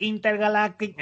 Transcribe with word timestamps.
Intergalactic. 0.00 0.98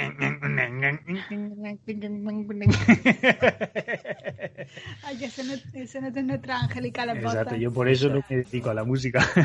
Ay, 5.03 5.23
ese 5.23 5.43
no, 5.43 5.53
ese 5.73 6.01
no 6.01 6.07
es 6.07 6.23
nuestra 6.23 6.59
angelical 6.59 7.17
Exacto, 7.17 7.55
yo 7.55 7.71
por 7.71 7.89
eso 7.89 8.09
no 8.09 8.21
me 8.29 8.37
dedico 8.37 8.69
a 8.69 8.73
la 8.73 8.83
música. 8.83 9.25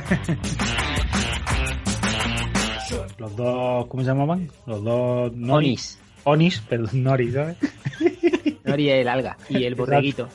Los 3.18 3.36
dos, 3.36 3.86
¿cómo 3.86 4.02
se 4.02 4.08
llamaban? 4.08 4.50
Los 4.66 4.84
dos 4.84 5.32
Onis. 5.48 5.98
Onis, 6.24 6.60
perdón, 6.60 7.02
Nori, 7.02 7.32
¿sabes? 7.32 7.56
Nori 8.64 8.90
el 8.90 9.08
alga 9.08 9.36
y 9.48 9.64
el 9.64 9.74
borreguito. 9.74 10.28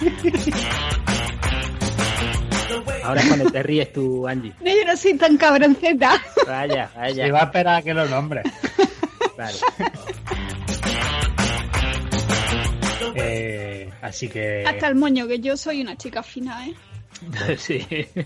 Ahora 3.04 3.20
es 3.20 3.26
cuando 3.28 3.50
te 3.50 3.62
ríes 3.62 3.92
tú, 3.92 4.26
Angie. 4.26 4.52
No, 4.60 4.70
yo 4.70 4.84
no 4.86 4.96
soy 4.96 5.14
tan 5.14 5.36
cabronceta. 5.36 6.20
Vaya, 6.46 6.90
vaya. 6.96 7.24
Se 7.26 7.30
va 7.32 7.40
a 7.40 7.44
esperar 7.44 7.76
a 7.76 7.82
que 7.82 7.94
lo 7.94 8.06
nombre. 8.06 8.42
Claro. 9.36 9.56
Eh, 13.16 13.90
así 14.02 14.28
que. 14.28 14.64
Hasta 14.66 14.88
el 14.88 14.94
moño, 14.94 15.26
que 15.28 15.38
yo 15.40 15.56
soy 15.56 15.82
una 15.82 15.96
chica 15.96 16.22
fina, 16.22 16.66
¿eh? 16.66 16.74
Sí. 17.58 17.78
¡Qué! 17.88 18.24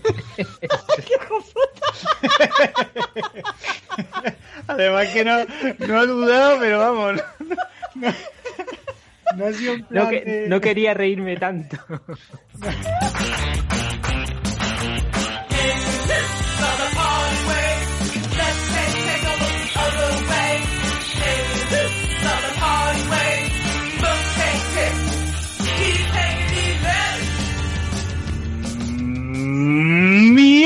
Además 4.67 5.07
que 5.09 5.23
no, 5.25 5.37
no 5.87 6.03
he 6.03 6.07
dudado, 6.07 6.59
pero 6.59 6.79
vamos. 6.79 7.21
No, 7.95 8.13
no 9.35 9.45
ha 9.45 9.53
sido 9.53 9.73
un 9.73 9.83
plan 9.83 10.03
No, 10.03 10.09
que- 10.09 10.21
de- 10.21 10.47
no 10.47 10.59
quería 10.61 10.93
reírme 10.93 11.37
tanto. 11.37 11.77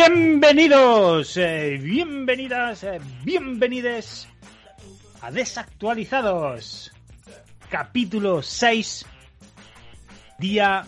Bienvenidos, 0.03 1.35
eh, 1.35 1.77
bienvenidas, 1.81 2.83
eh, 2.85 3.01
bienvenides 3.25 4.29
a 5.21 5.29
Desactualizados. 5.29 6.93
Capítulo 7.69 8.41
6, 8.41 9.05
día 10.39 10.85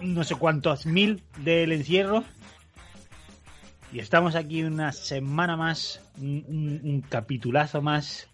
no 0.00 0.24
sé 0.24 0.34
cuántos 0.36 0.86
mil 0.86 1.22
del 1.38 1.72
encierro. 1.72 2.24
Y 3.92 3.98
estamos 3.98 4.34
aquí 4.34 4.62
una 4.62 4.90
semana 4.92 5.58
más, 5.58 6.00
un, 6.18 6.42
un- 6.48 6.80
un 6.84 7.00
capitulazo 7.02 7.82
más 7.82 8.28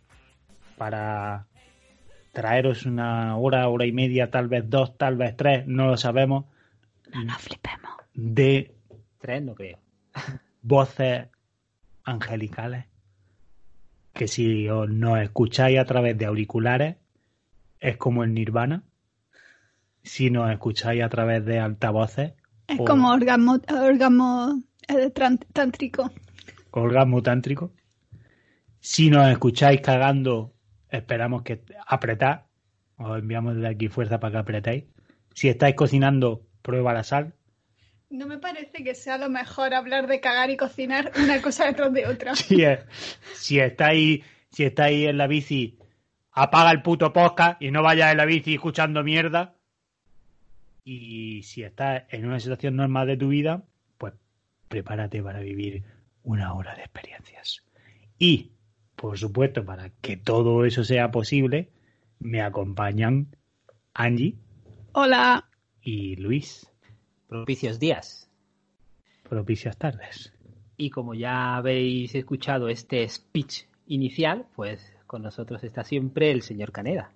para 0.78 1.46
traeros 2.32 2.86
una 2.86 3.36
hora, 3.36 3.66
hora 3.68 3.84
y 3.86 3.90
media, 3.92 4.30
tal 4.30 4.46
vez 4.46 4.62
dos, 4.70 4.96
tal 4.96 5.16
vez 5.16 5.36
tres, 5.36 5.66
no 5.66 5.86
lo 5.86 5.96
sabemos, 5.96 6.44
No 7.12 7.24
nos 7.24 7.38
flipemos. 7.42 7.90
De 8.14 8.74
Tres 9.18 9.42
no 9.42 9.54
creo. 9.54 9.78
voces 10.62 11.28
angelicales 12.04 12.86
que 14.14 14.28
si 14.28 14.68
os 14.68 14.88
nos 14.88 15.20
escucháis 15.20 15.78
a 15.78 15.84
través 15.84 16.16
de 16.18 16.26
auriculares 16.26 16.96
es 17.78 17.96
como 17.96 18.24
el 18.24 18.34
nirvana. 18.34 18.82
Si 20.02 20.30
nos 20.30 20.50
escucháis 20.50 21.02
a 21.02 21.08
través 21.08 21.44
de 21.44 21.58
altavoces 21.58 22.32
Es 22.66 22.80
o 22.80 22.84
como 22.84 23.10
orgasmo, 23.10 23.58
orgasmo 23.68 24.62
eh, 24.88 25.10
tántrico. 25.52 26.10
orgasmo 26.70 27.22
tántrico. 27.22 27.72
Si 28.80 29.10
nos 29.10 29.30
escucháis 29.30 29.80
cagando 29.80 30.54
esperamos 30.88 31.42
que 31.42 31.62
apretad. 31.86 32.42
Os 32.96 33.18
enviamos 33.18 33.54
desde 33.54 33.68
aquí 33.68 33.88
fuerza 33.88 34.20
para 34.20 34.32
que 34.32 34.38
apretéis. 34.38 34.84
Si 35.34 35.48
estáis 35.48 35.74
cocinando 35.74 36.42
prueba 36.62 36.92
la 36.92 37.04
sal 37.04 37.34
No 38.10 38.26
me 38.26 38.38
parece 38.38 38.82
que 38.82 38.94
sea 38.94 39.18
lo 39.18 39.28
mejor 39.30 39.72
hablar 39.72 40.06
de 40.08 40.20
cagar 40.20 40.50
y 40.50 40.56
cocinar 40.56 41.12
una 41.16 41.40
cosa 41.40 41.66
detrás 41.66 41.92
de 41.92 42.06
otra. 42.06 42.34
si, 42.36 42.62
es- 42.64 42.80
si 43.34 43.58
estáis 43.60 44.24
si 44.50 44.64
estáis 44.64 45.06
en 45.08 45.16
la 45.16 45.28
bici 45.28 45.78
apaga 46.32 46.72
el 46.72 46.82
puto 46.82 47.12
podcast 47.12 47.62
y 47.62 47.70
no 47.70 47.82
vayas 47.84 48.10
en 48.10 48.16
la 48.18 48.24
bici 48.24 48.54
escuchando 48.54 49.04
mierda 49.04 49.54
y 50.84 51.42
si 51.44 51.62
estás 51.62 52.02
en 52.10 52.26
una 52.26 52.40
situación 52.40 52.76
normal 52.76 53.06
de 53.06 53.16
tu 53.16 53.28
vida 53.28 53.62
pues 53.98 54.14
prepárate 54.68 55.22
para 55.22 55.40
vivir 55.40 55.84
una 56.24 56.52
hora 56.54 56.74
de 56.74 56.82
experiencias 56.82 57.62
y 58.18 58.50
por 58.96 59.18
supuesto 59.18 59.64
para 59.64 59.90
que 60.00 60.16
todo 60.16 60.64
eso 60.64 60.82
sea 60.84 61.10
posible 61.12 61.68
me 62.18 62.42
acompañan 62.42 63.28
Angie 63.94 64.34
Hola. 64.92 65.48
y 65.82 66.16
Luis 66.16 66.69
Propicios 67.30 67.78
días. 67.78 68.28
propicias 69.28 69.76
tardes 69.76 70.32
Y 70.76 70.90
como 70.90 71.14
ya 71.14 71.54
habéis 71.54 72.12
escuchado 72.16 72.68
este 72.68 73.08
speech 73.08 73.66
inicial, 73.86 74.46
pues 74.56 74.92
con 75.06 75.22
nosotros 75.22 75.62
está 75.62 75.84
siempre 75.84 76.32
el 76.32 76.42
señor 76.42 76.72
Caneda. 76.72 77.12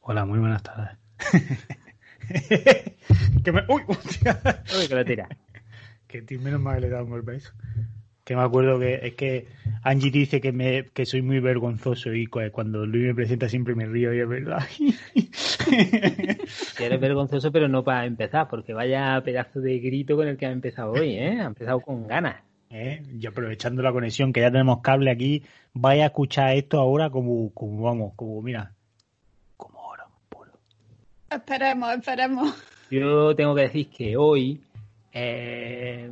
hola 0.00 0.24
muy 0.24 0.40
buenas 0.40 0.64
tardes 0.64 0.98
que 3.44 3.52
me... 3.52 3.62
uy, 3.68 3.82
hostia. 3.86 4.40
Uy, 4.76 4.88
que 4.88 4.94
lo 4.96 5.04
tira. 5.04 5.28
Que 6.08 6.38
menos 6.38 6.60
mal 6.60 6.74
que 6.74 6.80
le 6.80 6.86
he 6.88 6.90
dado 6.90 7.04
un 7.04 7.10
golpe 7.10 7.30
a 7.30 7.34
eso. 7.36 7.52
Que 8.28 8.36
me 8.36 8.42
acuerdo 8.42 8.78
que 8.78 9.00
es 9.02 9.14
que 9.14 9.46
Angie 9.82 10.10
dice 10.10 10.38
que 10.42 10.52
me 10.52 10.84
que 10.92 11.06
soy 11.06 11.22
muy 11.22 11.40
vergonzoso 11.40 12.12
y 12.12 12.26
cu- 12.26 12.40
cuando 12.52 12.84
Luis 12.84 13.06
me 13.06 13.14
presenta 13.14 13.48
siempre 13.48 13.74
me 13.74 13.86
río 13.86 14.12
y 14.12 14.20
es 14.20 14.28
verdad. 14.28 14.58
Que 16.76 16.84
eres 16.86 17.00
vergonzoso, 17.00 17.50
pero 17.50 17.68
no 17.68 17.84
para 17.84 18.04
empezar, 18.04 18.48
porque 18.48 18.74
vaya 18.74 19.18
pedazo 19.24 19.60
de 19.60 19.78
grito 19.78 20.14
con 20.16 20.28
el 20.28 20.36
que 20.36 20.44
ha 20.44 20.50
empezado 20.50 20.92
hoy, 20.92 21.12
¿eh? 21.14 21.40
Ha 21.40 21.46
empezado 21.46 21.80
con 21.80 22.06
ganas. 22.06 22.42
¿Eh? 22.70 23.02
Y 23.18 23.26
aprovechando 23.26 23.82
la 23.82 23.92
conexión 23.92 24.32
que 24.32 24.40
ya 24.42 24.50
tenemos 24.50 24.80
cable 24.82 25.10
aquí, 25.10 25.42
vaya 25.72 26.02
a 26.04 26.06
escuchar 26.08 26.54
esto 26.54 26.78
ahora 26.78 27.08
como, 27.08 27.50
como 27.54 27.82
vamos, 27.82 28.12
como 28.14 28.42
mira, 28.42 28.72
como 29.56 29.78
oro 29.80 30.04
puro. 30.28 30.52
Esperemos, 31.30 31.94
esperemos. 31.96 32.54
Yo 32.90 33.34
tengo 33.34 33.54
que 33.54 33.62
decir 33.62 33.88
que 33.88 34.16
hoy, 34.18 34.60
eh, 35.12 36.10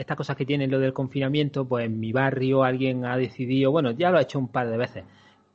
estas 0.00 0.16
cosas 0.16 0.36
que 0.36 0.46
tienen 0.46 0.70
lo 0.70 0.78
del 0.78 0.92
confinamiento, 0.94 1.66
pues 1.66 1.84
en 1.84 2.00
mi 2.00 2.12
barrio 2.12 2.64
alguien 2.64 3.04
ha 3.04 3.16
decidido, 3.16 3.70
bueno, 3.70 3.90
ya 3.90 4.10
lo 4.10 4.18
ha 4.18 4.22
hecho 4.22 4.38
un 4.38 4.48
par 4.48 4.70
de 4.70 4.78
veces, 4.78 5.04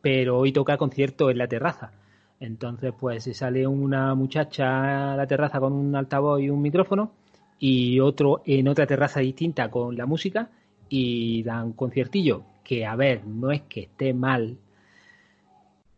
pero 0.01 0.37
hoy 0.37 0.51
toca 0.51 0.77
concierto 0.77 1.31
en 1.31 1.39
la 1.39 1.47
terraza. 1.47 1.91
Entonces, 2.39 2.93
pues 2.99 3.23
se 3.23 3.33
sale 3.33 3.65
una 3.65 4.13
muchacha 4.13 5.13
a 5.13 5.17
la 5.17 5.25
terraza 5.25 5.59
con 5.59 5.73
un 5.73 5.95
altavoz 5.95 6.41
y 6.41 6.49
un 6.49 6.61
micrófono 6.61 7.11
y 7.59 7.99
otro 7.99 8.41
en 8.45 8.67
otra 8.67 8.85
terraza 8.85 9.19
distinta 9.21 9.71
con 9.71 9.97
la 9.97 10.05
música 10.05 10.49
y 10.89 11.41
dan 11.43 11.73
conciertillo, 11.73 12.43
que 12.63 12.85
a 12.85 12.95
ver, 12.95 13.25
no 13.25 13.51
es 13.51 13.61
que 13.63 13.81
esté 13.81 14.13
mal, 14.13 14.57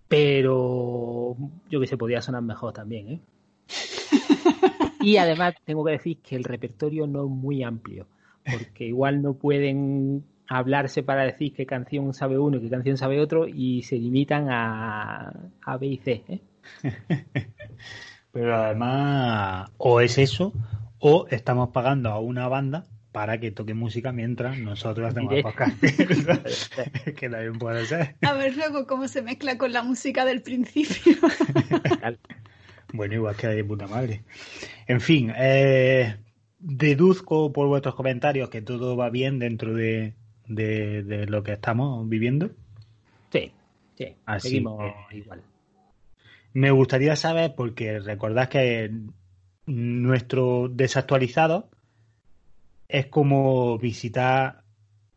pero 0.07 1.35
yo 1.69 1.79
que 1.81 1.87
sé, 1.87 1.97
podía 1.97 2.21
sonar 2.21 2.43
mejor 2.43 2.73
también, 2.73 3.09
¿eh? 3.09 3.19
Y 5.01 5.17
además 5.17 5.55
tengo 5.63 5.85
que 5.85 5.91
decir 5.91 6.17
que 6.17 6.35
el 6.35 6.43
repertorio 6.43 7.07
no 7.07 7.25
es 7.25 7.29
muy 7.29 7.63
amplio, 7.63 8.07
porque 8.51 8.85
igual 8.85 9.21
no 9.21 9.33
pueden 9.33 10.23
hablarse 10.49 11.03
para 11.03 11.23
decir 11.23 11.53
qué 11.53 11.65
canción 11.65 12.13
sabe 12.13 12.37
uno 12.37 12.57
y 12.57 12.61
qué 12.61 12.69
canción 12.69 12.97
sabe 12.97 13.19
otro 13.19 13.47
y 13.47 13.83
se 13.83 13.97
limitan 13.97 14.49
a, 14.49 15.33
a 15.61 15.77
B 15.77 15.87
y 15.87 15.97
C. 15.97 16.23
¿eh? 16.27 16.41
Pero 18.31 18.55
además, 18.55 19.71
o 19.77 19.99
es 20.01 20.17
eso, 20.17 20.53
o 20.99 21.27
estamos 21.29 21.69
pagando 21.69 22.09
a 22.09 22.19
una 22.19 22.47
banda 22.47 22.85
para 23.11 23.39
que 23.39 23.51
toque 23.51 23.73
música 23.73 24.11
mientras 24.11 24.59
nosotros 24.59 25.09
hacemos 25.09 25.33
el 25.33 25.43
podcast. 25.43 25.75
que 27.17 27.29
también 27.29 27.57
puede 27.57 27.85
ser. 27.85 28.15
A 28.21 28.33
ver 28.33 28.55
luego 28.55 28.85
cómo 28.85 29.07
se 29.07 29.21
mezcla 29.21 29.57
con 29.57 29.73
la 29.73 29.81
música 29.81 30.23
del 30.23 30.41
principio. 30.41 31.17
Bueno, 32.93 33.15
igual 33.15 33.35
queda 33.35 33.51
de 33.51 33.63
puta 33.63 33.87
madre. 33.87 34.23
En 34.87 35.01
fin, 35.01 35.33
eh, 35.35 36.15
deduzco 36.59 37.51
por 37.53 37.67
vuestros 37.67 37.95
comentarios 37.95 38.49
que 38.49 38.61
todo 38.61 38.95
va 38.97 39.09
bien 39.09 39.39
dentro 39.39 39.73
de, 39.73 40.13
de- 40.47 41.03
de 41.03 41.25
lo 41.27 41.43
que 41.43 41.53
estamos 41.53 42.07
viviendo. 42.09 42.49
Sí, 43.31 43.51
sí, 43.95 44.15
Así 44.25 44.49
seguimos 44.49 44.93
que- 45.09 45.17
igual. 45.17 45.41
Me 46.53 46.71
gustaría 46.71 47.15
saber, 47.15 47.53
porque 47.55 47.99
recordad 47.99 48.49
que 48.49 48.91
nuestro 49.67 50.69
desactualizado 50.69 51.69
es 52.87 53.07
como 53.07 53.77
visitar 53.77 54.63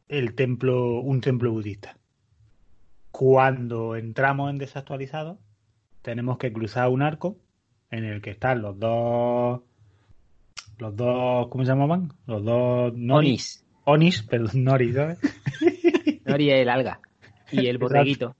el 0.09 0.35
templo, 0.35 1.01
un 1.01 1.21
templo 1.21 1.53
budista. 1.53 1.97
Cuando 3.11 3.97
entramos 3.97 4.51
en 4.51 4.59
desactualizado, 4.59 5.39
tenemos 6.03 6.37
que 6.39 6.53
cruzar 6.53 6.89
un 6.89 7.03
arco 7.03 7.39
en 7.91 8.05
el 8.05 8.21
que 8.21 8.31
están 8.31 8.61
los 8.63 8.79
dos, 8.79 9.63
los 10.81 10.97
dos, 10.97 11.49
¿cómo 11.49 11.65
se 11.65 11.71
llamaban? 11.71 12.12
Los 12.27 12.44
dos. 12.44 12.93
Onis. 13.11 13.65
Onis, 13.85 14.23
perdón, 14.23 14.65
noris, 14.65 14.94
¿sabes? 14.94 15.19
Nori 16.25 16.50
el 16.50 16.69
alga. 16.69 17.00
Y 17.50 17.67
el 17.67 17.79
borreguito. 17.79 18.37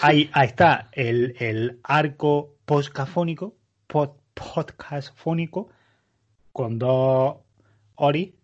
Ahí, 0.00 0.30
ahí 0.32 0.46
está 0.48 0.88
el, 0.92 1.36
el 1.38 1.80
arco 1.82 2.56
postcafónico, 2.64 3.54
pod, 3.86 4.10
podcastfónico, 4.34 5.68
con 6.52 6.78
dos 6.78 7.36
Ori 7.96 8.34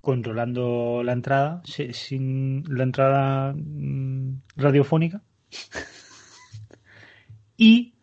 controlando 0.00 1.02
la 1.04 1.12
entrada, 1.12 1.60
si- 1.64 1.92
sin 1.92 2.64
la 2.68 2.82
entrada 2.84 3.52
mm, 3.54 4.40
radiofónica. 4.56 5.22
y 7.56 7.94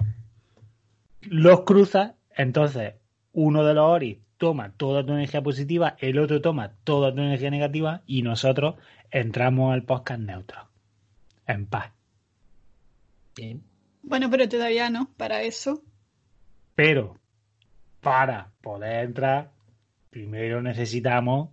los 1.24 1.62
cruzas, 1.62 2.14
entonces 2.36 2.94
uno 3.42 3.64
de 3.64 3.74
los 3.74 3.86
Ori 3.86 4.22
toma 4.38 4.74
toda 4.76 5.06
tu 5.06 5.14
energía 5.14 5.42
positiva, 5.42 5.96
el 6.00 6.20
otro 6.20 6.42
toma 6.42 6.74
toda 6.84 7.14
tu 7.14 7.22
energía 7.22 7.50
negativa 7.50 8.02
y 8.06 8.22
nosotros 8.22 8.76
entramos 9.12 9.74
al 9.74 9.84
podcast 9.84 10.20
neutro. 10.20 10.68
En 11.48 11.66
paz. 11.66 11.92
Bien. 13.38 13.64
Bueno, 14.04 14.30
pero 14.30 14.50
todavía 14.50 14.90
no, 14.90 15.10
para 15.16 15.42
eso. 15.44 15.82
Pero 16.76 17.18
para 18.02 18.52
poder 18.62 19.06
entrar, 19.06 19.52
primero 20.10 20.62
necesitamos 20.62 21.50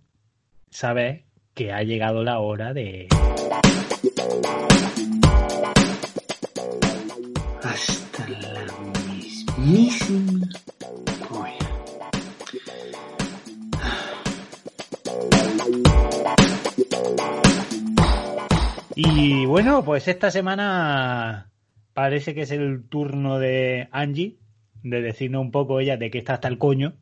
saber 0.69 1.23
que 1.55 1.73
ha 1.73 1.85
llegado 1.85 2.25
la 2.25 2.41
hora 2.41 2.75
de... 2.75 3.07
hasta 7.63 8.29
la 8.29 8.67
mismísima 9.13 10.49
Y 18.99 19.45
bueno, 19.45 19.85
pues 19.85 20.09
esta 20.09 20.31
semana 20.31 21.51
parece 21.93 22.35
que 22.35 22.43
es 22.43 22.51
el 22.51 22.83
turno 22.89 23.39
de 23.39 23.89
Angie 23.93 24.37
de 24.83 25.03
decirnos 25.03 25.43
un 25.43 25.51
poco 25.51 25.81
ella 25.81 25.97
de 25.99 26.11
qué 26.11 26.19
está 26.19 26.35
hasta 26.35 26.49
el 26.49 26.57
coño. 26.59 26.95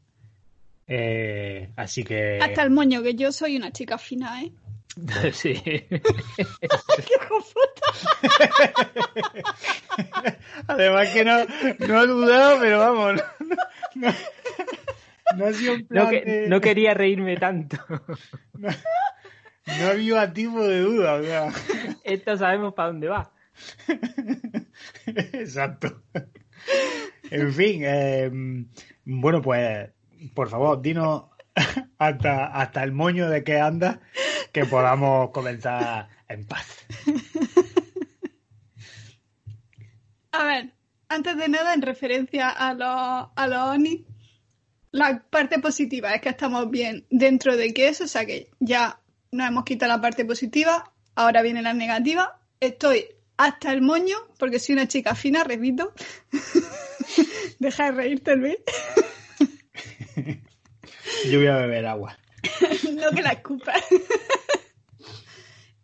Eh, 0.89 1.71
así 1.77 2.03
que... 2.05 2.39
Hasta 2.43 2.63
el 2.63 2.71
moño, 2.71 3.03
que 3.03 3.15
yo 3.15 3.31
soy 3.33 3.57
una 3.57 3.71
chica 3.73 3.97
fina, 3.97 4.43
¿eh? 4.43 4.53
Sí. 5.33 5.55
Además 10.67 11.09
que 11.11 11.25
no, 11.25 11.39
no 11.87 12.03
he 12.03 12.07
dudado, 12.07 12.61
pero 12.61 12.79
vamos. 12.79 13.23
No, 13.95 14.09
no- 14.09 14.15
no 15.37 15.47
ha 15.47 15.53
sido 15.53 15.75
un 15.75 15.87
plan 15.87 16.05
No, 16.05 16.11
que- 16.11 16.25
de- 16.25 16.49
no 16.49 16.61
quería 16.61 16.95
reírme 16.95 17.37
tanto. 17.37 17.77
No 19.67 19.87
ha 19.87 19.91
habido 19.91 20.33
tipo 20.33 20.63
de 20.67 20.81
duda. 20.81 21.15
o 21.15 21.23
sea. 21.23 21.53
Esto 22.05 22.37
sabemos 22.37 22.75
para 22.75 22.89
dónde 22.89 23.09
va. 23.09 23.31
Exacto. 25.07 26.03
En 27.31 27.53
fin, 27.53 27.83
eh, 27.85 28.31
bueno, 29.05 29.41
pues 29.43 29.91
por 30.35 30.49
favor, 30.49 30.81
dinos 30.81 31.25
hasta, 31.99 32.47
hasta 32.47 32.83
el 32.83 32.93
moño 32.93 33.29
de 33.29 33.45
que 33.45 33.59
anda 33.61 34.01
que 34.53 34.65
podamos 34.65 35.31
comenzar 35.31 36.09
en 36.29 36.47
paz. 36.47 36.87
A 40.33 40.45
ver, 40.45 40.73
antes 41.09 41.37
de 41.37 41.49
nada, 41.49 41.75
en 41.75 41.83
referencia 41.83 42.49
a 42.49 42.75
los, 42.75 43.31
a 43.35 43.47
los 43.47 43.59
ONI, 43.59 44.07
la 44.91 45.25
parte 45.29 45.59
positiva 45.59 46.15
es 46.15 46.21
que 46.21 46.29
estamos 46.29 46.71
bien 46.71 47.07
dentro 47.11 47.57
de 47.57 47.75
que 47.75 47.89
eso, 47.89 48.05
o 48.05 48.09
sea 48.09 48.27
que 48.27 48.49
ya 48.61 49.01
nos 49.35 49.49
hemos 49.49 49.65
quitado 49.65 49.93
la 49.93 50.01
parte 50.01 50.25
positiva, 50.25 50.93
ahora 51.17 51.43
viene 51.43 51.61
la 51.61 51.75
negativa. 51.75 52.41
Estoy 52.61 53.07
hasta 53.37 53.73
el 53.73 53.83
moño, 53.83 54.17
porque 54.39 54.61
soy 54.61 54.75
una 54.75 54.87
chica 54.87 55.15
fina, 55.15 55.43
repito. 55.43 55.93
Deja 57.59 57.87
de 57.87 57.91
reírte, 57.91 58.37
Luis. 58.37 58.57
Yo 61.31 61.39
voy 61.39 61.49
a 61.49 61.57
beber 61.57 61.87
agua. 61.87 62.17
no 62.95 63.11
que 63.11 63.23
la 63.23 63.33
escupas. 63.33 63.83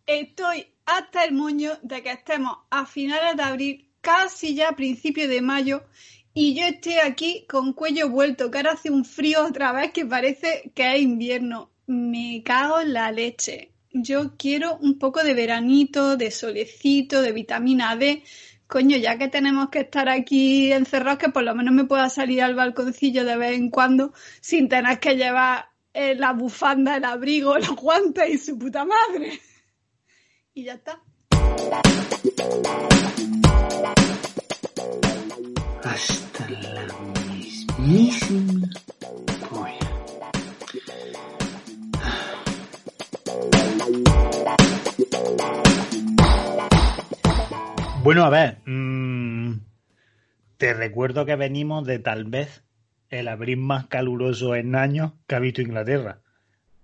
Estoy 0.06 0.67
hasta 0.87 1.25
el 1.25 1.32
moño 1.32 1.73
de 1.82 2.02
que 2.02 2.12
estemos 2.12 2.56
a 2.70 2.87
finales 2.87 3.37
de 3.37 3.43
abril, 3.43 3.91
casi 4.00 4.55
ya 4.55 4.69
a 4.70 4.76
principios 4.76 5.29
de 5.29 5.41
mayo, 5.41 5.85
y 6.35 6.55
yo 6.55 6.67
esté 6.67 7.00
aquí 7.00 7.47
con 7.49 7.73
cuello 7.73 8.08
vuelto, 8.08 8.50
que 8.50 8.58
ahora 8.58 8.73
hace 8.73 8.91
un 8.91 9.05
frío 9.05 9.44
otra 9.44 9.73
vez 9.73 9.93
que 9.93 10.06
parece 10.06 10.70
que 10.75 10.94
es 10.94 11.02
invierno. 11.02 11.70
Me 11.90 12.40
cago 12.44 12.78
en 12.78 12.92
la 12.92 13.10
leche. 13.10 13.72
Yo 13.92 14.37
quiero 14.37 14.76
un 14.76 14.96
poco 14.96 15.25
de 15.25 15.34
veranito, 15.34 16.16
de 16.16 16.31
solecito, 16.31 17.20
de 17.20 17.32
vitamina 17.32 17.96
D. 17.96 18.22
Coño, 18.69 18.96
ya 18.96 19.19
que 19.19 19.26
tenemos 19.26 19.70
que 19.70 19.81
estar 19.81 20.08
aquí 20.08 20.72
encerrados, 20.72 21.19
que 21.19 21.31
por 21.31 21.42
lo 21.42 21.52
menos 21.52 21.75
me 21.75 21.87
pueda 21.87 22.08
salir 22.08 22.42
al 22.42 22.54
balconcillo 22.54 23.25
de 23.25 23.37
vez 23.37 23.58
en 23.58 23.70
cuando 23.70 24.12
sin 24.40 24.69
tener 24.69 25.00
que 25.00 25.16
llevar 25.16 25.70
eh, 25.92 26.14
la 26.14 26.32
bufanda, 26.32 26.96
el 26.96 27.04
abrigo, 27.04 27.58
los 27.58 27.75
guantes 27.75 28.31
y 28.31 28.38
su 28.38 28.56
puta 28.56 28.84
madre. 28.84 29.40
Y 30.54 30.62
ya 30.62 30.75
está. 30.75 31.02
hasta 35.82 36.48
la 36.50 36.87
mismísima 37.34 38.69
Bueno, 48.11 48.25
a 48.25 48.29
ver, 48.29 48.59
mm, 48.67 49.61
te 50.57 50.75
recuerdo 50.75 51.25
que 51.26 51.37
venimos 51.37 51.87
de 51.87 52.00
tal 52.00 52.25
vez 52.25 52.64
el 53.09 53.29
abril 53.29 53.59
más 53.59 53.87
caluroso 53.87 54.57
en 54.57 54.75
años 54.75 55.12
que 55.29 55.37
ha 55.37 55.38
visto 55.38 55.62
Inglaterra. 55.62 56.19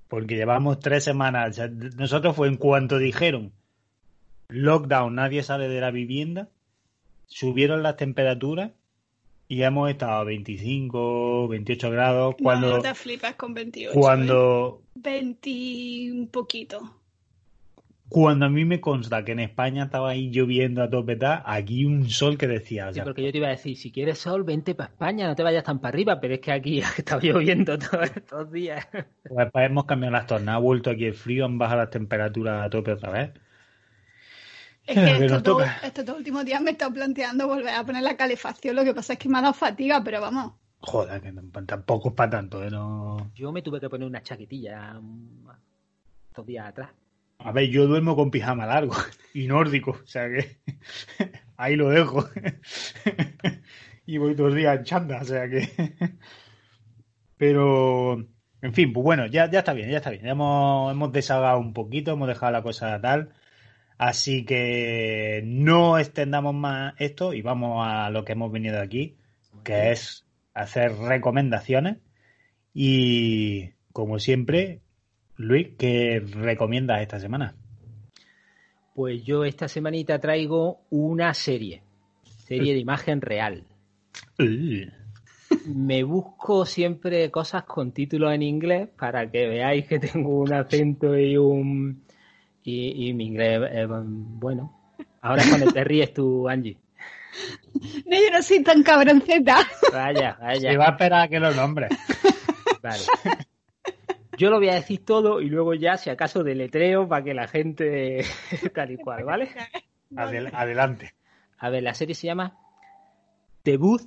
Porque 0.07 0.37
llevamos 0.37 0.79
tres 0.79 1.03
semanas. 1.03 1.51
o 1.51 1.53
sea, 1.55 1.69
nosotros 1.97 2.37
fue 2.37 2.47
en 2.47 2.55
cuanto 2.55 2.99
dijeron 2.99 3.53
lockdown, 4.51 5.17
nadie 5.17 5.43
sale 5.43 5.69
de 5.69 5.81
la 5.81 5.91
vivienda, 5.91 6.49
subieron 7.27 7.83
las 7.83 7.97
temperaturas 7.97 8.71
y 9.49 9.63
hemos 9.63 9.91
estado 9.91 10.21
a 10.21 10.23
25, 10.23 11.49
28 11.49 11.91
grados. 11.91 12.37
Cuando, 12.41 12.77
No 12.77 12.83
te 12.83 12.95
flipas 12.95 13.35
con 13.35 13.53
28. 13.53 13.91
¿eh? 13.91 14.01
cuando, 14.01 14.81
20 14.95 16.13
un 16.13 16.29
poquito. 16.29 17.01
Cuando 18.09 18.47
a 18.47 18.49
mí 18.49 18.65
me 18.65 18.81
consta 18.81 19.25
que 19.25 19.33
en 19.33 19.41
España 19.41 19.85
estaba 19.85 20.11
ahí 20.11 20.31
lloviendo 20.31 20.83
a 20.83 20.89
tope, 20.89 21.17
tal, 21.17 21.43
aquí 21.45 21.85
un 21.85 22.09
sol 22.09 22.39
que 22.39 22.47
decía, 22.47 22.89
o 22.89 22.93
Sí, 22.93 23.01
porque 23.03 23.25
yo 23.25 23.33
te 23.33 23.39
iba 23.39 23.49
a 23.49 23.51
decir, 23.51 23.77
si 23.77 23.91
quieres 23.91 24.19
sol, 24.19 24.45
vente 24.45 24.75
para 24.75 24.91
España, 24.91 25.27
no 25.27 25.35
te 25.35 25.43
vayas 25.43 25.65
tan 25.65 25.81
para 25.81 25.91
arriba, 25.91 26.21
pero 26.21 26.35
es 26.35 26.41
que 26.41 26.53
aquí 26.53 26.81
ha 26.83 26.89
estado 26.89 27.21
lloviendo 27.21 27.79
todos 27.79 28.11
estos 28.15 28.53
días. 28.53 28.87
Pues, 29.29 29.51
pues 29.53 29.67
hemos 29.67 29.85
cambiado 29.87 30.13
las 30.13 30.27
tornas, 30.27 30.55
ha 30.55 30.59
vuelto 30.59 30.91
aquí 30.91 31.05
el 31.05 31.15
frío, 31.15 31.45
han 31.45 31.59
bajado 31.59 31.81
las 31.81 31.91
temperaturas 31.91 32.65
a 32.65 32.71
tope 32.71 32.93
otra 32.93 33.11
vez. 33.11 33.31
Es 34.87 34.95
Que 34.95 35.27
nos 35.27 35.43
estos 35.83 36.05
dos 36.05 36.17
últimos 36.17 36.45
días 36.45 36.61
me 36.61 36.71
he 36.71 36.73
estado 36.73 36.93
planteando 36.93 37.49
volver 37.49 37.75
a 37.75 37.85
poner 37.85 38.03
la 38.03 38.17
calefacción. 38.17 38.77
Lo 38.77 38.85
que 38.85 38.95
pasa 38.95 39.15
es 39.15 39.19
que 39.19 39.29
me 39.29 39.39
ha 39.39 39.43
dado 39.43 39.55
fatiga, 39.55 40.03
pero 40.05 40.21
vamos. 40.21 40.53
Joder, 40.79 41.21
que 41.21 41.33
tamp- 41.33 41.67
tampoco 41.67 42.11
es 42.11 42.15
para 42.15 42.31
tanto, 42.31 42.63
¿eh? 42.63 42.71
No... 42.71 43.33
Yo 43.35 43.51
me 43.51 43.63
tuve 43.63 43.81
que 43.81 43.91
poner 43.91 44.07
una 44.07 44.23
chaquetilla 44.23 44.97
um, 44.99 45.49
estos 46.29 46.47
días 46.47 46.69
atrás. 46.69 46.91
A 47.47 47.53
ver, 47.53 47.69
yo 47.71 47.87
duermo 47.87 48.17
con 48.17 48.33
pijama 48.33 48.67
largo 48.67 48.97
y 49.33 49.47
nórdico, 49.47 49.93
o 49.93 50.07
sea 50.07 50.29
que 50.29 50.59
ahí 51.57 51.77
lo 51.77 51.91
dejo. 51.91 52.29
y 54.07 54.19
voy 54.19 54.35
todos 54.35 54.51
los 54.51 54.59
días 54.59 54.79
en 54.79 54.85
chanda, 54.85 55.21
o 55.23 55.25
sea 55.25 55.49
que... 55.49 55.69
Pero, 57.37 58.15
en 58.63 58.75
fin, 58.75 58.93
pues 58.93 59.05
bueno, 59.05 59.27
ya, 59.27 59.49
ya 59.49 59.61
está 59.61 59.75
bien, 59.75 59.89
ya 59.91 59.99
está 59.99 60.11
bien. 60.11 60.25
Ya 60.25 60.31
hemos, 60.33 60.91
hemos 60.91 61.31
un 61.57 61.73
poquito, 61.73 62.11
hemos 62.11 62.27
dejado 62.27 62.51
la 62.51 62.63
cosa 62.63 63.01
tal. 63.01 63.33
Así 63.97 64.45
que 64.45 65.43
no 65.45 65.99
extendamos 65.99 66.53
más 66.53 66.95
esto 66.99 67.33
y 67.33 67.43
vamos 67.43 67.87
a 67.87 68.11
lo 68.11 68.25
que 68.25 68.33
hemos 68.33 68.51
venido 68.51 68.81
aquí, 68.81 69.19
que 69.63 69.93
es 69.93 70.27
hacer 70.53 70.97
recomendaciones. 70.97 71.99
Y 72.75 73.71
como 73.93 74.19
siempre, 74.19 74.81
Luis, 75.39 75.69
¿qué 75.79 76.23
recomiendas 76.25 77.03
esta 77.03 77.21
semana? 77.21 77.55
Pues 78.95 79.23
yo 79.25 79.45
esta 79.45 79.69
semanita 79.69 80.19
traigo 80.19 80.81
una 80.91 81.35
serie, 81.35 81.83
serie 82.47 82.73
de 82.73 82.81
imagen 82.81 83.21
real. 83.21 83.65
Uh, 84.39 84.91
Me 85.67 86.03
busco 86.03 86.65
siempre 86.65 87.31
cosas 87.31 87.65
con 87.65 87.93
títulos 87.93 88.33
en 88.33 88.43
inglés 88.43 88.89
para 88.99 89.31
que 89.31 89.47
veáis 89.47 89.87
que 89.87 89.99
tengo 89.99 90.39
un 90.39 90.53
acento 90.55 91.19
y 91.19 91.37
un 91.37 92.03
y, 92.65 93.09
y 93.09 93.13
mi 93.13 93.27
inglés 93.27 93.61
es 93.73 93.87
bueno. 93.89 94.73
Ahora 95.21 95.43
es 95.43 95.49
cuando 95.49 95.71
te 95.73 95.85
ríes 95.85 96.15
tú, 96.15 96.49
Angie. 96.49 96.79
No, 98.07 98.17
yo 98.17 98.31
no 98.33 98.43
soy 98.43 98.63
tan 98.63 98.83
cabronceta. 98.83 99.59
Vaya, 99.93 100.39
vaya. 100.41 100.71
Se 100.71 100.77
va 100.79 100.87
a 100.87 100.91
esperar 100.93 101.23
a 101.25 101.29
que 101.29 101.39
lo 101.39 101.53
nombre. 101.53 101.89
Vale. 102.83 103.03
Yo 104.39 104.51
lo 104.51 104.59
voy 104.59 104.69
a 104.69 104.75
decir 104.75 105.05
todo 105.05 105.41
y 105.41 105.49
luego 105.49 105.75
ya, 105.75 105.97
si 105.97 106.11
acaso, 106.11 106.43
deletreo 106.45 107.09
para 107.09 107.25
que 107.25 107.35
la 107.35 107.49
gente 107.49 108.25
tal 108.75 108.91
y 108.93 108.97
cual, 108.97 109.25
¿vale? 109.25 109.51
Adel- 110.17 110.51
adelante. 110.53 111.15
A 111.59 111.71
ver, 111.71 111.83
la 111.83 111.95
serie 111.95 112.15
se 112.15 112.27
llama 112.27 112.57
The 113.63 113.77
Booth 113.77 114.07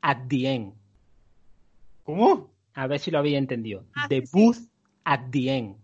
at 0.00 0.18
the 0.28 0.54
End. 0.54 0.72
¿Cómo? 2.04 2.50
A 2.74 2.86
ver 2.86 3.00
si 3.00 3.10
lo 3.10 3.18
habéis 3.18 3.36
entendido. 3.38 3.84
Ah, 3.94 4.06
The 4.08 4.24
sí. 4.26 4.30
Booth 4.32 4.58
at 5.04 5.20
the 5.30 5.56
End. 5.56 5.76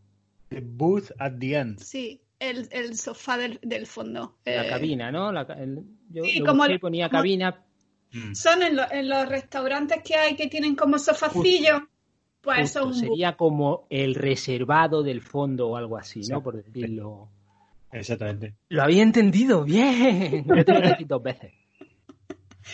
The 0.48 0.60
booth 0.60 1.10
at 1.18 1.32
the 1.40 1.56
end. 1.58 1.78
Sí, 1.80 2.20
el, 2.38 2.68
el 2.70 2.96
sofá 2.96 3.36
del, 3.36 3.58
del 3.62 3.86
fondo. 3.86 4.36
La 4.44 4.66
Eh, 4.66 4.68
cabina, 4.70 5.10
¿no? 5.10 5.32
La 5.32 5.46
ca- 5.46 5.54
el- 5.54 5.82
yo 6.10 6.22
Sí, 6.22 6.38
lo 6.38 6.46
como 6.46 6.64
el- 6.66 6.78
ponía 6.78 7.08
como- 7.08 7.18
cabina. 7.20 7.60
Mm. 8.12 8.34
Son 8.34 8.62
en, 8.62 8.76
lo- 8.76 8.88
en 8.92 9.08
los 9.08 9.28
restaurantes 9.28 10.00
que 10.04 10.14
hay 10.14 10.36
que 10.36 10.46
tienen 10.46 10.76
como 10.76 10.98
sofacillos. 10.98 11.82
Pues 12.44 12.60
justo, 12.60 12.86
un 12.86 12.94
sería 12.94 13.36
como 13.36 13.86
el 13.90 14.14
reservado 14.14 15.02
del 15.02 15.22
fondo 15.22 15.70
o 15.70 15.76
algo 15.76 15.96
así, 15.96 16.20
¿no? 16.28 16.42
Por 16.42 16.62
decirlo. 16.62 17.28
Exactamente. 17.90 18.54
Lo 18.68 18.82
había 18.82 19.02
entendido, 19.02 19.64
bien. 19.64 20.44
Lo 20.46 20.64
tengo 20.64 20.82
que 20.82 20.88
decir 20.88 21.06
dos 21.06 21.22
veces. 21.22 21.52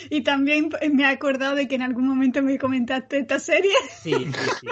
Y 0.09 0.23
también 0.23 0.71
me 0.93 1.03
he 1.03 1.07
acordado 1.07 1.55
de 1.55 1.69
que 1.69 1.75
en 1.75 1.83
algún 1.83 2.07
momento 2.07 2.43
me 2.43 2.59
comentaste 2.59 3.19
esta 3.19 3.39
serie. 3.39 3.73
Sí, 3.91 4.13
sí, 4.13 4.33
sí. 4.33 4.51
sí. 4.61 4.69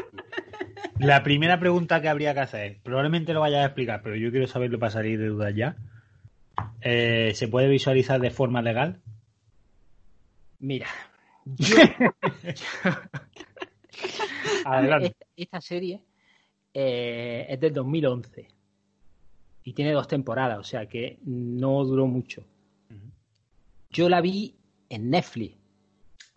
La 0.98 1.22
primera 1.22 1.60
pregunta 1.60 2.02
que 2.02 2.08
habría 2.08 2.34
que 2.34 2.40
hacer, 2.40 2.78
probablemente 2.82 3.32
lo 3.32 3.40
vayas 3.40 3.62
a 3.62 3.66
explicar, 3.66 4.00
pero 4.02 4.16
yo 4.16 4.30
quiero 4.30 4.48
saberlo 4.48 4.80
para 4.80 4.90
salir 4.90 5.18
de 5.18 5.28
dudas 5.28 5.54
ya. 5.54 5.76
Eh, 6.80 7.32
¿Se 7.34 7.46
puede 7.46 7.68
visualizar 7.68 8.20
de 8.20 8.30
forma 8.30 8.62
legal? 8.62 9.00
Mira, 10.58 10.88
yo, 11.44 11.76
Adelante. 14.76 15.06
esta, 15.08 15.26
esta 15.36 15.60
serie 15.60 16.02
eh, 16.74 17.46
es 17.48 17.60
del 17.60 17.72
2011 17.72 18.48
y 19.64 19.72
tiene 19.72 19.92
dos 19.92 20.08
temporadas, 20.08 20.58
o 20.58 20.64
sea 20.64 20.86
que 20.86 21.18
no 21.24 21.84
duró 21.84 22.06
mucho. 22.06 22.44
Yo 23.90 24.08
la 24.08 24.20
vi 24.20 24.54
en 24.90 25.10
Netflix, 25.10 25.56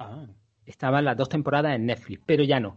Ah, 0.02 0.26
estaban 0.66 1.06
las 1.06 1.16
dos 1.16 1.30
temporadas 1.30 1.76
en 1.76 1.86
Netflix, 1.86 2.24
pero 2.26 2.44
ya 2.44 2.60
no. 2.60 2.76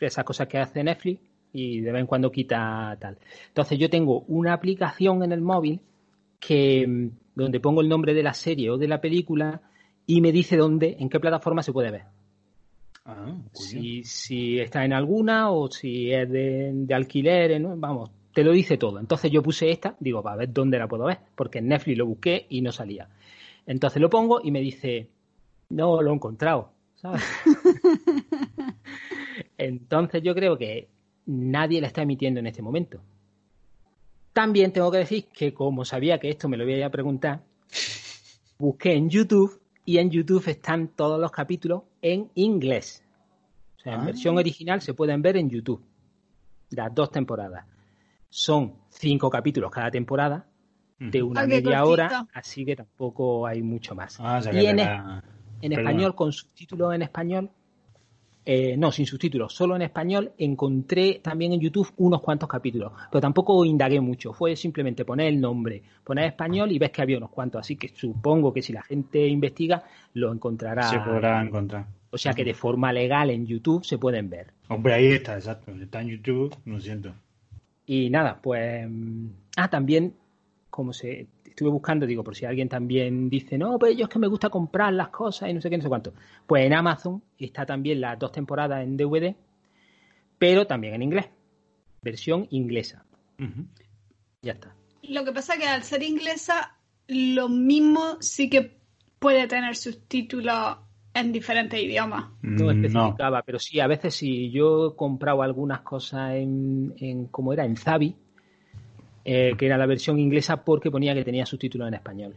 Esas 0.00 0.24
cosas 0.24 0.48
que 0.48 0.58
hace 0.58 0.82
Netflix 0.82 1.20
y 1.52 1.80
de 1.80 1.92
vez 1.92 2.00
en 2.00 2.06
cuando 2.06 2.32
quita 2.32 2.96
tal. 2.98 3.18
Entonces 3.48 3.78
yo 3.78 3.90
tengo 3.90 4.20
una 4.28 4.54
aplicación 4.54 5.22
en 5.22 5.32
el 5.32 5.42
móvil 5.42 5.80
que 6.40 6.86
mm, 6.86 7.10
donde 7.34 7.60
pongo 7.60 7.82
el 7.82 7.88
nombre 7.88 8.14
de 8.14 8.22
la 8.22 8.32
serie 8.32 8.70
o 8.70 8.78
de 8.78 8.88
la 8.88 9.00
película 9.00 9.60
y 10.06 10.22
me 10.22 10.32
dice 10.32 10.56
dónde, 10.56 10.96
en 10.98 11.10
qué 11.10 11.20
plataforma 11.20 11.62
se 11.62 11.72
puede 11.72 11.90
ver. 11.90 12.04
Ah. 13.08 13.34
Si, 13.52 14.04
si 14.04 14.60
está 14.60 14.84
en 14.84 14.92
alguna 14.92 15.50
o 15.50 15.68
si 15.70 16.12
es 16.12 16.30
de, 16.30 16.70
de 16.72 16.94
alquiler, 16.94 17.60
¿no? 17.60 17.76
vamos, 17.76 18.10
te 18.32 18.44
lo 18.44 18.52
dice 18.52 18.78
todo. 18.78 19.00
Entonces 19.00 19.32
yo 19.32 19.42
puse 19.42 19.70
esta, 19.70 19.96
digo, 19.98 20.22
para 20.22 20.36
ver 20.36 20.52
dónde 20.52 20.78
la 20.78 20.86
puedo 20.86 21.06
ver, 21.06 21.18
porque 21.34 21.58
en 21.58 21.66
Netflix 21.66 21.98
lo 21.98 22.06
busqué 22.06 22.46
y 22.48 22.62
no 22.62 22.70
salía. 22.70 23.08
Entonces 23.66 24.00
lo 24.00 24.08
pongo 24.08 24.40
y 24.42 24.52
me 24.52 24.60
dice, 24.60 25.08
no 25.70 26.00
lo 26.00 26.10
he 26.10 26.14
encontrado, 26.14 26.70
¿sabes? 26.94 27.22
Entonces 29.58 30.22
yo 30.22 30.34
creo 30.34 30.56
que 30.56 30.88
nadie 31.26 31.80
la 31.80 31.88
está 31.88 32.02
emitiendo 32.02 32.40
en 32.40 32.46
este 32.46 32.62
momento. 32.62 33.00
También 34.32 34.72
tengo 34.72 34.90
que 34.90 34.98
decir 34.98 35.24
que 35.32 35.52
como 35.52 35.84
sabía 35.84 36.18
que 36.18 36.30
esto 36.30 36.48
me 36.48 36.56
lo 36.56 36.68
iba 36.68 36.86
a 36.86 36.90
preguntar, 36.90 37.42
busqué 38.58 38.92
en 38.94 39.10
YouTube 39.10 39.60
y 39.88 39.96
en 39.96 40.10
YouTube 40.10 40.46
están 40.48 40.88
todos 40.88 41.18
los 41.18 41.30
capítulos 41.30 41.84
en 42.02 42.30
inglés. 42.34 43.02
O 43.78 43.80
sea, 43.80 43.94
en 43.94 44.00
Ah. 44.00 44.04
versión 44.04 44.36
original 44.36 44.82
se 44.82 44.92
pueden 44.92 45.22
ver 45.22 45.38
en 45.38 45.48
YouTube. 45.48 45.82
Las 46.68 46.94
dos 46.94 47.10
temporadas. 47.10 47.64
Son 48.28 48.74
cinco 48.90 49.30
capítulos 49.30 49.70
cada 49.70 49.90
temporada 49.90 50.46
de 50.98 51.22
una 51.22 51.40
Ah, 51.40 51.46
media 51.46 51.84
hora, 51.86 52.26
así 52.34 52.66
que 52.66 52.76
tampoco 52.76 53.46
hay 53.46 53.62
mucho 53.62 53.94
más. 53.94 54.18
Ah, 54.20 54.36
o 54.40 54.42
sea 54.42 54.52
y 54.52 54.66
en, 54.66 54.76
la- 54.76 55.24
español, 55.62 56.14
con 56.14 56.32
subtítulos 56.32 56.92
en 56.94 57.00
español, 57.00 57.50
eh, 58.50 58.78
no, 58.78 58.90
sin 58.90 59.04
subtítulos, 59.04 59.52
solo 59.52 59.76
en 59.76 59.82
español, 59.82 60.32
encontré 60.38 61.20
también 61.22 61.52
en 61.52 61.60
YouTube 61.60 61.92
unos 61.98 62.22
cuantos 62.22 62.48
capítulos, 62.48 62.92
pero 63.10 63.20
tampoco 63.20 63.62
indagué 63.62 64.00
mucho, 64.00 64.32
fue 64.32 64.56
simplemente 64.56 65.04
poner 65.04 65.26
el 65.26 65.38
nombre, 65.38 65.82
poner 66.02 66.24
español 66.24 66.72
y 66.72 66.78
ves 66.78 66.90
que 66.90 67.02
había 67.02 67.18
unos 67.18 67.28
cuantos, 67.28 67.60
así 67.60 67.76
que 67.76 67.88
supongo 67.88 68.50
que 68.54 68.62
si 68.62 68.72
la 68.72 68.80
gente 68.82 69.28
investiga 69.28 69.84
lo 70.14 70.32
encontrará. 70.32 70.84
se 70.84 70.98
podrá 71.00 71.42
encontrar. 71.42 71.84
O 72.10 72.16
sea 72.16 72.32
que 72.32 72.42
de 72.42 72.54
forma 72.54 72.90
legal 72.90 73.28
en 73.28 73.44
YouTube 73.44 73.84
se 73.84 73.98
pueden 73.98 74.30
ver. 74.30 74.54
Hombre, 74.68 74.94
ahí 74.94 75.08
está, 75.08 75.34
exacto. 75.34 75.70
Está 75.72 76.00
en 76.00 76.08
YouTube, 76.08 76.56
lo 76.64 76.80
siento. 76.80 77.12
Y 77.84 78.08
nada, 78.08 78.40
pues. 78.40 78.88
mm, 78.88 79.26
Ah, 79.56 79.68
también, 79.68 80.14
como 80.70 80.94
se. 80.94 81.26
Estuve 81.58 81.70
buscando, 81.70 82.06
digo, 82.06 82.22
por 82.22 82.36
si 82.36 82.44
alguien 82.44 82.68
también 82.68 83.28
dice, 83.28 83.58
no, 83.58 83.80
pues 83.80 83.96
yo 83.96 84.04
es 84.04 84.08
que 84.08 84.20
me 84.20 84.28
gusta 84.28 84.48
comprar 84.48 84.92
las 84.92 85.08
cosas 85.08 85.50
y 85.50 85.54
no 85.54 85.60
sé 85.60 85.68
qué, 85.68 85.76
no 85.76 85.82
sé 85.82 85.88
cuánto. 85.88 86.12
Pues 86.46 86.64
en 86.64 86.72
Amazon 86.72 87.20
está 87.36 87.66
también 87.66 88.00
las 88.00 88.16
dos 88.16 88.30
temporadas 88.30 88.84
en 88.84 88.96
DVD, 88.96 89.34
pero 90.38 90.68
también 90.68 90.94
en 90.94 91.02
inglés. 91.02 91.26
Versión 92.00 92.46
inglesa. 92.50 93.04
Ya 94.40 94.52
está. 94.52 94.72
Lo 95.02 95.24
que 95.24 95.32
pasa 95.32 95.54
es 95.54 95.58
que 95.58 95.66
al 95.66 95.82
ser 95.82 96.04
inglesa, 96.04 96.76
lo 97.08 97.48
mismo 97.48 98.18
sí 98.20 98.48
que 98.48 98.78
puede 99.18 99.48
tener 99.48 99.74
subtítulos 99.74 100.76
en 101.12 101.32
diferentes 101.32 101.82
idiomas. 101.82 102.26
No 102.40 102.66
Mm, 102.66 102.84
especificaba, 102.84 103.42
pero 103.42 103.58
sí, 103.58 103.80
a 103.80 103.88
veces 103.88 104.14
si 104.14 104.52
yo 104.52 104.90
he 104.90 104.94
comprado 104.94 105.42
algunas 105.42 105.80
cosas 105.80 106.34
en, 106.34 106.94
en 106.98 107.26
¿cómo 107.26 107.52
era? 107.52 107.64
En 107.64 107.76
Zavi, 107.76 108.14
eh, 109.30 109.52
que 109.58 109.66
era 109.66 109.76
la 109.76 109.84
versión 109.84 110.18
inglesa 110.18 110.64
porque 110.64 110.90
ponía 110.90 111.12
que 111.14 111.22
tenía 111.22 111.44
subtítulos 111.44 111.86
en 111.88 111.92
español. 111.94 112.34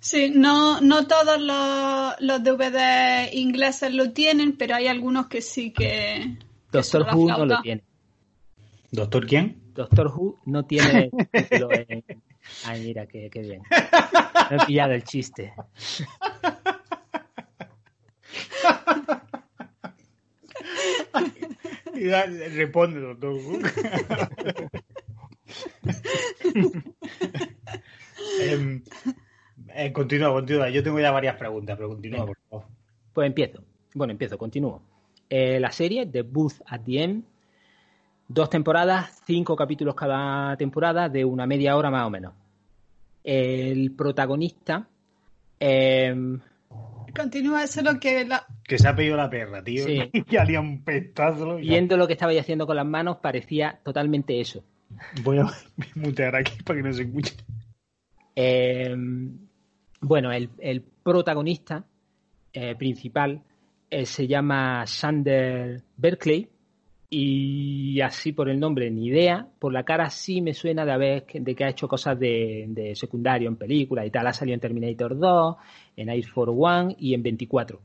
Sí, 0.00 0.32
no, 0.34 0.80
no 0.80 1.06
todos 1.06 1.40
los, 1.40 2.16
los 2.18 2.42
DVD 2.42 3.32
ingleses 3.32 3.94
lo 3.94 4.10
tienen, 4.10 4.56
pero 4.56 4.74
hay 4.74 4.88
algunos 4.88 5.28
que 5.28 5.40
sí 5.40 5.70
que... 5.70 6.38
Doctor 6.72 7.06
Who 7.14 7.28
no 7.28 7.46
lo 7.46 7.60
tiene. 7.62 7.84
¿Doctor 8.90 9.24
quién? 9.28 9.62
Doctor 9.74 10.08
Who 10.08 10.40
no 10.46 10.64
tiene 10.64 11.10
título 11.32 11.68
en... 11.72 12.02
Ay, 12.64 12.82
mira, 12.82 13.06
qué, 13.06 13.30
qué 13.30 13.42
bien. 13.42 13.62
No 14.50 14.60
he 14.60 14.66
pillado 14.66 14.92
el 14.94 15.04
chiste. 15.04 15.52
Y 21.94 22.06
da- 22.06 22.26
responde, 22.26 23.00
doctor. 23.00 23.32
Em, 23.36 23.62
eh, 29.74 29.92
continúa, 29.92 30.32
continúa. 30.32 30.68
Yo 30.70 30.82
tengo 30.82 31.00
ya 31.00 31.10
varias 31.10 31.36
preguntas, 31.36 31.76
pero 31.76 31.88
continúa, 31.88 32.26
por 32.26 32.36
favor. 32.48 32.66
Pues 33.12 33.26
empiezo. 33.26 33.62
Bueno, 33.94 34.12
empiezo, 34.12 34.38
continúo. 34.38 34.82
Eh, 35.28 35.60
la 35.60 35.70
serie, 35.72 36.06
The 36.06 36.22
Booth 36.22 36.60
at 36.66 36.80
the 36.82 37.02
End, 37.02 37.24
dos 38.28 38.50
temporadas, 38.50 39.22
cinco 39.26 39.56
capítulos 39.56 39.94
cada 39.94 40.56
temporada, 40.56 41.08
de 41.08 41.24
una 41.24 41.46
media 41.46 41.76
hora 41.76 41.90
más 41.90 42.06
o 42.06 42.10
menos. 42.10 42.34
El 43.24 43.92
protagonista, 43.92 44.88
eh, 45.60 46.14
Continúa, 47.14 47.62
eso 47.64 47.80
es 47.80 47.86
lo 47.86 48.00
que... 48.00 48.24
la- 48.24 48.46
Que 48.64 48.78
se 48.78 48.88
ha 48.88 48.96
pedido 48.96 49.18
la 49.18 49.28
perra, 49.28 49.62
tío. 49.62 49.84
Sí. 49.84 50.00
Y 50.30 50.36
haría 50.38 50.60
un 50.60 50.82
pestazo. 50.82 51.58
y- 51.58 51.68
viendo 51.68 51.98
lo 51.98 52.06
que 52.06 52.14
estaba 52.14 52.32
haciendo 52.32 52.66
con 52.66 52.76
las 52.76 52.86
manos, 52.86 53.18
parecía 53.18 53.78
totalmente 53.84 54.40
eso. 54.40 54.64
Voy 55.22 55.38
a 55.38 55.46
mutear 55.94 56.36
aquí 56.36 56.62
para 56.62 56.78
que 56.78 56.88
no 56.88 56.92
se 56.92 57.02
escuche. 57.02 57.34
Eh, 58.34 58.94
bueno, 60.00 60.32
el, 60.32 60.82
protagonista 61.02 61.84
eh, 62.52 62.74
principal 62.76 63.42
eh, 63.90 64.06
se 64.06 64.26
llama 64.26 64.86
Sander 64.86 65.82
Berkeley 65.96 66.48
y 67.10 68.00
así 68.00 68.32
por 68.32 68.48
el 68.48 68.58
nombre 68.58 68.90
ni 68.90 69.06
idea, 69.08 69.46
por 69.58 69.72
la 69.72 69.84
cara 69.84 70.08
sí 70.08 70.40
me 70.40 70.54
suena 70.54 70.84
de 70.86 70.92
haber 70.92 71.26
de 71.26 71.54
que 71.54 71.64
ha 71.64 71.68
hecho 71.68 71.86
cosas 71.86 72.18
de, 72.18 72.92
secundario 72.94 73.48
en 73.48 73.56
películas 73.56 74.06
y 74.06 74.10
tal, 74.10 74.26
ha 74.26 74.32
salido 74.32 74.54
en 74.54 74.60
Terminator 74.60 75.18
2, 75.18 75.56
en 75.96 76.08
Air 76.08 76.24
Force 76.26 76.54
One 76.56 76.96
y 76.98 77.12
en 77.12 77.22
24. 77.22 77.80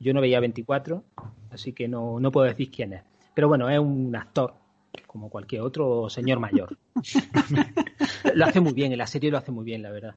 Yo 0.00 0.12
no 0.12 0.20
veía 0.20 0.40
24, 0.40 1.04
así 1.50 1.72
que 1.72 1.86
no, 1.86 2.18
no 2.18 2.32
puedo 2.32 2.48
decir 2.48 2.70
quién 2.72 2.94
es. 2.94 3.02
Pero 3.34 3.46
bueno, 3.46 3.70
es 3.70 3.78
un 3.78 4.14
actor 4.16 4.61
como 5.06 5.28
cualquier 5.28 5.62
otro 5.62 6.08
señor 6.08 6.38
mayor. 6.38 6.78
lo 8.34 8.44
hace 8.44 8.60
muy 8.60 8.72
bien, 8.72 8.92
en 8.92 8.98
la 8.98 9.06
serie 9.06 9.30
lo 9.30 9.38
hace 9.38 9.52
muy 9.52 9.64
bien, 9.64 9.82
la 9.82 9.90
verdad. 9.90 10.14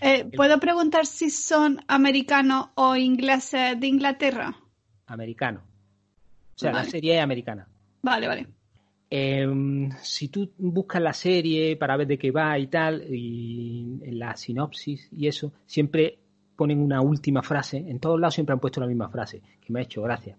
Eh, 0.00 0.24
¿Puedo 0.34 0.58
preguntar 0.58 1.06
si 1.06 1.30
son 1.30 1.80
americanos 1.88 2.68
o 2.74 2.96
ingleses 2.96 3.78
de 3.78 3.86
Inglaterra? 3.86 4.56
Americano. 5.06 5.62
O 6.54 6.58
sea, 6.58 6.72
la 6.72 6.84
serie 6.84 7.16
es 7.16 7.22
americana. 7.22 7.66
Vale, 8.02 8.26
vale. 8.26 8.46
Eh, 9.10 9.88
si 10.02 10.28
tú 10.28 10.52
buscas 10.58 11.02
la 11.02 11.12
serie 11.12 11.76
para 11.76 11.96
ver 11.96 12.06
de 12.06 12.18
qué 12.18 12.30
va 12.30 12.58
y 12.58 12.68
tal, 12.68 13.02
y 13.12 13.98
en 14.02 14.18
la 14.18 14.36
sinopsis 14.36 15.08
y 15.10 15.26
eso, 15.26 15.52
siempre 15.66 16.18
ponen 16.54 16.78
una 16.78 17.00
última 17.00 17.42
frase. 17.42 17.78
En 17.78 17.98
todos 17.98 18.20
lados 18.20 18.34
siempre 18.34 18.52
han 18.52 18.60
puesto 18.60 18.80
la 18.80 18.86
misma 18.86 19.08
frase, 19.08 19.42
que 19.60 19.72
me 19.72 19.80
ha 19.80 19.82
hecho 19.82 20.02
gracia. 20.02 20.36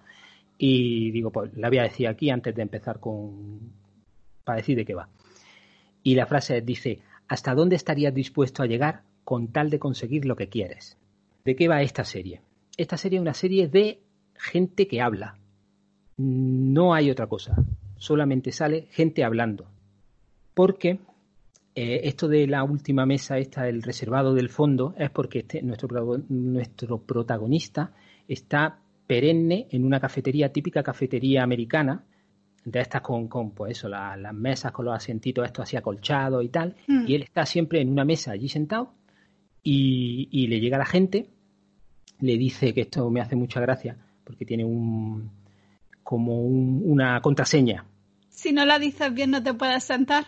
Y 0.58 1.12
digo, 1.12 1.32
pues 1.32 1.56
la 1.56 1.70
voy 1.70 1.80
a 1.80 1.84
decir 1.84 2.08
aquí 2.08 2.30
antes 2.30 2.56
de 2.56 2.62
empezar 2.62 3.00
con. 3.00 3.74
para 4.44 4.58
decir 4.58 4.76
de 4.76 4.86
qué 4.86 4.94
va. 4.94 5.10
Y 6.04 6.16
la 6.16 6.26
frase 6.26 6.62
dice: 6.62 7.00
¿Hasta 7.28 7.56
dónde 7.56 7.76
estarías 7.76 8.14
dispuesto 8.14 8.64
a 8.64 8.68
llegar 8.68 9.04
con 9.24 9.48
tal 9.48 9.70
de 9.70 9.80
conseguir 9.80 10.26
lo 10.26 10.36
que 10.36 10.50
quieres? 10.50 10.98
¿De 11.46 11.56
qué 11.56 11.68
va 11.68 11.82
esta 11.82 12.04
serie? 12.04 12.42
Esta 12.78 12.98
serie 12.98 13.18
es 13.18 13.22
una 13.22 13.34
serie 13.34 13.68
de 13.68 14.00
gente 14.36 14.88
que 14.88 15.02
habla. 15.02 15.38
No 16.18 16.94
hay 16.94 17.10
otra 17.10 17.28
cosa 17.28 17.56
solamente 18.02 18.52
sale 18.52 18.88
gente 18.90 19.24
hablando. 19.24 19.68
Porque 20.56 21.00
eh, 21.76 22.02
esto 22.04 22.28
de 22.28 22.48
la 22.48 22.64
última 22.64 23.06
mesa, 23.06 23.38
esta 23.38 23.64
del 23.64 23.84
reservado 23.84 24.34
del 24.34 24.50
fondo, 24.50 24.96
es 24.98 25.12
porque 25.12 25.40
este, 25.40 25.62
nuestro, 25.62 26.18
nuestro 26.28 26.98
protagonista 26.98 27.94
está 28.28 28.80
perenne 29.12 29.68
en 29.72 29.84
una 29.84 30.00
cafetería, 30.00 30.54
típica 30.54 30.82
cafetería 30.84 31.44
americana, 31.44 32.06
de 32.64 32.80
estas 32.80 33.02
con, 33.02 33.28
con 33.28 33.52
pues 33.52 33.72
eso, 33.78 33.90
la- 33.90 34.16
las 34.16 34.34
mesas 34.34 34.72
con 34.72 34.86
los 34.86 34.96
asientitos 34.96 35.46
estos 35.46 35.64
así 35.64 35.76
acolchados 35.76 36.46
y 36.46 36.48
tal, 36.48 36.76
Mm. 36.88 37.06
y 37.08 37.16
él 37.16 37.24
está 37.24 37.46
siempre 37.46 37.82
en 37.82 37.90
una 37.90 38.06
mesa 38.06 38.32
allí 38.32 38.48
sentado 38.48 38.94
y, 39.64 40.30
y 40.32 40.48
le 40.48 40.62
llega 40.62 40.78
la 40.78 40.86
gente, 40.86 41.28
le 42.22 42.38
dice 42.38 42.74
que 42.74 42.82
esto 42.82 43.10
me 43.10 43.20
hace 43.20 43.36
mucha 43.36 43.60
gracia, 43.60 43.98
porque 44.24 44.46
tiene 44.46 44.64
un 44.64 45.30
como 46.04 46.42
un- 46.42 46.82
una 46.86 47.20
contraseña. 47.22 47.84
Si 48.30 48.54
no 48.54 48.66
la 48.66 48.80
dices 48.80 49.14
bien, 49.14 49.32
no 49.32 49.44
te 49.44 49.54
puedes 49.54 49.84
sentar. 49.84 50.24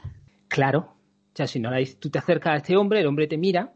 Claro. 0.50 0.80
O 0.80 1.36
sea, 1.36 1.48
si 1.48 1.60
no 1.60 1.72
la 1.72 1.78
dices, 1.78 1.98
tú 2.00 2.10
te 2.10 2.20
acercas 2.20 2.54
a 2.54 2.58
este 2.58 2.76
hombre, 2.76 3.00
el 3.00 3.08
hombre 3.08 3.28
te 3.28 3.38
mira 3.38 3.72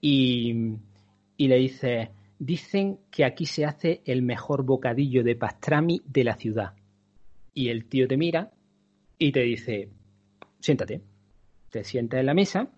y, 0.00 0.74
y 1.36 1.48
le 1.48 1.56
dices, 1.56 2.08
dicen 2.44 2.98
que 3.10 3.24
aquí 3.24 3.46
se 3.46 3.64
hace 3.64 4.02
el 4.04 4.22
mejor 4.22 4.64
bocadillo 4.64 5.22
de 5.24 5.34
pastrami 5.36 6.02
de 6.04 6.24
la 6.24 6.36
ciudad. 6.36 6.74
Y 7.54 7.68
el 7.68 7.86
tío 7.86 8.06
te 8.06 8.16
mira 8.16 8.52
y 9.18 9.32
te 9.32 9.40
dice, 9.40 9.88
siéntate. 10.60 11.00
Te 11.70 11.84
sientas 11.84 12.20
en 12.20 12.26
la 12.26 12.34
mesa 12.34 12.68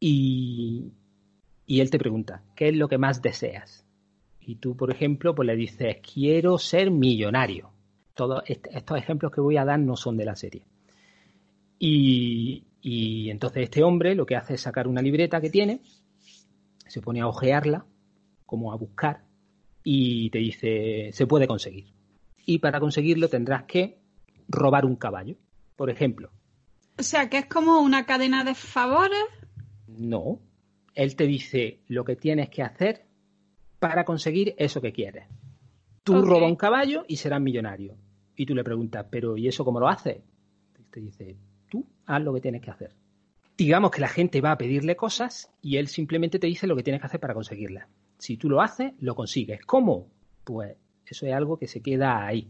y, 0.00 0.92
y 1.66 1.80
él 1.80 1.90
te 1.90 1.98
pregunta, 1.98 2.42
¿qué 2.54 2.68
es 2.68 2.74
lo 2.76 2.88
que 2.88 2.98
más 2.98 3.22
deseas? 3.22 3.84
Y 4.40 4.56
tú, 4.56 4.76
por 4.76 4.90
ejemplo, 4.90 5.34
pues 5.34 5.46
le 5.46 5.56
dices, 5.56 5.96
quiero 6.14 6.58
ser 6.58 6.90
millonario. 6.90 7.70
Todos 8.14 8.42
est- 8.46 8.66
estos 8.72 8.96
ejemplos 8.98 9.30
que 9.32 9.40
voy 9.40 9.56
a 9.58 9.64
dar 9.64 9.78
no 9.78 9.96
son 9.96 10.16
de 10.16 10.24
la 10.24 10.36
serie. 10.36 10.62
Y, 11.78 12.64
y 12.80 13.30
entonces 13.30 13.64
este 13.64 13.82
hombre 13.82 14.14
lo 14.14 14.24
que 14.26 14.36
hace 14.36 14.54
es 14.54 14.60
sacar 14.62 14.88
una 14.88 15.02
libreta 15.02 15.40
que 15.40 15.50
tiene, 15.50 15.80
se 16.86 17.00
pone 17.00 17.20
a 17.20 17.28
ojearla, 17.28 17.84
como 18.46 18.72
a 18.72 18.76
buscar, 18.76 19.22
y 19.84 20.30
te 20.30 20.38
dice, 20.38 21.10
se 21.12 21.26
puede 21.26 21.46
conseguir. 21.46 21.86
Y 22.44 22.58
para 22.58 22.80
conseguirlo 22.80 23.28
tendrás 23.28 23.64
que 23.64 23.98
robar 24.48 24.84
un 24.84 24.96
caballo, 24.96 25.36
por 25.76 25.90
ejemplo. 25.90 26.30
O 26.98 27.02
sea, 27.02 27.28
que 27.28 27.38
es 27.38 27.46
como 27.46 27.80
una 27.80 28.06
cadena 28.06 28.42
de 28.44 28.54
favores. 28.54 29.18
No, 29.86 30.40
él 30.94 31.14
te 31.16 31.26
dice 31.26 31.80
lo 31.88 32.04
que 32.04 32.16
tienes 32.16 32.48
que 32.48 32.62
hacer 32.62 33.04
para 33.78 34.04
conseguir 34.04 34.54
eso 34.58 34.80
que 34.80 34.92
quieres. 34.92 35.26
Tú 36.02 36.16
Ok. 36.16 36.24
roba 36.26 36.46
un 36.46 36.56
caballo 36.56 37.04
y 37.08 37.16
serás 37.16 37.40
millonario. 37.40 37.96
Y 38.36 38.46
tú 38.46 38.54
le 38.54 38.64
preguntas, 38.64 39.06
pero 39.10 39.36
¿y 39.36 39.48
eso 39.48 39.64
cómo 39.64 39.80
lo 39.80 39.88
haces? 39.88 40.18
Te 40.90 41.00
dice, 41.00 41.36
tú 41.68 41.84
haz 42.06 42.22
lo 42.22 42.32
que 42.32 42.40
tienes 42.40 42.62
que 42.62 42.70
hacer. 42.70 42.92
Digamos 43.58 43.90
que 43.90 44.00
la 44.00 44.08
gente 44.08 44.40
va 44.40 44.52
a 44.52 44.58
pedirle 44.58 44.96
cosas 44.96 45.50
y 45.62 45.76
él 45.76 45.88
simplemente 45.88 46.38
te 46.38 46.46
dice 46.46 46.66
lo 46.66 46.76
que 46.76 46.82
tienes 46.82 47.00
que 47.00 47.06
hacer 47.06 47.20
para 47.20 47.34
conseguirlas. 47.34 47.86
Si 48.18 48.36
tú 48.36 48.48
lo 48.48 48.60
haces, 48.60 48.92
lo 49.00 49.14
consigues. 49.14 49.60
¿Cómo? 49.66 50.08
Pues 50.44 50.76
eso 51.06 51.26
es 51.26 51.32
algo 51.34 51.58
que 51.58 51.66
se 51.66 51.80
queda 51.82 52.24
ahí. 52.26 52.48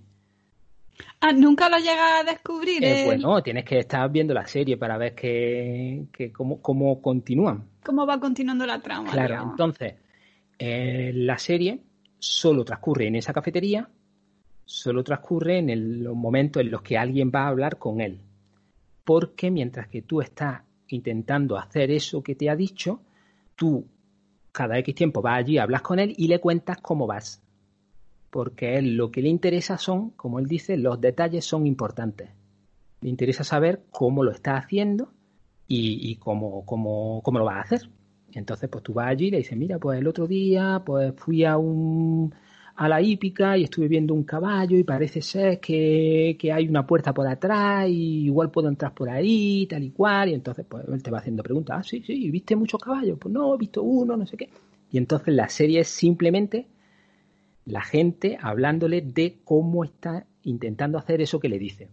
Ah, 1.20 1.32
nunca 1.32 1.68
lo 1.68 1.76
llega 1.78 2.20
a 2.20 2.24
descubrir. 2.24 2.82
Eh, 2.82 3.00
el- 3.00 3.04
bueno, 3.04 3.42
tienes 3.42 3.64
que 3.64 3.78
estar 3.80 4.10
viendo 4.10 4.32
la 4.32 4.46
serie 4.46 4.76
para 4.76 4.96
ver 4.96 5.14
que, 5.14 6.06
que 6.12 6.32
cómo, 6.32 6.60
cómo 6.62 7.02
continúan. 7.02 7.68
¿Cómo 7.84 8.06
va 8.06 8.18
continuando 8.18 8.66
la 8.66 8.80
trama? 8.80 9.10
Claro, 9.10 9.28
digamos. 9.34 9.52
entonces, 9.52 9.94
eh, 10.58 11.12
la 11.14 11.38
serie 11.38 11.80
solo 12.18 12.64
transcurre 12.64 13.08
en 13.08 13.16
esa 13.16 13.32
cafetería, 13.32 13.88
solo 14.64 15.04
transcurre 15.04 15.58
en 15.58 15.70
el- 15.70 16.02
los 16.02 16.16
momentos 16.16 16.62
en 16.62 16.70
los 16.70 16.82
que 16.82 16.96
alguien 16.96 17.30
va 17.34 17.44
a 17.44 17.48
hablar 17.48 17.78
con 17.78 18.00
él. 18.00 18.20
Porque 19.04 19.50
mientras 19.50 19.88
que 19.88 20.02
tú 20.02 20.20
estás 20.20 20.62
intentando 20.88 21.58
hacer 21.58 21.90
eso 21.90 22.22
que 22.22 22.34
te 22.34 22.48
ha 22.48 22.56
dicho, 22.56 23.00
tú 23.54 23.86
cada 24.56 24.78
X 24.78 24.94
tiempo 24.94 25.20
vas 25.20 25.38
allí, 25.38 25.58
hablas 25.58 25.82
con 25.82 25.98
él 25.98 26.14
y 26.16 26.28
le 26.28 26.40
cuentas 26.40 26.78
cómo 26.80 27.06
vas. 27.06 27.42
Porque 28.30 28.78
él 28.78 28.96
lo 28.96 29.10
que 29.10 29.20
le 29.20 29.28
interesa 29.28 29.76
son, 29.76 30.10
como 30.10 30.38
él 30.38 30.46
dice, 30.46 30.78
los 30.78 30.98
detalles 30.98 31.44
son 31.44 31.66
importantes. 31.66 32.30
Le 33.02 33.10
interesa 33.10 33.44
saber 33.44 33.84
cómo 33.90 34.24
lo 34.24 34.32
está 34.32 34.56
haciendo 34.56 35.12
y, 35.68 36.10
y 36.10 36.16
cómo, 36.16 36.64
cómo, 36.64 37.20
cómo 37.22 37.38
lo 37.38 37.44
vas 37.44 37.56
a 37.56 37.60
hacer. 37.60 37.90
Entonces, 38.32 38.70
pues 38.70 38.82
tú 38.82 38.94
vas 38.94 39.08
allí 39.08 39.26
y 39.26 39.30
le 39.30 39.38
dices, 39.38 39.58
mira, 39.58 39.78
pues 39.78 39.98
el 39.98 40.06
otro 40.06 40.26
día 40.26 40.82
pues 40.84 41.12
fui 41.16 41.44
a 41.44 41.58
un 41.58 42.34
a 42.76 42.88
la 42.88 43.00
hípica 43.00 43.56
y 43.56 43.64
estuve 43.64 43.88
viendo 43.88 44.12
un 44.12 44.24
caballo 44.24 44.76
y 44.76 44.84
parece 44.84 45.22
ser 45.22 45.58
que, 45.60 46.36
que 46.38 46.52
hay 46.52 46.68
una 46.68 46.86
puerta 46.86 47.14
por 47.14 47.26
atrás 47.26 47.88
y 47.88 48.26
igual 48.26 48.50
puedo 48.50 48.68
entrar 48.68 48.92
por 48.92 49.08
ahí, 49.08 49.66
tal 49.66 49.82
y 49.82 49.90
cual. 49.90 50.28
Y 50.28 50.34
entonces, 50.34 50.66
pues 50.68 50.84
él 50.86 51.02
te 51.02 51.10
va 51.10 51.18
haciendo 51.18 51.42
preguntas. 51.42 51.76
Ah, 51.78 51.82
sí, 51.82 52.02
sí, 52.06 52.30
¿viste 52.30 52.54
muchos 52.54 52.80
caballos? 52.80 53.18
Pues 53.18 53.32
no, 53.32 53.54
he 53.54 53.58
visto 53.58 53.82
uno, 53.82 54.16
no 54.16 54.26
sé 54.26 54.36
qué. 54.36 54.50
Y 54.92 54.98
entonces 54.98 55.34
la 55.34 55.48
serie 55.48 55.80
es 55.80 55.88
simplemente 55.88 56.66
la 57.64 57.82
gente 57.82 58.38
hablándole 58.40 59.00
de 59.00 59.38
cómo 59.42 59.82
está 59.82 60.26
intentando 60.44 60.98
hacer 60.98 61.20
eso 61.20 61.40
que 61.40 61.48
le 61.48 61.58
dice. 61.58 61.88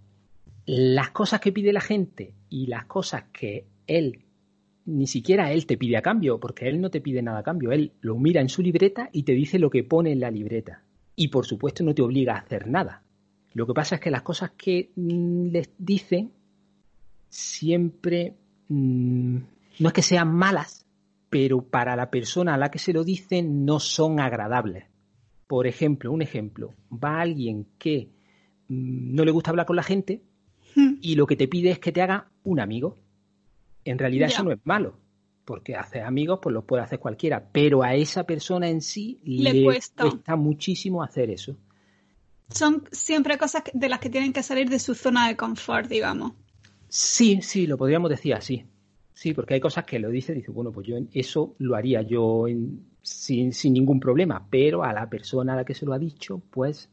Las 0.66 1.10
cosas 1.10 1.40
que 1.40 1.52
pide 1.52 1.74
la 1.74 1.82
gente 1.82 2.34
y 2.50 2.68
las 2.68 2.86
cosas 2.86 3.24
que 3.32 3.66
él 3.88 4.20
ni 4.86 5.08
siquiera 5.08 5.52
él 5.52 5.66
te 5.66 5.78
pide 5.78 5.98
a 5.98 6.02
cambio, 6.02 6.40
porque 6.40 6.68
él 6.68 6.82
no 6.82 6.90
te 6.90 7.02
pide 7.02 7.22
nada 7.22 7.40
a 7.40 7.44
cambio. 7.44 7.72
Él 7.72 7.94
lo 8.02 8.18
mira 8.18 8.42
en 8.42 8.50
su 8.50 8.62
libreta 8.62 9.10
y 9.12 9.24
te 9.24 9.34
dice 9.34 9.60
lo 9.60 9.70
que 9.70 9.84
pone 9.84 10.12
en 10.12 10.20
la 10.20 10.32
libreta. 10.32 10.84
Y 11.16 11.30
por 11.30 11.46
supuesto 11.46 11.84
no 11.84 11.94
te 11.94 12.02
obliga 12.02 12.36
a 12.36 12.40
hacer 12.40 12.68
nada. 12.68 13.04
Lo 13.54 13.68
que 13.68 13.74
pasa 13.74 13.96
es 13.96 14.02
que 14.02 14.12
las 14.12 14.24
cosas 14.24 14.52
que 14.52 14.92
mm, 14.96 15.48
les 15.48 15.70
dicen 15.78 16.32
siempre 17.30 18.36
mm, 18.70 19.38
no 19.80 19.88
es 19.88 19.94
que 19.94 20.02
sean 20.02 20.34
malas, 20.34 20.86
pero 21.30 21.62
para 21.62 21.96
la 21.96 22.10
persona 22.10 22.56
a 22.56 22.58
la 22.58 22.72
que 22.72 22.80
se 22.80 22.94
lo 22.94 23.04
dicen 23.04 23.66
no 23.66 23.80
son 23.80 24.20
agradables. 24.20 24.86
Por 25.48 25.68
ejemplo, 25.68 26.12
un 26.12 26.22
ejemplo, 26.22 26.74
va 26.92 27.22
alguien 27.22 27.68
que 27.78 28.10
mm, 28.68 29.16
no 29.16 29.24
le 29.24 29.32
gusta 29.32 29.52
hablar 29.52 29.66
con 29.66 29.76
la 29.76 29.84
gente 29.84 30.22
Hmm. 30.76 30.96
y 31.02 31.16
lo 31.16 31.28
que 31.28 31.36
te 31.36 31.48
pide 31.48 31.72
es 31.72 31.80
que 31.80 31.92
te 31.92 32.02
haga 32.02 32.30
un 32.44 32.60
amigo. 32.60 32.98
En 33.86 33.98
realidad 34.00 34.28
Ya. 34.28 34.36
eso 34.36 34.44
no 34.44 34.52
es 34.52 34.60
malo, 34.64 34.98
porque 35.46 35.76
hacer 35.76 36.04
amigos 36.04 36.40
pues 36.42 36.54
los 36.54 36.64
puede 36.66 36.84
hacer 36.84 37.00
cualquiera, 37.00 37.50
pero 37.52 37.84
a 37.84 37.96
esa 37.96 38.26
persona 38.26 38.70
en 38.70 38.82
sí 38.82 39.20
Le 39.38 39.54
le, 39.54 39.64
cuesta. 39.66 40.04
cuesta 40.04 40.36
muchísimo 40.36 41.04
hacer 41.04 41.30
eso. 41.30 41.56
Son 42.50 42.84
siempre 42.92 43.38
cosas 43.38 43.64
de 43.74 43.90
las 43.90 44.00
que 44.00 44.10
tienen 44.10 44.32
que 44.34 44.44
salir 44.44 44.70
de 44.70 44.80
su 44.80 44.94
zona 44.96 45.28
de 45.28 45.36
confort, 45.36 45.90
digamos. 45.90 46.34
Sí, 46.88 47.42
sí, 47.42 47.66
lo 47.68 47.78
podríamos 47.78 48.10
decir 48.10 48.34
así. 48.34 48.66
Sí, 49.14 49.34
porque 49.34 49.56
hay 49.56 49.60
cosas 49.60 49.86
que 49.86 50.00
lo 50.00 50.10
dice, 50.10 50.34
dice, 50.34 50.52
bueno, 50.52 50.72
pues 50.72 50.88
yo 50.88 50.98
eso 51.14 51.56
lo 51.60 51.76
haría 51.76 52.02
yo 52.02 52.48
en- 52.48 52.86
sin, 53.02 53.54
sin 53.54 53.74
ningún 53.74 54.00
problema, 54.00 54.48
pero 54.50 54.84
a 54.84 54.94
la 54.94 55.10
persona 55.10 55.54
a 55.54 55.56
la 55.58 55.66
que 55.66 55.74
se 55.74 55.86
lo 55.86 55.94
ha 55.94 56.00
dicho, 56.00 56.42
pues 56.52 56.90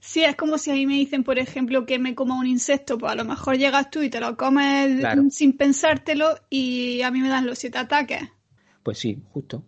Sí, 0.00 0.24
es 0.24 0.36
como 0.36 0.58
si 0.58 0.70
a 0.70 0.74
mí 0.74 0.86
me 0.86 0.94
dicen, 0.94 1.24
por 1.24 1.38
ejemplo, 1.38 1.84
que 1.86 1.98
me 1.98 2.14
coma 2.14 2.38
un 2.38 2.46
insecto, 2.46 2.98
pues 2.98 3.12
a 3.12 3.16
lo 3.16 3.24
mejor 3.24 3.56
llegas 3.58 3.90
tú 3.90 4.02
y 4.02 4.10
te 4.10 4.20
lo 4.20 4.36
comes 4.36 5.00
Claro. 5.00 5.22
sin 5.30 5.56
pensártelo 5.56 6.36
y 6.50 7.02
a 7.02 7.10
mí 7.10 7.20
me 7.20 7.28
dan 7.28 7.46
los 7.46 7.58
siete 7.58 7.78
ataques. 7.78 8.22
Pues 8.82 8.98
sí, 8.98 9.22
justo. 9.32 9.64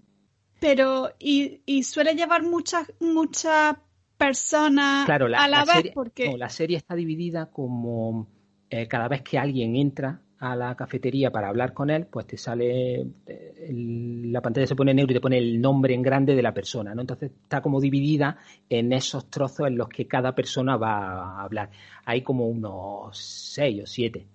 Pero, 0.60 1.10
y, 1.18 1.60
y 1.66 1.82
suele 1.84 2.14
llevar 2.14 2.42
muchas, 2.42 2.92
muchas 3.00 3.76
personas 4.16 5.06
Claro, 5.06 5.28
la, 5.28 5.44
a 5.44 5.48
la, 5.48 5.58
la 5.58 5.64
vez, 5.64 5.74
serie, 5.76 5.92
porque 5.94 6.28
no, 6.30 6.36
la 6.36 6.48
serie 6.48 6.76
está 6.76 6.94
dividida 6.94 7.50
como 7.50 8.28
eh, 8.70 8.88
cada 8.88 9.08
vez 9.08 9.22
que 9.22 9.38
alguien 9.38 9.76
entra 9.76 10.20
a 10.40 10.54
la 10.54 10.74
cafetería 10.76 11.30
para 11.32 11.48
hablar 11.48 11.72
con 11.72 11.90
él, 11.90 12.06
pues 12.06 12.26
te 12.26 12.36
sale, 12.36 13.00
el- 13.26 14.32
la 14.32 14.40
pantalla 14.40 14.66
se 14.66 14.76
pone 14.76 14.94
negro 14.94 15.12
y 15.12 15.14
te 15.14 15.20
pone 15.20 15.38
el 15.38 15.60
nombre 15.60 15.94
en 15.94 16.02
grande 16.02 16.34
de 16.34 16.42
la 16.42 16.54
persona, 16.54 16.94
¿no? 16.94 17.00
Entonces 17.00 17.30
está 17.42 17.60
como 17.60 17.80
dividida 17.80 18.36
en 18.68 18.92
esos 18.92 19.28
trozos 19.30 19.66
en 19.66 19.76
los 19.76 19.88
que 19.88 20.06
cada 20.06 20.34
persona 20.34 20.76
va 20.76 21.38
a 21.38 21.42
hablar. 21.42 21.70
Hay 22.04 22.22
como 22.22 22.46
unos 22.48 23.16
seis 23.18 23.82
o 23.82 23.86
siete. 23.86 24.26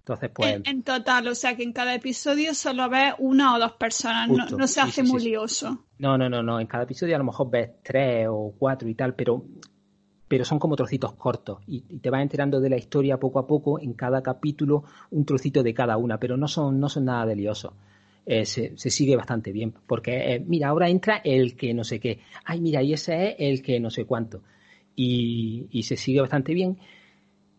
Entonces, 0.00 0.30
pues, 0.34 0.56
En, 0.56 0.62
en 0.66 0.82
total, 0.82 1.28
o 1.28 1.34
sea 1.34 1.54
que 1.56 1.62
en 1.62 1.72
cada 1.72 1.94
episodio 1.94 2.54
solo 2.54 2.88
ves 2.88 3.12
una 3.18 3.54
o 3.54 3.58
dos 3.58 3.72
personas, 3.72 4.28
no, 4.28 4.42
Justo, 4.42 4.56
no 4.58 4.66
se 4.66 4.80
hace 4.80 5.02
sí, 5.02 5.06
sí, 5.06 5.12
muy 5.12 5.20
sí. 5.20 5.28
lioso. 5.28 5.84
no, 5.98 6.16
no, 6.16 6.28
no, 6.30 6.42
no. 6.42 6.60
En 6.60 6.66
cada 6.66 6.84
episodio 6.84 7.14
a 7.14 7.18
lo 7.18 7.24
mejor 7.24 7.50
ves 7.50 7.70
tres 7.82 8.26
o 8.30 8.54
cuatro 8.58 8.88
y 8.88 8.94
tal, 8.94 9.14
pero, 9.14 9.44
pero 10.28 10.44
son 10.44 10.58
como 10.58 10.76
trocitos 10.76 11.12
cortos 11.14 11.58
y, 11.66 11.80
te 11.80 12.10
vas 12.10 12.22
enterando 12.22 12.60
de 12.60 12.70
la 12.70 12.76
historia 12.76 13.18
poco 13.18 13.38
a 13.38 13.46
poco 13.46 13.80
en 13.80 13.94
cada 13.94 14.22
capítulo, 14.22 14.84
un 15.10 15.24
trocito 15.24 15.62
de 15.62 15.74
cada 15.74 15.96
una, 15.96 16.18
pero 16.20 16.36
no 16.36 16.46
son, 16.48 16.78
no 16.78 16.88
son 16.88 17.06
nada 17.06 17.26
de 17.26 17.36
liosos. 17.36 17.72
Eh, 18.26 18.44
se, 18.44 18.76
se 18.76 18.90
sigue 18.90 19.16
bastante 19.16 19.52
bien, 19.52 19.72
porque 19.86 20.34
eh, 20.34 20.44
mira, 20.46 20.68
ahora 20.68 20.90
entra 20.90 21.22
el 21.24 21.56
que 21.56 21.72
no 21.72 21.82
sé 21.82 21.98
qué, 21.98 22.20
ay, 22.44 22.60
mira, 22.60 22.82
y 22.82 22.92
ese 22.92 23.30
es 23.30 23.36
el 23.38 23.62
que 23.62 23.80
no 23.80 23.88
sé 23.90 24.04
cuánto, 24.04 24.42
y, 24.94 25.66
y 25.70 25.82
se 25.84 25.96
sigue 25.96 26.20
bastante 26.20 26.52
bien. 26.52 26.76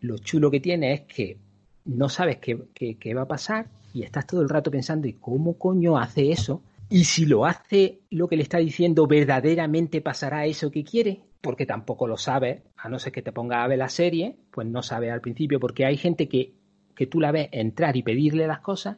Lo 0.02 0.18
chulo 0.20 0.52
que 0.52 0.60
tiene 0.60 0.94
es 0.94 1.02
que 1.02 1.38
no 1.86 2.08
sabes 2.10 2.38
qué, 2.38 2.58
qué- 2.74 2.96
qué 2.98 3.14
va 3.14 3.24
a 3.24 3.28
pasar 3.28 3.68
y 3.94 4.04
estás 4.04 4.28
todo 4.28 4.42
el 4.42 4.50
rato 4.50 4.72
pensando, 4.72 5.08
¿y 5.08 5.14
cómo 5.14 5.54
coño 5.58 5.98
hace 5.98 6.32
eso? 6.32 6.62
Y 6.92 7.04
si 7.04 7.26
lo 7.26 7.46
hace 7.46 8.02
lo 8.10 8.28
que 8.28 8.36
le 8.36 8.42
está 8.42 8.58
diciendo, 8.58 9.06
¿verdaderamente 9.06 10.02
pasará 10.02 10.48
eso 10.48 10.72
que 10.72 10.84
quiere? 10.84 11.22
Porque 11.40 11.68
tampoco 11.68 12.08
lo 12.08 12.18
sabes, 12.18 12.64
a 12.76 12.90
no 12.90 12.98
ser 12.98 13.14
que 13.14 13.22
te 13.22 13.32
ponga 13.32 13.64
a 13.64 13.68
ver 13.68 13.78
la 13.78 13.90
serie, 13.90 14.38
pues 14.52 14.68
no 14.68 14.82
sabes 14.82 15.12
al 15.12 15.22
principio, 15.22 15.60
porque 15.60 15.86
hay 15.86 15.98
gente 15.98 16.28
que, 16.28 16.54
que 16.96 17.06
tú 17.06 17.20
la 17.20 17.32
ves 17.32 17.50
entrar 17.52 17.96
y 17.96 18.02
pedirle 18.02 18.48
las 18.48 18.62
cosas, 18.62 18.98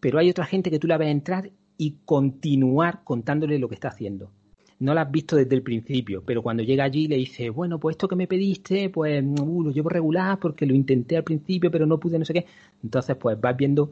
pero 0.00 0.18
hay 0.18 0.30
otra 0.30 0.46
gente 0.46 0.70
que 0.70 0.78
tú 0.78 0.86
la 0.86 0.96
ves 0.96 1.10
entrar 1.10 1.50
y 1.76 1.98
continuar 2.06 3.04
contándole 3.04 3.58
lo 3.58 3.68
que 3.68 3.74
está 3.74 3.88
haciendo. 3.88 4.30
No 4.78 4.94
la 4.94 5.02
has 5.02 5.10
visto 5.10 5.36
desde 5.36 5.54
el 5.54 5.62
principio, 5.62 6.22
pero 6.24 6.42
cuando 6.42 6.62
llega 6.62 6.84
allí 6.84 7.06
le 7.06 7.16
dice, 7.16 7.50
bueno, 7.50 7.78
pues 7.78 7.94
esto 7.94 8.08
que 8.08 8.16
me 8.16 8.26
pediste, 8.26 8.88
pues 8.88 9.22
uh, 9.22 9.62
lo 9.62 9.70
llevo 9.70 9.90
regular 9.90 10.38
porque 10.38 10.66
lo 10.66 10.74
intenté 10.74 11.16
al 11.16 11.24
principio, 11.24 11.70
pero 11.70 11.86
no 11.86 11.98
pude, 11.98 12.18
no 12.18 12.24
sé 12.24 12.32
qué. 12.32 12.46
Entonces, 12.82 13.16
pues 13.16 13.38
vas 13.40 13.56
viendo 13.56 13.90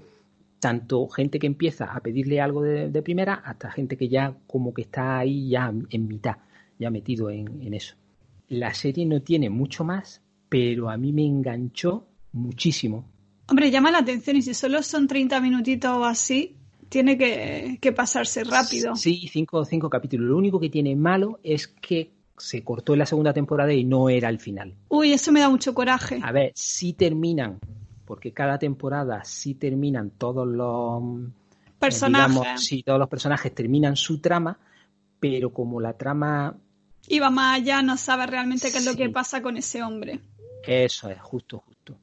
tanto 0.64 1.06
gente 1.08 1.38
que 1.38 1.46
empieza 1.46 1.84
a 1.84 2.00
pedirle 2.00 2.40
algo 2.40 2.62
de, 2.62 2.88
de 2.88 3.02
primera 3.02 3.34
hasta 3.34 3.70
gente 3.70 3.98
que 3.98 4.08
ya 4.08 4.34
como 4.46 4.72
que 4.72 4.80
está 4.80 5.18
ahí 5.18 5.50
ya 5.50 5.70
en 5.90 6.08
mitad, 6.08 6.36
ya 6.78 6.88
metido 6.88 7.28
en, 7.28 7.60
en 7.60 7.74
eso. 7.74 7.96
La 8.48 8.72
serie 8.72 9.04
no 9.04 9.20
tiene 9.20 9.50
mucho 9.50 9.84
más, 9.84 10.22
pero 10.48 10.88
a 10.88 10.96
mí 10.96 11.12
me 11.12 11.26
enganchó 11.26 12.06
muchísimo. 12.32 13.04
Hombre, 13.46 13.70
llama 13.70 13.90
la 13.90 13.98
atención 13.98 14.38
y 14.38 14.40
si 14.40 14.54
solo 14.54 14.82
son 14.82 15.06
30 15.06 15.38
minutitos 15.42 15.90
o 15.90 16.06
así, 16.06 16.56
tiene 16.88 17.18
que, 17.18 17.76
que 17.78 17.92
pasarse 17.92 18.42
rápido. 18.42 18.96
Sí, 18.96 19.28
cinco, 19.30 19.66
cinco 19.66 19.90
capítulos. 19.90 20.30
Lo 20.30 20.38
único 20.38 20.58
que 20.58 20.70
tiene 20.70 20.96
malo 20.96 21.40
es 21.42 21.68
que 21.68 22.10
se 22.38 22.64
cortó 22.64 22.94
en 22.94 23.00
la 23.00 23.06
segunda 23.06 23.34
temporada 23.34 23.74
y 23.74 23.84
no 23.84 24.08
era 24.08 24.30
el 24.30 24.38
final. 24.38 24.74
Uy, 24.88 25.12
eso 25.12 25.30
me 25.30 25.40
da 25.40 25.50
mucho 25.50 25.74
coraje. 25.74 26.20
A 26.22 26.32
ver, 26.32 26.52
sí 26.54 26.94
terminan, 26.94 27.58
porque 28.04 28.32
cada 28.32 28.58
temporada 28.58 29.24
sí 29.24 29.54
terminan 29.54 30.10
todos 30.10 30.46
los 30.46 31.02
eh, 31.02 31.32
Personajes. 31.78 32.40
digamos, 32.42 32.60
sí, 32.62 32.82
todos 32.82 32.98
los 32.98 33.08
personajes 33.08 33.54
terminan 33.54 33.96
su 33.96 34.20
trama, 34.20 34.58
pero 35.20 35.52
como 35.52 35.80
la 35.80 35.94
trama, 35.96 36.56
Y 37.06 37.18
va 37.20 37.30
más 37.30 37.56
allá, 37.60 37.82
no 37.82 37.96
sabe 37.96 38.26
realmente 38.26 38.70
qué 38.72 38.78
es 38.78 38.84
lo 38.84 38.96
que 38.96 39.08
pasa 39.10 39.42
con 39.42 39.56
ese 39.56 39.82
hombre. 39.82 40.20
eso 40.62 41.08
es, 41.10 41.20
justo, 41.20 41.58
justo. 41.60 41.96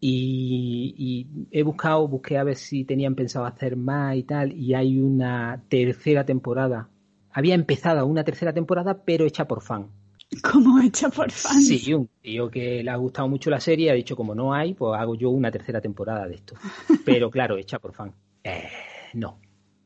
Y, 0.00 0.94
y 0.96 1.48
he 1.50 1.62
buscado, 1.62 2.06
busqué 2.08 2.38
a 2.38 2.44
ver 2.44 2.56
si 2.56 2.84
tenían 2.84 3.14
pensado 3.14 3.44
hacer 3.46 3.76
más 3.76 4.16
y 4.16 4.22
tal, 4.24 4.52
y 4.52 4.74
hay 4.74 4.98
una 5.00 5.62
tercera 5.68 6.24
temporada. 6.24 6.88
Había 7.32 7.54
empezado 7.54 8.06
una 8.06 8.24
tercera 8.24 8.52
temporada, 8.52 9.02
pero 9.04 9.24
hecha 9.26 9.46
por 9.46 9.62
fan. 9.62 9.88
Como 10.42 10.80
hecha 10.80 11.08
por 11.08 11.30
fans. 11.30 11.66
Sí, 11.66 11.94
un 11.94 12.08
tío 12.20 12.50
que 12.50 12.82
le 12.82 12.90
ha 12.90 12.96
gustado 12.96 13.28
mucho 13.28 13.48
la 13.50 13.60
serie 13.60 13.90
ha 13.90 13.94
dicho 13.94 14.14
como 14.16 14.34
no 14.34 14.52
hay, 14.52 14.74
pues 14.74 14.98
hago 15.00 15.14
yo 15.14 15.30
una 15.30 15.50
tercera 15.50 15.80
temporada 15.80 16.26
de 16.26 16.34
esto. 16.34 16.54
Pero 17.04 17.30
claro, 17.30 17.56
hecha 17.56 17.78
por 17.78 17.94
fan. 17.94 18.14
Eh, 18.44 18.68
no, 19.14 19.40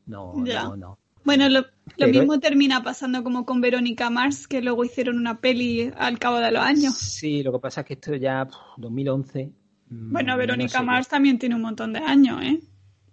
no, 0.05 0.45
Ya. 0.45 0.63
no, 0.63 0.75
no. 0.75 0.99
Bueno, 1.25 1.47
lo, 1.47 1.63
mismo 2.09 2.41
termina 2.41 2.83
pasando 2.83 3.23
como 3.23 3.45
con 3.45 3.61
Verónica 3.61 4.09
Mars, 4.09 4.45
que 4.49 4.61
luego 4.61 4.83
hicieron 4.83 5.17
una 5.17 5.39
peli 5.39 5.89
al 5.95 6.19
cabo 6.19 6.39
de 6.39 6.51
los 6.51 6.61
años. 6.61 6.97
Sí, 6.97 7.41
lo 7.43 7.53
que 7.53 7.59
pasa 7.59 7.81
es 7.81 7.87
que 7.87 7.93
esto 7.93 8.13
ya, 8.15 8.43
pf, 8.45 8.57
2011. 8.75 9.53
mm, 9.89 10.11
Bueno, 10.11 10.33
no 10.33 10.37
Verónica 10.37 10.79
sé. 10.79 10.83
Mars 10.83 11.07
también 11.07 11.39
tiene 11.39 11.55
un 11.55 11.61
montón 11.61 11.93
de 11.93 11.99
años, 11.99 12.41
¿eh? 12.43 12.59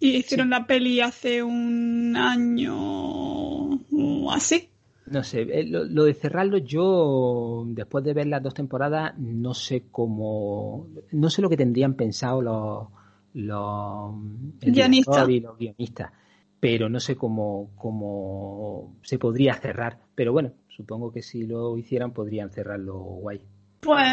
Y 0.00 0.16
hicieron 0.16 0.50
la 0.50 0.66
peli 0.66 1.00
hace 1.00 1.44
un 1.44 2.16
año 2.16 2.74
o 2.76 4.32
así. 4.32 4.69
No 5.10 5.22
sé, 5.24 5.40
eh, 5.42 5.64
lo, 5.66 5.84
lo 5.84 6.04
de 6.04 6.14
cerrarlo 6.14 6.58
yo, 6.58 7.64
después 7.66 8.04
de 8.04 8.14
ver 8.14 8.28
las 8.28 8.42
dos 8.42 8.54
temporadas, 8.54 9.18
no 9.18 9.54
sé 9.54 9.84
cómo, 9.90 10.86
no 11.10 11.30
sé 11.30 11.42
lo 11.42 11.48
que 11.50 11.56
tendrían 11.56 11.94
pensado 11.94 12.40
los, 12.42 12.88
los 13.34 14.14
el 14.60 14.72
Guionista. 14.72 14.72
director 14.72 15.30
y 15.30 15.40
los 15.40 15.58
guionistas, 15.58 16.12
pero 16.60 16.88
no 16.88 17.00
sé 17.00 17.16
cómo, 17.16 17.70
cómo 17.76 18.96
se 19.02 19.18
podría 19.18 19.54
cerrar. 19.54 19.98
Pero 20.14 20.32
bueno, 20.32 20.52
supongo 20.68 21.10
que 21.12 21.22
si 21.22 21.44
lo 21.44 21.76
hicieran 21.76 22.12
podrían 22.12 22.50
cerrarlo 22.50 22.94
guay. 22.98 23.40
Pues 23.80 24.06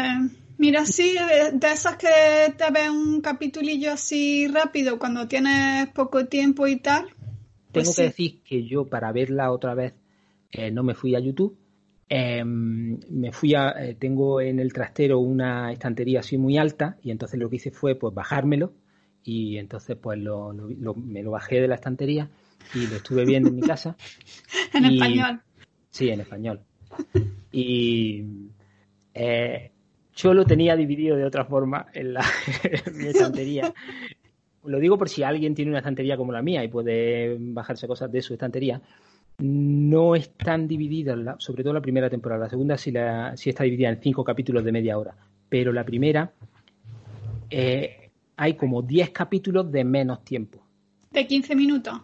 mira, 0.58 0.84
sí, 0.84 1.14
de, 1.14 1.52
de 1.52 1.72
esas 1.72 1.96
que 1.96 2.08
te 2.56 2.70
ves 2.70 2.90
un 2.90 3.20
capitulillo 3.22 3.92
así 3.92 4.46
rápido 4.48 4.98
cuando 4.98 5.26
tienes 5.28 5.88
poco 5.88 6.26
tiempo 6.26 6.66
y 6.66 6.76
tal. 6.76 7.08
Tengo 7.72 7.94
Pues 7.94 7.94
que 7.94 8.02
sí. 8.02 8.04
decir 8.04 8.42
que 8.42 8.66
yo 8.66 8.88
para 8.88 9.12
verla 9.12 9.50
otra 9.52 9.74
vez 9.74 9.94
eh, 10.52 10.70
no 10.70 10.82
me 10.82 10.94
fui 10.94 11.14
a 11.14 11.20
YouTube. 11.20 11.56
Eh, 12.10 12.42
me 12.44 13.32
fui 13.32 13.54
a, 13.54 13.70
eh, 13.84 13.94
tengo 13.94 14.40
en 14.40 14.60
el 14.60 14.72
trastero 14.72 15.18
una 15.18 15.70
estantería 15.72 16.20
así 16.20 16.38
muy 16.38 16.56
alta 16.56 16.96
y 17.02 17.10
entonces 17.10 17.38
lo 17.38 17.50
que 17.50 17.56
hice 17.56 17.70
fue 17.70 17.96
pues 17.96 18.14
bajármelo 18.14 18.72
y 19.22 19.58
entonces 19.58 19.96
pues 20.00 20.18
lo, 20.18 20.52
lo- 20.54 20.70
lo- 20.70 20.94
me 20.94 21.22
lo 21.22 21.32
bajé 21.32 21.60
de 21.60 21.68
la 21.68 21.74
estantería 21.74 22.30
y 22.74 22.86
lo 22.86 22.96
estuve 22.96 23.26
viendo 23.26 23.50
en 23.50 23.56
mi 23.56 23.62
casa. 23.62 23.96
En 24.74 24.84
Y- 24.86 24.94
español. 24.94 25.40
Sí, 25.90 26.08
en 26.10 26.20
español. 26.20 26.60
Y 27.52 28.24
eh, 29.14 29.70
yo 30.16 30.34
lo 30.34 30.44
tenía 30.44 30.76
dividido 30.76 31.16
de 31.16 31.24
otra 31.24 31.44
forma 31.44 31.86
en, 31.92 32.14
la, 32.14 32.24
en 32.86 32.96
mi 32.98 33.06
estantería. 33.06 33.72
Lo 34.64 34.78
digo 34.80 34.98
por 34.98 35.08
si 35.08 35.22
alguien 35.22 35.54
tiene 35.54 35.70
una 35.70 35.78
estantería 35.78 36.16
como 36.16 36.32
la 36.32 36.42
mía 36.42 36.62
y 36.64 36.68
puede 36.68 37.36
bajarse 37.38 37.86
cosas 37.86 38.10
de 38.12 38.22
su 38.22 38.34
estantería. 38.34 38.80
No 39.38 40.16
están 40.16 40.66
divididas, 40.66 41.18
sobre 41.38 41.62
todo 41.62 41.72
la 41.74 41.80
primera 41.80 42.10
temporada. 42.10 42.44
La 42.44 42.50
segunda 42.50 42.76
sí, 42.76 42.90
la, 42.90 43.36
sí 43.36 43.50
está 43.50 43.64
dividida 43.64 43.88
en 43.88 44.00
cinco 44.00 44.24
capítulos 44.24 44.64
de 44.64 44.72
media 44.72 44.98
hora. 44.98 45.14
Pero 45.48 45.72
la 45.72 45.84
primera 45.84 46.32
eh, 47.50 48.10
hay 48.36 48.54
como 48.54 48.82
10 48.82 49.10
capítulos 49.10 49.70
de 49.70 49.84
menos 49.84 50.24
tiempo. 50.24 50.64
De 51.10 51.26
15 51.26 51.54
minutos. 51.54 52.00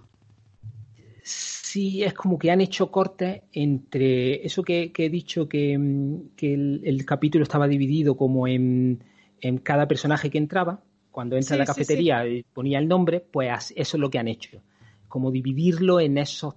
Sí, 1.23 2.05
es 2.05 2.15
como 2.15 2.39
que 2.39 2.51
han 2.51 2.61
hecho 2.61 2.91
cortes 2.91 3.43
entre 3.53 4.45
eso 4.47 4.63
que, 4.63 4.93
que 4.93 5.07
he 5.07 5.11
dicho, 5.11 5.49
que, 5.49 5.77
mm, 5.77 6.35
que 6.37 6.55
el, 6.55 6.83
el 6.85 7.05
capítulo 7.05 7.43
estaba 7.43 7.67
dividido 7.67 8.17
como 8.17 8.47
en, 8.47 9.03
en 9.41 9.59
cada 9.59 9.89
personaje 9.89 10.31
que 10.31 10.39
entraba. 10.39 10.83
Cuando 11.11 11.37
entra 11.37 11.55
Sí, 11.55 11.55
a 11.57 11.59
la 11.59 11.67
sí, 11.67 11.73
sí. 11.73 11.81
cafetería 11.81 12.27
y 12.29 12.43
ponía 12.43 12.79
el 12.79 12.89
nombre, 12.89 13.21
pues 13.21 13.73
eso 13.77 13.97
es 13.97 14.01
lo 14.01 14.11
que 14.11 14.19
han 14.19 14.29
hecho. 14.29 14.61
Como 15.09 15.31
dividirlo 15.31 16.01
en 16.01 16.19
esos 16.19 16.55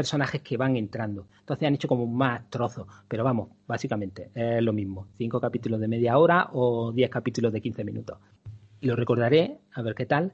personajes 0.00 0.40
que 0.40 0.56
van 0.56 0.76
entrando. 0.76 1.26
Entonces 1.40 1.66
han 1.68 1.74
hecho 1.74 1.88
como 1.88 2.06
más 2.06 2.48
trozos. 2.48 2.86
Pero 3.06 3.22
vamos, 3.22 3.48
básicamente 3.66 4.30
es 4.34 4.62
lo 4.62 4.72
mismo. 4.72 5.06
Cinco 5.18 5.40
capítulos 5.40 5.78
de 5.80 5.88
media 5.88 6.16
hora 6.16 6.48
o 6.52 6.90
diez 6.92 7.10
capítulos 7.10 7.52
de 7.52 7.60
15 7.60 7.84
minutos. 7.84 8.16
Y 8.80 8.86
lo 8.86 8.96
recordaré, 8.96 9.58
a 9.74 9.82
ver 9.82 9.94
qué 9.94 10.06
tal. 10.06 10.32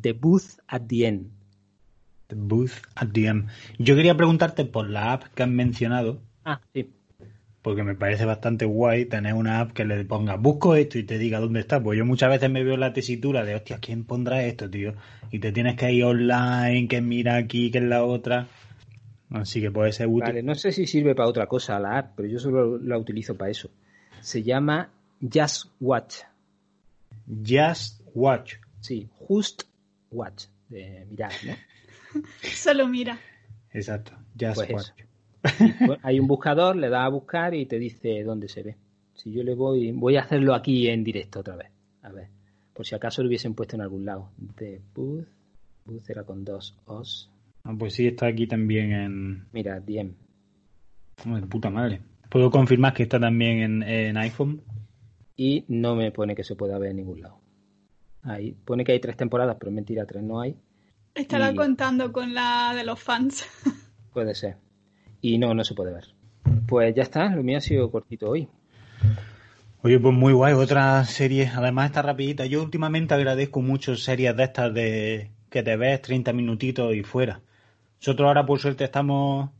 The 0.00 0.12
Booth 0.12 0.60
at 0.68 0.82
the 0.86 1.06
End. 1.08 1.26
The 2.28 2.36
Booth 2.38 2.74
at 2.94 3.08
the 3.12 3.26
End. 3.26 3.48
Yo 3.78 3.96
quería 3.96 4.16
preguntarte 4.16 4.64
por 4.64 4.88
la 4.88 5.12
app 5.14 5.24
que 5.34 5.42
has 5.42 5.48
mencionado, 5.48 6.20
Ah, 6.44 6.60
sí. 6.72 6.88
porque 7.62 7.82
me 7.82 7.96
parece 7.96 8.24
bastante 8.24 8.64
guay 8.64 9.06
tener 9.06 9.34
una 9.34 9.58
app 9.60 9.72
que 9.72 9.84
le 9.84 10.04
ponga 10.04 10.36
busco 10.36 10.76
esto 10.76 10.98
y 10.98 11.02
te 11.02 11.18
diga 11.18 11.40
dónde 11.40 11.58
está. 11.60 11.82
Pues 11.82 11.98
yo 11.98 12.06
muchas 12.06 12.30
veces 12.30 12.48
me 12.48 12.62
veo 12.62 12.76
la 12.76 12.92
tesitura 12.92 13.44
de, 13.44 13.56
hostia, 13.56 13.78
¿quién 13.80 14.04
pondrá 14.04 14.44
esto, 14.44 14.70
tío? 14.70 14.94
Y 15.32 15.40
te 15.40 15.50
tienes 15.52 15.74
que 15.76 15.92
ir 15.92 16.04
online, 16.04 16.86
que 16.88 17.00
mira 17.00 17.34
aquí, 17.36 17.70
que 17.72 17.78
es 17.78 17.84
la 17.84 18.04
otra. 18.04 18.46
Así 19.30 19.60
que 19.60 19.70
puede 19.70 19.92
ser 19.92 20.08
útil. 20.08 20.22
Vale, 20.22 20.42
no 20.42 20.54
sé 20.54 20.72
si 20.72 20.86
sirve 20.86 21.14
para 21.14 21.28
otra 21.28 21.46
cosa 21.46 21.78
la 21.78 21.98
app, 21.98 22.12
pero 22.16 22.28
yo 22.28 22.38
solo 22.38 22.78
la 22.78 22.98
utilizo 22.98 23.36
para 23.36 23.50
eso. 23.50 23.70
Se 24.20 24.42
llama 24.42 24.90
Just 25.20 25.66
Watch. 25.80 26.16
Just 27.46 28.00
Watch. 28.14 28.54
Sí, 28.80 29.08
Just 29.28 29.62
Watch, 30.10 30.46
de 30.68 31.06
mirar, 31.08 31.32
¿no? 31.46 31.54
Solo 32.42 32.88
mira. 32.88 33.18
Exacto. 33.72 34.12
Just 34.38 34.56
Pues 34.56 34.70
Watch. 34.70 34.90
eso. 35.44 35.96
Hay 36.02 36.18
un 36.18 36.26
buscador, 36.26 36.76
le 36.76 36.88
das 36.88 37.04
a 37.04 37.08
buscar 37.08 37.54
y 37.54 37.66
te 37.66 37.78
dice 37.78 38.22
dónde 38.24 38.48
se 38.48 38.62
ve. 38.62 38.76
Si 39.14 39.30
yo 39.32 39.42
le 39.44 39.54
voy, 39.54 39.92
voy 39.92 40.16
a 40.16 40.22
hacerlo 40.22 40.54
aquí 40.54 40.88
en 40.88 41.04
directo 41.04 41.40
otra 41.40 41.54
vez. 41.56 41.68
A 42.02 42.10
ver, 42.10 42.28
por 42.74 42.84
si 42.86 42.94
acaso 42.94 43.22
lo 43.22 43.28
hubiesen 43.28 43.54
puesto 43.54 43.76
en 43.76 43.82
algún 43.82 44.04
lado. 44.04 44.30
De 44.38 44.80
Booth, 44.94 45.28
Booth 45.84 46.08
era 46.10 46.24
con 46.24 46.44
dos 46.44 46.74
os. 46.86 47.30
Ah, 47.64 47.74
pues 47.78 47.94
sí, 47.94 48.06
está 48.06 48.26
aquí 48.26 48.46
también 48.46 48.92
en. 48.92 49.46
Mira, 49.52 49.80
Diem. 49.80 50.14
Como 51.22 51.40
de 51.40 51.46
puta 51.46 51.70
madre. 51.70 52.00
Puedo 52.28 52.50
confirmar 52.50 52.94
que 52.94 53.02
está 53.02 53.20
también 53.20 53.58
en, 53.58 53.82
en 53.82 54.16
iPhone. 54.16 54.62
Y 55.36 55.64
no 55.68 55.94
me 55.96 56.10
pone 56.12 56.34
que 56.34 56.44
se 56.44 56.54
pueda 56.56 56.78
ver 56.78 56.90
en 56.90 56.96
ningún 56.96 57.20
lado. 57.22 57.38
Ahí 58.22 58.52
pone 58.64 58.84
que 58.84 58.92
hay 58.92 59.00
tres 59.00 59.16
temporadas, 59.16 59.56
pero 59.58 59.72
mentira, 59.72 60.06
tres 60.06 60.22
no 60.22 60.40
hay. 60.40 60.56
Estará 61.14 61.50
Y- 61.52 61.56
contando 61.56 62.12
con 62.12 62.34
la 62.34 62.72
de 62.74 62.84
los 62.84 63.00
fans. 63.00 63.44
Puede 64.12 64.34
ser. 64.34 64.56
Y 65.20 65.38
no, 65.38 65.54
no 65.54 65.64
se 65.64 65.74
puede 65.74 65.92
ver. 65.92 66.04
Pues 66.66 66.94
ya 66.94 67.02
está, 67.02 67.34
lo 67.34 67.42
mío 67.42 67.58
ha 67.58 67.60
sido 67.60 67.90
cortito 67.90 68.30
hoy. 68.30 68.48
Oye, 69.82 69.98
pues 69.98 70.14
muy 70.14 70.32
guay, 70.32 70.52
otra 70.54 71.04
serie, 71.04 71.50
además 71.54 71.86
está 71.86 72.02
rapidita. 72.02 72.44
Yo 72.46 72.62
últimamente 72.62 73.14
agradezco 73.14 73.62
mucho 73.62 73.96
series 73.96 74.36
de 74.36 74.44
estas 74.44 74.74
de 74.74 75.30
que 75.48 75.62
te 75.62 75.76
ves 75.76 76.02
30 76.02 76.32
minutitos 76.32 76.94
y 76.94 77.02
fuera. 77.02 77.40
Nosotros 78.00 78.26
ahora 78.28 78.46
por 78.46 78.58
suerte 78.58 78.84
estamos 78.84 79.50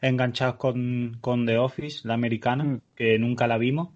enganchados 0.00 0.56
con, 0.56 1.18
con 1.20 1.44
The 1.44 1.58
Office, 1.58 2.08
la 2.08 2.14
americana, 2.14 2.64
Mm. 2.64 2.80
que 2.96 3.18
nunca 3.18 3.46
la 3.46 3.58
vimos. 3.58 3.90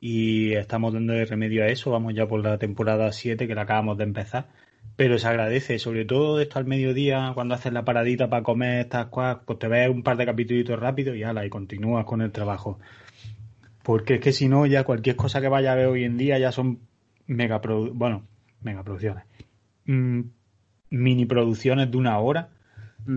Y 0.00 0.52
estamos 0.52 0.92
dando 0.92 1.12
remedio 1.24 1.64
a 1.64 1.68
eso, 1.68 1.90
vamos 1.90 2.14
ya 2.14 2.26
por 2.26 2.42
la 2.42 2.58
temporada 2.58 3.10
7 3.12 3.46
que 3.46 3.54
la 3.54 3.62
acabamos 3.62 3.96
de 3.98 4.04
empezar. 4.04 4.48
Pero 4.96 5.18
se 5.18 5.26
agradece, 5.28 5.78
sobre 5.78 6.04
todo 6.04 6.40
esto 6.40 6.58
al 6.58 6.66
mediodía, 6.66 7.32
cuando 7.34 7.54
haces 7.54 7.72
la 7.72 7.84
paradita 7.84 8.28
para 8.28 8.42
comer 8.42 8.80
estas 8.80 9.06
cosas, 9.06 9.38
pues 9.46 9.58
te 9.58 9.68
ves 9.68 9.88
un 9.88 10.02
par 10.02 10.16
de 10.16 10.26
capítulos 10.26 10.78
rápido 10.78 11.14
y 11.14 11.22
ala, 11.22 11.44
y 11.44 11.50
continúas 11.50 12.04
con 12.04 12.20
el 12.22 12.32
trabajo. 12.32 12.78
Porque 13.82 14.14
es 14.14 14.20
que 14.20 14.32
si 14.32 14.48
no, 14.48 14.66
ya 14.66 14.84
cualquier 14.84 15.16
cosa 15.16 15.40
que 15.40 15.48
vaya 15.48 15.72
a 15.72 15.76
ver 15.76 15.86
hoy 15.86 16.04
en 16.04 16.16
día 16.16 16.38
ya 16.38 16.52
son 16.52 16.80
mega 17.26 17.60
bueno, 17.92 18.24
megaproducciones. 18.62 19.24
Mm, 19.86 20.20
mini 20.90 21.26
producciones 21.26 21.90
de 21.90 21.96
una 21.96 22.18
hora. 22.18 22.50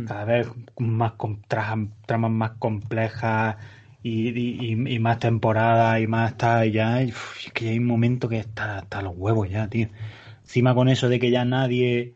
Cada 0.07 0.25
vez 0.25 0.47
más 0.77 1.13
con 1.13 1.41
tra- 1.43 1.89
tramas 2.05 2.31
más 2.31 2.51
complejas 2.59 3.55
y, 4.03 4.29
y- 4.69 4.99
más 4.99 5.19
temporadas 5.19 5.99
y 6.01 6.07
más 6.07 6.37
tal, 6.37 6.67
y 6.67 6.71
ya, 6.71 7.01
es 7.01 7.13
que 7.53 7.65
ya 7.65 7.71
hay 7.71 7.79
un 7.79 7.85
momento 7.85 8.29
que 8.29 8.37
está 8.39 8.77
hasta 8.79 9.01
los 9.01 9.13
huevos 9.15 9.49
ya, 9.49 9.67
tío. 9.67 9.87
Encima 10.43 10.73
con 10.75 10.87
eso 10.87 11.09
de 11.09 11.19
que 11.19 11.29
ya 11.31 11.43
nadie 11.45 12.13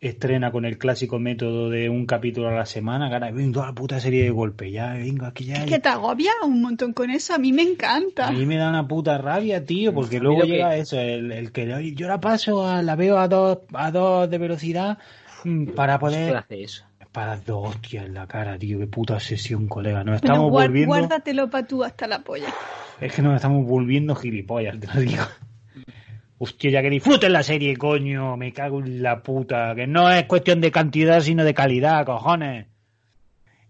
estrena 0.00 0.52
con 0.52 0.64
el 0.64 0.78
clásico 0.78 1.18
método 1.18 1.68
de 1.70 1.88
un 1.88 2.06
capítulo 2.06 2.48
a 2.48 2.52
la 2.52 2.66
semana, 2.66 3.10
cara, 3.10 3.30
ven 3.30 3.52
toda 3.52 3.66
la 3.66 3.72
puta 3.74 3.98
serie 4.00 4.22
de 4.24 4.30
golpe, 4.30 4.70
ya, 4.70 4.92
venga, 4.94 5.32
que 5.32 5.44
ya... 5.44 5.56
Es 5.56 5.64
que 5.66 5.78
te 5.78 5.88
agobia 5.88 6.30
un 6.44 6.62
montón 6.62 6.92
con 6.92 7.10
eso. 7.10 7.34
A 7.34 7.38
mí 7.38 7.52
me 7.52 7.62
encanta. 7.62 8.28
A 8.28 8.32
mí 8.32 8.46
me 8.46 8.56
da 8.56 8.68
una 8.70 8.86
puta 8.86 9.18
rabia, 9.18 9.64
tío, 9.64 9.92
porque 9.92 10.20
luego 10.20 10.42
que- 10.42 10.46
llega 10.48 10.76
eso, 10.76 10.98
el, 10.98 11.32
el 11.32 11.50
que 11.52 11.72
"Oye, 11.74 11.94
yo 11.94 12.08
la 12.08 12.20
paso, 12.20 12.66
a, 12.66 12.82
la 12.82 12.94
veo 12.94 13.18
a 13.18 13.26
dos, 13.28 13.58
a 13.74 13.90
dos 13.90 14.30
de 14.30 14.38
velocidad 14.38 14.98
mm, 15.44 15.68
para 15.68 15.98
poder... 15.98 16.36
hacer 16.36 16.60
eso. 16.60 16.85
Para 17.16 17.38
dos 17.38 17.70
hostias 17.70 18.04
en 18.04 18.12
la 18.12 18.26
cara, 18.26 18.58
tío, 18.58 18.78
qué 18.78 18.86
puta 18.88 19.18
sesión, 19.18 19.68
colega. 19.68 20.04
Nos 20.04 20.04
Bueno, 20.04 20.16
estamos 20.16 20.50
volviendo... 20.50 20.88
guárdatelo 20.88 21.48
para 21.48 21.66
tú 21.66 21.82
hasta 21.82 22.06
la 22.06 22.18
polla. 22.18 22.52
Es 23.00 23.14
que 23.14 23.22
nos 23.22 23.36
estamos 23.36 23.66
volviendo 23.66 24.14
gilipollas, 24.14 24.78
te 24.78 24.86
lo 24.86 25.00
digo. 25.00 25.22
Hostia, 26.38 26.72
ya 26.72 26.82
que 26.82 26.90
disfruten 26.90 27.32
la 27.32 27.42
serie, 27.42 27.74
coño, 27.78 28.36
me 28.36 28.52
cago 28.52 28.80
en 28.80 29.02
la 29.02 29.22
puta. 29.22 29.74
Que 29.74 29.86
no 29.86 30.10
es 30.10 30.24
cuestión 30.24 30.60
de 30.60 30.70
cantidad, 30.70 31.22
sino 31.22 31.42
de 31.42 31.54
calidad, 31.54 32.04
cojones. 32.04 32.66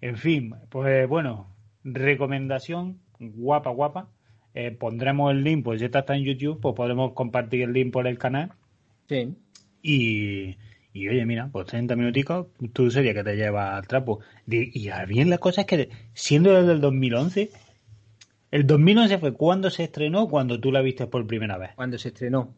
En 0.00 0.16
fin, 0.16 0.56
pues 0.68 1.08
bueno, 1.08 1.54
recomendación 1.84 2.98
guapa, 3.20 3.70
guapa. 3.70 4.08
Eh, 4.54 4.72
pondremos 4.72 5.30
el 5.30 5.44
link, 5.44 5.62
pues 5.62 5.80
ya 5.80 5.86
está 5.86 6.16
en 6.16 6.24
YouTube, 6.24 6.60
pues 6.60 6.74
podremos 6.74 7.12
compartir 7.12 7.62
el 7.62 7.72
link 7.72 7.92
por 7.92 8.08
el 8.08 8.18
canal. 8.18 8.54
Sí. 9.08 9.36
Y, 9.82 10.56
y 10.96 11.08
oye, 11.08 11.24
mira, 11.26 11.48
pues 11.52 11.66
30 11.66 11.94
minuticos, 11.96 12.46
tu 12.72 12.90
serie 12.90 13.12
que 13.14 13.22
te 13.22 13.36
lleva 13.36 13.76
al 13.76 13.86
trapo. 13.86 14.20
Y 14.46 14.88
a 14.88 15.04
bien 15.04 15.28
la 15.30 15.38
cosa 15.38 15.62
es 15.62 15.66
que, 15.66 15.88
siendo 16.14 16.52
desde 16.54 16.72
el 16.72 16.80
2011, 16.80 17.50
el 18.50 18.66
2011 18.66 19.18
fue 19.18 19.32
cuando 19.34 19.70
se 19.70 19.84
estrenó, 19.84 20.28
cuando 20.28 20.58
tú 20.60 20.72
la 20.72 20.80
viste 20.80 21.06
por 21.06 21.26
primera 21.26 21.58
vez. 21.58 21.70
Cuando 21.74 21.98
se 21.98 22.08
estrenó. 22.08 22.54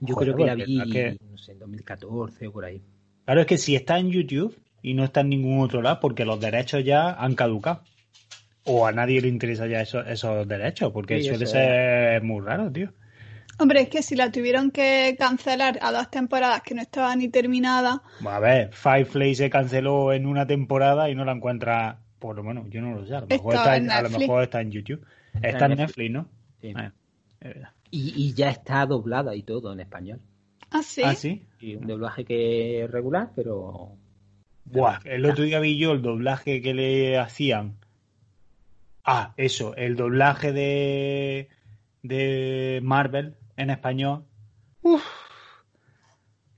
Yo 0.00 0.14
Joder, 0.14 0.34
creo 0.34 0.36
que 0.36 0.44
la 0.46 0.54
porque 0.54 0.64
vi, 0.64 0.90
que- 0.90 1.16
no 1.30 1.36
sé, 1.38 1.52
en 1.52 1.58
2014 1.58 2.46
o 2.46 2.52
por 2.52 2.64
ahí. 2.64 2.80
Claro, 3.24 3.40
es 3.40 3.46
que 3.46 3.58
si 3.58 3.74
está 3.76 3.98
en 3.98 4.10
YouTube 4.10 4.56
y 4.82 4.94
no 4.94 5.04
está 5.04 5.20
en 5.20 5.28
ningún 5.30 5.60
otro 5.60 5.82
lado, 5.82 6.00
porque 6.00 6.24
los 6.24 6.40
derechos 6.40 6.84
ya 6.84 7.12
han 7.12 7.34
caducado. 7.34 7.82
O 8.64 8.86
a 8.86 8.92
nadie 8.92 9.20
le 9.20 9.28
interesa 9.28 9.66
ya 9.66 9.80
esos, 9.80 10.06
esos 10.06 10.46
derechos, 10.46 10.92
porque 10.92 11.18
Sí, 11.20 11.28
suele 11.28 11.44
eso 11.44 11.52
ser 11.54 12.22
muy 12.22 12.40
raro, 12.44 12.70
tío. 12.70 12.92
Hombre, 13.60 13.82
es 13.82 13.88
que 13.90 14.02
si 14.02 14.16
la 14.16 14.30
tuvieron 14.32 14.70
que 14.70 15.14
cancelar 15.18 15.78
a 15.82 15.92
dos 15.92 16.10
temporadas 16.10 16.62
que 16.62 16.74
no 16.74 16.80
estaba 16.82 17.14
ni 17.14 17.28
terminada, 17.28 18.02
A 18.26 18.38
ver, 18.40 18.72
Firefly 18.72 19.34
se 19.34 19.50
canceló 19.50 20.12
en 20.12 20.26
una 20.26 20.46
temporada 20.46 21.10
y 21.10 21.14
no 21.14 21.24
la 21.24 21.32
encuentra, 21.32 21.98
por 22.18 22.36
lo 22.36 22.42
menos, 22.42 22.68
yo 22.70 22.80
no 22.80 22.94
lo 22.94 23.06
sé, 23.06 23.14
a 23.14 23.20
lo 23.20 23.26
mejor, 23.26 23.54
está, 23.54 23.76
en 23.76 23.84
en- 23.84 23.90
a 23.90 23.96
lo 23.96 24.02
Netflix. 24.08 24.20
mejor 24.28 24.42
está 24.44 24.60
en 24.62 24.70
YouTube. 24.70 25.04
Está, 25.34 25.48
Está 25.48 25.66
en 25.66 25.76
Netflix, 25.76 26.10
¿no? 26.10 26.26
Sí. 26.60 26.72
Ah, 26.74 26.92
es 27.40 27.48
verdad. 27.54 27.70
Y, 27.90 28.14
y 28.16 28.34
ya 28.34 28.50
está 28.50 28.86
doblada 28.86 29.34
y 29.34 29.42
todo 29.42 29.72
en 29.72 29.80
español. 29.80 30.20
ah, 30.70 30.82
sí. 30.82 31.02
Ah, 31.04 31.14
sí. 31.14 31.46
Y 31.60 31.74
un 31.76 31.86
doblaje 31.86 32.24
que 32.24 32.84
es 32.84 32.90
regular, 32.90 33.30
pero 33.36 33.92
Buah, 34.64 35.00
el 35.04 35.26
otro 35.26 35.44
día 35.44 35.60
vi 35.60 35.76
yo 35.78 35.92
el 35.92 36.00
doblaje 36.02 36.62
que 36.62 36.72
le 36.74 37.18
hacían. 37.18 37.74
Ah, 39.04 39.34
eso, 39.36 39.74
el 39.76 39.96
doblaje 39.96 40.52
de, 40.52 41.48
de 42.02 42.80
Marvel 42.82 43.34
en 43.60 43.70
español. 43.70 44.24
Uf. 44.82 45.02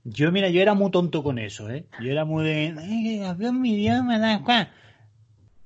Yo, 0.05 0.31
mira, 0.31 0.49
yo 0.49 0.61
era 0.61 0.73
muy 0.73 0.91
tonto 0.91 1.23
con 1.23 1.39
eso, 1.39 1.69
¿eh? 1.69 1.85
Yo 2.01 2.11
era 2.11 2.25
muy 2.25 2.43
de... 2.45 2.75
"Ay, 2.77 3.03
que 3.19 3.25
hablo 3.25 3.53
mi 3.53 3.73
idioma, 3.75 4.19
da 4.19 4.33
igual". 4.33 4.69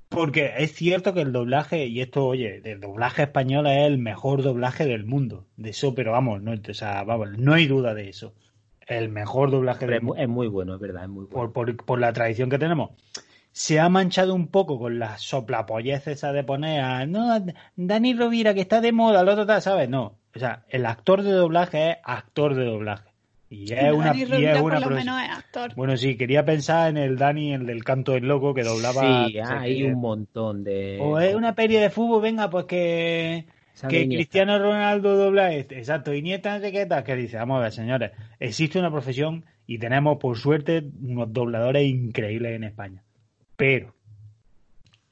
Porque 0.08 0.52
es 0.58 0.72
cierto 0.74 1.12
que 1.12 1.20
el 1.20 1.32
doblaje, 1.32 1.86
y 1.86 2.00
esto, 2.00 2.24
oye, 2.26 2.62
el 2.64 2.80
doblaje 2.80 3.22
español 3.24 3.66
es 3.66 3.84
el 3.86 3.98
mejor 3.98 4.42
doblaje 4.42 4.86
del 4.86 5.04
mundo. 5.04 5.46
De 5.56 5.70
eso, 5.70 5.94
pero 5.94 6.12
vamos, 6.12 6.40
no, 6.40 6.52
o 6.52 6.74
sea, 6.74 7.02
vamos, 7.04 7.36
no 7.36 7.54
hay 7.54 7.66
duda 7.66 7.94
de 7.94 8.08
eso. 8.08 8.32
El 8.86 9.10
mejor 9.10 9.50
doblaje 9.50 9.80
pero 9.80 9.90
del 9.92 9.96
es, 9.98 10.02
mundo 10.02 10.16
mu- 10.16 10.22
es 10.22 10.28
muy 10.28 10.46
bueno, 10.48 10.74
es 10.74 10.80
verdad, 10.80 11.02
es 11.02 11.08
muy 11.10 11.26
bueno. 11.26 11.52
por, 11.52 11.66
por, 11.74 11.84
por 11.84 11.98
la 12.00 12.12
tradición 12.12 12.48
que 12.48 12.58
tenemos. 12.58 12.90
Se 13.52 13.80
ha 13.80 13.88
manchado 13.88 14.34
un 14.34 14.48
poco 14.48 14.78
con 14.78 14.98
la 14.98 15.18
soplapollez 15.18 16.06
esa 16.06 16.32
de 16.32 16.44
poner 16.44 16.80
a, 16.80 17.06
no, 17.06 17.44
Dani 17.76 18.14
Rovira, 18.14 18.54
que 18.54 18.60
está 18.60 18.80
de 18.80 18.92
moda, 18.92 19.22
el 19.22 19.28
otro 19.28 19.46
tal, 19.46 19.60
¿sabes? 19.62 19.88
No. 19.88 20.18
O 20.34 20.38
sea, 20.38 20.64
el 20.68 20.86
actor 20.86 21.22
de 21.22 21.32
doblaje 21.32 21.90
es 21.90 21.96
actor 22.04 22.54
de 22.54 22.64
doblaje. 22.64 23.08
Y 23.50 23.72
es 23.72 23.80
Bueno, 23.94 23.96
una, 23.96 24.14
y 24.14 24.22
es 24.44 24.58
por 24.58 24.72
una 24.72 24.80
lo 24.80 24.86
profesión. 24.86 25.16
menos 25.16 25.22
es 25.22 25.38
actor. 25.38 25.74
Bueno, 25.74 25.96
sí, 25.96 26.16
quería 26.16 26.44
pensar 26.44 26.90
en 26.90 26.98
el 26.98 27.16
Dani, 27.16 27.54
el 27.54 27.66
del 27.66 27.82
canto 27.82 28.12
del 28.12 28.28
loco, 28.28 28.52
que 28.54 28.62
doblaba. 28.62 29.26
sí, 29.26 29.38
hay 29.38 29.82
un 29.84 29.98
montón 30.00 30.62
de... 30.64 30.98
O 31.00 31.18
es 31.18 31.34
una 31.34 31.54
peli 31.54 31.76
de 31.76 31.88
fútbol, 31.90 32.20
venga, 32.22 32.50
pues 32.50 32.66
que, 32.66 33.46
que. 33.88 34.06
Cristiano 34.06 34.58
Ronaldo 34.58 35.16
dobla 35.16 35.52
este. 35.54 35.78
Exacto, 35.78 36.12
Iniesta, 36.12 36.54
no 36.54 36.60
sé 36.60 36.70
qué 36.72 36.84
tal, 36.86 37.02
que 37.04 37.16
dice, 37.16 37.38
vamos 37.38 37.58
a 37.58 37.62
ver, 37.62 37.72
señores, 37.72 38.12
existe 38.38 38.78
una 38.78 38.90
profesión 38.90 39.46
y 39.66 39.78
tenemos, 39.78 40.18
por 40.18 40.36
suerte, 40.36 40.84
unos 41.02 41.32
dobladores 41.32 41.84
increíbles 41.86 42.54
en 42.54 42.64
España. 42.64 43.02
Pero 43.58 43.92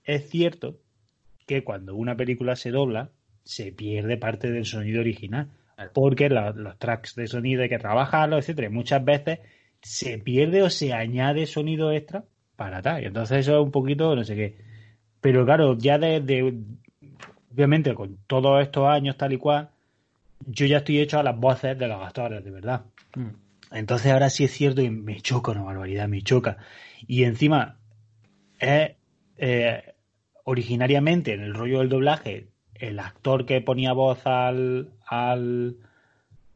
es 0.04 0.30
cierto 0.30 0.78
que 1.46 1.64
cuando 1.64 1.96
una 1.96 2.16
película 2.16 2.54
se 2.54 2.70
dobla, 2.70 3.10
se 3.44 3.72
pierde 3.72 4.16
parte 4.16 4.50
del 4.50 4.64
sonido 4.64 5.00
original. 5.00 5.48
Porque 5.92 6.30
la- 6.30 6.52
los 6.52 6.78
tracks 6.78 7.16
de 7.16 7.26
sonido 7.26 7.62
hay 7.62 7.68
que 7.68 7.78
trabajarlos, 7.78 8.38
etcétera. 8.38 8.70
Muchas 8.70 9.04
veces 9.04 9.40
se 9.82 10.18
pierde 10.18 10.62
o 10.62 10.70
se 10.70 10.92
añade 10.94 11.44
sonido 11.46 11.90
extra 11.92 12.24
para 12.54 12.80
tal. 12.80 13.02
Y 13.02 13.06
entonces 13.06 13.38
eso 13.38 13.58
es 13.58 13.64
un 13.64 13.72
poquito, 13.72 14.14
no 14.14 14.24
sé 14.24 14.36
qué. 14.36 14.58
Pero 15.20 15.44
claro, 15.44 15.76
ya 15.76 15.98
desde, 15.98 16.54
obviamente, 17.52 17.94
con 17.94 18.16
todos 18.28 18.62
estos 18.62 18.88
años 18.88 19.16
tal 19.16 19.32
y 19.32 19.38
cual, 19.38 19.70
yo 20.46 20.66
ya 20.66 20.78
estoy 20.78 21.00
hecho 21.00 21.18
a 21.18 21.22
las 21.24 21.36
voces 21.36 21.76
de 21.76 21.88
los 21.88 22.00
actores, 22.00 22.44
de 22.44 22.50
verdad. 22.52 22.84
Mm. 23.16 23.28
Entonces 23.72 24.12
ahora 24.12 24.30
sí 24.30 24.44
es 24.44 24.52
cierto 24.52 24.82
y 24.82 24.90
me 24.90 25.20
choca 25.20 25.50
una 25.50 25.62
barbaridad, 25.62 26.06
me 26.08 26.22
choca. 26.22 26.58
Y 27.08 27.24
encima, 27.24 27.78
es 28.58 28.96
eh, 29.38 29.94
originariamente 30.44 31.34
en 31.34 31.42
el 31.42 31.54
rollo 31.54 31.80
del 31.80 31.88
doblaje, 31.88 32.48
el 32.74 32.98
actor 32.98 33.46
que 33.46 33.60
ponía 33.60 33.92
voz 33.92 34.26
al, 34.26 34.90
al, 35.06 35.76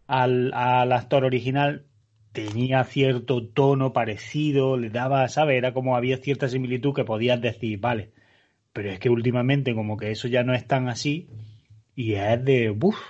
al, 0.06 0.92
actor 0.92 1.24
original 1.24 1.86
tenía 2.32 2.84
cierto 2.84 3.46
tono 3.46 3.92
parecido, 3.92 4.76
le 4.76 4.90
daba, 4.90 5.26
¿sabes? 5.28 5.56
Era 5.56 5.72
como 5.72 5.96
había 5.96 6.18
cierta 6.18 6.48
similitud 6.48 6.94
que 6.94 7.04
podías 7.04 7.40
decir, 7.40 7.80
vale. 7.80 8.10
Pero 8.72 8.90
es 8.90 9.00
que 9.00 9.10
últimamente 9.10 9.74
como 9.74 9.96
que 9.96 10.12
eso 10.12 10.28
ya 10.28 10.44
no 10.44 10.54
es 10.54 10.66
tan 10.66 10.88
así 10.88 11.28
y 11.96 12.14
es 12.14 12.44
de, 12.44 12.70
uff, 12.70 13.00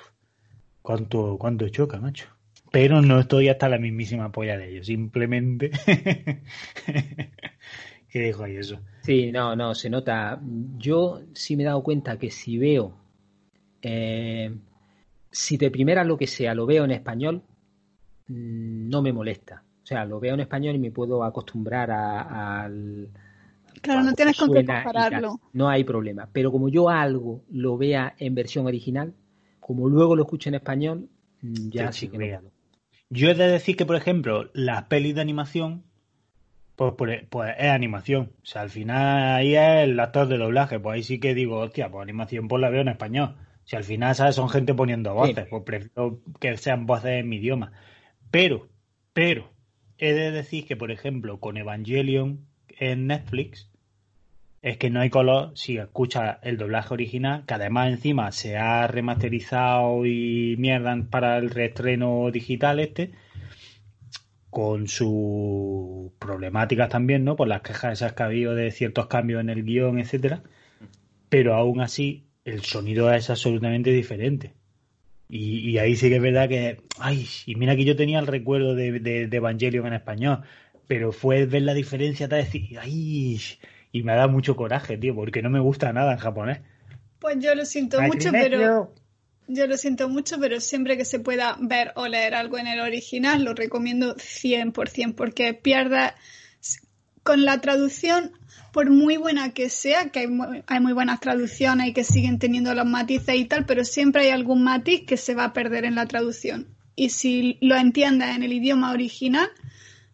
cuánto, 0.83 1.37
cuánto 1.39 1.69
choca, 1.69 2.01
macho. 2.01 2.29
Pero 2.73 3.03
no 3.03 3.21
estoy 3.21 3.49
hasta 3.49 3.69
la 3.69 3.79
mismísima 3.79 4.33
polla 4.33 4.57
de 4.57 4.71
ellos, 4.71 4.87
simplemente 4.87 5.71
que 8.11 8.21
dejo 8.21 8.45
ahí 8.45 8.57
eso. 8.57 8.79
Sí, 9.03 9.33
no, 9.33 9.57
no, 9.57 9.75
se 9.75 9.89
nota. 9.89 10.41
Yo 10.79 11.23
sí 11.33 11.57
me 11.57 11.63
he 11.63 11.67
dado 11.67 11.83
cuenta 11.83 12.19
que 12.19 12.31
si 12.31 12.59
veo, 12.59 12.93
eh, 13.83 14.55
si 15.31 15.57
de 15.57 15.71
primera 15.71 16.05
lo 16.05 16.17
que 16.17 16.27
sea 16.27 16.55
lo 16.55 16.67
veo 16.67 16.85
en 16.85 16.91
español, 16.91 17.43
mm, 18.29 18.89
no 18.89 19.03
me 19.03 19.13
molesta. 19.13 19.63
O 19.83 19.87
sea, 19.87 20.05
lo 20.05 20.21
veo 20.21 20.35
en 20.35 20.41
español 20.41 20.77
y 20.77 20.79
me 20.79 20.91
puedo 20.91 21.25
acostumbrar 21.25 21.91
a- 21.91 22.63
al, 22.63 23.09
Claro, 23.81 24.03
no 24.03 24.13
tienes 24.13 24.37
con 24.37 24.53
qué 24.53 24.65
compararlo. 24.65 25.41
No 25.53 25.69
hay 25.69 25.85
problema. 25.85 26.29
Pero 26.33 26.53
como 26.53 26.69
yo 26.69 26.89
algo 26.91 27.43
lo 27.51 27.77
vea 27.79 28.15
en 28.19 28.35
versión 28.35 28.67
original, 28.67 29.15
como 29.59 29.89
luego 29.89 30.15
lo 30.17 30.23
escucho 30.23 30.49
en 30.51 30.57
español, 30.57 31.09
mm, 31.43 31.71
ya 31.71 31.87
Te 31.87 31.93
sí 31.95 32.09
que 32.09 32.19
no. 32.19 32.51
Yo 33.09 33.31
he 33.31 33.35
de 33.35 33.49
decir 33.49 33.77
que, 33.77 33.87
por 33.87 33.97
ejemplo, 33.97 34.51
las 34.53 34.85
pelis 34.85 35.15
de 35.15 35.21
animación, 35.21 35.83
pues, 36.81 36.95
pues, 36.97 37.25
pues 37.29 37.55
es 37.59 37.69
animación. 37.71 38.33
O 38.43 38.47
sea, 38.47 38.63
al 38.63 38.71
final 38.71 39.37
ahí 39.37 39.55
es 39.55 39.85
el 39.85 40.01
actor 40.01 40.29
de 40.29 40.39
doblaje. 40.39 40.81
Pues 40.81 40.95
ahí 40.95 41.03
sí 41.03 41.21
que 41.21 41.35
digo, 41.35 41.59
hostia, 41.59 41.91
pues 41.91 42.03
animación 42.03 42.49
pues 42.49 42.59
la 42.63 42.71
veo 42.71 42.81
en 42.81 42.89
español. 42.89 43.37
Si 43.65 43.77
al 43.77 43.85
final, 43.85 44.15
¿sabes? 44.15 44.37
Son 44.37 44.49
gente 44.49 44.73
poniendo 44.73 45.13
voces, 45.13 45.47
pues 45.51 45.63
prefiero 45.65 46.23
que 46.41 46.57
sean 46.57 46.87
voces 46.87 47.21
en 47.21 47.29
mi 47.29 47.37
idioma. 47.37 47.73
Pero, 48.31 48.69
pero, 49.13 49.53
he 49.99 50.15
de 50.15 50.31
decir 50.31 50.67
que, 50.67 50.75
por 50.75 50.91
ejemplo, 50.91 51.39
con 51.39 51.59
Evangelion 51.59 52.47
en 52.79 53.09
Netflix, 53.09 53.69
es 54.63 54.79
que 54.79 54.89
no 54.89 55.01
hay 55.01 55.11
color 55.11 55.53
si 55.57 55.77
escuchas 55.77 56.39
el 56.43 56.57
doblaje 56.57 56.95
original, 56.95 57.45
que 57.47 57.55
además 57.55 57.91
encima 57.91 58.33
se 58.33 58.57
ha 58.57 58.87
remasterizado 58.87 60.07
y 60.07 60.57
mierda 60.59 60.97
para 61.11 61.37
el 61.37 61.51
reestreno 61.51 62.31
digital 62.31 62.81
este, 62.81 63.13
con 64.51 64.89
sus 64.89 66.13
problemáticas 66.19 66.89
también, 66.89 67.25
¿no? 67.25 67.37
Por 67.37 67.49
las 67.49 67.63
quejas 67.63 67.95
esas 67.95 68.13
que 68.13 68.23
ha 68.23 68.27
habido 68.27 68.55
de 68.55 68.71
ciertos 68.73 69.07
cambios 69.07 69.41
en 69.41 69.49
el 69.49 69.65
guion, 69.65 69.99
etcétera. 69.99 70.43
Pero 71.29 71.55
aún 71.55 71.81
así, 71.81 72.25
el 72.45 72.63
sonido 72.63 73.13
es 73.13 73.31
absolutamente 73.31 73.91
diferente. 73.91 74.55
Y, 75.29 75.71
y 75.71 75.79
ahí 75.79 75.95
sí 75.95 76.09
que 76.09 76.17
es 76.17 76.23
verdad 76.23 76.49
que, 76.49 76.79
ay, 76.99 77.27
y 77.47 77.55
mira 77.55 77.77
que 77.77 77.85
yo 77.85 77.95
tenía 77.95 78.19
el 78.19 78.27
recuerdo 78.27 78.75
de, 78.75 78.99
de, 78.99 79.29
de 79.29 79.37
Evangelion 79.37 79.87
en 79.87 79.93
español, 79.93 80.41
pero 80.89 81.13
fue 81.13 81.47
ver 81.47 81.63
la 81.63 81.75
diferencia, 81.75 82.29
tal, 82.29 82.41
decir, 82.41 82.77
ay, 82.81 83.41
y 83.93 84.03
me 84.03 84.15
da 84.15 84.27
mucho 84.27 84.57
coraje, 84.57 84.99
tío, 84.99 85.15
porque 85.15 85.43
no 85.43 85.51
me 85.51 85.61
gusta 85.61 85.93
nada 85.93 86.13
en 86.13 86.19
japonés. 86.19 86.61
Pues 87.21 87.39
yo 87.39 87.55
lo 87.55 87.65
siento 87.65 88.01
mucho, 88.03 88.33
pero 88.33 88.93
yo 89.53 89.67
lo 89.67 89.77
siento 89.77 90.09
mucho, 90.09 90.39
pero 90.39 90.61
siempre 90.61 90.97
que 90.97 91.05
se 91.05 91.21
pueda 91.21 91.57
ver 91.61 91.93
o 91.97 92.07
leer 92.07 92.35
algo 92.35 92.59
en 92.59 92.67
el 92.67 92.81
original, 92.81 93.45
lo 93.45 93.55
recomiendo 93.55 94.15
100%, 94.17 95.15
porque 95.15 95.55
pierde 95.55 96.13
con 97.23 97.45
la 97.45 97.61
traducción, 97.61 98.33
por 98.73 98.91
muy 98.91 99.17
buena 99.17 99.53
que 99.53 99.69
sea, 99.69 100.11
que 100.11 100.21
hay 100.21 100.27
muy, 100.29 100.63
hay 100.67 100.81
muy 100.81 100.93
buenas 100.93 101.21
traducciones 101.21 101.89
y 101.89 101.93
que 101.93 102.05
siguen 102.05 102.39
teniendo 102.39 102.75
los 102.75 102.87
matices 102.87 103.35
y 103.35 103.45
tal, 103.45 103.67
pero 103.67 103.85
siempre 103.85 104.23
hay 104.23 104.31
algún 104.31 104.63
matiz 104.63 105.05
que 105.07 105.17
se 105.17 105.35
va 105.35 105.45
a 105.45 105.53
perder 105.53 105.85
en 105.85 105.97
la 105.97 106.07
traducción. 106.07 106.69
Y 106.95 107.11
si 107.11 107.59
lo 107.61 107.77
entiendes 107.77 108.35
en 108.37 108.43
el 108.43 108.53
idioma 108.53 108.93
original, 108.93 109.49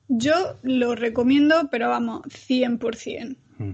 yo 0.09 0.57
lo 0.63 0.95
recomiendo, 0.95 1.69
pero 1.71 1.89
vamos, 1.89 2.23
100%. 2.23 3.37
Mm. 3.59 3.73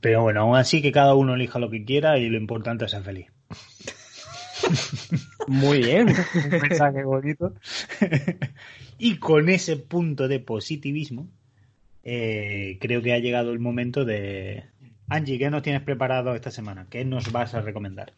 Pero 0.00 0.22
bueno, 0.22 0.42
aún 0.42 0.56
así 0.56 0.82
que 0.82 0.92
cada 0.92 1.14
uno 1.14 1.34
elija 1.34 1.58
lo 1.58 1.70
que 1.70 1.84
quiera 1.84 2.18
y 2.18 2.28
lo 2.28 2.36
importante 2.36 2.84
es 2.84 2.90
ser 2.92 3.02
feliz. 3.02 3.26
Muy 5.46 5.78
bien. 5.78 6.08
Un 6.08 6.60
mensaje 6.60 7.04
bonito. 7.04 7.54
y 8.98 9.18
con 9.18 9.48
ese 9.48 9.76
punto 9.76 10.28
de 10.28 10.40
positivismo, 10.40 11.28
eh, 12.04 12.78
creo 12.80 13.02
que 13.02 13.12
ha 13.12 13.18
llegado 13.18 13.52
el 13.52 13.58
momento 13.58 14.04
de... 14.04 14.64
Angie, 15.08 15.38
¿qué 15.38 15.50
nos 15.50 15.62
tienes 15.62 15.82
preparado 15.82 16.34
esta 16.34 16.50
semana? 16.50 16.86
¿Qué 16.90 17.04
nos 17.04 17.30
vas 17.30 17.54
a 17.54 17.60
recomendar? 17.60 18.12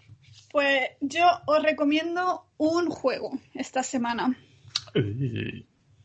Pues 0.51 0.91
yo 1.01 1.27
os 1.47 1.63
recomiendo 1.63 2.47
un 2.57 2.89
juego 2.89 3.39
esta 3.55 3.83
semana. 3.83 4.39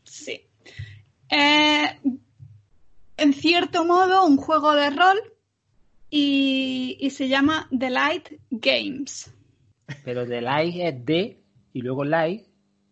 Sí. 0.04 0.42
Eh, 1.30 1.98
en 3.16 3.32
cierto 3.32 3.84
modo, 3.84 4.26
un 4.26 4.36
juego 4.36 4.74
de 4.74 4.90
rol 4.90 5.18
y, 6.10 6.98
y 7.00 7.10
se 7.10 7.28
llama 7.28 7.68
The 7.76 7.90
Light 7.90 8.28
Games. 8.50 9.33
Pero 10.04 10.26
de 10.26 10.40
like 10.40 10.88
es 10.88 11.04
de 11.04 11.42
y 11.72 11.82
luego 11.82 12.04
like. 12.04 12.46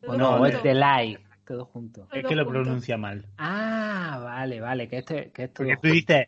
O 0.06 0.16
no, 0.16 0.38
junto. 0.38 0.46
es 0.46 0.62
de 0.62 0.74
like. 0.74 1.22
Todo 1.46 1.64
junto. 1.66 2.08
Es 2.12 2.24
que 2.24 2.34
lo 2.34 2.46
pronuncia 2.48 2.96
mal. 2.96 3.26
Ah, 3.38 4.20
vale, 4.22 4.60
vale. 4.60 4.88
Que 4.88 4.98
esto, 4.98 5.14
que 5.32 5.44
esto 5.44 5.64
Porque 5.64 5.76
tú 5.76 5.88
dices 5.88 6.26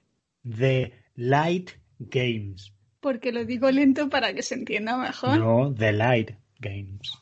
The 0.49 0.93
Light 1.17 1.71
Games. 1.99 2.73
Porque 3.01 3.33
lo 3.33 3.45
digo 3.45 3.71
lento 3.71 4.09
para 4.09 4.33
que 4.33 4.43
se 4.43 4.55
entienda 4.55 4.97
mejor. 4.97 5.39
No, 5.39 5.75
The 5.75 5.93
Light 5.93 6.31
Games. 6.61 7.13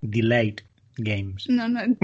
The 0.00 0.22
Light 0.22 0.60
Games. 0.96 1.48
No, 1.48 1.68
no. 1.68 1.80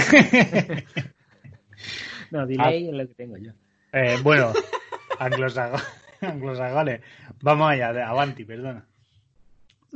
No, 2.30 2.46
delay 2.46 2.88
es 2.88 2.94
lo 2.94 3.06
que 3.06 3.14
tengo 3.14 3.36
yo. 3.36 3.52
Eh, 3.92 4.16
bueno, 4.22 4.52
anglosajones. 5.18 7.00
Vamos 7.40 7.70
allá, 7.70 7.92
de 7.92 8.02
Avanti, 8.02 8.44
perdona. 8.44 8.86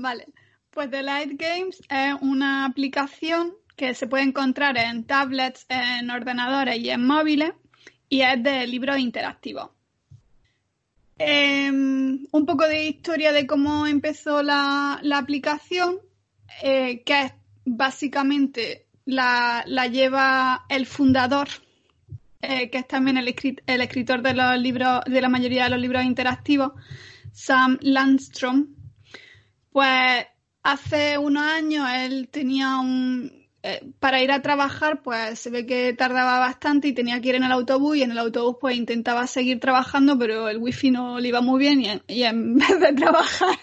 Vale. 0.00 0.26
Pues 0.70 0.90
The 0.90 1.02
Light 1.02 1.32
Games 1.40 1.80
es 1.90 2.14
una 2.20 2.64
aplicación 2.64 3.52
que 3.76 3.94
se 3.94 4.06
puede 4.06 4.22
encontrar 4.22 4.76
en 4.78 5.04
tablets, 5.04 5.66
en 5.68 6.08
ordenadores 6.10 6.78
y 6.78 6.90
en 6.90 7.04
móviles 7.04 7.52
y 8.08 8.20
es 8.22 8.40
de 8.42 8.64
libros 8.66 8.98
interactivos. 8.98 9.70
Em, 11.18 12.26
un 12.30 12.46
poco 12.46 12.64
de 12.68 12.86
historia 12.88 13.32
de 13.32 13.44
cómo 13.46 13.86
empezó 13.88 14.42
la, 14.42 15.00
la 15.02 15.18
aplicación, 15.18 15.98
eh, 16.62 17.02
que 17.04 17.22
es 17.22 17.32
básicamente 17.64 18.86
la, 19.04 19.64
la 19.66 19.88
lleva 19.88 20.64
el 20.68 20.86
fundador, 20.86 21.48
eh, 22.40 22.70
que 22.70 22.78
es 22.78 22.86
también 22.86 23.16
el, 23.16 23.26
escrit- 23.26 23.62
el 23.66 23.80
escritor 23.80 24.22
de 24.22 24.34
los 24.34 24.56
libros, 24.58 25.00
de 25.06 25.20
la 25.20 25.28
mayoría 25.28 25.64
de 25.64 25.70
los 25.70 25.80
libros 25.80 26.04
interactivos, 26.04 26.70
Sam 27.32 27.78
Landstrom. 27.80 28.77
Pues 29.70 30.26
hace 30.62 31.18
unos 31.18 31.44
años 31.44 31.86
él 31.94 32.28
tenía 32.30 32.78
un... 32.78 33.30
eh, 33.62 33.80
para 34.00 34.22
ir 34.22 34.30
a 34.32 34.42
trabajar, 34.42 35.02
pues 35.02 35.38
se 35.38 35.50
ve 35.50 35.66
que 35.66 35.92
tardaba 35.92 36.38
bastante 36.38 36.88
y 36.88 36.92
tenía 36.92 37.20
que 37.20 37.28
ir 37.30 37.34
en 37.36 37.44
el 37.44 37.52
autobús 37.52 37.96
y 37.96 38.02
en 38.02 38.10
el 38.12 38.18
autobús 38.18 38.56
pues 38.60 38.76
intentaba 38.76 39.26
seguir 39.26 39.60
trabajando, 39.60 40.18
pero 40.18 40.48
el 40.48 40.58
wifi 40.58 40.90
no 40.90 41.18
le 41.20 41.28
iba 41.28 41.40
muy 41.40 41.58
bien 41.60 41.80
y 41.80 41.88
en, 41.88 42.02
y 42.08 42.22
en 42.24 42.56
vez 42.58 42.80
de 42.80 42.92
trabajar, 42.94 43.56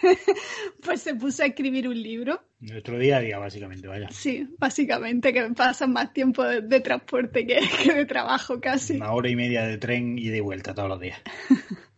pues 0.84 1.02
se 1.02 1.16
puso 1.16 1.44
a 1.44 1.48
escribir 1.48 1.88
un 1.88 2.02
libro. 2.02 2.42
Nuestro 2.60 2.98
día 2.98 3.18
a 3.18 3.20
día, 3.20 3.38
básicamente, 3.38 3.88
vaya. 3.88 4.10
Sí, 4.12 4.48
básicamente 4.58 5.34
que 5.34 5.44
pasan 5.52 5.94
más 5.94 6.14
tiempo 6.14 6.44
de, 6.44 6.62
de 6.62 6.80
transporte 6.80 7.46
que, 7.46 7.60
que 7.84 7.94
de 7.94 8.06
trabajo 8.06 8.60
casi. 8.60 8.96
Una 8.96 9.12
hora 9.12 9.30
y 9.30 9.36
media 9.36 9.66
de 9.66 9.78
tren 9.78 10.18
y 10.18 10.30
de 10.30 10.42
vuelta 10.42 10.74
todos 10.74 10.90
los 10.90 11.00
días. 11.00 11.20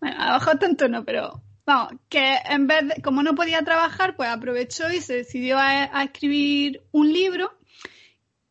Bueno, 0.00 0.16
a 0.20 0.26
lo 0.32 0.34
mejor 0.40 0.58
tanto 0.58 0.88
no, 0.88 1.04
pero 1.04 1.41
vamos, 1.66 1.94
que 2.08 2.36
en 2.48 2.66
vez 2.66 2.88
de, 2.88 3.02
como 3.02 3.22
no 3.22 3.34
podía 3.34 3.62
trabajar, 3.62 4.16
pues 4.16 4.28
aprovechó 4.28 4.90
y 4.90 5.00
se 5.00 5.16
decidió 5.16 5.58
a, 5.58 5.98
a 5.98 6.04
escribir 6.04 6.82
un 6.92 7.12
libro. 7.12 7.52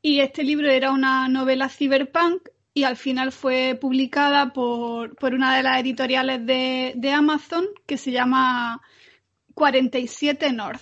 Y 0.02 0.20
este 0.20 0.44
libro 0.44 0.70
era 0.70 0.92
una 0.92 1.28
novela 1.28 1.70
cyberpunk 1.70 2.50
y 2.74 2.84
al 2.84 2.96
final 2.96 3.32
fue 3.32 3.78
publicada 3.80 4.54
por, 4.54 5.16
por 5.16 5.34
una 5.34 5.56
de 5.58 5.64
las 5.64 5.80
editoriales 5.82 6.46
de, 6.46 6.94
de 6.96 7.12
Amazon 7.12 7.66
que 7.86 7.98
se 7.98 8.12
llama 8.12 8.82
47 9.54 10.54
North. 10.54 10.82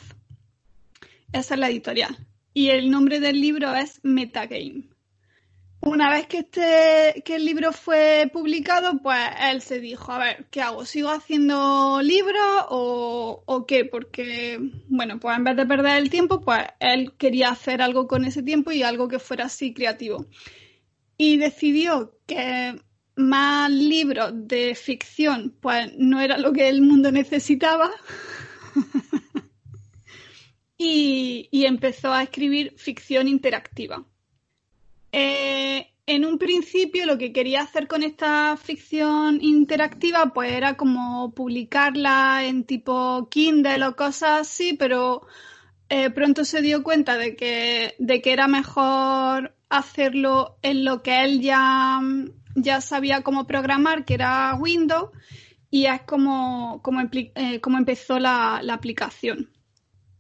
Esa 1.33 1.53
es 1.55 1.59
la 1.59 1.69
editorial. 1.69 2.15
Y 2.53 2.69
el 2.69 2.89
nombre 2.89 3.19
del 3.19 3.41
libro 3.41 3.73
es 3.75 3.99
Metagame. 4.03 4.89
Una 5.81 6.11
vez 6.11 6.27
que 6.27 6.39
este 6.39 7.21
que 7.23 7.35
el 7.35 7.45
libro 7.45 7.71
fue 7.71 8.29
publicado, 8.33 9.01
pues 9.01 9.19
él 9.49 9.61
se 9.61 9.79
dijo, 9.79 10.11
a 10.11 10.19
ver, 10.19 10.47
¿qué 10.51 10.61
hago? 10.61 10.85
¿Sigo 10.85 11.09
haciendo 11.09 12.01
libros 12.01 12.65
o, 12.69 13.43
o 13.45 13.65
qué? 13.65 13.85
Porque, 13.85 14.59
bueno, 14.89 15.19
pues 15.21 15.37
en 15.37 15.45
vez 15.45 15.55
de 15.55 15.65
perder 15.65 15.97
el 15.97 16.09
tiempo, 16.09 16.41
pues 16.41 16.59
él 16.79 17.13
quería 17.17 17.51
hacer 17.51 17.81
algo 17.81 18.07
con 18.07 18.25
ese 18.25 18.43
tiempo 18.43 18.71
y 18.71 18.83
algo 18.83 19.07
que 19.07 19.19
fuera 19.19 19.45
así 19.45 19.73
creativo. 19.73 20.25
Y 21.17 21.37
decidió 21.37 22.17
que 22.25 22.75
más 23.15 23.71
libros 23.71 24.31
de 24.33 24.75
ficción, 24.75 25.55
pues 25.61 25.93
no 25.97 26.19
era 26.19 26.37
lo 26.37 26.51
que 26.51 26.67
el 26.67 26.81
mundo 26.81 27.09
necesitaba. 27.11 27.89
y, 30.77 31.47
y 31.51 31.65
empezó 31.65 32.12
a 32.12 32.23
escribir 32.23 32.73
ficción 32.77 33.29
interactiva. 33.29 34.06
Eh, 35.12 35.87
en 36.05 36.25
un 36.25 36.37
principio 36.39 37.05
lo 37.05 37.17
que 37.17 37.31
quería 37.31 37.62
hacer 37.62 37.87
con 37.87 38.01
esta 38.03 38.57
ficción 38.57 39.39
interactiva 39.41 40.33
pues 40.33 40.51
era 40.51 40.75
como 40.75 41.33
publicarla 41.35 42.45
en 42.45 42.63
tipo 42.63 43.29
Kindle 43.29 43.85
o 43.85 43.95
cosas 43.95 44.41
así, 44.41 44.73
pero 44.73 45.21
eh, 45.89 46.10
pronto 46.10 46.45
se 46.45 46.62
dio 46.62 46.83
cuenta 46.83 47.17
de 47.17 47.35
que, 47.35 47.95
de 47.99 48.21
que 48.21 48.33
era 48.33 48.47
mejor 48.47 49.55
hacerlo 49.69 50.57
en 50.62 50.85
lo 50.85 51.01
que 51.03 51.23
él 51.23 51.41
ya, 51.41 51.99
ya 52.55 52.81
sabía 52.81 53.21
cómo 53.21 53.47
programar, 53.47 54.05
que 54.05 54.15
era 54.15 54.55
Windows, 54.55 55.10
y 55.71 55.85
es 55.85 56.01
como, 56.01 56.81
como, 56.81 57.01
eh, 57.01 57.62
empezó 57.77 58.19
la, 58.19 58.62
la 58.63 58.73
aplicación. 58.73 59.49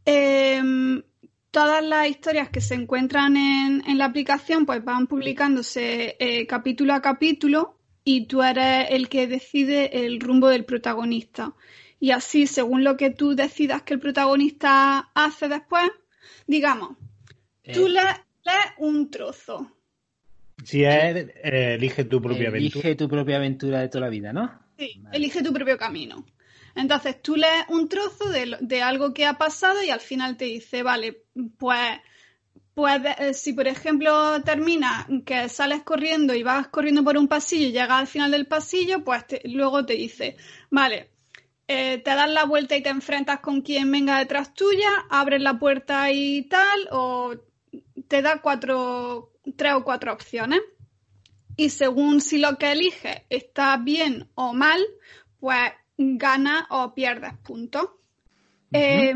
Em, 0.05 1.03
todas 1.51 1.83
las 1.83 2.07
historias 2.09 2.49
que 2.49 2.61
se 2.61 2.75
encuentran 2.75 3.35
en, 3.37 3.83
en 3.87 3.97
la 3.97 4.05
aplicación 4.05 4.65
pues 4.65 4.83
van 4.83 5.07
publicándose 5.07 6.15
eh, 6.19 6.45
capítulo 6.47 6.93
a 6.93 7.01
capítulo 7.01 7.77
y 8.03 8.25
tú 8.27 8.41
eres 8.43 8.87
el 8.91 9.09
que 9.09 9.27
decide 9.27 10.05
el 10.05 10.19
rumbo 10.19 10.47
del 10.49 10.65
protagonista. 10.65 11.53
Y 11.99 12.11
así, 12.11 12.47
según 12.47 12.83
lo 12.83 12.95
que 12.95 13.09
tú 13.09 13.35
decidas 13.35 13.81
que 13.81 13.93
el 13.95 13.99
protagonista 13.99 15.09
hace 15.13 15.47
después, 15.49 15.89
digamos, 16.47 16.97
tú 17.73 17.87
Eh. 17.87 17.89
lees, 17.89 18.15
lees 18.45 18.65
un 18.77 19.09
trozo. 19.11 19.75
Si 20.63 20.83
es, 20.83 21.15
eh, 21.43 21.73
elige 21.75 22.05
tu 22.05 22.21
propia 22.21 22.49
Elige 22.49 22.79
aventura. 22.79 22.95
tu 22.95 23.09
propia 23.09 23.35
aventura 23.37 23.79
de 23.81 23.89
toda 23.89 24.01
la 24.05 24.09
vida, 24.09 24.31
¿no? 24.33 24.59
Sí, 24.77 24.93
Vale. 25.01 25.17
elige 25.17 25.43
tu 25.43 25.51
propio 25.53 25.77
camino. 25.77 26.25
Entonces 26.75 27.21
tú 27.21 27.35
lees 27.35 27.65
un 27.69 27.89
trozo 27.89 28.29
de, 28.29 28.81
algo 28.81 29.13
que 29.13 29.25
ha 29.25 29.37
pasado 29.37 29.83
y 29.83 29.89
al 29.89 29.99
final 29.99 30.37
te 30.37 30.45
dice, 30.45 30.83
vale, 30.83 31.23
pues, 31.57 31.99
pues 32.73 33.01
eh, 33.17 33.33
si 33.33 33.53
por 33.53 33.67
ejemplo 33.67 34.41
termina 34.43 35.07
que 35.25 35.49
sales 35.49 35.83
corriendo 35.83 36.33
y 36.33 36.43
vas 36.43 36.67
corriendo 36.67 37.03
por 37.03 37.17
un 37.17 37.27
pasillo 37.27 37.67
y 37.67 37.71
llegas 37.71 37.99
al 37.99 38.07
final 38.07 38.31
del 38.31 38.47
pasillo, 38.47 39.03
pues 39.03 39.25
luego 39.43 39.85
te 39.85 39.93
dice, 39.93 40.37
vale, 40.69 41.09
eh, 41.67 41.99
te 41.99 42.15
das 42.15 42.29
la 42.29 42.45
vuelta 42.45 42.75
y 42.75 42.81
te 42.81 42.89
enfrentas 42.89 43.41
con 43.41 43.61
quien 43.61 43.91
venga 43.91 44.17
detrás 44.17 44.55
tuya, 44.55 44.89
abres 45.09 45.39
la 45.39 45.59
puerta 45.59 46.11
y 46.11 46.43
tal, 46.49 46.87
o 46.91 47.35
te 48.07 48.23
da 48.23 48.41
cuatro, 48.41 49.33
tres 49.55 49.73
o 49.73 49.83
cuatro 49.83 50.11
opciones. 50.11 50.61
Y 51.57 51.69
según 51.69 52.21
si 52.21 52.39
lo 52.39 52.57
que 52.57 52.71
eliges 52.71 53.21
está 53.29 53.77
bien 53.77 54.29
o 54.33 54.53
mal, 54.53 54.83
pues 55.39 55.71
ganas 55.99 56.63
o 56.69 56.93
pierdes 56.93 57.33
puntos. 57.43 57.89
Eh, 58.71 59.13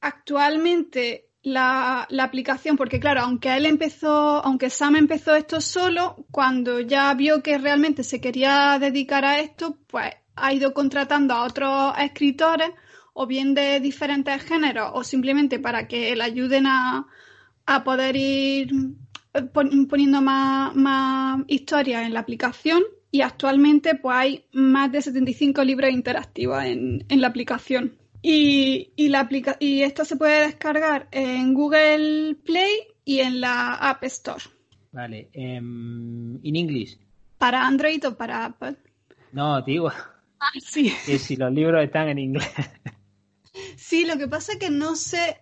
actualmente 0.00 1.26
la, 1.42 2.06
la 2.10 2.24
aplicación, 2.24 2.76
porque 2.76 2.98
claro, 3.00 3.20
aunque 3.22 3.56
él 3.56 3.66
empezó, 3.66 4.44
aunque 4.44 4.68
Sam 4.70 4.96
empezó 4.96 5.34
esto 5.34 5.60
solo, 5.60 6.16
cuando 6.30 6.80
ya 6.80 7.14
vio 7.14 7.42
que 7.42 7.56
realmente 7.58 8.02
se 8.02 8.20
quería 8.20 8.78
dedicar 8.80 9.24
a 9.24 9.38
esto, 9.40 9.78
pues 9.86 10.12
ha 10.36 10.52
ido 10.52 10.74
contratando 10.74 11.34
a 11.34 11.44
otros 11.44 11.94
escritores, 11.98 12.70
o 13.14 13.26
bien 13.26 13.54
de 13.54 13.80
diferentes 13.80 14.42
géneros, 14.42 14.90
o 14.94 15.02
simplemente 15.04 15.58
para 15.58 15.88
que 15.88 16.14
le 16.14 16.22
ayuden 16.24 16.66
a, 16.66 17.06
a 17.66 17.84
poder 17.84 18.16
ir 18.16 18.70
eh, 19.34 19.42
pon- 19.42 19.86
poniendo 19.88 20.20
más, 20.20 20.74
más 20.74 21.40
historias 21.48 22.04
en 22.06 22.14
la 22.14 22.20
aplicación. 22.20 22.82
Y 23.10 23.22
actualmente 23.22 23.94
pues 23.94 24.16
hay 24.16 24.44
más 24.52 24.92
de 24.92 25.00
75 25.02 25.64
libros 25.64 25.90
interactivos 25.90 26.62
en, 26.64 27.04
en 27.08 27.20
la 27.20 27.28
aplicación. 27.28 27.96
Y, 28.20 28.92
y, 28.96 29.08
la 29.10 29.20
aplica 29.20 29.56
y 29.60 29.82
esto 29.82 30.04
se 30.04 30.16
puede 30.16 30.46
descargar 30.46 31.06
en 31.12 31.54
Google 31.54 32.34
Play 32.44 32.72
y 33.04 33.20
en 33.20 33.40
la 33.40 33.74
App 33.74 34.02
Store. 34.04 34.42
Vale. 34.90 35.28
em, 35.32 36.38
¿In 36.44 36.56
English? 36.56 36.98
Para 37.38 37.64
Android 37.66 38.04
o 38.08 38.16
para 38.16 38.44
Apple. 38.44 38.76
No, 39.32 39.62
te 39.62 39.70
digo 39.70 39.88
Ah, 40.40 40.50
sí. 40.60 40.92
que 41.06 41.18
si 41.18 41.36
los 41.36 41.52
libros 41.52 41.82
están 41.84 42.08
en 42.08 42.18
inglés. 42.18 42.48
Sí, 43.76 44.04
lo 44.04 44.18
que 44.18 44.28
pasa 44.28 44.52
es 44.52 44.58
que 44.58 44.70
no 44.70 44.94
sé 44.96 45.38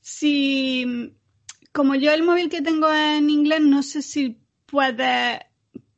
si, 0.00 1.14
como 1.72 1.94
yo 1.94 2.12
el 2.12 2.22
móvil 2.22 2.48
que 2.48 2.62
tengo 2.62 2.92
en 2.92 3.30
inglés, 3.30 3.60
no 3.60 3.82
sé 3.82 4.02
si 4.02 4.38
puede 4.66 5.40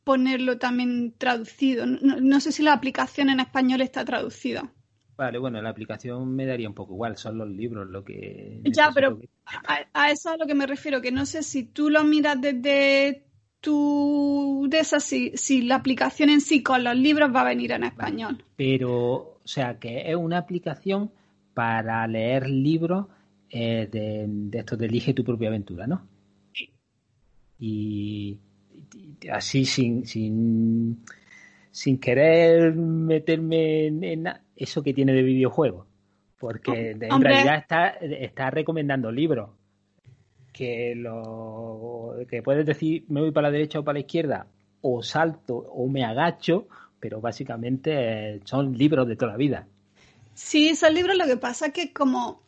ponerlo 0.05 0.59
también 0.59 1.15
traducido. 1.17 1.87
No, 1.87 2.21
no 2.21 2.41
sé 2.41 2.53
si 2.53 2.63
la 2.63 2.73
aplicación 2.73 3.29
en 3.31 3.41
español 3.41 3.81
está 3.81 4.05
traducida. 4.05 4.73
Vale, 5.17 5.39
bueno, 5.39 5.61
la 5.61 5.69
aplicación 5.69 6.35
me 6.35 6.47
daría 6.47 6.69
un 6.69 6.75
poco 6.75 6.95
igual, 6.95 7.17
son 7.17 7.39
los 7.39 7.49
libros 7.49 7.89
lo 7.89 8.03
que... 8.03 8.61
Ya, 8.65 8.91
pero 8.95 9.19
que- 9.19 9.29
a, 9.45 9.87
a 9.93 10.11
eso 10.11 10.31
es 10.31 10.35
a 10.35 10.37
lo 10.39 10.47
que 10.47 10.55
me 10.55 10.67
refiero, 10.67 11.01
que 11.01 11.13
no 11.13 11.27
sé 11.27 11.43
si 11.43 11.65
tú 11.65 11.91
lo 11.91 12.03
miras 12.05 12.41
desde 12.41 13.25
tu 13.61 14.67
de 14.69 14.81
esa, 14.81 14.99
si, 15.01 15.33
si 15.37 15.63
la 15.63 15.77
aplicación 15.77 16.31
en 16.31 16.41
sí 16.41 16.63
con 16.63 16.83
los 16.83 16.97
libros 16.97 17.33
va 17.35 17.43
a 17.43 17.45
venir 17.45 17.73
en 17.73 17.85
español. 17.85 18.43
Pero, 18.57 18.93
o 18.93 19.41
sea, 19.45 19.79
que 19.79 20.11
es 20.11 20.17
una 20.17 20.39
aplicación 20.39 21.11
para 21.55 22.07
leer 22.07 22.49
libros 22.49 23.07
eh, 23.51 23.89
de, 23.93 24.25
de 24.27 24.59
estos 24.59 24.79
de 24.79 24.87
Elige 24.87 25.15
tu 25.15 25.23
propia 25.23 25.49
aventura, 25.49 25.87
¿no? 25.87 26.07
Y, 26.55 26.71
y 27.59 28.39
así 29.31 29.65
sin, 29.65 30.07
sin, 30.07 31.05
sin 31.71 31.99
querer 31.99 32.75
meterme 32.75 33.87
en, 33.87 34.29
eso 34.57 34.83
que 34.83 34.95
tiene 34.95 35.13
de 35.13 35.23
videojuego. 35.23 35.87
Porque 36.39 36.95
de- 36.95 37.07
en 37.07 37.13
Hombre. 37.13 37.31
realidad 37.31 37.59
está, 37.59 37.89
está 37.89 38.51
recomendando 38.51 39.11
libros. 39.13 39.51
Que 40.53 40.95
lo 40.95 42.17
que 42.29 42.43
puedes 42.43 42.67
decir 42.67 43.05
me 43.09 43.21
voy 43.23 43.31
para 43.31 43.49
la 43.49 43.53
derecha 43.53 43.79
o 43.79 43.85
para 43.85 43.95
la 43.95 44.01
izquierda, 44.01 44.47
o 44.83 45.03
salto 45.03 45.57
o 45.57 45.89
me 45.89 46.05
agacho, 46.05 46.67
pero 47.01 47.21
básicamente 47.21 48.35
eh, 48.35 48.41
son 48.45 48.77
libros 48.77 49.09
de 49.09 49.17
toda 49.17 49.33
la 49.33 49.39
vida. 49.39 49.67
Sí, 50.35 50.69
esos 50.69 50.93
libros 50.93 51.17
lo 51.17 51.25
que 51.27 51.37
pasa 51.37 51.67
es 51.67 51.73
que 51.73 51.93
como 51.93 52.42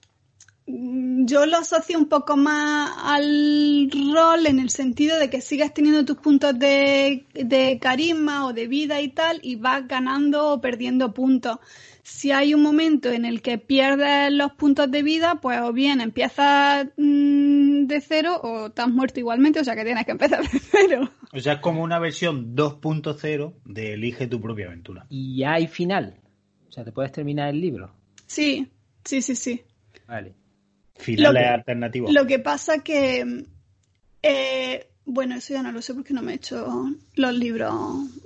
yo 0.67 1.45
lo 1.45 1.59
asocio 1.59 1.99
un 1.99 2.09
poco 2.09 2.37
más 2.37 2.91
al 3.03 3.91
rol 3.93 4.47
en 4.47 4.59
el 4.59 4.71
sentido 4.71 5.19
de 5.19 5.29
que 5.29 5.43
sigues 5.43 5.75
teniendo 5.75 6.05
tus 6.07 6.17
puntos 6.17 6.59
de, 6.59 7.27
de 7.35 7.79
carisma 7.81 8.47
o 8.47 8.53
de 8.55 8.67
vida 8.67 9.01
y 9.03 9.09
tal 9.09 9.41
y 9.43 9.57
vas 9.57 9.87
ganando 9.87 10.53
o 10.53 10.61
perdiendo 10.61 11.13
puntos. 11.13 11.59
Si 12.03 12.33
hay 12.33 12.55
un 12.55 12.63
momento 12.63 13.11
en 13.11 13.25
el 13.25 13.43
que 13.43 13.59
pierdes 13.59 14.31
los 14.33 14.53
puntos 14.53 14.91
de 14.91 15.03
vida, 15.03 15.39
pues 15.41 15.61
o 15.61 15.73
bien 15.73 16.01
empiezas 16.01 16.87
mm, 16.97 17.87
de 17.87 18.01
cero 18.01 18.41
o 18.43 18.71
te 18.71 18.83
has 18.83 18.89
muerto 18.89 19.21
igualmente, 19.21 19.61
o 19.61 19.65
sea 19.65 19.75
que 19.75 19.85
tienes 19.85 20.05
que 20.05 20.13
empezar 20.13 20.43
de 20.43 20.59
cero. 20.71 21.11
O 21.33 21.41
sea, 21.41 21.55
es 21.55 21.61
como 21.61 21.83
una 21.83 21.99
versión 21.99 22.55
2.0 22.57 23.55
de 23.65 23.95
Elige 23.95 24.27
tu 24.27 24.41
propia 24.41 24.67
aventura. 24.67 25.07
Y 25.11 25.43
hay 25.45 25.67
final. 25.67 26.21
O 26.69 26.73
sea, 26.73 26.85
te 26.85 26.93
puedes 26.93 27.13
terminar 27.13 27.51
el 27.51 27.61
libro. 27.61 27.95
Sí, 28.27 28.71
sí, 29.05 29.21
sí, 29.23 29.35
sí. 29.35 29.63
Vale. 30.07 30.44
Finales 30.97 31.33
Lo 31.33 31.39
que- 31.39 31.47
alternativos. 31.47 32.13
Lo 32.13 32.27
que 32.27 32.39
pasa 32.39 32.79
que, 32.83 33.45
eh, 34.23 34.87
bueno, 35.05 35.35
eso 35.37 35.55
ya 35.55 35.63
no 35.63 35.73
lo 35.73 35.83
sé 35.83 35.95
porque 35.95 36.15
no 36.15 36.23
me 36.23 36.33
he 36.33 36.37
hecho 36.37 36.87
los 37.15 37.35
libros 37.35 37.75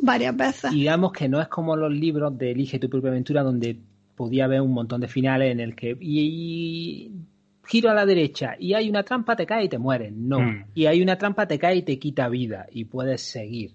varias 0.00 0.36
veces. 0.36 0.70
Digamos 0.70 1.12
que 1.12 1.28
no 1.28 1.40
es 1.40 1.48
como 1.48 1.76
los 1.76 1.92
libros 1.92 2.36
de 2.38 2.52
Elige 2.52 2.78
tu 2.78 2.88
propia 2.88 3.10
aventura 3.10 3.42
donde 3.42 3.78
podía 4.14 4.44
haber 4.44 4.60
un 4.60 4.72
montón 4.72 5.00
de 5.00 5.08
finales 5.08 5.52
en 5.52 5.60
el 5.60 5.74
que 5.74 5.96
y, 6.00 6.20
y 6.20 7.12
giro 7.66 7.90
a 7.90 7.94
la 7.94 8.04
derecha 8.06 8.56
y 8.58 8.74
hay 8.74 8.88
una 8.88 9.02
trampa, 9.02 9.36
te 9.36 9.46
cae 9.46 9.64
y 9.64 9.68
te 9.68 9.78
mueres. 9.78 10.12
No. 10.12 10.40
Mm. 10.40 10.64
Y 10.74 10.86
hay 10.86 11.02
una 11.02 11.16
trampa, 11.18 11.46
te 11.48 11.58
cae 11.58 11.76
y 11.76 11.82
te 11.82 11.98
quita 11.98 12.28
vida 12.28 12.66
y 12.70 12.84
puedes 12.84 13.22
seguir. 13.22 13.72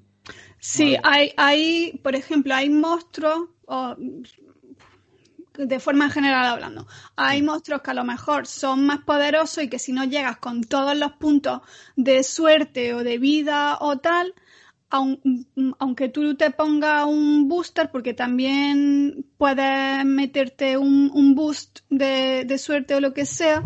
Sí, 0.59 0.95
Vale. 0.95 0.99
hay, 1.03 1.31
hay, 1.35 1.99
por 2.01 2.15
ejemplo, 2.15 2.53
hay 2.55 2.69
monstruos, 2.69 3.49
o, 3.65 3.95
de 5.57 5.79
forma 5.79 6.09
general 6.09 6.45
hablando, 6.45 6.87
hay 7.15 7.41
monstruos 7.41 7.81
que 7.81 7.91
a 7.91 7.93
lo 7.93 8.03
mejor 8.03 8.47
son 8.47 8.85
más 8.85 8.99
poderosos 9.03 9.63
y 9.63 9.69
que 9.69 9.79
si 9.79 9.91
no 9.93 10.03
llegas 10.03 10.37
con 10.37 10.63
todos 10.63 10.97
los 10.97 11.13
puntos 11.13 11.61
de 11.95 12.23
suerte 12.23 12.93
o 12.93 13.03
de 13.03 13.17
vida 13.19 13.77
o 13.79 13.97
tal, 13.97 14.33
aun- 14.89 15.19
aunque 15.79 16.09
tú 16.09 16.35
te 16.35 16.51
pongas 16.51 17.05
un 17.05 17.47
booster, 17.47 17.89
porque 17.91 18.13
también 18.13 19.25
puedes 19.37 20.05
meterte 20.05 20.77
un, 20.77 21.11
un 21.13 21.35
boost 21.35 21.79
de, 21.89 22.45
de 22.45 22.57
suerte 22.57 22.95
o 22.95 22.99
lo 23.01 23.13
que 23.13 23.25
sea, 23.25 23.63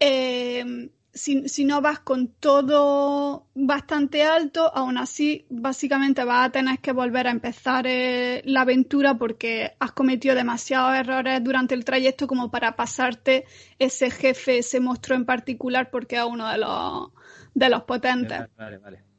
eh, 0.00 0.90
si, 1.14 1.48
si 1.48 1.64
no 1.64 1.80
vas 1.80 2.00
con 2.00 2.28
todo 2.28 3.46
bastante 3.54 4.24
alto, 4.24 4.70
aún 4.74 4.98
así 4.98 5.46
básicamente 5.48 6.24
vas 6.24 6.48
a 6.48 6.50
tener 6.52 6.80
que 6.80 6.92
volver 6.92 7.28
a 7.28 7.30
empezar 7.30 7.86
eh, 7.86 8.42
la 8.44 8.62
aventura 8.62 9.16
porque 9.16 9.76
has 9.78 9.92
cometido 9.92 10.34
demasiados 10.34 10.96
errores 10.96 11.42
durante 11.42 11.74
el 11.74 11.84
trayecto 11.84 12.26
como 12.26 12.50
para 12.50 12.76
pasarte 12.76 13.44
ese 13.78 14.10
jefe, 14.10 14.58
ese 14.58 14.80
monstruo 14.80 15.16
en 15.16 15.24
particular 15.24 15.90
porque 15.90 16.16
es 16.16 16.24
uno 16.24 16.48
de 16.50 16.58
los, 16.58 17.10
de 17.54 17.68
los 17.68 17.84
potentes. 17.84 18.38
Vale, 18.38 18.50
vale, 18.56 18.78
vale. 18.78 19.13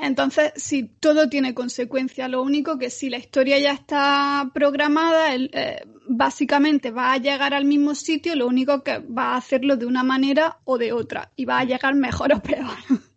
Entonces, 0.00 0.52
sí, 0.56 0.90
todo 1.00 1.28
tiene 1.28 1.54
consecuencias. 1.54 2.28
Lo 2.30 2.42
único 2.42 2.78
que 2.78 2.90
si 2.90 3.10
la 3.10 3.18
historia 3.18 3.58
ya 3.58 3.72
está 3.72 4.50
programada, 4.52 5.32
el- 5.34 5.50
eh, 5.52 5.82
básicamente 6.08 6.90
va 6.90 7.12
a 7.12 7.18
llegar 7.18 7.54
al 7.54 7.64
mismo 7.64 7.94
sitio, 7.94 8.34
lo 8.34 8.46
único 8.46 8.82
que 8.82 8.98
va 8.98 9.32
a 9.34 9.36
hacerlo 9.36 9.76
de 9.76 9.86
una 9.86 10.02
manera 10.02 10.58
o 10.64 10.78
de 10.78 10.92
otra 10.92 11.30
y 11.36 11.44
va 11.44 11.60
a 11.60 11.64
llegar 11.64 11.94
mejor 11.94 12.32
o 12.34 12.40
peor. 12.42 12.76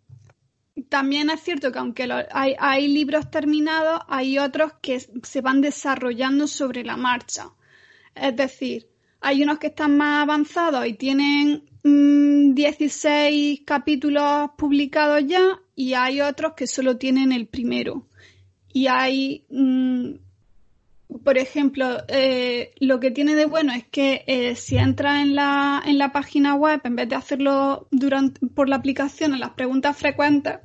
También 0.89 1.29
es 1.31 1.41
cierto 1.41 1.71
que 1.71 1.79
aunque 1.79 2.07
lo- 2.07 2.23
hay, 2.31 2.55
hay 2.59 2.87
libros 2.87 3.29
terminados, 3.31 4.01
hay 4.07 4.37
otros 4.37 4.73
que 4.81 4.99
se 4.99 5.41
van 5.41 5.61
desarrollando 5.61 6.47
sobre 6.47 6.83
la 6.83 6.95
marcha. 6.97 7.49
Es 8.15 8.35
decir, 8.35 8.87
hay 9.19 9.41
unos 9.43 9.57
que 9.59 9.67
están 9.67 9.97
más 9.97 10.23
avanzados 10.23 10.85
y 10.87 10.93
tienen 10.93 11.63
mm, 11.83 12.53
16 12.53 13.61
capítulos 13.65 14.51
publicados 14.57 15.23
ya 15.25 15.59
y 15.77 15.93
hay 15.93 16.21
otros 16.21 16.53
que 16.55 16.65
solo 16.65 16.97
tienen 16.97 17.31
el 17.31 17.45
primero. 17.45 18.07
Y 18.73 18.87
hay, 18.87 19.45
mm, 19.49 20.13
por 21.23 21.37
ejemplo, 21.37 21.99
eh, 22.07 22.73
lo 22.79 22.99
que 22.99 23.11
tiene 23.11 23.35
de 23.35 23.45
bueno 23.45 23.73
es 23.73 23.85
que 23.85 24.23
eh, 24.25 24.55
si 24.55 24.75
entras 24.77 25.21
en 25.21 25.35
la, 25.35 25.83
en 25.85 25.99
la 25.99 26.11
página 26.11 26.55
web, 26.55 26.81
en 26.83 26.95
vez 26.95 27.07
de 27.07 27.15
hacerlo 27.15 27.87
durante, 27.91 28.43
por 28.47 28.67
la 28.67 28.77
aplicación 28.77 29.35
en 29.35 29.39
las 29.39 29.51
preguntas 29.51 29.95
frecuentes, 29.95 30.55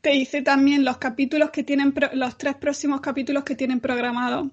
te 0.00 0.10
dice 0.10 0.42
también 0.42 0.84
los 0.84 0.98
capítulos 0.98 1.50
que 1.50 1.64
tienen, 1.64 1.92
los 2.12 2.38
tres 2.38 2.54
próximos 2.54 3.00
capítulos 3.00 3.42
que 3.42 3.56
tienen 3.56 3.80
programados. 3.80 4.46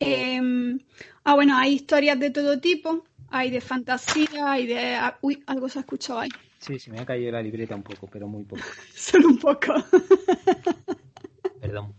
Em, 0.00 0.80
ah, 1.22 1.34
bueno, 1.34 1.56
hay 1.56 1.74
historias 1.74 2.18
de 2.18 2.30
todo 2.30 2.58
tipo, 2.58 3.04
hay 3.28 3.50
de 3.50 3.60
fantasía, 3.60 4.50
hay 4.50 4.66
de... 4.66 4.96
ah, 4.96 5.18
Uy, 5.20 5.40
algo 5.46 5.68
se 5.68 5.78
ha 5.78 5.82
escuchado 5.82 6.18
ahí, 6.18 6.30
Sí, 6.58 6.78
sí, 6.78 6.90
me 6.90 7.00
ha 7.00 7.06
caído 7.06 7.32
la 7.32 7.42
libreta 7.42 7.74
un 7.74 7.82
poco, 7.82 8.08
pero 8.08 8.28
muy 8.28 8.44
poco. 8.44 8.62
solo 8.94 9.28
un 9.28 9.38
poco. 9.38 9.74
Perdón. 11.60 11.94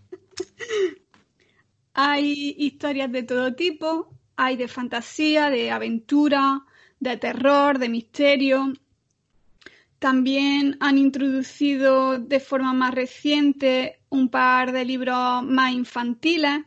Hay 1.93 2.55
historias 2.57 3.11
de 3.11 3.23
todo 3.23 3.55
tipo, 3.55 4.13
hay 4.35 4.55
de 4.55 4.67
fantasía, 4.67 5.49
de 5.49 5.71
aventura, 5.71 6.65
de 6.99 7.17
terror, 7.17 7.79
de 7.79 7.89
misterio. 7.89 8.73
También 9.97 10.77
han 10.79 10.97
introducido 10.97 12.19
de 12.19 12.39
forma 12.39 12.73
más 12.73 12.93
reciente 12.93 13.99
un 14.09 14.29
par 14.29 14.71
de 14.71 14.85
libros 14.85 15.43
más 15.43 15.73
infantiles. 15.73 16.61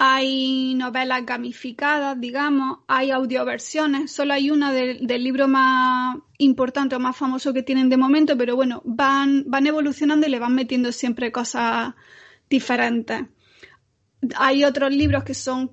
Hay 0.00 0.76
novelas 0.76 1.26
gamificadas, 1.26 2.20
digamos, 2.20 2.78
hay 2.86 3.10
audioversiones. 3.10 4.12
Solo 4.12 4.34
hay 4.34 4.52
una 4.52 4.72
del, 4.72 5.04
libro 5.06 5.48
más 5.48 6.16
importante 6.38 6.94
o 6.94 7.00
más 7.00 7.16
famoso 7.16 7.52
que 7.52 7.64
tienen 7.64 7.88
de 7.88 7.96
momento, 7.96 8.38
pero 8.38 8.54
bueno, 8.54 8.80
van, 8.84 9.42
van 9.48 9.66
evolucionando 9.66 10.28
y 10.28 10.30
le 10.30 10.38
van 10.38 10.54
metiendo 10.54 10.92
siempre 10.92 11.32
cosas 11.32 11.94
diferentes. 12.48 13.24
Hay 14.36 14.64
otros 14.64 14.92
libros 14.92 15.24
que 15.24 15.34
son, 15.34 15.70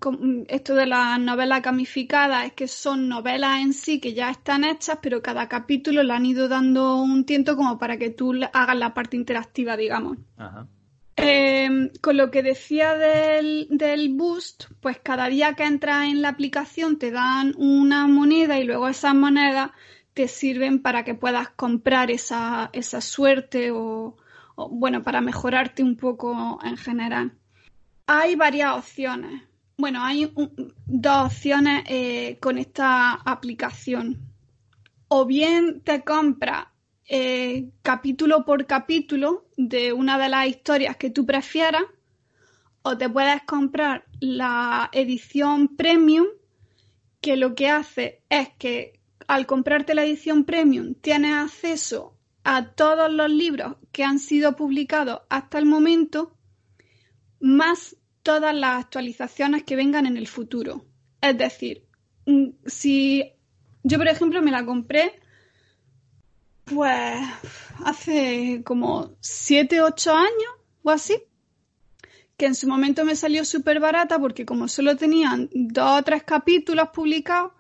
esto 0.48 0.74
de 0.74 0.88
las 0.88 1.20
novelas 1.20 1.62
gamificadas, 1.62 2.46
es 2.48 2.54
que 2.54 2.68
son 2.68 3.08
novelas 3.08 3.62
en 3.62 3.74
sí 3.74 4.00
que 4.00 4.16
ya 4.16 4.32
están 4.32 4.64
hechas, 4.64 5.00
pero 5.04 5.22
cada 5.22 5.48
capítulo 5.48 6.02
le 6.02 6.14
han 6.14 6.26
ido 6.26 6.48
dando 6.48 6.96
un 6.96 7.26
tiento 7.26 7.56
como 7.56 7.78
para 7.78 7.98
que 7.98 8.10
tú 8.10 8.34
hagas 8.54 8.76
la 8.76 8.96
parte 8.96 9.18
interactiva, 9.18 9.78
digamos. 9.78 10.18
Ajá. 10.38 10.68
Eh, 11.18 11.92
con 12.02 12.18
lo 12.18 12.30
que 12.30 12.44
decía 12.44 12.96
del, 12.96 13.68
del 13.70 14.14
boost, 14.14 14.66
pues 14.82 15.00
cada 15.02 15.28
día 15.28 15.54
que 15.54 15.64
entras 15.64 16.10
en 16.10 16.22
la 16.22 16.30
aplicación 16.30 17.00
te 17.00 17.12
dan 17.12 17.54
una 17.58 18.08
moneda 18.08 18.60
y 18.60 18.66
luego 18.66 18.90
esas 18.90 19.16
monedas 19.16 19.72
te 20.14 20.28
sirven 20.28 20.82
para 20.82 21.04
que 21.04 21.14
puedas 21.14 21.50
comprar 21.50 22.12
esa, 22.12 22.70
esa 22.74 23.02
suerte 23.02 23.72
o, 23.72 24.18
bueno, 24.56 25.04
para 25.04 25.22
mejorarte 25.22 25.84
un 25.84 25.98
poco 25.98 26.60
en 26.64 26.78
general. 26.78 27.34
Hay 28.08 28.36
varias 28.36 28.78
opciones. 28.78 29.44
Bueno, 29.78 30.04
hay 30.04 30.34
dos 30.86 31.26
opciones 31.26 31.84
eh, 31.88 32.38
con 32.40 32.58
esta 32.58 33.14
aplicación. 33.14 34.20
O 35.10 35.26
bien 35.26 35.82
te 35.82 36.02
compras 36.04 36.68
eh, 37.08 37.70
capítulo 37.82 38.46
por 38.46 38.66
capítulo 38.66 39.46
de 39.58 39.94
una 39.94 40.18
de 40.18 40.30
las 40.30 40.48
historias 40.48 40.98
que 40.98 41.10
tú 41.10 41.26
prefieras, 41.26 41.84
o 42.82 42.98
te 42.98 43.10
puedes 43.10 43.42
comprar 43.44 44.06
la 44.20 44.90
edición 44.92 45.76
premium, 45.76 46.28
que 47.22 47.36
lo 47.36 47.56
que 47.56 47.70
hace 47.70 48.22
es 48.30 48.50
que 48.58 49.00
al 49.28 49.46
comprarte 49.46 49.96
la 49.96 50.06
edición 50.06 50.46
premium 50.46 50.94
tienes 50.94 51.34
acceso 51.34 52.16
a 52.44 52.74
todos 52.74 53.12
los 53.12 53.30
libros 53.30 53.76
que 53.92 54.04
han 54.04 54.20
sido 54.20 54.56
publicados 54.56 55.22
hasta 55.30 55.58
el 55.58 55.66
momento, 55.66 56.38
más 57.40 57.98
todas 58.22 58.54
las 58.54 58.84
actualizaciones 58.84 59.64
que 59.64 59.76
vengan 59.76 60.06
en 60.06 60.18
el 60.18 60.28
futuro. 60.28 60.86
Es 61.22 61.38
decir, 61.38 61.86
mm, 62.28 62.50
si 62.66 63.32
yo, 63.84 63.98
por 63.98 64.08
ejemplo, 64.08 64.42
me 64.42 64.52
la 64.52 64.66
compré 64.66 65.14
pues 66.66 67.18
hace 67.84 68.62
como 68.66 69.16
7, 69.20 69.82
8 69.82 70.14
años 70.14 70.52
o 70.84 70.92
así, 70.92 71.22
que 72.38 72.48
en 72.48 72.56
su 72.56 72.68
momento 72.68 73.06
me 73.06 73.16
salió 73.16 73.46
súper 73.46 73.80
barata 73.80 74.20
porque 74.20 74.46
como 74.46 74.68
solo 74.68 74.98
tenían 74.98 75.50
dos 75.54 76.00
o 76.00 76.04
tres 76.04 76.24
capítulos 76.24 76.90
publicados, 76.90 77.54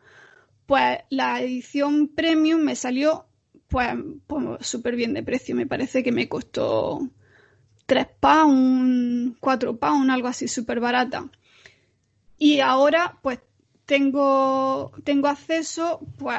pues 0.65 0.99
la 1.09 1.41
edición 1.41 2.09
premium 2.09 2.61
me 2.61 2.75
salió 2.75 3.25
pues, 3.67 3.87
pues 4.27 4.65
súper 4.67 4.95
bien 4.95 5.13
de 5.13 5.23
precio. 5.23 5.55
Me 5.55 5.67
parece 5.67 6.03
que 6.03 6.11
me 6.11 6.27
costó 6.27 7.07
3 7.85 8.07
pounds, 8.19 9.37
4 9.39 9.77
pounds, 9.77 10.09
algo 10.09 10.27
así, 10.27 10.47
súper 10.47 10.79
barata. 10.79 11.29
Y 12.37 12.59
ahora 12.59 13.17
pues 13.21 13.39
tengo, 13.85 14.91
tengo 15.03 15.27
acceso 15.27 15.99
pues, 16.17 16.37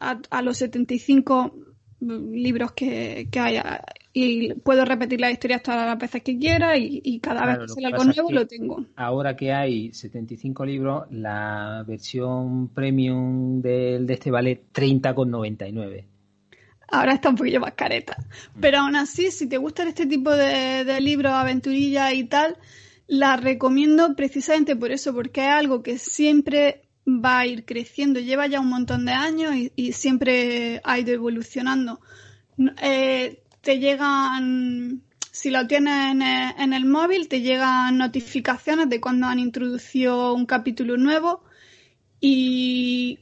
a, 0.00 0.20
a 0.30 0.42
los 0.42 0.58
75 0.58 1.69
libros 2.00 2.72
que, 2.72 3.28
que 3.30 3.38
haya 3.40 3.82
y 4.12 4.54
puedo 4.54 4.84
repetir 4.84 5.20
las 5.20 5.32
historias 5.32 5.62
todas 5.62 5.86
las 5.86 5.98
veces 5.98 6.22
que 6.22 6.38
quiera 6.38 6.76
y, 6.76 7.00
y 7.04 7.20
cada 7.20 7.42
Claro, 7.42 7.46
vez 7.46 7.58
que 7.60 7.68
sale 7.68 7.86
algo 7.88 8.02
es 8.02 8.08
nuevo 8.16 8.28
que- 8.28 8.34
lo 8.34 8.46
tengo. 8.46 8.86
Ahora 8.96 9.36
que 9.36 9.52
hay 9.52 9.92
75 9.92 10.64
libros, 10.66 11.06
la 11.10 11.84
versión 11.86 12.68
premium 12.68 13.60
del, 13.62 14.06
de 14.06 14.14
este 14.14 14.30
vale 14.30 14.64
30,99. 14.72 16.04
Ahora 16.88 17.14
está 17.14 17.28
un 17.30 17.36
poquillo 17.36 17.60
más 17.60 17.74
careta. 17.74 18.16
Pero 18.58 18.78
aún 18.78 18.96
así, 18.96 19.30
si 19.30 19.46
te 19.48 19.58
gustan 19.58 19.88
este 19.88 20.06
tipo 20.06 20.30
de, 20.32 20.84
de 20.84 21.00
libros, 21.00 21.32
aventurillas 21.32 22.12
y 22.14 22.24
tal, 22.24 22.56
la 23.06 23.36
recomiendo 23.36 24.14
precisamente 24.16 24.74
por 24.76 24.90
eso, 24.90 25.14
porque 25.14 25.42
es 25.42 25.48
algo 25.50 25.82
que 25.82 25.98
siempre 25.98 26.82
va 27.24 27.40
a 27.40 27.46
ir 27.46 27.64
creciendo. 27.64 28.20
Lleva 28.20 28.46
ya 28.46 28.60
un 28.60 28.68
montón 28.68 29.04
de 29.04 29.12
años 29.12 29.54
y, 29.74 29.92
siempre 29.92 30.80
ha 30.84 30.98
ido 30.98 31.12
evolucionando. 31.12 32.00
Eh, 32.82 33.42
te 33.60 33.78
llegan, 33.78 35.02
si 35.30 35.50
lo 35.50 35.66
tienes 35.66 36.12
en 36.58 36.72
el, 36.72 36.84
móvil, 36.84 37.28
te 37.28 37.40
llegan 37.40 37.98
notificaciones 37.98 38.88
de 38.88 39.00
cuando 39.00 39.26
han 39.26 39.38
introducido 39.38 40.34
un 40.34 40.46
capítulo 40.46 40.96
nuevo 40.96 41.42
y 42.20 43.20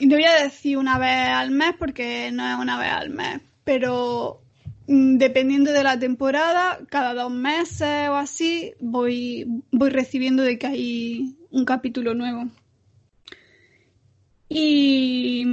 y 0.00 0.06
no 0.06 0.16
voy 0.16 0.24
a 0.24 0.42
decir 0.42 0.78
una 0.78 0.98
vez 0.98 1.28
al 1.28 1.50
mes 1.50 1.74
porque 1.78 2.30
no 2.32 2.48
es 2.48 2.58
una 2.58 2.78
vez 2.78 2.90
al 2.90 3.10
mes, 3.10 3.42
pero 3.64 4.40
mm, 4.86 5.18
dependiendo 5.18 5.72
de 5.72 5.84
la 5.84 5.98
temporada, 5.98 6.78
cada 6.88 7.12
dos 7.12 7.30
meses 7.30 8.08
o 8.08 8.14
así, 8.14 8.72
voy, 8.80 9.44
voy 9.70 9.90
recibiendo 9.90 10.42
de 10.42 10.58
que 10.58 10.66
hay 10.66 11.36
un 11.50 11.66
capítulo 11.66 12.14
nuevo. 12.14 12.48
Y, 14.52 15.44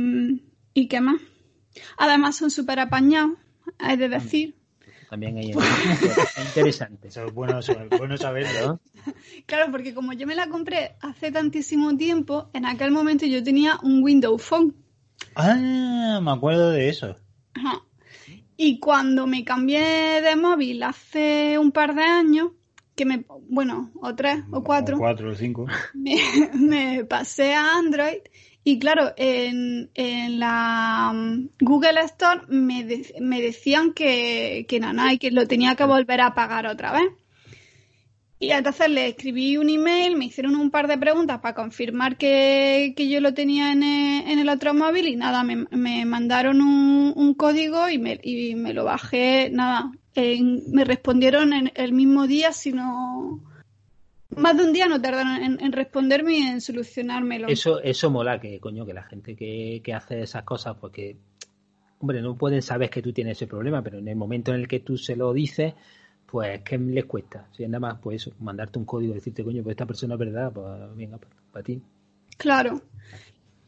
¿y 0.73 0.87
qué 0.87 0.99
más? 1.01 1.21
Además 1.97 2.35
son 2.35 2.49
súper 2.49 2.79
apañados, 2.79 3.37
hay 3.77 3.95
de 3.95 4.09
decir. 4.09 4.55
También 5.07 5.37
hay 5.37 5.51
es 5.51 5.57
interesante. 6.47 7.07
Eso 7.07 7.25
es 7.25 7.33
bueno, 7.33 7.59
bueno 7.97 8.17
saberlo. 8.17 8.81
Claro, 9.45 9.71
porque 9.71 9.93
como 9.93 10.11
yo 10.11 10.27
me 10.27 10.35
la 10.35 10.49
compré 10.49 10.97
hace 10.99 11.31
tantísimo 11.31 11.95
tiempo, 11.95 12.49
en 12.53 12.65
aquel 12.65 12.91
momento 12.91 13.25
yo 13.25 13.41
tenía 13.41 13.79
un 13.81 14.03
Windows 14.03 14.41
Phone. 14.41 14.75
Ah, 15.35 16.19
me 16.21 16.31
acuerdo 16.31 16.71
de 16.71 16.89
eso. 16.89 17.15
Ajá. 17.53 17.83
Y 18.57 18.79
cuando 18.79 19.25
me 19.27 19.45
cambié 19.45 20.21
de 20.21 20.35
móvil 20.35 20.83
hace 20.83 21.57
un 21.57 21.71
par 21.71 21.95
de 21.95 22.01
años, 22.03 22.51
que 22.95 23.05
me, 23.05 23.23
bueno, 23.47 23.91
o 24.01 24.13
tres 24.13 24.43
o 24.51 24.63
cuatro, 24.63 24.97
O 24.97 24.99
cuatro 24.99 25.31
o 25.31 25.35
cinco. 25.35 25.67
me, 25.93 26.17
me 26.53 27.05
pasé 27.05 27.53
a 27.53 27.77
Android 27.77 28.19
y 28.69 28.79
claro, 28.79 29.13
en, 29.15 29.91
en 29.93 30.41
la 30.41 31.13
mm, 31.13 31.51
Google 31.61 32.01
Store 32.01 32.41
me, 32.49 32.85
me 33.21 33.41
decían 33.41 33.93
que, 33.93 34.65
que 34.67 34.81
nada, 34.81 35.13
y 35.13 35.19
que 35.19 35.31
lo 35.31 35.47
tenía 35.47 35.77
que 35.77 35.85
volver 35.85 36.19
a 36.19 36.33
pagar 36.33 36.67
otra 36.67 36.91
vez. 36.91 37.09
Y 38.39 38.51
entonces 38.51 38.89
le 38.89 39.07
escribí 39.07 39.55
un 39.55 39.69
email, 39.69 40.17
me 40.17 40.25
hicieron 40.25 40.57
un 40.57 40.69
par 40.69 40.89
de 40.89 40.97
preguntas 40.97 41.39
para 41.39 41.55
confirmar 41.55 42.17
que, 42.17 42.93
que 42.97 43.07
yo 43.07 43.21
lo 43.21 43.33
tenía 43.33 43.71
en 43.71 43.83
el, 43.83 44.29
en 44.31 44.39
el 44.39 44.49
otro 44.49 44.73
móvil 44.73 45.07
y 45.07 45.15
nada, 45.15 45.45
me, 45.45 45.65
me 45.71 46.03
mandaron 46.03 46.59
un, 46.59 47.13
un 47.15 47.35
código 47.35 47.87
y 47.87 47.99
me, 47.99 48.19
y 48.21 48.55
me 48.55 48.73
lo 48.73 48.83
bajé, 48.83 49.49
nada, 49.49 49.93
me 50.13 50.83
respondieron 50.83 51.53
en 51.53 51.71
el 51.73 51.93
mismo 51.93 52.27
día, 52.27 52.51
sino 52.51 53.41
más 54.37 54.57
de 54.57 54.63
un 54.63 54.73
día 54.73 54.87
no 54.87 55.01
tardaron 55.01 55.43
en, 55.43 55.59
en 55.59 55.71
responderme 55.71 56.37
y 56.37 56.41
en 56.41 56.61
solucionármelo. 56.61 57.47
Eso, 57.47 57.81
eso 57.81 58.09
mola 58.09 58.39
que, 58.39 58.59
coño, 58.59 58.85
que 58.85 58.93
la 58.93 59.03
gente 59.03 59.35
que, 59.35 59.81
que 59.83 59.93
hace 59.93 60.21
esas 60.21 60.43
cosas, 60.43 60.75
porque, 60.79 61.17
hombre, 61.99 62.21
no 62.21 62.37
pueden 62.37 62.61
saber 62.61 62.89
que 62.89 63.01
tú 63.01 63.13
tienes 63.13 63.37
ese 63.37 63.47
problema, 63.47 63.81
pero 63.81 63.99
en 63.99 64.07
el 64.07 64.15
momento 64.15 64.53
en 64.53 64.61
el 64.61 64.67
que 64.67 64.79
tú 64.79 64.97
se 64.97 65.15
lo 65.15 65.33
dices, 65.33 65.73
pues, 66.25 66.61
¿qué 66.63 66.77
les 66.77 67.05
cuesta? 67.05 67.47
Si 67.55 67.63
es 67.63 67.69
nada 67.69 67.79
más, 67.79 67.99
pues 68.01 68.21
eso, 68.21 68.35
mandarte 68.39 68.79
un 68.79 68.85
código 68.85 69.13
y 69.13 69.15
decirte, 69.15 69.43
coño, 69.43 69.63
pues 69.63 69.73
esta 69.73 69.85
persona 69.85 70.15
es 70.15 70.19
verdad, 70.19 70.51
pues 70.51 70.95
venga, 70.95 71.19
para 71.51 71.63
ti. 71.63 71.81
Claro. 72.37 72.81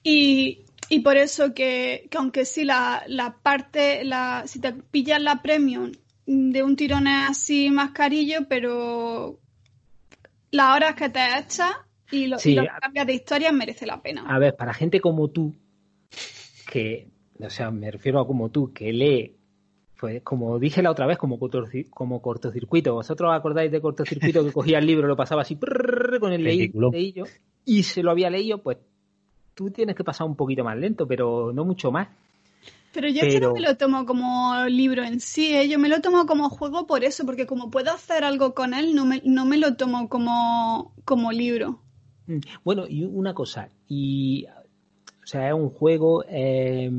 Y, 0.03 0.65
y 0.89 0.99
por 0.99 1.17
eso 1.17 1.53
que, 1.53 2.07
que 2.09 2.17
aunque 2.17 2.45
sí 2.45 2.65
la, 2.65 3.03
la 3.07 3.37
parte, 3.41 4.03
la, 4.03 4.43
si 4.45 4.59
te 4.59 4.73
pillas 4.73 5.21
la 5.21 5.41
premium 5.41 5.91
de 6.25 6.63
un 6.63 6.75
tirón 6.75 7.07
es 7.07 7.29
así 7.29 7.71
más 7.71 7.91
carillo, 7.91 8.47
pero 8.47 9.39
las 10.51 10.75
horas 10.75 10.95
que 10.95 11.09
te 11.09 11.19
echas 11.39 11.71
y 12.11 12.27
lo, 12.27 12.39
Sí, 12.39 12.51
y 12.51 12.55
lo 12.55 12.63
que 12.63 12.69
cambias 12.81 13.07
de 13.07 13.13
historia 13.13 13.51
merece 13.51 13.85
la 13.85 14.01
pena. 14.01 14.25
A 14.27 14.39
ver, 14.39 14.55
para 14.55 14.73
gente 14.73 14.99
como 14.99 15.27
tú, 15.29 15.53
que, 16.71 17.07
o 17.39 17.49
sea, 17.49 17.71
me 17.71 17.89
refiero 17.91 18.19
a 18.19 18.27
como 18.27 18.49
tú, 18.49 18.71
que 18.73 18.91
lee 18.93 19.35
Pues 19.99 20.21
como 20.23 20.57
dije 20.59 20.81
la 20.81 20.91
otra 20.91 21.05
vez, 21.05 21.17
como, 21.17 21.37
como 21.89 22.21
cortocircuito. 22.21 22.93
¿Vosotros 22.93 23.31
acordáis 23.33 23.71
de 23.71 23.81
cortocircuito 23.81 24.45
que 24.45 24.51
cogía 24.51 24.79
el 24.79 24.85
libro, 24.85 25.07
lo 25.07 25.15
pasaba 25.15 25.41
así 25.41 25.55
con 25.57 26.31
el 26.31 26.41
leí- 26.43 26.57
Ridículo. 26.59 26.89
leillo 26.91 27.25
y 27.65 27.83
se 27.83 28.01
lo 28.01 28.11
había 28.11 28.29
leído? 28.29 28.59
Pues 28.63 28.77
tú 29.53 29.69
tienes 29.71 29.95
que 29.95 30.03
pasar 30.05 30.25
un 30.25 30.35
poquito 30.37 30.63
más 30.63 30.77
lento, 30.77 31.05
pero 31.05 31.51
no 31.53 31.65
mucho 31.65 31.91
más. 31.91 32.07
Pero 32.91 33.07
yo 33.07 33.21
es 33.21 33.33
que 33.33 33.39
no 33.39 33.49
Pero- 33.49 33.53
me 33.53 33.61
lo 33.61 33.77
tomo 33.77 34.05
como 34.05 34.65
libro 34.65 35.03
en 35.03 35.19
sí, 35.19 35.53
¿eh? 35.55 35.67
yo 35.69 35.77
me 35.77 35.89
lo 35.89 36.01
tomo 36.01 36.25
como 36.25 36.49
juego 36.49 36.87
por 36.87 37.03
eso, 37.03 37.25
porque 37.25 37.45
como 37.45 37.69
puedo 37.69 37.91
hacer 37.91 38.23
algo 38.23 38.53
con 38.55 38.73
él, 38.73 38.95
no 38.95 39.05
me, 39.05 39.21
no 39.25 39.45
me 39.45 39.57
lo 39.57 39.75
tomo 39.75 40.09
como, 40.09 40.93
como 41.05 41.31
libro. 41.31 41.81
Mm, 42.27 42.39
Bueno, 42.63 42.85
y 42.87 43.03
una 43.03 43.33
cosa, 43.33 43.69
y 43.87 44.45
o 44.45 45.25
sea, 45.31 45.49
es 45.49 45.53
un 45.53 45.69
juego, 45.69 46.23
eh, 46.27 46.91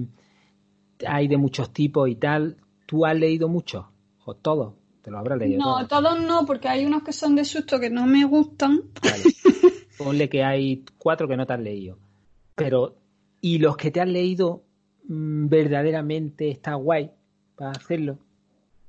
hay 1.07 1.27
de 1.29 1.37
muchos 1.37 1.73
tipos 1.73 2.09
y 2.09 2.15
tal. 2.15 2.57
¿Tú 2.87 3.05
has 3.07 3.17
leído 3.17 3.49
muchos? 3.49 3.87
¿O 4.25 4.35
todos? 4.35 4.75
Te 5.03 5.11
lo 5.11 5.19
habrás 5.19 5.39
leído 5.39 5.59
No, 5.59 5.87
todos. 5.87 5.89
todos 5.89 6.21
no, 6.21 6.47
porque 6.47 6.69
hay 6.69 6.85
unos 6.85 7.03
que 7.03 7.13
son 7.13 7.35
de 7.35 7.45
susto 7.45 7.81
que 7.81 7.91
no 7.91 8.07
me 8.07 8.25
gustan. 8.25 8.83
Vale. 9.03 9.23
Ponle 9.99 10.29
que 10.29 10.45
hay 10.45 10.85
cuatro 10.99 11.27
que 11.27 11.37
no 11.37 11.47
te 11.47 11.53
has 11.55 11.61
leído. 11.61 11.99
Pero, 12.55 12.97
¿y 13.41 13.59
los 13.59 13.77
que 13.77 13.91
te 13.91 14.01
has 14.01 14.09
leído 14.09 14.63
verdaderamente 15.13 16.51
está 16.51 16.75
guay 16.75 17.11
para 17.57 17.73
hacerlo? 17.73 18.19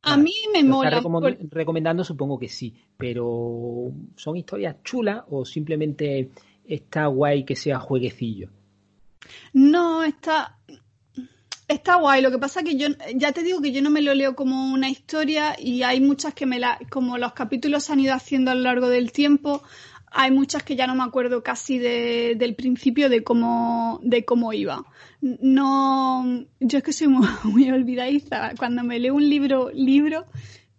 A 0.04 0.18
mí 0.18 0.34
me 0.54 0.62
¿Lo 0.64 0.70
mola. 0.70 1.02
recom- 1.02 1.20
por- 1.22 1.38
recomendando? 1.52 2.04
Supongo 2.04 2.38
que 2.40 2.48
sí. 2.48 2.74
Pero, 2.98 3.92
¿son 4.16 4.38
historias 4.38 4.76
chulas 4.84 5.24
o 5.30 5.46
simplemente 5.46 6.30
está 6.66 7.08
guay 7.08 7.44
que 7.44 7.56
sea 7.56 7.80
jueguecillo? 7.80 8.50
No, 9.54 10.04
está, 10.04 10.58
está 11.68 11.96
guay. 11.96 12.22
Lo 12.22 12.32
que 12.32 12.38
pasa 12.40 12.64
que 12.64 12.78
yo, 12.78 12.88
ya 13.16 13.32
te 13.32 13.44
digo 13.44 13.62
que 13.62 13.72
yo 13.72 13.82
no 13.82 13.90
me 13.90 14.02
lo 14.02 14.14
leo 14.14 14.36
como 14.36 14.72
una 14.74 14.90
historia 14.90 15.56
y 15.60 15.84
hay 15.84 16.02
muchas 16.02 16.34
que 16.34 16.46
me 16.46 16.60
la, 16.60 16.80
como 16.90 17.18
los 17.18 17.34
capítulos 17.34 17.84
se 17.84 17.94
han 17.94 18.00
ido 18.00 18.14
haciendo 18.14 18.52
a 18.52 18.56
lo 18.56 18.62
largo 18.62 18.90
del 18.90 19.12
tiempo, 19.12 19.62
hay 20.12 20.30
muchas 20.32 20.64
que 20.64 20.76
ya 20.76 20.88
no 20.88 20.96
me 20.96 21.04
acuerdo 21.04 21.42
casi 21.42 21.78
de- 21.80 22.36
del 22.38 22.54
principio 22.56 23.10
de 23.10 23.24
cómo, 23.24 24.00
de 24.04 24.26
cómo 24.26 24.52
iba. 24.52 24.86
No, 25.22 26.46
yo 26.60 26.78
es 26.78 26.84
que 26.84 26.94
soy 26.94 27.08
muy, 27.08 27.28
muy 27.46 27.72
olvidadiza. 27.72 28.52
Cuando 28.58 28.84
me 28.84 29.00
leo 29.00 29.16
un 29.16 29.30
libro, 29.30 29.70
libro, 29.74 30.26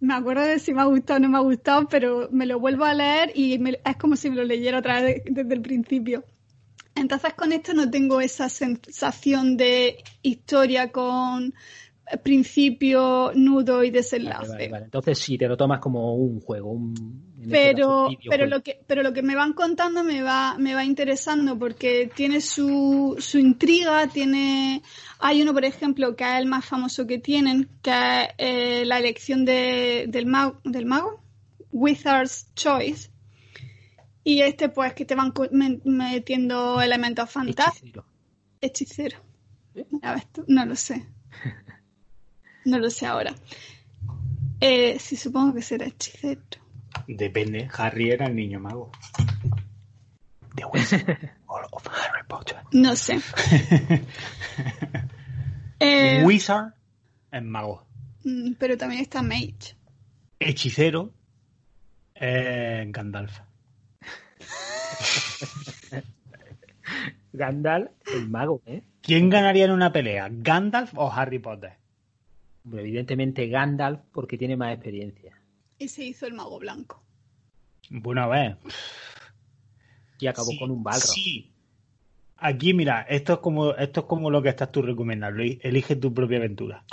me 0.00 0.14
acuerdo 0.14 0.42
de 0.42 0.58
si 0.58 0.74
me 0.74 0.82
ha 0.82 0.84
gustado 0.84 1.16
o 1.16 1.20
no 1.20 1.28
me 1.30 1.38
ha 1.38 1.42
gustado, 1.42 1.88
pero 1.88 2.28
me 2.30 2.44
lo 2.46 2.60
vuelvo 2.60 2.84
a 2.84 2.92
leer 2.94 3.32
y 3.34 3.58
me- 3.58 3.80
es 3.84 3.96
como 3.96 4.16
si 4.16 4.28
me 4.28 4.36
lo 4.36 4.44
leyera 4.44 4.78
otra 4.78 5.00
vez 5.00 5.24
de- 5.24 5.30
desde 5.42 5.54
el 5.54 5.62
principio. 5.62 6.24
Entonces 6.94 7.32
con 7.32 7.52
esto 7.52 7.72
no 7.72 7.90
tengo 7.90 8.20
esa 8.20 8.50
sensación 8.50 9.56
de 9.56 9.96
historia 10.22 10.92
con 10.92 11.54
principio, 12.22 13.32
nudo 13.34 13.82
y 13.84 13.90
desenlace. 13.90 14.40
Vale, 14.40 14.52
vale, 14.52 14.68
vale. 14.68 14.84
Entonces 14.86 15.18
sí, 15.18 15.38
te 15.38 15.48
lo 15.48 15.56
tomas 15.56 15.80
como 15.80 16.14
un 16.14 16.40
juego. 16.40 16.70
Un, 16.70 17.31
este 17.42 17.50
Pero, 17.50 18.08
pero 18.28 18.46
lo 18.46 18.62
que, 18.62 18.80
pero 18.86 19.02
lo 19.02 19.12
que 19.12 19.22
me 19.22 19.34
van 19.34 19.52
contando 19.52 20.04
me 20.04 20.22
va, 20.22 20.56
me 20.58 20.74
va 20.74 20.84
interesando 20.84 21.58
porque 21.58 22.10
tiene 22.14 22.40
su, 22.40 23.16
su 23.18 23.38
intriga, 23.38 24.06
tiene, 24.06 24.82
hay 25.18 25.42
uno 25.42 25.52
por 25.52 25.64
ejemplo 25.64 26.14
que 26.14 26.24
es 26.24 26.38
el 26.38 26.46
más 26.46 26.64
famoso 26.64 27.06
que 27.06 27.18
tienen, 27.18 27.68
que 27.82 27.90
es 27.90 28.28
eh, 28.38 28.84
la 28.86 28.98
elección 28.98 29.44
de, 29.44 30.06
del 30.08 30.26
mago, 30.26 30.60
del 30.62 30.86
mago, 30.86 31.20
Wizard's 31.72 32.46
Choice. 32.54 33.10
Y 34.24 34.40
este 34.42 34.68
pues 34.68 34.94
que 34.94 35.04
te 35.04 35.16
van 35.16 35.32
metiendo 35.84 36.80
elementos 36.80 37.28
fantásticos. 37.28 38.04
Hechicero. 38.60 39.18
Hechicero. 39.74 40.02
A 40.02 40.14
ver, 40.14 40.22
no 40.46 40.64
lo 40.64 40.76
sé. 40.76 41.06
No 42.64 42.78
lo 42.78 42.90
sé 42.90 43.06
ahora. 43.06 43.34
Eh, 44.60 44.96
sí, 45.00 45.16
supongo 45.16 45.54
que 45.54 45.62
será 45.62 45.86
hechicero. 45.86 46.61
Depende. 47.06 47.68
Harry 47.76 48.10
era 48.10 48.26
el 48.26 48.36
niño 48.36 48.60
mago. 48.60 48.90
The 50.54 50.64
Wizard 50.66 51.30
of 51.46 51.86
Harry 51.88 52.22
Potter. 52.28 52.58
No 52.72 52.94
sé. 52.96 53.18
Eh, 55.84 56.22
Wizard 56.24 56.74
es 57.32 57.42
mago. 57.42 57.84
mm, 58.22 58.52
pero 58.56 58.76
también 58.76 59.02
está 59.02 59.20
Mage. 59.20 59.74
Hechicero 60.38 61.10
es 62.14 62.92
Gandalf. 62.92 63.40
Gandalf, 67.32 67.90
el 68.14 68.28
mago, 68.28 68.62
¿eh? 68.66 68.84
¿Quién 69.00 69.28
ganaría 69.28 69.64
en 69.64 69.72
una 69.72 69.92
pelea? 69.92 70.28
¿Gandalf 70.30 70.92
o 70.96 71.10
Harry 71.12 71.40
Potter? 71.40 71.72
Evidentemente 72.72 73.48
Gandalf 73.48 73.98
porque 74.12 74.38
tiene 74.38 74.56
más 74.56 74.74
experiencia. 74.74 75.36
Y 75.82 75.88
se 75.88 76.04
hizo 76.04 76.26
el 76.26 76.34
mago 76.34 76.60
blanco. 76.60 77.02
Bueno, 77.90 78.22
a 78.22 78.28
ver. 78.28 78.56
Y 80.20 80.28
acabó 80.28 80.52
Sí, 80.52 80.58
con 80.60 80.70
un 80.70 80.84
balro. 80.84 81.00
Sí. 81.00 81.50
Aquí, 82.36 82.72
mira, 82.72 83.02
esto 83.02 83.32
es 83.34 83.38
como 83.40 83.74
esto 83.74 84.00
es 84.00 84.06
como 84.06 84.30
lo 84.30 84.42
que 84.42 84.48
estás 84.48 84.70
tú 84.70 84.82
recomendando. 84.82 85.42
Elige 85.42 85.96
tu 85.96 86.14
propia 86.14 86.38
aventura. 86.38 86.84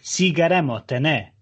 Si 0.00 0.32
queremos 0.32 0.86
tener 0.86 1.34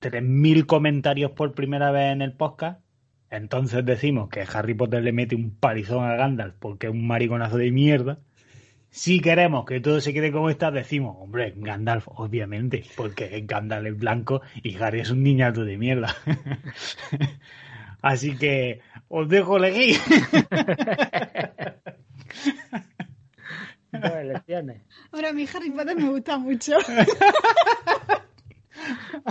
3.000 0.00 0.66
comentarios 0.66 1.32
por 1.32 1.54
primera 1.54 1.90
vez 1.90 2.12
en 2.12 2.22
el 2.22 2.32
podcast, 2.32 2.80
entonces 3.28 3.84
decimos 3.84 4.28
que 4.28 4.42
Harry 4.42 4.74
Potter 4.74 5.02
le 5.02 5.12
mete 5.12 5.34
un 5.34 5.50
parizón 5.50 6.04
a 6.04 6.14
Gandalf 6.14 6.54
porque 6.60 6.86
es 6.86 6.92
un 6.92 7.04
mariconazo 7.04 7.56
de 7.56 7.72
mierda. 7.72 8.20
Si 8.94 9.20
queremos 9.20 9.64
que 9.64 9.80
todo 9.80 10.02
se 10.02 10.12
quede 10.12 10.30
como 10.30 10.50
está, 10.50 10.70
decimos, 10.70 11.16
hombre, 11.18 11.54
Gandalf, 11.56 12.06
obviamente, 12.08 12.84
porque 12.94 13.40
Gandalf 13.46 13.86
es 13.86 13.98
blanco 13.98 14.42
y 14.62 14.76
Harry 14.76 15.00
es 15.00 15.10
un 15.10 15.22
niñato 15.22 15.64
de 15.64 15.78
mierda. 15.78 16.14
Así 18.02 18.36
que 18.36 18.82
os 19.08 19.26
dejo 19.30 19.56
elegir. 19.56 19.96
Dos 23.92 24.12
elecciones. 24.12 24.82
Ahora 25.10 25.30
a 25.30 25.32
mí 25.32 25.46
Harry 25.54 25.70
Potter 25.70 25.96
me 25.96 26.10
gusta 26.10 26.36
mucho. 26.36 26.74
Yo 26.78 27.04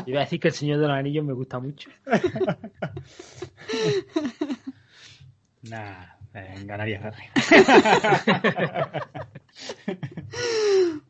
iba 0.08 0.22
a 0.22 0.24
decir 0.24 0.40
que 0.40 0.48
el 0.48 0.54
Señor 0.56 0.80
de 0.80 0.88
los 0.88 0.98
Anillos 0.98 1.24
me 1.24 1.34
gusta 1.34 1.60
mucho. 1.60 1.92
Nah, 5.64 6.06
eh, 6.34 6.56
ganaría 6.66 7.00
Harry. 7.04 7.24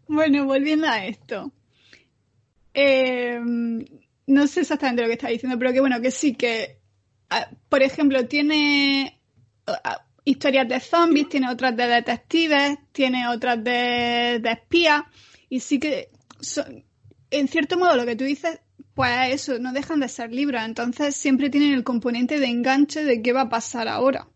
Bueno, 0.08 0.46
volviendo 0.46 0.88
a 0.88 1.06
esto. 1.06 1.52
Eh, 2.74 3.40
no 4.28 4.48
sé 4.48 4.62
exactamente 4.62 5.02
lo 5.02 5.08
que 5.08 5.14
está 5.14 5.28
diciendo, 5.30 5.58
pero 5.60 5.74
que 5.74 5.82
bueno, 5.82 6.02
que 6.02 6.12
sí 6.12 6.36
que, 6.36 6.78
por 7.70 7.82
ejemplo, 7.84 8.26
tiene 8.28 9.20
historias 10.24 10.68
de 10.70 10.80
zombies, 10.80 11.30
tiene 11.30 11.50
otras 11.50 11.76
de 11.76 11.88
detectives, 11.88 12.78
tiene 12.92 13.28
otras 13.28 13.64
de, 13.64 14.40
de 14.42 14.52
espías, 14.52 15.02
y 15.50 15.60
sí 15.60 15.80
que, 15.80 16.10
son- 16.40 16.84
en 17.30 17.48
cierto 17.48 17.78
modo, 17.78 17.96
lo 17.96 18.06
que 18.06 18.16
tú 18.16 18.24
dices, 18.26 18.60
pues 18.94 19.12
eso, 19.34 19.58
no 19.60 19.74
dejan 19.74 20.00
de 20.02 20.10
ser 20.10 20.32
libros, 20.34 20.62
entonces 20.64 21.16
siempre 21.16 21.50
tienen 21.50 21.74
el 21.74 21.84
componente 21.84 22.40
de 22.40 22.48
enganche 22.48 23.04
de 23.04 23.22
qué 23.22 23.34
va 23.34 23.42
a 23.42 23.50
pasar 23.50 23.88
ahora. 23.88 24.28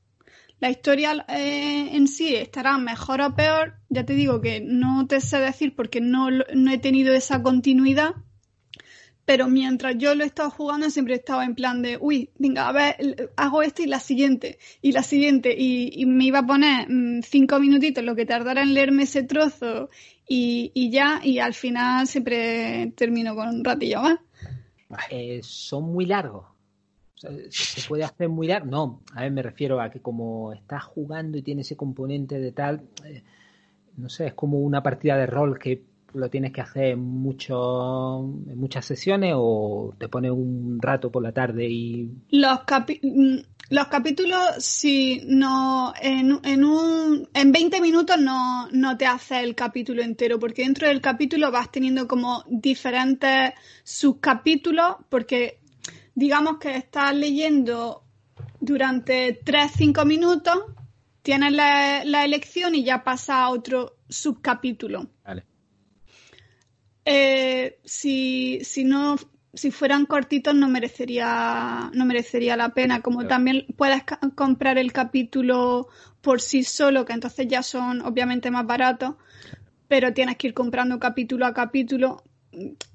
La 0.60 0.70
historia 0.70 1.26
eh, 1.28 1.90
en 1.96 2.08
sí 2.08 2.36
estará 2.36 2.78
mejor 2.78 3.22
o 3.22 3.36
peor. 3.36 3.76
Ya 3.90 4.06
te 4.06 4.14
digo 4.14 4.42
que 4.42 4.62
no 4.62 5.06
te 5.08 5.22
sé 5.22 5.40
decir 5.40 5.76
porque 5.76 6.02
no, 6.02 6.30
no 6.32 6.72
he 6.72 6.78
tenido 6.78 7.14
esa 7.14 7.42
continuidad. 7.44 8.16
Pero 9.26 9.48
mientras 9.48 9.96
yo 9.98 10.14
lo 10.14 10.24
he 10.24 10.28
estado 10.28 10.52
jugando, 10.52 10.90
siempre 10.92 11.16
he 11.16 11.18
estado 11.18 11.42
en 11.42 11.56
plan 11.56 11.82
de, 11.82 11.98
uy, 12.00 12.30
venga, 12.38 12.68
a 12.68 12.72
ver, 12.72 13.32
hago 13.36 13.64
este 13.64 13.84
y 13.84 13.88
la 13.88 14.00
siguiente, 14.00 14.60
y 14.84 14.92
la 14.92 15.02
siguiente, 15.02 15.56
y, 15.58 16.06
me 16.06 16.26
iba 16.26 16.40
a 16.40 16.46
poner 16.46 16.88
mm, 16.88 17.24
cinco 17.24 17.60
minutitos 17.60 18.04
lo 18.04 18.16
que 18.16 18.28
tardara 18.28 18.62
en 18.62 18.76
leerme 18.76 19.04
ese 19.04 19.24
trozo 19.24 19.90
y, 20.28 20.72
y 20.76 20.92
ya, 20.92 21.22
y 21.24 21.40
al 21.40 21.56
final 21.56 22.06
siempre 22.06 22.94
termino 22.96 23.36
con 23.36 23.48
un 23.48 23.64
ratillo 23.64 24.02
más. 24.04 24.20
Eh, 25.10 25.40
son 25.44 25.92
muy 25.92 26.06
largos. 26.06 26.46
¿Se 27.50 27.88
puede 27.88 28.04
hacer 28.04 28.30
muy 28.30 28.48
largo? 28.48 28.68
No, 28.70 29.02
a 29.14 29.22
ver, 29.22 29.32
me 29.32 29.42
refiero 29.42 29.80
a 29.82 29.90
que 29.90 30.00
como 30.00 30.54
estás 30.54 30.84
jugando 30.84 31.38
y 31.38 31.42
tiene 31.42 31.62
ese 31.62 31.76
componente 31.76 32.40
de 32.40 32.52
tal, 32.52 32.82
eh, 33.06 33.24
no 33.98 34.10
sé, 34.10 34.28
es 34.28 34.34
como 34.34 34.60
una 34.60 34.84
partida 34.84 35.18
de 35.18 35.26
rol 35.26 35.58
que 35.60 35.82
lo 36.14 36.30
tienes 36.30 36.54
que 36.54 36.62
hacer 36.62 36.86
en, 36.86 37.00
mucho, 37.00 38.20
en 38.50 38.58
muchas 38.58 38.86
sesiones 38.86 39.34
o 39.36 39.94
te 39.98 40.08
pone 40.08 40.32
un 40.32 40.80
rato 40.82 41.12
por 41.12 41.22
la 41.22 41.32
tarde 41.34 41.68
y 41.68 42.10
Los, 42.32 42.60
capi- 42.60 43.00
mm, 43.04 43.44
los 43.72 43.88
capítulos, 43.88 44.40
si 44.60 45.22
no, 45.26 45.94
en, 46.02 46.40
en, 46.44 46.64
un, 46.64 47.28
en 47.34 47.52
20 47.52 47.82
minutos 47.82 48.18
no, 48.20 48.70
no 48.72 48.96
te 48.98 49.06
hace 49.08 49.42
el 49.42 49.56
capítulo 49.56 50.02
entero, 50.04 50.40
porque 50.40 50.62
dentro 50.64 50.88
del 50.88 51.02
capítulo 51.02 51.52
vas 51.52 51.70
teniendo 51.72 52.08
como 52.08 52.44
diferentes 52.48 53.52
subcapítulos, 53.84 54.96
porque 55.10 55.60
digamos 56.16 56.58
que 56.58 56.76
estás 56.78 57.14
leyendo 57.16 58.04
durante 58.60 59.40
3-5 59.44 60.06
minutos, 60.06 60.56
tienes 61.22 61.52
la, 61.54 62.04
la 62.06 62.26
elección 62.26 62.74
y 62.74 62.84
ya 62.84 63.04
pasa 63.04 63.44
a 63.44 63.50
otro 63.50 63.98
subcapítulo. 64.10 65.08
Vale. 65.24 65.44
eh, 67.06 67.80
si, 67.84 68.60
si 68.64 68.84
no 68.84 69.16
si 69.54 69.72
fueran 69.72 70.06
cortitos 70.06 70.54
no 70.54 70.68
merecería 70.68 71.90
no 71.94 72.06
merecería 72.06 72.58
la 72.58 72.70
pena 72.70 73.02
como 73.02 73.20
Claro. 73.20 73.30
también 73.30 73.66
puedes 73.78 74.04
comprar 74.36 74.78
el 74.78 74.92
capítulo 74.92 75.88
por 76.22 76.42
sí 76.42 76.64
solo 76.64 77.06
que 77.06 77.14
entonces 77.14 77.48
ya 77.48 77.64
son 77.64 78.02
obviamente 78.02 78.52
más 78.52 78.66
baratos 78.66 79.16
pero 79.88 80.14
tienes 80.14 80.36
que 80.38 80.48
ir 80.48 80.54
comprando 80.54 81.00
capítulo 81.00 81.46
a 81.46 81.54
capítulo 81.54 82.24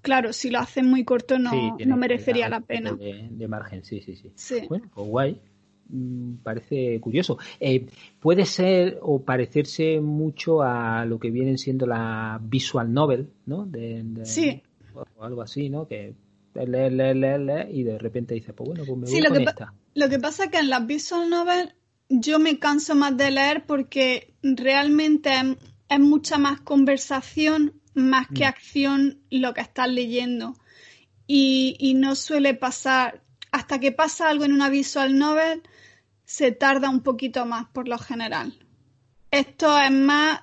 claro 0.02 0.32
si 0.32 0.50
lo 0.50 0.58
hacen 0.58 0.86
muy 0.86 1.04
corto 1.04 1.38
no, 1.38 1.50
Sí, 1.78 1.84
merecería 1.86 2.48
la 2.48 2.60
pena 2.60 2.92
De, 2.94 3.28
de 3.30 3.48
margen, 3.48 3.84
sí, 3.84 4.00
sí, 4.00 4.16
sí. 4.16 4.30
sí 4.34 4.66
Bueno, 4.68 4.90
pues 4.94 5.06
guay. 5.08 5.40
Mm, 5.88 6.34
Parece 6.42 7.00
curioso. 7.00 7.38
Eh, 7.58 7.86
puede 8.20 8.46
ser 8.46 8.98
o 9.02 9.22
parecerse 9.22 10.00
mucho 10.00 10.62
a 10.62 11.04
lo 11.04 11.18
que 11.18 11.30
vienen 11.30 11.58
siendo 11.58 11.86
las 11.86 12.38
visual 12.48 12.92
novel, 12.92 13.28
¿no? 13.46 13.66
De, 13.66 14.02
de- 14.04 14.24
Sí. 14.26 14.62
O 14.94 15.24
algo 15.24 15.42
así, 15.42 15.68
¿no? 15.68 15.86
Que 15.86 16.14
lees, 16.54 16.92
lees, 16.92 17.16
lees, 17.16 17.40
lees 17.40 17.66
y 17.72 17.82
de 17.84 17.98
repente 17.98 18.34
dices, 18.34 18.54
pues 18.56 18.68
bueno, 18.68 18.84
pues 18.84 18.98
me 18.98 19.06
Sí, 19.06 19.14
voy 19.14 19.22
lo 19.22 19.28
con 19.30 19.38
que 19.38 19.44
esta. 19.44 19.74
Lo 19.94 20.08
que 20.08 20.18
pasa 20.18 20.44
es 20.44 20.50
que 20.50 20.58
en 20.58 20.70
las 20.70 20.86
visual 20.86 21.28
novels 21.30 21.74
yo 22.08 22.38
me 22.38 22.58
canso 22.58 22.94
más 22.94 23.16
de 23.16 23.30
leer 23.30 23.64
porque 23.66 24.34
realmente 24.42 25.30
es 25.88 26.00
mucha 26.00 26.38
más 26.38 26.60
conversación 26.60 27.79
más 27.94 28.28
que 28.28 28.44
Mm. 28.44 28.48
acción 28.48 29.18
lo 29.30 29.54
que 29.54 29.60
estás 29.60 29.88
leyendo. 29.88 30.54
Y, 31.26 31.76
y 31.78 31.94
no 31.94 32.14
suele 32.16 32.54
pasar, 32.54 33.22
hasta 33.52 33.78
que 33.78 33.92
pasa 33.92 34.28
algo 34.28 34.44
en 34.44 34.52
una 34.52 34.68
visual 34.68 35.16
novel, 35.16 35.62
se 36.24 36.52
tarda 36.52 36.90
un 36.90 37.00
poquito 37.00 37.46
más 37.46 37.66
por 37.68 37.88
lo 37.88 37.98
general. 37.98 38.54
Esto 39.30 39.78
es 39.78 39.90
más, 39.92 40.40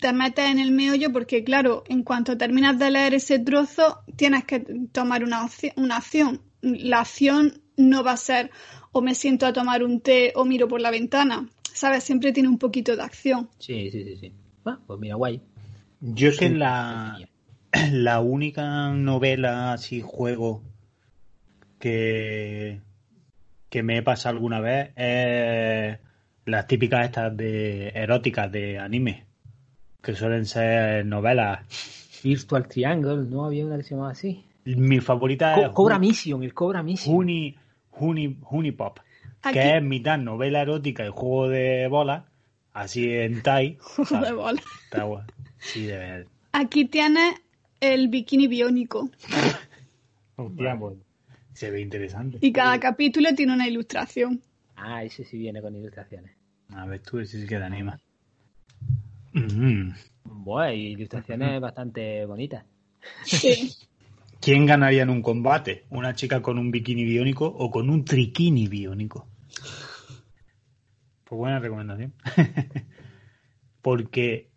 te 0.00 0.12
metes 0.12 0.50
en 0.50 0.58
el 0.58 0.70
meollo 0.70 1.12
porque, 1.12 1.44
claro, 1.44 1.84
en 1.88 2.02
cuanto 2.02 2.36
terminas 2.36 2.78
de 2.78 2.90
leer 2.90 3.14
ese 3.14 3.38
trozo, 3.38 4.00
tienes 4.16 4.44
que 4.44 4.60
tomar 4.92 5.24
una, 5.24 5.48
una 5.76 5.96
acción. 5.96 6.42
La 6.60 7.00
acción 7.00 7.62
no 7.76 8.02
va 8.02 8.12
a 8.12 8.16
ser 8.16 8.50
o 8.92 9.00
me 9.00 9.14
siento 9.14 9.46
a 9.46 9.52
tomar 9.52 9.82
un 9.82 10.00
té 10.00 10.32
o 10.34 10.44
miro 10.44 10.68
por 10.68 10.80
la 10.80 10.90
ventana. 10.90 11.48
¿Sabes? 11.72 12.04
Siempre 12.04 12.32
tiene 12.32 12.48
un 12.48 12.58
poquito 12.58 12.96
de 12.96 13.02
acción. 13.02 13.48
Sí, 13.58 13.90
sí, 13.90 14.02
sí, 14.04 14.16
sí. 14.16 14.32
Ah, 14.64 14.78
pues 14.86 14.98
mira, 14.98 15.14
guay. 15.14 15.40
Yo 16.00 16.28
es 16.28 16.38
que 16.38 16.48
Sí, 16.48 16.54
la, 16.54 17.18
la 17.92 18.20
única 18.20 18.90
novela 18.90 19.72
así 19.72 20.00
juego 20.00 20.62
que, 21.78 22.80
que 23.68 23.82
me 23.82 23.98
he 23.98 24.02
pasado 24.02 24.34
alguna 24.36 24.60
vez 24.60 24.90
es 24.96 25.98
las 26.44 26.66
típicas 26.66 27.04
estas 27.06 27.36
de 27.36 27.88
eróticas 27.90 28.50
de 28.50 28.78
anime, 28.78 29.24
que 30.02 30.14
suelen 30.14 30.46
ser 30.46 31.04
novelas. 31.06 31.60
Virtual 32.22 32.66
Triangle, 32.66 33.24
¿no? 33.28 33.44
Había 33.44 33.66
una 33.66 33.76
que 33.76 33.82
se 33.84 33.90
llamaba 33.90 34.10
así. 34.12 34.44
Mi 34.64 35.00
favorita 35.00 35.54
Co- 35.54 35.62
es 35.66 35.68
Cobra 35.70 35.98
Mission, 35.98 36.42
el 36.42 36.52
Cobra 36.54 36.82
Mission. 36.82 37.14
Huni, 37.14 37.56
Huni, 37.92 38.38
Hunipop, 38.50 38.98
Aquí, 39.42 39.58
que 39.58 39.76
es 39.76 39.82
mitad 39.82 40.18
novela 40.18 40.62
erótica 40.62 41.04
y 41.06 41.10
juego 41.10 41.48
de 41.48 41.86
bolas, 41.88 42.24
así 42.72 43.12
en 43.12 43.42
Tai. 43.42 43.78
de 44.10 44.32
bola. 44.32 44.60
Está 44.84 45.04
guay. 45.04 45.22
Sí, 45.58 45.86
de 45.86 45.98
ver. 45.98 46.26
Aquí 46.52 46.86
tienes 46.86 47.34
el 47.80 48.08
bikini 48.08 48.48
biónico 48.48 49.10
Hostia, 50.36 50.76
pues, 50.78 50.96
se 51.52 51.70
ve 51.70 51.80
interesante. 51.80 52.38
y 52.40 52.52
cada 52.52 52.78
capítulo 52.78 53.34
tiene 53.34 53.52
una 53.52 53.66
ilustración. 53.68 54.40
Ah, 54.76 55.02
ese 55.02 55.24
sí 55.24 55.38
viene 55.38 55.60
con 55.60 55.74
ilustraciones. 55.74 56.32
A 56.70 56.86
ver, 56.86 57.00
tú, 57.00 57.18
ese 57.18 57.40
sí 57.40 57.46
que 57.46 57.56
te 57.56 57.64
anima. 57.64 57.98
Mm. 59.32 59.90
Buah, 60.24 60.72
y 60.72 60.92
ilustraciones 60.92 61.60
bastante 61.60 62.24
bonitas. 62.24 62.64
Sí. 63.24 63.72
¿Quién 64.40 64.66
ganaría 64.66 65.02
en 65.02 65.10
un 65.10 65.20
combate? 65.20 65.84
¿Una 65.90 66.14
chica 66.14 66.40
con 66.40 66.58
un 66.58 66.70
bikini 66.70 67.04
biónico 67.04 67.46
o 67.46 67.70
con 67.70 67.90
un 67.90 68.04
triquini 68.04 68.68
biónico? 68.68 69.26
Pues 71.24 71.38
buena 71.38 71.58
recomendación. 71.58 72.14
Porque 73.82 74.48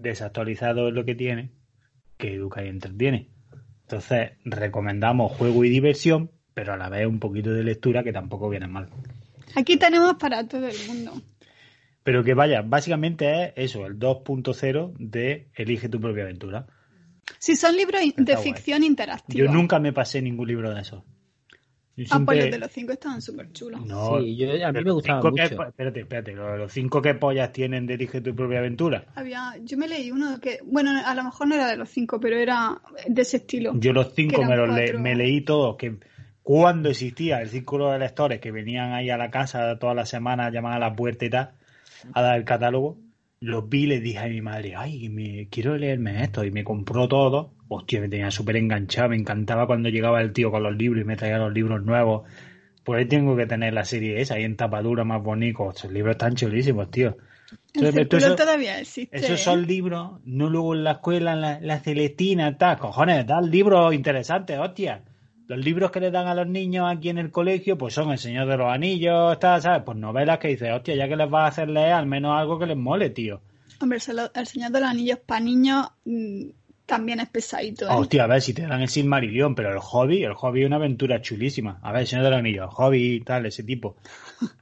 desactualizado 0.00 0.88
es 0.88 0.94
lo 0.94 1.04
que 1.04 1.14
tiene, 1.14 1.50
que 2.16 2.34
educa 2.34 2.64
y 2.64 2.68
entretiene. 2.68 3.28
Entonces, 3.82 4.32
recomendamos 4.44 5.32
juego 5.32 5.64
y 5.64 5.68
diversión, 5.68 6.30
pero 6.54 6.72
a 6.72 6.76
la 6.76 6.88
vez 6.88 7.06
un 7.06 7.18
poquito 7.18 7.52
de 7.52 7.62
lectura 7.62 8.02
que 8.02 8.12
tampoco 8.12 8.48
viene 8.48 8.66
mal. 8.66 8.88
Aquí 9.54 9.76
tenemos 9.76 10.14
para 10.14 10.46
todo 10.46 10.66
el 10.66 10.76
mundo. 10.88 11.12
Pero 12.02 12.24
que 12.24 12.34
vaya, 12.34 12.62
básicamente 12.62 13.44
es 13.44 13.52
eso, 13.56 13.86
el 13.86 13.98
2.0 13.98 14.94
de 14.98 15.48
Elige 15.54 15.88
tu 15.88 16.00
propia 16.00 16.24
aventura. 16.24 16.66
Si 17.38 17.54
son 17.54 17.76
libros 17.76 18.00
de 18.16 18.34
guay. 18.34 18.44
ficción 18.44 18.82
interactiva. 18.82 19.46
Yo 19.46 19.52
nunca 19.52 19.78
me 19.78 19.92
pasé 19.92 20.20
ningún 20.20 20.48
libro 20.48 20.74
de 20.74 20.80
esos. 20.80 21.04
Yo 21.94 22.04
Ah, 22.10 22.22
pues 22.24 22.38
siempre- 22.38 22.40
los 22.40 22.50
de 22.52 22.58
los 22.58 22.70
cinco 22.72 22.92
estaban 22.92 23.20
súper 23.20 23.52
chulos. 23.52 23.84
No, 23.86 24.18
Sí, 24.20 24.36
yo- 24.36 24.66
a 24.66 24.72
mí 24.72 24.82
me 24.82 24.90
gustaban 24.92 25.22
cinco 25.22 25.34
que- 25.36 25.42
mucho. 25.42 25.62
espérate, 25.68 26.00
espérate, 26.00 26.32
los, 26.32 26.58
los 26.58 26.72
cinco 26.72 27.02
que 27.02 27.14
pollas 27.14 27.52
tienen 27.52 27.86
de 27.86 27.94
Elige 27.94 28.20
tu 28.22 28.34
propia 28.34 28.60
aventura. 28.60 29.04
Había, 29.14 29.54
yo 29.62 29.76
me 29.76 29.86
leí 29.88 30.10
uno 30.10 30.40
que, 30.40 30.60
bueno, 30.64 30.90
a 31.04 31.14
lo 31.14 31.24
mejor 31.24 31.48
no 31.48 31.54
era 31.54 31.68
de 31.68 31.76
los 31.76 31.90
cinco, 31.90 32.18
pero 32.18 32.36
era 32.38 32.80
de 33.06 33.20
ese 33.22 33.38
estilo. 33.38 33.72
Yo 33.76 33.92
los 33.92 34.14
cinco 34.14 34.42
me 34.44 34.56
los 34.56 34.74
le- 34.74 34.94
me 34.94 35.14
leí 35.14 35.42
todos, 35.42 35.76
que 35.76 35.96
cuando 36.42 36.88
existía 36.88 37.40
el 37.42 37.48
círculo 37.50 37.90
de 37.92 37.98
lectores 37.98 38.40
que 38.40 38.50
venían 38.50 38.92
ahí 38.94 39.10
a 39.10 39.16
la 39.18 39.30
casa 39.30 39.78
todas 39.78 39.94
las 39.94 40.08
semanas, 40.08 40.50
llamaban 40.52 40.78
a 40.82 40.88
la 40.88 40.96
puerta 40.96 41.24
y 41.26 41.30
tal, 41.30 41.50
a 42.14 42.22
dar 42.22 42.36
el 42.38 42.44
catálogo, 42.44 42.96
los 43.40 43.68
vi 43.68 43.82
y 43.82 43.86
les 43.86 44.02
dije 44.02 44.18
a 44.18 44.28
mi 44.28 44.40
madre, 44.40 44.74
ay, 44.76 45.08
me, 45.08 45.48
quiero 45.50 45.76
leerme 45.76 46.22
esto, 46.22 46.42
y 46.44 46.50
me 46.50 46.64
compró 46.64 47.06
todo. 47.06 47.52
Hostia, 47.74 48.00
me 48.00 48.08
tenía 48.08 48.30
súper 48.30 48.56
enganchado, 48.56 49.08
me 49.10 49.16
encantaba 49.16 49.66
cuando 49.66 49.88
llegaba 49.88 50.20
el 50.20 50.32
tío 50.32 50.50
con 50.50 50.62
los 50.62 50.76
libros 50.76 51.02
y 51.02 51.04
me 51.04 51.16
traía 51.16 51.38
los 51.38 51.52
libros 51.52 51.82
nuevos. 51.82 52.22
Por 52.84 52.98
ahí 52.98 53.06
tengo 53.06 53.36
que 53.36 53.46
tener 53.46 53.72
la 53.74 53.84
serie 53.84 54.20
esa, 54.20 54.34
ahí 54.34 54.44
en 54.44 54.56
tapadura 54.56 55.04
más 55.04 55.22
bonito. 55.22 55.70
Estos 55.70 55.92
libros 55.92 56.12
están 56.14 56.34
chulísimos, 56.34 56.90
tío. 56.90 57.16
Entonces, 57.74 58.06
eso- 58.10 58.36
todavía 58.36 58.78
existe. 58.78 59.16
esos 59.16 59.40
¿eh? 59.40 59.44
son 59.44 59.66
libros, 59.66 60.20
no 60.24 60.48
luego 60.50 60.74
en 60.74 60.84
la 60.84 60.92
escuela, 60.92 61.32
en 61.32 61.40
la, 61.40 61.60
la 61.60 61.80
Celestina, 61.80 62.56
tal. 62.58 62.78
Cojones, 62.78 63.26
dan 63.26 63.50
libros 63.50 63.94
interesantes, 63.94 64.58
hostia. 64.58 65.02
Los 65.48 65.58
libros 65.58 65.90
que 65.90 66.00
le 66.00 66.10
dan 66.10 66.28
a 66.28 66.34
los 66.34 66.46
niños 66.46 66.86
aquí 66.90 67.08
en 67.08 67.18
el 67.18 67.30
colegio, 67.30 67.76
pues 67.76 67.94
son 67.94 68.10
El 68.10 68.18
Señor 68.18 68.48
de 68.48 68.56
los 68.56 68.72
Anillos, 68.72 69.38
tal, 69.38 69.60
¿sabes? 69.60 69.82
Pues 69.84 69.98
novelas 69.98 70.38
que 70.38 70.48
dices, 70.48 70.70
hostia, 70.72 70.94
ya 70.94 71.08
que 71.08 71.16
les 71.16 71.28
vas 71.28 71.44
a 71.44 71.46
hacer 71.48 71.68
leer, 71.68 71.92
al 71.92 72.06
menos 72.06 72.38
algo 72.38 72.58
que 72.58 72.66
les 72.66 72.76
mole, 72.76 73.10
tío. 73.10 73.40
Hombre, 73.80 73.98
El 74.34 74.46
Señor 74.46 74.70
de 74.70 74.80
los 74.80 74.88
Anillos 74.88 75.18
para 75.26 75.40
niños 75.40 75.88
mm, 76.04 76.44
también 76.96 77.20
es 77.20 77.28
pesadito. 77.30 77.86
¿eh? 77.86 77.88
Hostia, 77.90 78.24
a 78.24 78.26
ver 78.26 78.42
si 78.42 78.52
te 78.52 78.62
dan 78.66 78.82
el 78.82 78.88
Silmarillion, 78.88 79.54
pero 79.54 79.72
el 79.72 79.78
hobby, 79.78 80.24
el 80.24 80.34
hobby 80.34 80.60
es 80.60 80.66
una 80.66 80.76
aventura 80.76 81.22
chulísima. 81.22 81.78
A 81.82 81.90
ver, 81.92 82.02
El 82.02 82.06
Señor 82.06 82.24
de 82.26 82.30
los 82.30 82.38
Anillos, 82.38 82.64
el 82.68 82.74
hobby 82.74 83.14
y 83.14 83.20
tal, 83.20 83.46
ese 83.46 83.62
tipo. 83.62 83.96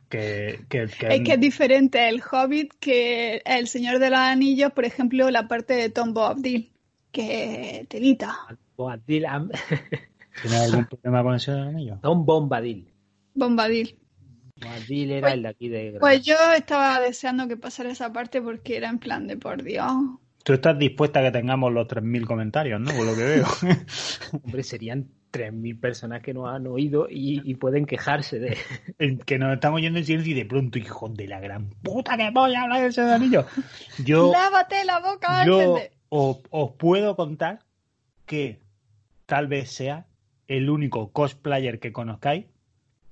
Que, 0.08 0.60
que, 0.68 0.86
que- 0.86 1.14
Es 1.14 1.20
que 1.22 1.32
es 1.34 1.40
diferente 1.40 2.08
el 2.08 2.20
Hobbit 2.22 2.72
que 2.80 3.42
El 3.44 3.66
Señor 3.68 3.98
de 3.98 4.10
los 4.10 4.18
Anillos, 4.18 4.72
por 4.72 4.84
ejemplo, 4.84 5.28
la 5.30 5.48
parte 5.48 5.74
de 5.74 5.90
Tom 5.90 6.12
Bombadil, 6.14 6.70
que 7.12 7.86
telita. 7.88 8.36
Bombadil, 8.76 9.26
am- 9.26 9.50
¿Tienes 10.42 10.60
algún 10.62 10.86
problema 10.86 11.22
con 11.22 11.34
El 11.34 11.40
Señor 11.40 11.58
de 11.60 11.64
los 11.66 11.74
Anillos? 11.74 12.00
Don 12.00 12.24
Bombadil. 12.24 12.88
Bombadil. 13.34 13.96
Bombadil 14.60 15.10
era 15.10 15.20
Pues- 15.22 15.34
el 15.34 15.42
de 15.42 15.48
aquí 15.48 15.68
de. 15.68 15.96
Pues 16.00 16.22
yo 16.24 16.34
estaba 16.56 17.00
deseando 17.00 17.46
que 17.48 17.56
pasara 17.56 17.90
esa 17.90 18.12
parte 18.12 18.40
porque 18.42 18.76
era 18.76 18.88
en 18.88 18.98
plan 18.98 19.26
de 19.26 19.36
por 19.36 19.62
Dios. 19.62 19.92
Tú 20.42 20.54
estás 20.54 20.78
dispuesta 20.78 21.20
a 21.20 21.22
que 21.24 21.30
tengamos 21.30 21.72
los 21.72 21.86
3.000 21.86 22.26
comentarios, 22.26 22.80
¿no? 22.80 22.92
Por 22.92 23.06
lo 23.06 23.14
que 23.14 23.24
veo. 23.24 23.46
Hombre, 24.44 24.62
serían 24.62 25.08
3.000 25.32 25.80
personas 25.80 26.22
que 26.22 26.32
nos 26.32 26.48
han 26.48 26.66
oído 26.66 27.06
y, 27.10 27.42
y 27.44 27.54
pueden 27.54 27.86
quejarse 27.86 28.38
de... 28.38 28.56
Que 29.26 29.38
nos 29.38 29.54
estamos 29.54 29.80
yendo 29.80 29.98
en 29.98 30.04
silencio 30.04 30.32
y 30.32 30.36
de 30.36 30.46
pronto, 30.46 30.78
hijo 30.78 31.08
de 31.08 31.28
la 31.28 31.40
gran 31.40 31.70
puta 31.82 32.16
que 32.16 32.30
voy 32.30 32.54
a 32.54 32.62
hablar 32.62 32.80
de 32.80 32.88
ese 32.88 33.02
anillo. 33.02 33.44
Yo, 34.04 34.32
Lávate 34.32 34.84
la 34.84 35.00
boca 35.00 35.44
yo 35.44 35.60
antes 35.60 35.90
de... 35.90 35.96
os, 36.08 36.38
os 36.50 36.72
puedo 36.72 37.16
contar 37.16 37.60
que 38.26 38.60
tal 39.26 39.46
vez 39.46 39.70
sea 39.70 40.06
el 40.48 40.70
único 40.70 41.12
cosplayer 41.12 41.78
que 41.80 41.92
conozcáis 41.92 42.46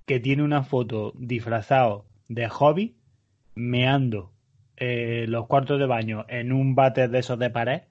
que 0.07 0.19
tiene 0.19 0.43
una 0.43 0.63
foto 0.63 1.13
disfrazado 1.17 2.07
de 2.29 2.49
hobby 2.49 2.97
meando 3.55 4.33
eh, 4.81 5.27
los 5.29 5.47
cuartos 5.47 5.79
de 5.79 5.87
baño 5.87 6.25
en 6.29 6.53
un 6.53 6.75
váter 6.75 7.11
de 7.11 7.19
esos 7.21 7.39
de 7.39 7.51
pared, 7.51 7.83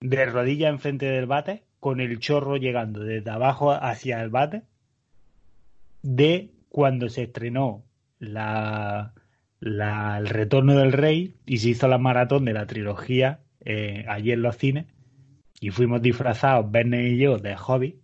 de 0.00 0.26
rodillas 0.26 0.70
enfrente 0.70 1.06
del 1.06 1.26
váter, 1.26 1.62
con 1.80 2.00
el 2.00 2.18
chorro 2.18 2.56
llegando 2.56 3.00
desde 3.00 3.30
abajo 3.30 3.72
hacia 3.72 4.22
el 4.22 4.30
váter, 4.30 4.62
de 6.02 6.50
cuando 6.68 7.08
se 7.08 7.24
estrenó 7.24 7.84
la, 8.18 9.12
la- 9.60 10.18
el 10.18 10.28
retorno 10.28 10.74
del 10.76 10.92
rey 10.92 11.34
y 11.46 11.58
se 11.58 11.70
hizo 11.70 11.88
la 11.88 11.98
maratón 11.98 12.44
de 12.44 12.52
la 12.52 12.66
trilogía 12.66 13.40
eh, 13.64 14.04
allí 14.08 14.32
en 14.32 14.42
los 14.42 14.56
cines 14.56 14.86
y 15.60 15.70
fuimos 15.70 16.00
disfrazados, 16.02 16.70
Verne 16.70 17.08
y 17.08 17.18
yo, 17.18 17.38
de 17.38 17.56
hobby, 17.56 17.98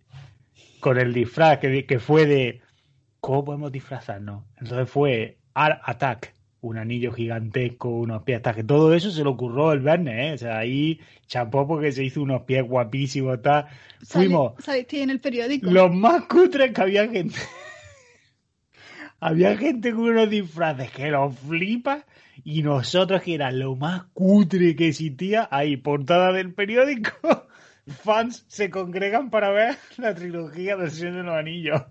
con 0.81 0.97
el 0.99 1.13
disfraz 1.13 1.59
que, 1.59 1.85
que 1.85 1.99
fue 1.99 2.25
de 2.25 2.61
¿cómo 3.21 3.45
podemos 3.45 3.71
disfrazarnos? 3.71 4.43
Entonces 4.57 4.89
fue 4.89 5.37
Art 5.53 5.81
Attack, 5.85 6.33
un 6.67 6.77
anillo 6.77 7.11
gigantesco, 7.11 7.89
unos 7.89 8.23
pies, 8.23 8.37
hasta 8.37 8.53
que 8.53 8.63
todo 8.63 8.93
eso 8.93 9.11
se 9.11 9.23
lo 9.23 9.31
ocurrió 9.31 9.71
el 9.71 9.81
viernes, 9.81 10.15
¿eh? 10.17 10.33
O 10.33 10.37
sea, 10.37 10.57
ahí 10.57 10.99
chapó 11.27 11.67
porque 11.67 11.91
se 11.91 12.03
hizo 12.03 12.21
unos 12.21 12.43
pies 12.43 12.63
guapísimos, 12.67 13.41
tal. 13.41 13.67
Fuimos 14.03 14.53
Saliste 14.63 15.01
en 15.03 15.11
el 15.11 15.19
periódico. 15.19 15.69
los 15.69 15.93
más 15.93 16.23
cutres 16.23 16.71
que 16.71 16.81
había 16.81 17.07
gente. 17.07 17.39
había 19.19 19.55
gente 19.57 19.91
con 19.91 20.05
unos 20.05 20.29
disfraces 20.29 20.91
que 20.91 21.11
los 21.11 21.37
flipa 21.37 22.05
y 22.43 22.63
nosotros 22.63 23.21
que 23.21 23.35
era 23.35 23.51
lo 23.51 23.75
más 23.75 24.03
cutre 24.13 24.75
que 24.75 24.89
existía, 24.89 25.47
ahí, 25.51 25.77
portada 25.77 26.31
del 26.31 26.53
periódico. 26.53 27.11
Fans 27.87 28.43
se 28.47 28.71
congregan 28.71 29.29
para 29.29 29.51
ver 29.51 29.77
la 29.97 30.15
trilogía 30.15 30.75
del 30.75 30.89
Señor 30.89 31.13
de 31.13 31.23
los 31.23 31.35
Anillos. 31.35 31.81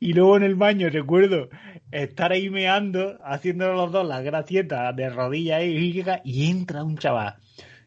Y 0.00 0.14
luego 0.14 0.38
en 0.38 0.42
el 0.42 0.54
baño 0.54 0.88
recuerdo 0.88 1.50
estar 1.92 2.32
ahí 2.32 2.48
meando, 2.48 3.18
haciendo 3.22 3.72
los 3.74 3.92
dos 3.92 4.06
las 4.06 4.24
gracietas 4.24 4.96
de 4.96 5.10
rodillas 5.10 5.62
y, 5.62 6.02
y 6.24 6.50
entra 6.50 6.82
un 6.82 6.96
chaval 6.96 7.36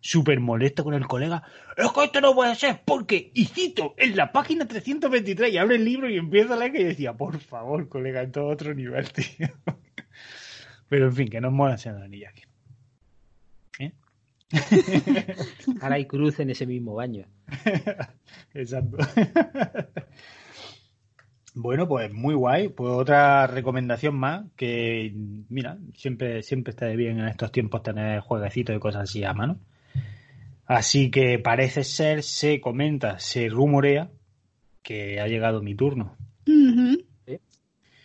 súper 0.03 0.39
molesto 0.41 0.83
con 0.83 0.93
el 0.93 1.07
colega. 1.07 1.43
Es 1.77 1.91
que 1.91 2.03
esto 2.03 2.21
no 2.21 2.35
puede 2.35 2.53
ser 2.55 2.81
porque, 2.85 3.31
y 3.33 3.45
cito, 3.45 3.95
en 3.97 4.15
la 4.15 4.31
página 4.31 4.67
323 4.67 5.53
y 5.53 5.57
abre 5.57 5.77
el 5.77 5.85
libro 5.85 6.09
y 6.09 6.17
empieza 6.17 6.53
a 6.53 6.57
leer 6.57 6.73
que 6.73 6.81
yo 6.81 6.87
decía, 6.87 7.13
por 7.13 7.39
favor, 7.39 7.87
colega, 7.87 8.21
en 8.21 8.31
todo 8.31 8.47
otro 8.47 8.75
nivel, 8.75 9.09
tío. 9.13 9.47
Pero 10.89 11.07
en 11.07 11.15
fin, 11.15 11.29
que 11.29 11.41
nos 11.41 11.53
mola 11.53 11.77
ser 11.77 11.95
anillo 11.95 12.27
aquí. 12.29 12.43
¿Eh? 13.79 13.93
Ahora 15.81 15.95
hay 15.95 16.05
cruz 16.05 16.39
en 16.39 16.49
ese 16.49 16.67
mismo 16.67 16.93
baño. 16.95 17.25
Exacto. 18.53 18.97
Bueno, 21.55 21.87
pues 21.87 22.11
muy 22.11 22.33
guay. 22.33 22.69
Pues 22.69 22.91
otra 22.91 23.47
recomendación 23.47 24.15
más 24.15 24.45
que, 24.55 25.13
mira, 25.49 25.77
siempre, 25.95 26.41
siempre 26.43 26.71
está 26.71 26.87
de 26.87 26.95
bien 26.95 27.19
en 27.19 27.27
estos 27.27 27.51
tiempos 27.51 27.83
tener 27.83 28.21
jueguecitos 28.21 28.75
y 28.75 28.79
cosas 28.79 29.03
así 29.03 29.23
a 29.23 29.33
mano. 29.33 29.59
Así 30.65 31.11
que 31.11 31.39
parece 31.39 31.83
ser, 31.83 32.23
se 32.23 32.59
comenta, 32.61 33.19
se 33.19 33.49
rumorea 33.49 34.09
que 34.81 35.19
ha 35.19 35.27
llegado 35.27 35.61
mi 35.61 35.75
turno. 35.75 36.15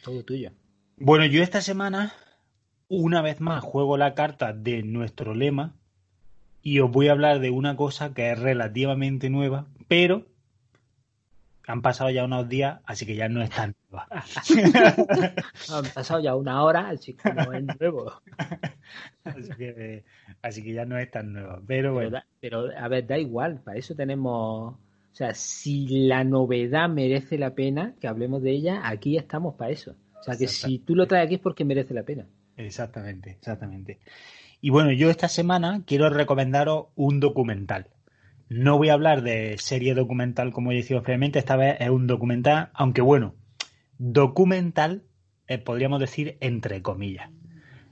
Todo 0.03 0.25
tuyo. 0.25 0.53
Bueno, 0.97 1.27
yo 1.27 1.43
esta 1.43 1.61
semana, 1.61 2.13
una 2.89 3.23
vez 3.23 3.41
más, 3.41 3.63
juego 3.63 3.97
la 3.97 4.15
carta 4.15 4.53
de 4.53 4.83
nuestro 4.83 5.35
lema 5.35 5.75
y 6.63 6.81
os 6.81 6.91
voy 6.91 7.09
a 7.09 7.13
hablar 7.13 7.41
de 7.41 7.51
una 7.51 7.77
cosa 7.77 8.13
que 8.13 8.31
es 8.31 8.39
relativamente 8.39 9.31
nueva, 9.31 9.69
pero 9.87 10.27
han 11.71 11.83
pasado 11.83 12.11
ya 12.11 12.25
unos 12.25 12.49
días, 12.49 12.81
así 12.87 13.05
que 13.07 13.15
ya 13.15 13.29
no 13.29 13.43
es 13.43 13.51
tan 13.51 13.75
nueva. 13.91 14.09
Han 15.71 15.85
pasado 15.95 16.21
ya 16.21 16.35
una 16.35 16.63
hora, 16.65 16.89
así 16.89 17.15
que 17.15 17.33
no 17.33 17.53
es 17.53 17.65
nuevo. 17.79 18.13
así, 19.25 19.49
que, 19.57 20.05
así 20.43 20.63
que 20.65 20.73
ya 20.73 20.85
no 20.87 20.99
es 20.99 21.11
tan 21.11 21.33
nueva. 21.33 21.57
Pero 21.67 21.67
Pero, 21.67 21.93
bueno, 21.95 22.11
da- 22.11 22.27
pero, 22.41 22.65
a 22.77 22.89
ver, 22.89 23.07
da 23.07 23.19
igual, 23.19 23.61
para 23.63 23.79
eso 23.79 23.95
tenemos... 23.95 24.75
O 24.75 25.15
sea, 25.19 25.35
si 25.35 26.07
la 26.07 26.23
novedad 26.25 26.89
merece 26.89 27.39
la 27.39 27.55
pena 27.55 27.95
que 28.01 28.07
hablemos 28.09 28.41
de 28.43 28.53
ella, 28.53 28.81
aquí 28.85 29.17
estamos 29.17 29.55
para 29.57 29.73
eso. 29.73 29.97
O 30.21 30.23
sea, 30.23 30.37
que 30.37 30.47
si 30.49 30.79
tú 30.79 30.95
lo 30.95 31.07
traes 31.07 31.27
aquí 31.27 31.35
es 31.37 31.41
porque 31.41 31.65
merece 31.65 31.93
la 31.93 32.03
pena. 32.05 32.27
exactamente, 32.57 33.31
exactamente. 33.33 33.99
Y 34.61 34.71
bueno, 34.71 34.93
yo 34.93 35.11
esta 35.11 35.29
semana 35.29 35.83
quiero 35.87 36.09
recomendaros 36.09 36.87
un 36.95 37.21
documental. 37.21 37.89
No 38.49 38.79
voy 38.79 38.89
a 38.89 38.95
hablar 38.95 39.23
de 39.23 39.57
serie 39.59 39.95
documental 39.95 40.53
como 40.53 40.73
he 40.73 40.77
dicho 40.77 41.03
previamente, 41.03 41.39
esta 41.39 41.57
vez 41.57 41.77
es 41.81 41.91
un 41.91 42.07
documental, 42.07 42.71
aunque 42.73 43.03
bueno, 43.03 43.35
documental, 43.99 45.03
eh, 45.47 45.59
podríamos 45.59 46.01
decir 46.01 46.39
entre 46.41 46.81
comillas. 46.81 47.31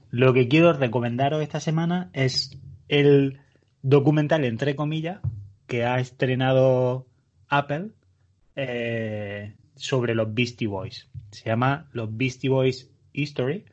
Lo 0.09 0.33
que 0.33 0.47
quiero 0.47 0.73
recomendaros 0.73 1.43
esta 1.43 1.59
semana 1.59 2.09
es 2.13 2.59
el 2.87 3.39
documental 3.83 4.45
entre 4.45 4.75
comillas 4.75 5.19
que 5.67 5.85
ha 5.85 5.99
estrenado 5.99 7.07
Apple 7.49 7.89
eh, 8.55 9.53
sobre 9.75 10.15
los 10.15 10.33
Beastie 10.33 10.67
Boys. 10.67 11.07
Se 11.31 11.45
llama 11.45 11.87
Los 11.91 12.15
Beastie 12.17 12.49
Boys 12.49 12.89
History 13.13 13.65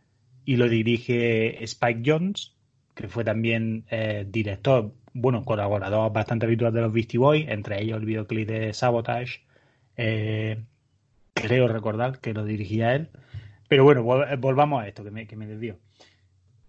y 0.45 0.57
lo 0.57 0.69
dirige 0.69 1.65
Spike 1.65 2.03
Jones, 2.05 2.55
que 2.95 3.09
fue 3.09 3.25
también 3.25 3.87
eh, 3.91 4.27
director, 4.29 4.93
bueno, 5.15 5.43
colaborador 5.45 6.13
bastante 6.13 6.45
habitual 6.47 6.73
de 6.75 6.83
los 6.83 6.93
Beastie 6.93 7.19
Boys, 7.19 7.47
entre 7.49 7.83
ellos 7.83 7.99
el 7.99 8.05
videoclip 8.07 8.49
de 8.49 8.75
Sabotage. 8.75 9.41
eh, 9.97 10.63
creo 11.35 11.69
recordar 11.69 12.21
que 12.21 12.35
lo 12.35 12.45
dirigía 12.45 12.95
él. 12.95 13.09
Pero 13.69 13.85
bueno, 13.85 14.05
vol- 14.05 14.39
volvamos 14.41 14.83
a 14.83 14.89
esto, 14.89 15.03
que 15.05 15.11
me, 15.11 15.27
que 15.27 15.37
me 15.37 15.47
desvío. 15.47 15.79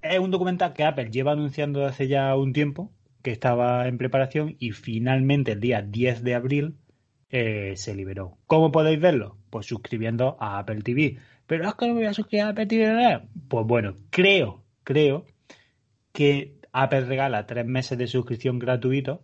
Es 0.02 0.20
un 0.20 0.32
documental 0.32 0.74
que 0.74 0.84
Apple 0.84 1.10
lleva 1.12 1.32
anunciando 1.34 1.80
desde 1.80 1.89
hace 1.91 2.08
ya 2.08 2.36
un 2.36 2.54
tiempo, 2.54 2.91
que 3.24 3.32
estaba 3.32 3.88
en 3.88 3.98
preparación 3.98 4.56
y 4.60 4.72
finalmente 4.72 5.52
el 5.54 5.60
día 5.60 5.82
10 5.82 6.24
de 6.24 6.36
abril 6.36 6.76
eh, 7.32 7.74
se 7.76 7.96
liberó. 7.96 8.38
¿Cómo 8.48 8.72
podéis 8.72 9.00
verlo? 9.00 9.38
Pues 9.50 9.66
suscribiendo 9.66 10.38
a 10.39 10.60
Apple 10.60 10.82
TV. 10.84 11.18
Pero 11.48 11.68
es 11.68 11.74
que 11.76 11.88
no 11.88 11.93
me 11.93 12.02
voy 12.02 12.08
a 12.10 12.14
suscribir 12.14 12.46
a 12.46 12.50
Apple 12.50 12.66
TV. 12.68 13.22
Pues 13.48 13.66
bueno, 13.66 13.96
creo, 14.12 14.64
creo 14.84 15.26
que 16.12 16.55
Apple 16.78 17.06
regala 17.06 17.46
tres 17.46 17.66
meses 17.66 17.98
de 17.98 18.06
suscripción 18.08 18.60
gratuito. 18.60 19.22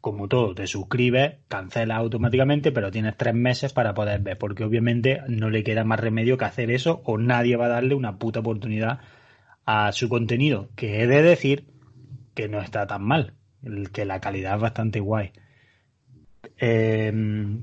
Como 0.00 0.28
todo, 0.28 0.54
te 0.54 0.68
suscribes, 0.68 1.34
cancelas 1.48 1.98
automáticamente, 1.98 2.70
pero 2.70 2.90
tienes 2.90 3.16
tres 3.16 3.34
meses 3.34 3.72
para 3.72 3.94
poder 3.94 4.20
ver, 4.20 4.38
porque 4.38 4.64
obviamente 4.64 5.20
no 5.28 5.50
le 5.50 5.64
queda 5.64 5.82
más 5.84 5.98
remedio 5.98 6.38
que 6.38 6.44
hacer 6.44 6.70
eso 6.70 7.02
o 7.04 7.18
nadie 7.18 7.56
va 7.56 7.66
a 7.66 7.70
darle 7.70 7.94
una 7.94 8.18
puta 8.18 8.40
oportunidad 8.40 9.00
a 9.64 9.90
su 9.92 10.08
contenido, 10.08 10.68
que 10.76 11.02
he 11.02 11.06
de 11.06 11.22
decir 11.22 11.66
que 12.34 12.48
no 12.48 12.60
está 12.60 12.86
tan 12.86 13.02
mal, 13.02 13.34
que 13.92 14.04
la 14.04 14.20
calidad 14.20 14.56
es 14.56 14.62
bastante 14.62 15.00
guay. 15.00 15.32
Eh, 16.58 17.12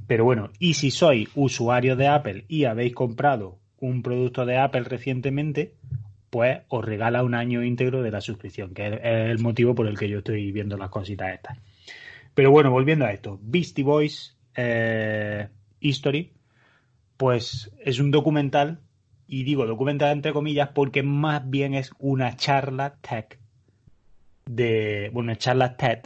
pero 0.07 0.25
bueno, 0.25 0.51
y 0.59 0.73
si 0.73 0.91
sois 0.91 1.29
usuario 1.35 1.95
de 1.95 2.07
Apple 2.07 2.45
y 2.47 2.65
habéis 2.65 2.93
comprado 2.93 3.59
un 3.79 4.01
producto 4.03 4.45
de 4.45 4.57
Apple 4.57 4.83
recientemente, 4.83 5.73
pues 6.29 6.61
os 6.67 6.85
regala 6.85 7.23
un 7.23 7.35
año 7.35 7.63
íntegro 7.63 8.01
de 8.01 8.11
la 8.11 8.21
suscripción, 8.21 8.73
que 8.73 8.87
es 8.87 8.99
el 9.03 9.39
motivo 9.39 9.75
por 9.75 9.87
el 9.87 9.97
que 9.97 10.09
yo 10.09 10.19
estoy 10.19 10.51
viendo 10.51 10.77
las 10.77 10.89
cositas 10.89 11.33
estas. 11.33 11.57
Pero 12.33 12.51
bueno, 12.51 12.71
volviendo 12.71 13.05
a 13.05 13.11
esto, 13.11 13.39
Beastie 13.41 13.83
Boys 13.83 14.37
eh, 14.55 15.47
History, 15.79 16.31
pues 17.17 17.71
es 17.83 17.99
un 17.99 18.11
documental, 18.11 18.79
y 19.27 19.43
digo 19.43 19.65
documental 19.65 20.11
entre 20.11 20.33
comillas 20.33 20.69
porque 20.73 21.03
más 21.03 21.49
bien 21.49 21.73
es 21.73 21.91
una 21.99 22.35
charla 22.35 22.95
tech 23.01 23.39
de, 24.49 25.11
bueno, 25.13 25.35
charla 25.35 25.77
TED 25.77 25.99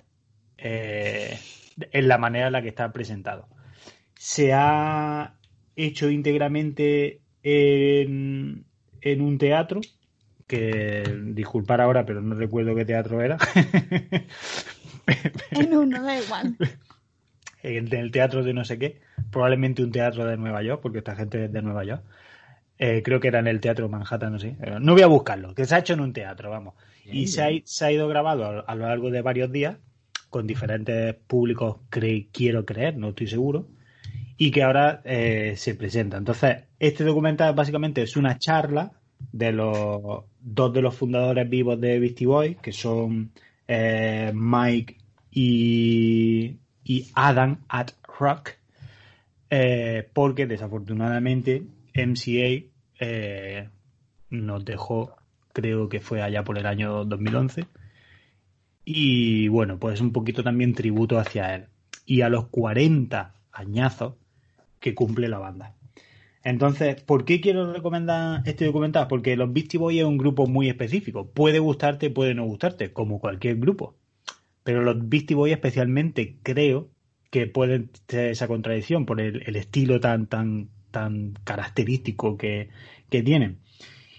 eh, 0.58 1.40
en 1.92 2.08
la 2.08 2.18
manera 2.18 2.48
en 2.48 2.54
la 2.54 2.62
que 2.62 2.68
está 2.68 2.92
presentado. 2.92 3.48
Se 4.16 4.52
ha 4.54 5.36
hecho 5.76 6.10
íntegramente 6.10 7.22
en, 7.42 8.66
en 9.02 9.22
un 9.22 9.38
teatro, 9.38 9.80
que 10.48 11.04
disculpar 11.34 11.82
ahora, 11.82 12.06
pero 12.06 12.22
no 12.22 12.36
recuerdo 12.36 12.76
qué 12.76 12.86
teatro 12.86 13.22
era. 13.22 13.38
En 15.52 15.76
uno, 15.76 16.02
da 16.02 16.18
igual. 16.20 16.56
en 17.62 17.94
el 17.94 18.12
teatro 18.12 18.44
de 18.44 18.54
no 18.54 18.64
sé 18.66 18.78
qué, 18.80 19.02
probablemente 19.32 19.84
un 19.84 19.92
teatro 19.92 20.26
de 20.26 20.38
Nueva 20.38 20.64
York, 20.64 20.82
porque 20.82 21.00
esta 21.00 21.16
gente 21.16 21.46
es 21.46 21.52
de 21.52 21.62
Nueva 21.62 21.84
York. 21.84 22.04
Eh, 22.78 23.02
creo 23.04 23.20
que 23.20 23.28
era 23.28 23.40
en 23.40 23.48
el 23.48 23.60
teatro 23.60 23.88
Manhattan, 23.90 24.32
no 24.34 24.40
sé. 24.40 24.56
Pero 24.60 24.80
no 24.80 24.94
voy 24.94 25.02
a 25.04 25.08
buscarlo, 25.08 25.54
que 25.54 25.66
se 25.66 25.76
ha 25.76 25.80
hecho 25.80 25.94
en 25.94 26.00
un 26.02 26.14
teatro, 26.14 26.50
vamos. 26.50 26.76
Y 27.06 27.28
se 27.28 27.44
ha, 27.44 27.50
se 27.66 27.86
ha 27.86 27.92
ido 27.92 28.08
grabado 28.08 28.46
a, 28.46 28.60
a 28.62 28.76
lo 28.76 28.88
largo 28.88 29.12
de 29.12 29.22
varios 29.22 29.52
días 29.52 29.78
con 30.30 30.48
diferentes 30.48 31.14
públicos, 31.28 31.78
cre- 31.92 32.30
quiero 32.32 32.66
creer, 32.66 32.98
no 32.98 33.10
estoy 33.10 33.28
seguro, 33.28 33.68
y 34.38 34.52
que 34.52 34.64
ahora 34.64 35.02
eh, 35.06 35.54
se 35.58 35.76
presenta. 35.76 36.18
Entonces, 36.18 36.64
este 36.80 37.04
documental 37.04 37.54
básicamente 37.54 38.02
es 38.02 38.18
una 38.18 38.40
charla 38.40 38.94
de 39.32 39.52
los 39.52 40.24
dos 40.40 40.74
de 40.74 40.82
los 40.82 40.96
fundadores 40.96 41.50
vivos 41.50 41.80
de 41.80 42.00
Beastie 42.00 42.58
que 42.62 42.72
son 42.72 43.32
eh, 43.68 44.32
Mike 44.34 44.98
y, 45.32 46.58
y 46.84 47.08
Adam 47.16 47.60
at 47.70 47.92
Rock, 48.20 48.52
eh, 49.50 50.08
porque 50.14 50.46
desafortunadamente 50.46 51.64
MCA 51.96 52.66
eh, 53.00 53.70
nos 54.30 54.66
dejó, 54.66 55.16
creo 55.54 55.90
que 55.90 56.00
fue 56.00 56.22
allá 56.22 56.44
por 56.44 56.58
el 56.58 56.66
año 56.66 57.06
2011, 57.06 57.66
y 58.86 59.48
bueno, 59.48 59.80
pues 59.80 60.02
un 60.02 60.12
poquito 60.12 60.44
también 60.44 60.74
tributo 60.74 61.18
hacia 61.18 61.56
él. 61.56 61.66
Y 62.06 62.22
a 62.22 62.30
los 62.30 62.48
40 62.48 63.34
añazos 63.54 64.16
que 64.80 64.94
cumple 64.94 65.30
la 65.30 65.40
banda. 65.40 65.74
Entonces, 66.44 67.02
¿por 67.02 67.24
qué 67.24 67.40
quiero 67.40 67.72
recomendar 67.72 68.42
este 68.46 68.66
documental? 68.66 69.08
Porque 69.08 69.38
los 69.38 69.54
Beastie 69.54 69.80
Boys 69.80 70.00
es 70.00 70.06
un 70.06 70.18
grupo 70.18 70.46
muy 70.46 70.70
específico. 70.70 71.32
Puede 71.32 71.60
gustarte, 71.60 72.10
puede 72.10 72.36
no 72.36 72.46
gustarte, 72.46 72.92
como 72.92 73.20
cualquier 73.20 73.58
grupo. 73.58 73.96
Pero 74.64 74.82
los 74.82 75.10
Beastie 75.10 75.36
Boys 75.36 75.54
especialmente 75.54 76.38
creo 76.44 76.90
que 77.30 77.48
pueden 77.48 77.90
tener 78.06 78.32
esa 78.32 78.48
contradicción 78.48 79.06
por 79.06 79.22
el, 79.22 79.44
el 79.46 79.56
estilo 79.56 80.00
tan, 80.00 80.28
tan, 80.28 80.70
tan 80.92 81.34
característico 81.46 82.38
que, 82.38 82.70
que 83.10 83.24
tienen. 83.24 83.60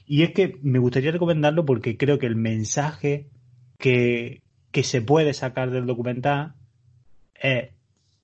Y 0.06 0.22
es 0.22 0.32
que 0.32 0.58
me 0.62 0.78
gustaría 0.78 1.12
recomendarlo 1.12 1.64
porque 1.64 1.96
creo 1.96 2.18
que 2.18 2.26
el 2.26 2.36
mensaje 2.36 3.28
que, 3.78 4.42
que 4.70 4.82
se 4.82 5.02
puede 5.02 5.34
sacar 5.34 5.70
del 5.70 5.86
documental 5.86 6.54
es 7.34 7.70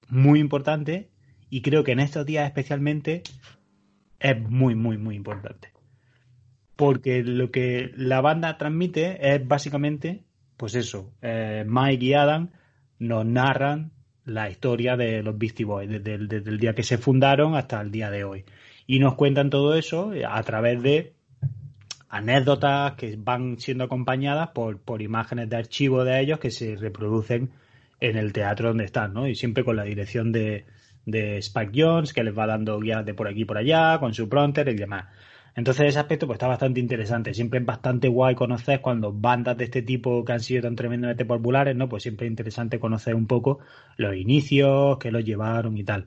muy 0.09 0.41
importante 0.41 1.11
y 1.49 1.63
creo 1.63 1.85
que 1.85 1.93
en 1.93 2.01
estos 2.01 2.27
días 2.27 2.47
especialmente 2.47 3.23
es 4.21 4.39
muy, 4.39 4.75
muy, 4.75 4.99
muy 4.99 5.17
importante. 5.17 5.73
Porque 6.77 7.23
lo 7.23 7.51
que 7.51 7.91
la 7.97 8.21
banda 8.21 8.57
transmite 8.59 9.35
es 9.35 9.47
básicamente, 9.47 10.23
pues 10.57 10.75
eso, 10.75 11.13
eh, 11.23 11.65
Mike 11.67 12.05
y 12.05 12.15
Adam 12.15 12.51
nos 12.99 13.25
narran 13.27 13.91
la 14.25 14.49
historia 14.51 14.97
de 14.97 15.23
los 15.23 15.37
Beastie 15.37 15.65
Boys, 15.65 15.89
desde 15.89 16.19
desde 16.19 16.51
el 16.51 16.59
día 16.59 16.75
que 16.75 16.83
se 16.83 16.99
fundaron 16.99 17.55
hasta 17.57 17.81
el 17.81 17.91
día 17.91 18.11
de 18.11 18.25
hoy. 18.25 18.45
Y 18.87 18.99
nos 18.99 19.15
cuentan 19.15 19.51
todo 19.51 19.75
eso 19.75 20.13
a 20.29 20.43
través 20.43 20.83
de 20.83 21.15
anécdotas 22.09 22.95
que 22.95 23.17
van 23.17 23.59
siendo 23.59 23.85
acompañadas 23.85 24.51
por, 24.51 24.79
por 24.79 25.01
imágenes 25.01 25.49
de 25.49 25.57
archivo 25.57 26.05
de 26.05 26.21
ellos 26.21 26.39
que 26.39 26.51
se 26.51 26.77
reproducen 26.77 27.51
en 28.01 28.17
el 28.17 28.33
teatro 28.33 28.69
donde 28.69 28.85
están, 28.85 29.15
¿no? 29.15 29.29
Y 29.29 29.35
siempre 29.35 29.65
con 29.65 29.77
la 29.77 29.85
dirección 29.85 30.33
de, 30.33 30.65
de 31.11 31.39
Spike 31.39 31.73
Jones, 31.75 32.13
que 32.13 32.25
les 32.25 32.37
va 32.37 32.47
dando 32.47 32.79
guías 32.81 33.05
de 33.05 33.15
por 33.15 33.29
aquí 33.29 33.43
y 33.43 33.45
por 33.45 33.59
allá, 33.59 33.99
con 33.99 34.15
su 34.15 34.29
pronter 34.29 34.69
y 34.69 34.75
demás. 34.75 35.07
Entonces 35.57 35.89
ese 35.89 35.99
aspecto 35.99 36.27
pues 36.27 36.37
está 36.37 36.47
bastante 36.47 36.81
interesante. 36.81 37.35
Siempre 37.35 37.61
es 37.61 37.67
bastante 37.67 38.09
guay 38.09 38.35
conocer 38.35 38.81
cuando 38.81 39.13
bandas 39.13 39.57
de 39.57 39.65
este 39.65 39.83
tipo 39.83 40.25
que 40.25 40.33
han 40.33 40.41
sido 40.41 40.63
tan 40.63 40.77
tremendamente 40.77 41.25
populares, 41.25 41.77
¿no? 41.77 41.89
Pues 41.89 42.03
siempre 42.03 42.27
es 42.27 42.31
interesante 42.31 42.79
conocer 42.79 43.15
un 43.15 43.27
poco 43.27 43.59
los 43.97 44.15
inicios, 44.15 44.99
que 44.99 45.11
los 45.11 45.25
llevaron 45.25 45.77
y 45.77 45.85
tal. 45.85 46.07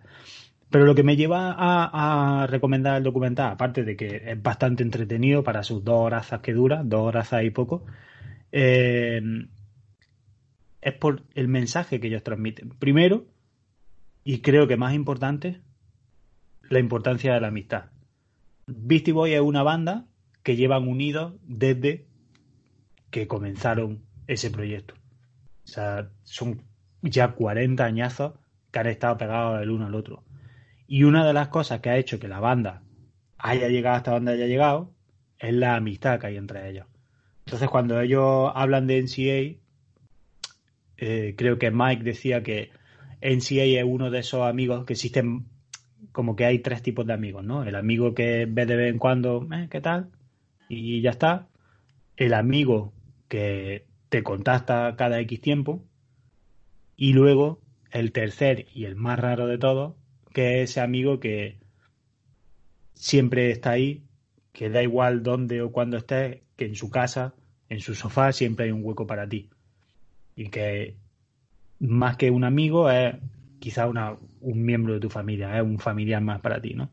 Pero 0.69 0.85
lo 0.85 0.95
que 0.95 1.03
me 1.03 1.15
lleva 1.15 1.55
a, 1.57 2.47
recomendar 2.47 2.97
el 2.97 3.03
documental, 3.03 3.51
aparte 3.51 3.83
de 3.83 3.95
que 3.95 4.23
es 4.25 4.41
bastante 4.41 4.81
entretenido 4.81 5.43
para 5.43 5.61
sus 5.63 5.83
dos 5.83 5.99
horas 5.99 6.31
que 6.41 6.53
dura, 6.53 6.81
dos 6.83 7.01
horas 7.01 7.31
y 7.43 7.51
poco, 7.51 7.85
eh, 8.51 9.21
es 10.81 10.93
por 10.93 11.21
el 11.35 11.47
mensaje 11.47 11.99
que 11.99 12.07
ellos 12.07 12.23
transmiten. 12.23 12.69
Primero, 12.79 13.25
y 14.23 14.39
creo 14.39 14.67
que 14.67 14.77
más 14.77 14.93
importante, 14.93 15.61
la 16.69 16.79
importancia 16.79 17.33
de 17.33 17.41
la 17.41 17.47
amistad. 17.47 17.85
Beastie 18.67 19.13
Boy 19.13 19.33
es 19.33 19.41
una 19.41 19.63
banda 19.63 20.05
que 20.43 20.55
llevan 20.55 20.87
unidos 20.87 21.33
desde 21.43 22.05
que 23.11 23.27
comenzaron 23.27 24.03
ese 24.27 24.49
proyecto. 24.49 24.95
O 25.65 25.67
sea, 25.67 26.09
son 26.23 26.61
ya 27.01 27.33
40 27.33 27.83
añazos 27.83 28.33
que 28.71 28.79
han 28.79 28.87
estado 28.87 29.17
pegados 29.17 29.61
el 29.61 29.69
uno 29.69 29.85
al 29.85 29.95
otro. 29.95 30.23
Y 30.87 31.03
una 31.03 31.25
de 31.25 31.33
las 31.33 31.49
cosas 31.49 31.81
que 31.81 31.89
ha 31.89 31.97
hecho 31.97 32.19
que 32.19 32.27
la 32.27 32.39
banda 32.39 32.81
haya 33.37 33.67
llegado 33.67 33.97
hasta 33.97 34.11
donde 34.11 34.33
haya 34.33 34.47
llegado 34.47 34.93
es 35.37 35.53
la 35.53 35.75
amistad 35.75 36.19
que 36.19 36.27
hay 36.27 36.37
entre 36.37 36.69
ellos. 36.69 36.87
Entonces, 37.45 37.69
cuando 37.69 37.99
ellos 37.99 38.51
hablan 38.55 38.87
de 38.87 39.01
NCA, 39.01 39.59
eh, 40.97 41.35
creo 41.37 41.59
que 41.59 41.71
Mike 41.71 42.03
decía 42.03 42.41
que 42.43 42.71
NCA 43.23 43.63
es 43.63 43.85
uno 43.85 44.11
de 44.11 44.19
esos 44.19 44.41
amigos 44.41 44.85
que 44.85 44.93
existen, 44.93 45.45
como 46.11 46.35
que 46.35 46.45
hay 46.45 46.59
tres 46.59 46.81
tipos 46.81 47.07
de 47.07 47.13
amigos, 47.13 47.43
¿no? 47.43 47.63
El 47.63 47.75
amigo 47.75 48.13
que 48.13 48.45
ve 48.49 48.65
de 48.65 48.75
vez 48.75 48.91
en 48.91 48.99
cuando, 48.99 49.47
eh, 49.53 49.67
¿qué 49.71 49.79
tal? 49.79 50.09
Y 50.67 51.01
ya 51.01 51.11
está. 51.11 51.47
El 52.17 52.33
amigo 52.33 52.93
que 53.29 53.85
te 54.09 54.23
contacta 54.23 54.95
cada 54.97 55.19
X 55.21 55.39
tiempo. 55.39 55.83
Y 56.97 57.13
luego 57.13 57.61
el 57.91 58.11
tercer 58.11 58.67
y 58.73 58.85
el 58.85 58.95
más 58.95 59.17
raro 59.19 59.47
de 59.47 59.57
todos, 59.57 59.95
que 60.33 60.61
es 60.61 60.71
ese 60.71 60.81
amigo 60.81 61.19
que 61.19 61.57
siempre 62.93 63.51
está 63.51 63.71
ahí, 63.71 64.03
que 64.51 64.69
da 64.69 64.83
igual 64.83 65.23
dónde 65.23 65.61
o 65.61 65.71
cuándo 65.71 65.97
estés, 65.97 66.41
que 66.57 66.65
en 66.65 66.75
su 66.75 66.89
casa, 66.89 67.33
en 67.69 67.79
su 67.79 67.95
sofá, 67.95 68.33
siempre 68.33 68.65
hay 68.65 68.71
un 68.71 68.83
hueco 68.83 69.07
para 69.07 69.27
ti. 69.27 69.49
Y 70.35 70.49
que 70.49 70.95
más 71.83 72.17
que 72.17 72.31
un 72.31 72.43
amigo 72.43 72.89
es 72.89 73.15
quizá 73.59 73.87
una, 73.87 74.15
un 74.41 74.63
miembro 74.63 74.93
de 74.93 74.99
tu 74.99 75.09
familia, 75.09 75.57
es 75.57 75.63
un 75.63 75.79
familiar 75.79 76.21
más 76.21 76.39
para 76.41 76.61
ti, 76.61 76.73
¿no? 76.73 76.89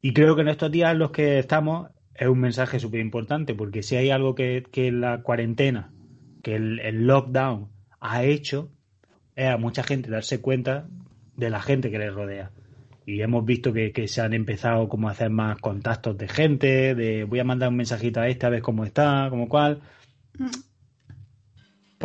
Y 0.00 0.12
creo 0.12 0.36
que 0.36 0.42
en 0.42 0.48
estos 0.48 0.70
días 0.70 0.92
en 0.92 0.98
los 0.98 1.10
que 1.10 1.38
estamos 1.38 1.90
es 2.14 2.28
un 2.28 2.38
mensaje 2.38 2.78
súper 2.78 3.00
importante, 3.00 3.54
porque 3.54 3.82
si 3.82 3.96
hay 3.96 4.10
algo 4.10 4.34
que, 4.34 4.64
que 4.70 4.92
la 4.92 5.22
cuarentena, 5.22 5.90
que 6.42 6.56
el, 6.56 6.78
el 6.80 7.06
lockdown 7.06 7.68
ha 8.00 8.22
hecho, 8.22 8.70
es 9.34 9.48
a 9.48 9.56
mucha 9.56 9.82
gente 9.82 10.10
darse 10.10 10.40
cuenta 10.40 10.86
de 11.36 11.50
la 11.50 11.60
gente 11.60 11.90
que 11.90 11.98
les 11.98 12.14
rodea. 12.14 12.52
Y 13.06 13.20
hemos 13.22 13.44
visto 13.44 13.72
que, 13.72 13.92
que, 13.92 14.06
se 14.08 14.20
han 14.20 14.34
empezado 14.34 14.88
como 14.88 15.08
a 15.08 15.12
hacer 15.12 15.30
más 15.30 15.58
contactos 15.58 16.16
de 16.16 16.28
gente, 16.28 16.94
de 16.94 17.24
voy 17.24 17.40
a 17.40 17.44
mandar 17.44 17.70
un 17.70 17.76
mensajito 17.76 18.20
a 18.20 18.28
este 18.28 18.46
a 18.46 18.50
ver 18.50 18.62
cómo 18.62 18.84
está, 18.84 19.26
como 19.30 19.48
cual, 19.48 19.80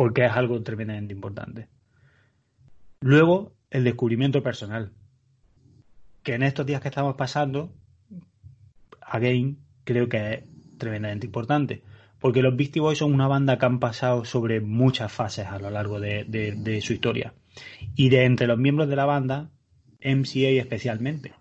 porque 0.00 0.24
es 0.24 0.32
algo 0.32 0.62
tremendamente 0.62 1.12
importante. 1.12 1.68
Luego, 3.02 3.52
el 3.68 3.84
descubrimiento 3.84 4.42
personal, 4.42 4.92
que 6.22 6.32
en 6.32 6.42
estos 6.42 6.64
días 6.64 6.80
que 6.80 6.88
estamos 6.88 7.16
pasando, 7.16 7.70
again, 9.02 9.58
creo 9.84 10.08
que 10.08 10.32
es 10.32 10.44
tremendamente 10.78 11.26
importante. 11.26 11.82
Porque 12.18 12.40
los 12.40 12.56
Beastie 12.56 12.80
Boys 12.80 12.96
son 12.96 13.12
una 13.12 13.28
banda 13.28 13.58
que 13.58 13.66
han 13.66 13.78
pasado 13.78 14.24
sobre 14.24 14.62
muchas 14.62 15.12
fases 15.12 15.48
a 15.48 15.58
lo 15.58 15.68
largo 15.68 16.00
de, 16.00 16.80
su 16.82 16.94
historia. 16.94 17.34
Y 17.94 18.08
de 18.08 18.24
entre 18.24 18.46
los 18.46 18.56
miembros 18.56 18.88
de 18.88 18.96
la 18.96 19.04
banda, 19.04 19.50
MCA 20.02 20.48
especialmente. 20.48 21.34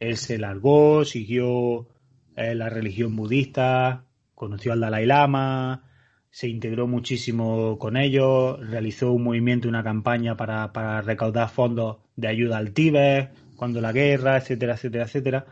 Él 0.00 0.16
se 0.16 0.38
largó, 0.38 1.04
siguió 1.04 1.88
eh, 2.36 2.54
la 2.54 2.70
religión 2.70 3.16
budista, 3.16 4.06
conoció 4.34 4.72
al 4.72 4.80
Dalai 4.80 5.04
Lama, 5.04 5.91
se 6.32 6.48
integró 6.48 6.88
muchísimo 6.88 7.78
con 7.78 7.98
ellos, 7.98 8.58
realizó 8.58 9.12
un 9.12 9.22
movimiento, 9.22 9.68
una 9.68 9.84
campaña 9.84 10.34
para, 10.34 10.72
para 10.72 11.02
recaudar 11.02 11.50
fondos 11.50 11.98
de 12.16 12.26
ayuda 12.26 12.56
al 12.56 12.72
Tíbet, 12.72 13.30
cuando 13.56 13.82
la 13.82 13.92
guerra, 13.92 14.38
etcétera, 14.38 14.74
etcétera, 14.74 15.04
etcétera. 15.04 15.46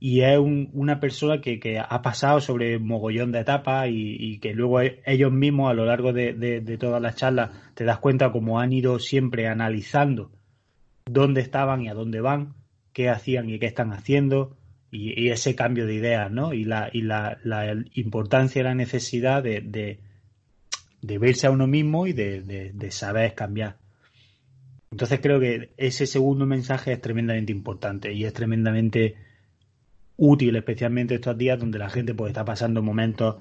Y 0.00 0.22
es 0.22 0.36
un, 0.36 0.68
una 0.72 0.98
persona 0.98 1.40
que, 1.40 1.60
que, 1.60 1.78
ha 1.78 2.02
pasado 2.02 2.40
sobre 2.40 2.80
mogollón 2.80 3.30
de 3.30 3.38
etapas 3.40 3.88
y, 3.88 4.38
que 4.40 4.52
luego 4.52 4.80
ellos 4.80 5.32
mismos 5.32 5.70
a 5.70 5.74
lo 5.74 5.86
largo 5.86 6.12
de, 6.12 6.34
de, 6.34 6.76
todas 6.76 7.00
las 7.00 7.14
charlas 7.14 7.50
te 7.74 7.84
das 7.84 7.98
cuenta 8.00 8.32
como 8.32 8.58
han 8.60 8.72
ido 8.72 8.98
siempre 8.98 9.46
analizando 9.46 10.32
dónde 11.06 11.40
estaban 11.40 11.82
y 11.82 11.88
a 11.88 11.94
dónde 11.94 12.20
van, 12.20 12.54
qué 12.92 13.10
hacían 13.10 13.48
y 13.48 13.60
qué 13.60 13.66
están 13.66 13.92
haciendo, 13.92 14.56
y, 14.90 15.28
ese 15.28 15.54
cambio 15.54 15.86
de 15.86 15.94
ideas, 15.94 16.32
¿no? 16.32 16.52
Y 16.52 16.64
la, 16.64 16.90
y 16.92 17.02
la, 17.02 17.38
la 17.44 17.76
importancia 17.94 18.60
y 18.60 18.64
la 18.64 18.74
necesidad 18.74 19.42
de, 19.42 20.00
de, 21.06 21.18
verse 21.18 21.46
a 21.46 21.50
uno 21.50 21.66
mismo 21.66 22.06
y 22.06 22.12
de, 22.12 22.90
saber 22.90 23.34
cambiar. 23.34 23.78
Entonces 24.90 25.20
creo 25.20 25.40
que 25.40 25.70
ese 25.76 26.06
segundo 26.06 26.46
mensaje 26.46 26.92
es 26.92 27.00
tremendamente 27.00 27.52
importante 27.52 28.12
y 28.12 28.24
es 28.24 28.32
tremendamente 28.32 29.16
útil, 30.16 30.56
especialmente 30.56 31.16
estos 31.16 31.36
días 31.36 31.58
donde 31.58 31.78
la 31.78 31.90
gente 31.90 32.14
pues 32.14 32.30
está 32.30 32.44
pasando 32.44 32.82
momentos 32.82 33.36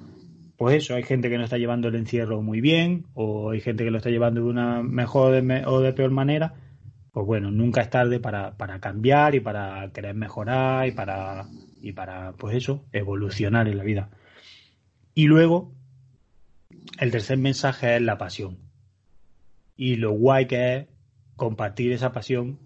pues 0.58 0.78
eso, 0.78 0.96
hay 0.96 1.04
gente 1.04 1.30
que 1.30 1.38
no 1.38 1.44
está 1.44 1.58
llevando 1.58 1.90
el 1.90 1.96
encierro 1.96 2.42
muy 2.42 2.62
bien, 2.62 3.06
o 3.14 3.52
hay 3.52 3.60
gente 3.60 3.84
que 3.84 3.92
lo 3.92 3.98
está 3.98 4.10
llevando 4.10 4.42
de 4.42 4.48
una 4.48 4.84
mejor 4.84 5.44
o 5.66 5.82
de 5.82 5.94
peor 5.94 6.12
manera, 6.12 6.54
pues 7.12 7.26
bueno, 7.26 7.52
nunca 7.52 7.82
es 7.82 7.90
tarde 7.90 8.20
para, 8.20 8.56
para 8.56 8.80
cambiar 8.80 9.36
y 9.36 9.42
para 9.42 9.92
querer 9.94 10.16
mejorar 10.16 10.88
y 10.88 10.92
para, 10.92 11.48
y 11.82 11.92
para, 11.92 12.34
pues 12.34 12.56
eso, 12.56 12.86
evolucionar 12.94 13.68
en 13.68 13.78
la 13.78 13.84
vida. 13.84 14.10
Y 15.14 15.28
luego, 15.28 15.74
el 17.00 17.12
tercer 17.12 17.38
mensaje 17.38 17.96
es 17.96 18.02
la 18.02 18.18
pasión. 18.18 18.58
Y 19.76 19.96
lo 19.96 20.12
guay 20.12 20.48
que 20.48 20.76
es 20.76 20.88
compartir 21.36 21.92
esa 21.92 22.12
pasión 22.12 22.60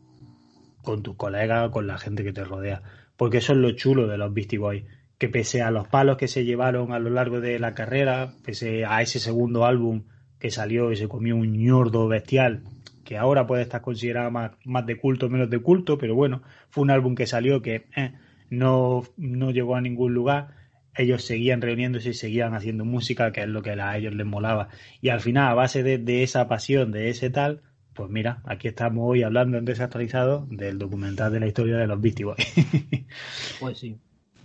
con 0.84 1.04
tus 1.04 1.16
colegas, 1.16 1.70
con 1.72 1.88
la 1.88 1.98
gente 1.98 2.24
que 2.24 2.34
te 2.34 2.44
rodea. 2.44 2.84
Porque 3.18 3.38
eso 3.38 3.54
es 3.54 3.60
lo 3.60 3.72
chulo 3.72 4.08
de 4.08 4.18
los 4.18 4.34
Beastie 4.34 4.60
Boys. 4.60 4.84
Que 5.18 5.28
pese 5.28 5.62
a 5.62 5.72
los 5.72 5.88
palos 5.88 6.18
que 6.18 6.28
se 6.28 6.46
llevaron 6.46 6.94
a 6.94 7.00
lo 7.00 7.10
largo 7.10 7.42
de 7.42 7.60
la 7.60 7.74
carrera, 7.74 8.34
pese 8.44 8.86
a 8.86 9.02
ese 9.02 9.20
segundo 9.20 9.66
álbum 9.66 10.04
que 10.40 10.52
salió 10.52 10.92
y 10.92 10.96
se 10.96 11.10
comió 11.10 11.36
un 11.36 11.58
ñordo 11.58 12.08
bestial, 12.08 12.64
que 13.04 13.18
ahora 13.18 13.46
puede 13.46 13.64
estar 13.64 13.82
considerado 13.82 14.32
más, 14.32 14.52
más 14.64 14.86
de 14.86 14.98
culto, 14.98 15.30
menos 15.30 15.50
de 15.50 15.60
culto, 15.60 15.98
pero 15.98 16.16
bueno, 16.16 16.42
fue 16.70 16.84
un 16.84 16.92
álbum 16.92 17.16
que 17.16 17.28
salió 17.28 17.62
que 17.62 17.88
eh, 17.96 18.14
no, 18.50 19.04
no 19.18 19.52
llegó 19.52 19.76
a 19.76 19.82
ningún 19.82 20.14
lugar. 20.14 20.59
Ellos 21.00 21.24
seguían 21.24 21.62
reuniéndose 21.62 22.10
y 22.10 22.14
seguían 22.14 22.54
haciendo 22.54 22.86
música, 22.86 23.32
que 23.32 23.42
es 23.42 23.48
lo 23.48 23.62
que 23.62 23.72
a 23.72 23.98
ellos 23.98 24.14
les 24.14 24.26
molaba. 24.26 24.70
Y 25.02 25.10
al 25.10 25.22
final, 25.22 25.50
a 25.50 25.54
base 25.54 25.84
de, 25.84 25.98
de 25.98 26.24
esa 26.24 26.48
pasión, 26.48 26.92
de 26.92 27.10
ese 27.10 27.30
tal, 27.30 27.62
pues 27.94 28.10
mira, 28.10 28.42
aquí 28.46 28.68
estamos 28.68 29.04
hoy 29.08 29.24
hablando 29.24 29.58
en 29.58 29.66
Desactualizado 29.66 30.48
del 30.50 30.78
documental 30.78 31.32
de 31.32 31.40
la 31.40 31.48
historia 31.48 31.78
de 31.78 31.88
los 31.88 32.02
Beastie 32.02 32.26
Boys. 32.26 32.54
pues 33.60 33.78
sí. 33.78 33.98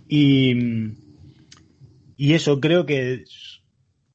Y, 0.07 0.93
y 2.15 2.33
eso 2.33 2.59
creo 2.59 2.85
que 2.85 3.25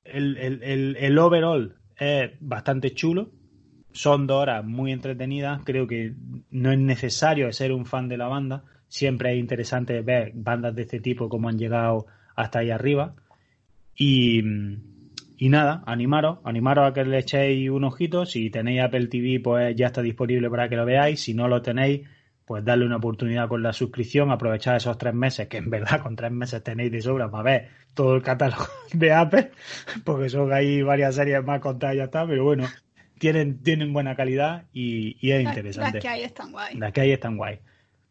el, 0.04 0.36
el, 0.36 0.62
el, 0.62 0.96
el 0.96 1.18
overall 1.18 1.76
es 1.98 2.30
bastante 2.40 2.94
chulo 2.94 3.32
son 3.92 4.26
dos 4.26 4.42
horas 4.42 4.64
muy 4.64 4.92
entretenidas. 4.92 5.62
Creo 5.64 5.86
que 5.86 6.14
no 6.50 6.72
es 6.72 6.78
necesario 6.78 7.52
ser 7.52 7.72
un 7.72 7.86
fan 7.86 8.08
de 8.08 8.16
la 8.16 8.28
banda. 8.28 8.64
Siempre 8.88 9.32
es 9.32 9.38
interesante 9.38 10.00
ver 10.02 10.32
bandas 10.34 10.74
de 10.74 10.82
este 10.82 11.00
tipo, 11.00 11.28
cómo 11.28 11.48
han 11.48 11.58
llegado 11.58 12.06
hasta 12.36 12.60
ahí 12.60 12.70
arriba. 12.70 13.14
Y, 13.96 14.40
y 15.36 15.48
nada, 15.48 15.82
animaros, 15.86 16.38
animaros 16.44 16.90
a 16.90 16.94
que 16.94 17.04
le 17.04 17.18
echéis 17.18 17.70
un 17.70 17.84
ojito. 17.84 18.26
Si 18.26 18.50
tenéis 18.50 18.82
Apple 18.82 19.08
TV, 19.08 19.40
pues 19.40 19.74
ya 19.76 19.86
está 19.86 20.02
disponible 20.02 20.48
para 20.50 20.68
que 20.68 20.76
lo 20.76 20.84
veáis. 20.84 21.20
Si 21.20 21.34
no 21.34 21.48
lo 21.48 21.60
tenéis, 21.62 22.06
pues 22.44 22.64
darle 22.64 22.86
una 22.86 22.96
oportunidad 22.96 23.48
con 23.48 23.62
la 23.62 23.72
suscripción, 23.72 24.30
aprovechar 24.30 24.76
esos 24.76 24.98
tres 24.98 25.14
meses, 25.14 25.48
que 25.48 25.58
en 25.58 25.70
verdad 25.70 26.02
con 26.02 26.16
tres 26.16 26.32
meses 26.32 26.62
tenéis 26.62 26.90
de 26.90 27.00
sobra 27.00 27.30
para 27.30 27.44
ver 27.44 27.68
todo 27.94 28.14
el 28.16 28.22
catálogo 28.22 28.64
de 28.92 29.12
Apple, 29.12 29.50
porque 30.04 30.28
son 30.28 30.52
ahí 30.52 30.82
varias 30.82 31.14
series 31.14 31.44
más 31.44 31.60
contadas 31.60 31.94
y 31.94 31.98
ya 31.98 32.04
está, 32.04 32.26
pero 32.26 32.42
bueno, 32.44 32.66
tienen, 33.18 33.62
tienen 33.62 33.92
buena 33.92 34.16
calidad 34.16 34.64
y, 34.72 35.16
y 35.24 35.30
es 35.32 35.44
Las- 35.44 35.52
interesante. 35.56 35.92
Las 35.98 36.02
que 36.02 36.08
hay 36.08 36.22
están 36.22 36.50
guay. 36.52 36.76
Las 36.76 36.92
que 36.92 37.00
hay 37.02 37.12
están 37.12 37.36
guay. 37.36 37.58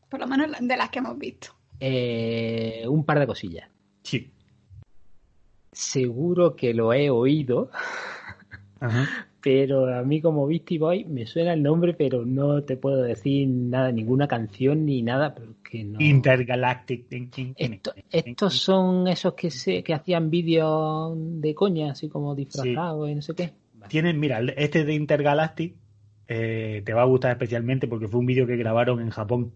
Por 0.08 0.20
lo 0.22 0.28
menos 0.28 0.52
de 0.60 0.78
las 0.78 0.90
que 0.90 1.00
hemos 1.00 1.18
visto. 1.18 1.50
Eh, 1.80 2.84
un 2.88 3.04
par 3.06 3.20
de 3.20 3.28
cosillas. 3.28 3.70
Sí. 4.04 4.32
Seguro 5.72 6.56
que 6.56 6.74
lo 6.74 6.94
he 6.94 7.10
oído, 7.10 7.70
Ajá. 8.80 9.08
pero 9.42 9.94
a 9.94 10.02
mí 10.04 10.20
como 10.20 10.48
Beastie 10.48 10.80
Boy 10.80 11.06
me 11.06 11.26
suena 11.28 11.54
el 11.54 11.62
nombre, 11.62 11.94
pero 11.94 12.26
no 12.26 12.64
te 12.64 12.76
puedo 12.76 13.04
decir 13.04 13.48
nada, 13.48 13.92
ninguna 13.92 14.28
canción 14.28 14.86
ni 14.86 15.02
nada, 15.04 15.36
porque 15.36 15.84
no. 15.84 16.02
Intergalactic. 16.02 17.06
Esto- 17.56 17.94
estos 18.10 18.56
son 18.56 19.08
esos 19.08 19.36
que 19.36 19.52
se 19.52 19.84
que 19.84 19.94
hacían 19.94 20.30
vídeos 20.30 21.14
de 21.16 21.54
coña, 21.54 21.92
así 21.92 22.10
como 22.10 22.36
disfrazados 22.36 23.10
y 23.10 23.16
no 23.16 23.22
sé 23.22 23.36
qué. 23.36 23.52
Tienen, 23.88 24.20
mira, 24.20 24.42
este 24.58 24.84
de 24.84 24.94
Intergalactic 24.96 25.76
eh, 26.28 26.82
te 26.86 26.94
va 26.94 27.04
a 27.04 27.06
gustar 27.06 27.32
especialmente 27.32 27.88
porque 27.88 28.08
fue 28.08 28.20
un 28.20 28.26
vídeo 28.26 28.46
que 28.46 28.58
grabaron 28.58 29.00
en 29.02 29.10
Japón 29.10 29.52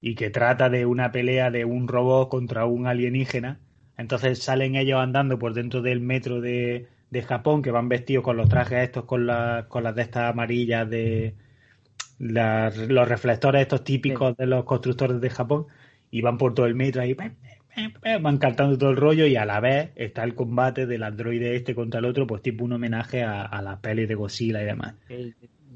y 0.00 0.14
que 0.16 0.30
trata 0.30 0.68
de 0.68 0.86
una 0.86 1.10
pelea 1.12 1.50
de 1.50 1.64
un 1.64 1.88
robot 1.88 2.28
contra 2.28 2.66
un 2.66 2.86
alienígena. 2.86 3.60
Entonces 4.02 4.42
salen 4.42 4.76
ellos 4.76 5.00
andando 5.00 5.38
por 5.38 5.54
dentro 5.54 5.82
del 5.82 6.00
metro 6.00 6.40
de, 6.40 6.88
de 7.10 7.22
Japón, 7.22 7.62
que 7.62 7.70
van 7.70 7.88
vestidos 7.88 8.24
con 8.24 8.36
los 8.36 8.48
trajes 8.48 8.80
estos, 8.84 9.04
con, 9.06 9.26
la- 9.26 9.66
con 9.68 9.84
las 9.84 9.94
de 9.94 10.02
estas 10.02 10.30
amarillas 10.30 10.88
de 10.90 11.36
los 12.18 13.08
reflectores 13.08 13.62
estos 13.62 13.84
típicos 13.84 14.36
de 14.36 14.46
los 14.46 14.64
constructores 14.64 15.20
de 15.20 15.30
Japón, 15.30 15.66
y 16.10 16.20
van 16.22 16.38
por 16.38 16.54
todo 16.54 16.66
el 16.66 16.74
metro 16.74 17.02
ahí, 17.02 17.14
van 18.20 18.38
cantando 18.38 18.78
todo 18.78 18.90
el 18.90 18.96
rollo 18.96 19.26
y 19.26 19.36
a 19.36 19.44
la 19.46 19.60
vez 19.60 19.92
está 19.96 20.24
el 20.24 20.34
combate 20.34 20.86
del 20.86 21.02
androide 21.02 21.56
este 21.56 21.74
contra 21.74 22.00
el 22.00 22.06
otro, 22.06 22.26
pues 22.26 22.42
tipo 22.42 22.64
un 22.64 22.72
homenaje 22.72 23.22
a, 23.22 23.42
a 23.42 23.62
las 23.62 23.80
pelis 23.80 24.08
de 24.08 24.14
Godzilla 24.14 24.62
y 24.62 24.66
demás. 24.66 24.94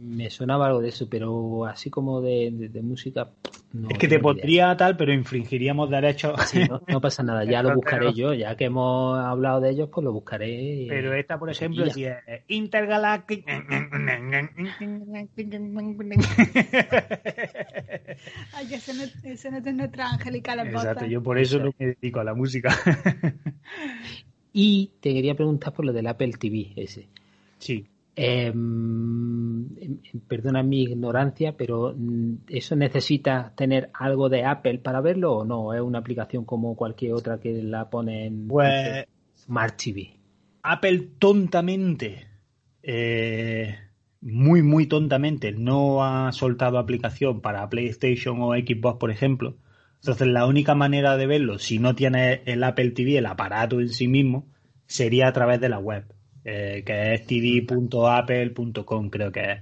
Me 0.00 0.30
sonaba 0.30 0.66
algo 0.66 0.80
de 0.80 0.88
eso, 0.90 1.08
pero 1.08 1.64
así 1.64 1.90
como 1.90 2.20
de, 2.20 2.50
de- 2.52 2.68
de 2.68 2.82
música. 2.82 3.28
no 3.72 3.90
es 3.90 3.98
que 3.98 4.08
te 4.08 4.14
idea. 4.16 4.22
pondría 4.22 4.76
tal, 4.76 4.96
pero 4.96 5.12
infringiríamos 5.12 5.88
derechos. 5.90 6.40
Sí, 6.48 6.58
no, 6.68 6.82
no 6.86 7.00
pasa 7.00 7.22
nada, 7.22 7.44
ya 7.44 7.62
lo 7.62 7.74
buscaré 7.76 8.12
yo, 8.14 8.34
ya 8.34 8.56
que 8.56 8.64
hemos 8.66 9.18
hablado 9.18 9.60
de 9.60 9.70
ellos, 9.70 9.88
pues 9.92 10.04
lo 10.04 10.12
buscaré. 10.12 10.86
Pero 10.88 11.14
esta, 11.14 11.38
por 11.38 11.50
ejemplo, 11.50 11.88
si 11.90 12.04
es 12.04 12.16
Intergalactic. 12.48 13.44
Ay, 18.52 18.66
que 18.66 18.74
ese 18.76 18.94
no, 18.94 19.02
ese 19.30 19.50
no 19.50 19.58
es 19.58 19.74
nuestra 19.74 20.10
angelical 20.12 20.58
voz. 20.58 20.68
Exacto, 20.84 21.06
yo 21.06 21.22
por 21.22 21.38
eso 21.38 21.58
no 21.58 21.70
me 21.78 21.86
dedico 21.86 22.20
a 22.20 22.24
la 22.24 22.34
música. 22.34 22.74
Y 24.58 24.90
te 25.00 25.12
quería 25.12 25.34
preguntar 25.34 25.74
por 25.74 25.84
lo 25.84 25.92
del 25.92 26.06
Apple 26.06 26.32
TV 26.38 26.72
ese. 26.76 27.06
sí. 27.58 27.86
Eh, 28.16 28.46
em, 28.46 29.68
perdona 30.26 30.62
mi 30.62 30.82
ignorancia, 30.82 31.54
pero 31.56 31.94
mm, 31.96 32.46
¿eso 32.48 32.74
necesita 32.74 33.52
tener 33.54 33.90
algo 33.92 34.30
de 34.30 34.44
Apple 34.44 34.78
para 34.78 35.02
verlo 35.02 35.34
o 35.34 35.44
no? 35.44 35.74
¿Es 35.74 35.82
una 35.82 35.98
aplicación 35.98 36.44
como 36.44 36.74
cualquier 36.76 37.12
otra 37.12 37.38
que 37.38 37.62
la 37.62 37.90
pone 37.90 38.26
en 38.26 38.48
Pues 38.48 39.06
Smart 39.36 39.76
TV? 39.76 40.14
Apple 40.62 41.10
tontamente, 41.18 42.26
eh, 42.82 43.76
muy, 44.22 44.62
muy 44.62 44.86
tontamente, 44.86 45.52
no 45.52 46.02
ha 46.02 46.32
soltado 46.32 46.78
aplicación 46.78 47.40
para 47.40 47.68
PlayStation 47.68 48.40
o 48.40 48.54
Xbox, 48.54 48.98
por 48.98 49.10
ejemplo. 49.10 49.58
Entonces, 50.00 50.26
la 50.28 50.46
única 50.46 50.74
manera 50.74 51.16
de 51.16 51.26
verlo, 51.26 51.58
si 51.58 51.78
no 51.78 51.94
tienes 51.94 52.40
el 52.46 52.64
Apple 52.64 52.90
TV, 52.92 53.18
el 53.18 53.26
aparato 53.26 53.80
en 53.80 53.90
sí 53.90 54.08
mismo, 54.08 54.46
sería 54.86 55.28
a 55.28 55.32
través 55.32 55.60
de 55.60 55.68
la 55.68 55.78
web, 55.78 56.04
eh, 56.48 56.82
que 56.86 57.14
es 57.14 57.26
tv.apple.com, 57.26 59.10
creo 59.10 59.32
que 59.32 59.40
es. 59.52 59.58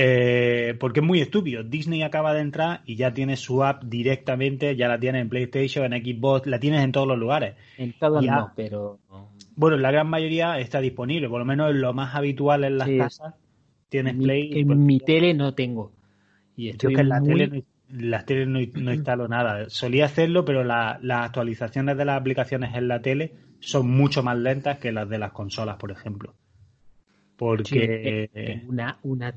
Eh, 0.00 0.76
porque 0.78 1.00
es 1.00 1.06
muy 1.06 1.20
estúpido. 1.20 1.64
Disney 1.64 2.02
acaba 2.02 2.32
de 2.34 2.40
entrar 2.40 2.82
y 2.84 2.94
ya 2.94 3.12
tiene 3.14 3.36
su 3.36 3.64
app 3.64 3.82
directamente, 3.84 4.76
ya 4.76 4.86
la 4.86 5.00
tienes 5.00 5.22
en 5.22 5.28
PlayStation, 5.28 5.92
en 5.92 6.04
Xbox, 6.04 6.46
la 6.46 6.60
tienes 6.60 6.84
en 6.84 6.92
todos 6.92 7.08
los 7.08 7.18
lugares. 7.18 7.56
En 7.78 7.92
todos 7.94 8.24
Ya. 8.24 8.36
no, 8.36 8.52
pero 8.54 8.98
Bueno, 9.56 9.74
en 9.76 9.82
la 9.82 9.90
gran 9.90 10.08
mayoría 10.08 10.60
está 10.60 10.80
disponible, 10.80 11.28
por 11.28 11.40
lo 11.40 11.44
menos 11.44 11.70
en 11.72 11.80
lo 11.80 11.92
más 11.92 12.14
habitual 12.14 12.62
en 12.62 12.78
las 12.78 12.86
Sí. 12.88 12.98
casas. 12.98 13.34
Tienes 13.88 14.14
mi- 14.14 14.24
Play. 14.24 14.50
que 14.50 14.60
en 14.60 14.66
pues, 14.68 14.78
mi 14.78 15.00
tele 15.00 15.34
no 15.34 15.54
tengo. 15.54 15.90
Y 16.56 16.68
estoy 16.68 16.92
es 16.92 16.96
que 16.96 17.02
en 17.02 17.08
la 17.08 17.18
muy- 17.20 17.28
tele, 17.30 17.64
no, 17.88 18.00
las 18.08 18.24
teles 18.24 18.46
no, 18.46 18.60
no 18.60 18.92
instalo 18.94 19.26
nada. 19.26 19.68
Solía 19.68 20.04
hacerlo, 20.04 20.44
pero 20.44 20.62
la- 20.62 21.00
las 21.02 21.24
actualizaciones 21.26 21.96
de 21.96 22.04
las 22.04 22.20
aplicaciones 22.20 22.72
en 22.76 22.86
la 22.86 23.00
tele 23.02 23.32
son 23.60 23.88
mucho 23.90 24.22
más 24.22 24.36
lentas 24.38 24.78
que 24.78 24.92
las 24.92 25.08
de 25.08 25.18
las 25.18 25.32
consolas, 25.32 25.76
por 25.76 25.90
ejemplo. 25.90 26.34
Porque 27.36 28.30
tengo 28.32 28.68
una, 28.70 28.98
una 29.02 29.34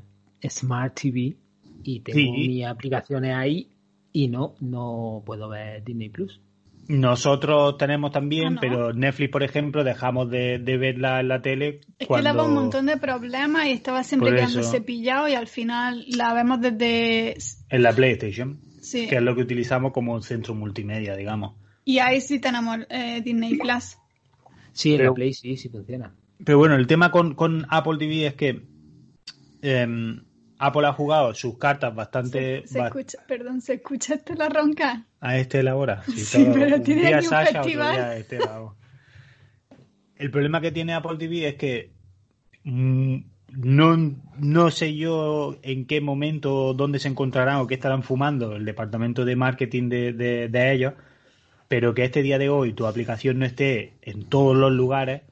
Smart 0.48 0.94
TV 1.00 1.36
y 1.84 2.00
tengo 2.00 2.16
Sí. 2.18 2.30
mis 2.30 2.64
aplicaciones 2.66 3.34
ahí 3.34 3.68
y 4.12 4.28
no, 4.28 4.54
no 4.60 5.22
puedo 5.24 5.48
ver 5.48 5.84
Disney 5.84 6.08
Plus. 6.08 6.40
nosotros 6.88 7.76
tenemos 7.78 8.10
también, 8.10 8.46
Ah, 8.46 8.50
¿no? 8.50 8.60
pero 8.60 8.92
Netflix, 8.92 9.30
por 9.30 9.42
ejemplo, 9.44 9.84
dejamos 9.84 10.28
de, 10.30 10.58
de 10.58 10.76
verla 10.76 11.20
en 11.20 11.28
la 11.28 11.40
tele. 11.40 11.80
Es 11.98 12.06
cuando... 12.08 12.28
que 12.28 12.36
daba 12.36 12.48
un 12.48 12.54
montón 12.54 12.86
de 12.86 12.96
problemas 12.96 13.66
y 13.66 13.70
estaba 13.70 14.02
siempre 14.02 14.30
Por 14.30 14.38
quedándose 14.38 14.76
eso. 14.78 14.84
pillado 14.84 15.28
y 15.28 15.34
al 15.34 15.46
final 15.46 16.04
la 16.08 16.34
vemos 16.34 16.60
desde... 16.60 17.36
En 17.70 17.82
la 17.82 17.92
PlayStation, 17.92 18.60
Sí. 18.80 19.06
que 19.06 19.16
es 19.16 19.22
lo 19.22 19.36
que 19.36 19.42
utilizamos 19.42 19.92
como 19.92 20.12
un 20.12 20.22
centro 20.22 20.54
multimedia, 20.56 21.14
digamos. 21.14 21.54
Y 21.84 21.98
ahí 22.00 22.20
sí 22.20 22.40
tenemos 22.40 22.78
eh, 22.90 23.22
Disney 23.24 23.56
Plus. 23.58 23.96
Sí, 24.72 24.92
en 24.92 24.98
Pero- 24.98 25.10
la 25.10 25.14
Play 25.14 25.34
sí, 25.34 25.56
sí 25.56 25.68
funciona. 25.68 26.14
Pero 26.44 26.58
bueno, 26.58 26.74
el 26.76 26.86
tema 26.86 27.10
con, 27.10 27.34
con 27.34 27.66
Apple 27.70 27.98
TV 27.98 28.26
es 28.26 28.34
que 28.34 28.62
em, 29.62 30.24
Apple 30.58 30.86
ha 30.86 30.92
jugado 30.92 31.34
sus 31.34 31.56
cartas 31.58 31.94
bastante 31.94 32.62
Se, 32.62 32.68
se 32.68 32.80
escucha, 32.80 33.18
perdón, 33.26 33.60
¿se 33.60 33.74
escucha 33.74 34.14
esto 34.14 34.34
la 34.34 34.48
ronca? 34.48 35.06
a 35.20 35.36
este 35.38 35.62
la 35.62 35.76
hora. 35.76 36.02
Sí, 36.08 36.46
pero 36.52 36.76
un 36.76 36.82
tiene 36.82 37.02
día 37.02 37.16
aquí 37.18 37.26
un 37.26 37.30
Sasha, 37.30 37.50
otro 37.50 37.62
festival. 37.64 37.94
día 37.94 38.16
Estela, 38.16 38.46
vamos. 38.46 38.74
El 40.16 40.30
problema 40.30 40.60
que 40.60 40.72
tiene 40.72 40.94
Apple 40.94 41.16
TV 41.18 41.48
es 41.48 41.54
que 41.56 41.92
mm, 42.64 43.16
no, 43.54 44.14
no 44.38 44.70
sé 44.70 44.94
yo 44.96 45.58
en 45.62 45.86
qué 45.86 46.00
momento, 46.00 46.74
dónde 46.74 46.98
se 46.98 47.08
encontrarán 47.08 47.56
o 47.56 47.66
qué 47.66 47.74
estarán 47.74 48.02
fumando 48.02 48.56
el 48.56 48.64
departamento 48.64 49.24
de 49.24 49.36
marketing 49.36 49.88
de, 49.88 50.12
de- 50.12 50.48
de 50.48 50.72
ellos, 50.72 50.94
pero 51.72 51.94
que 51.94 52.04
este 52.04 52.20
día 52.20 52.36
de 52.36 52.50
hoy 52.50 52.74
tu 52.74 52.84
aplicación 52.86 53.38
no 53.38 53.46
esté 53.46 53.94
en 54.02 54.24
todos 54.26 54.54
los 54.54 54.70
lugares 54.70 55.22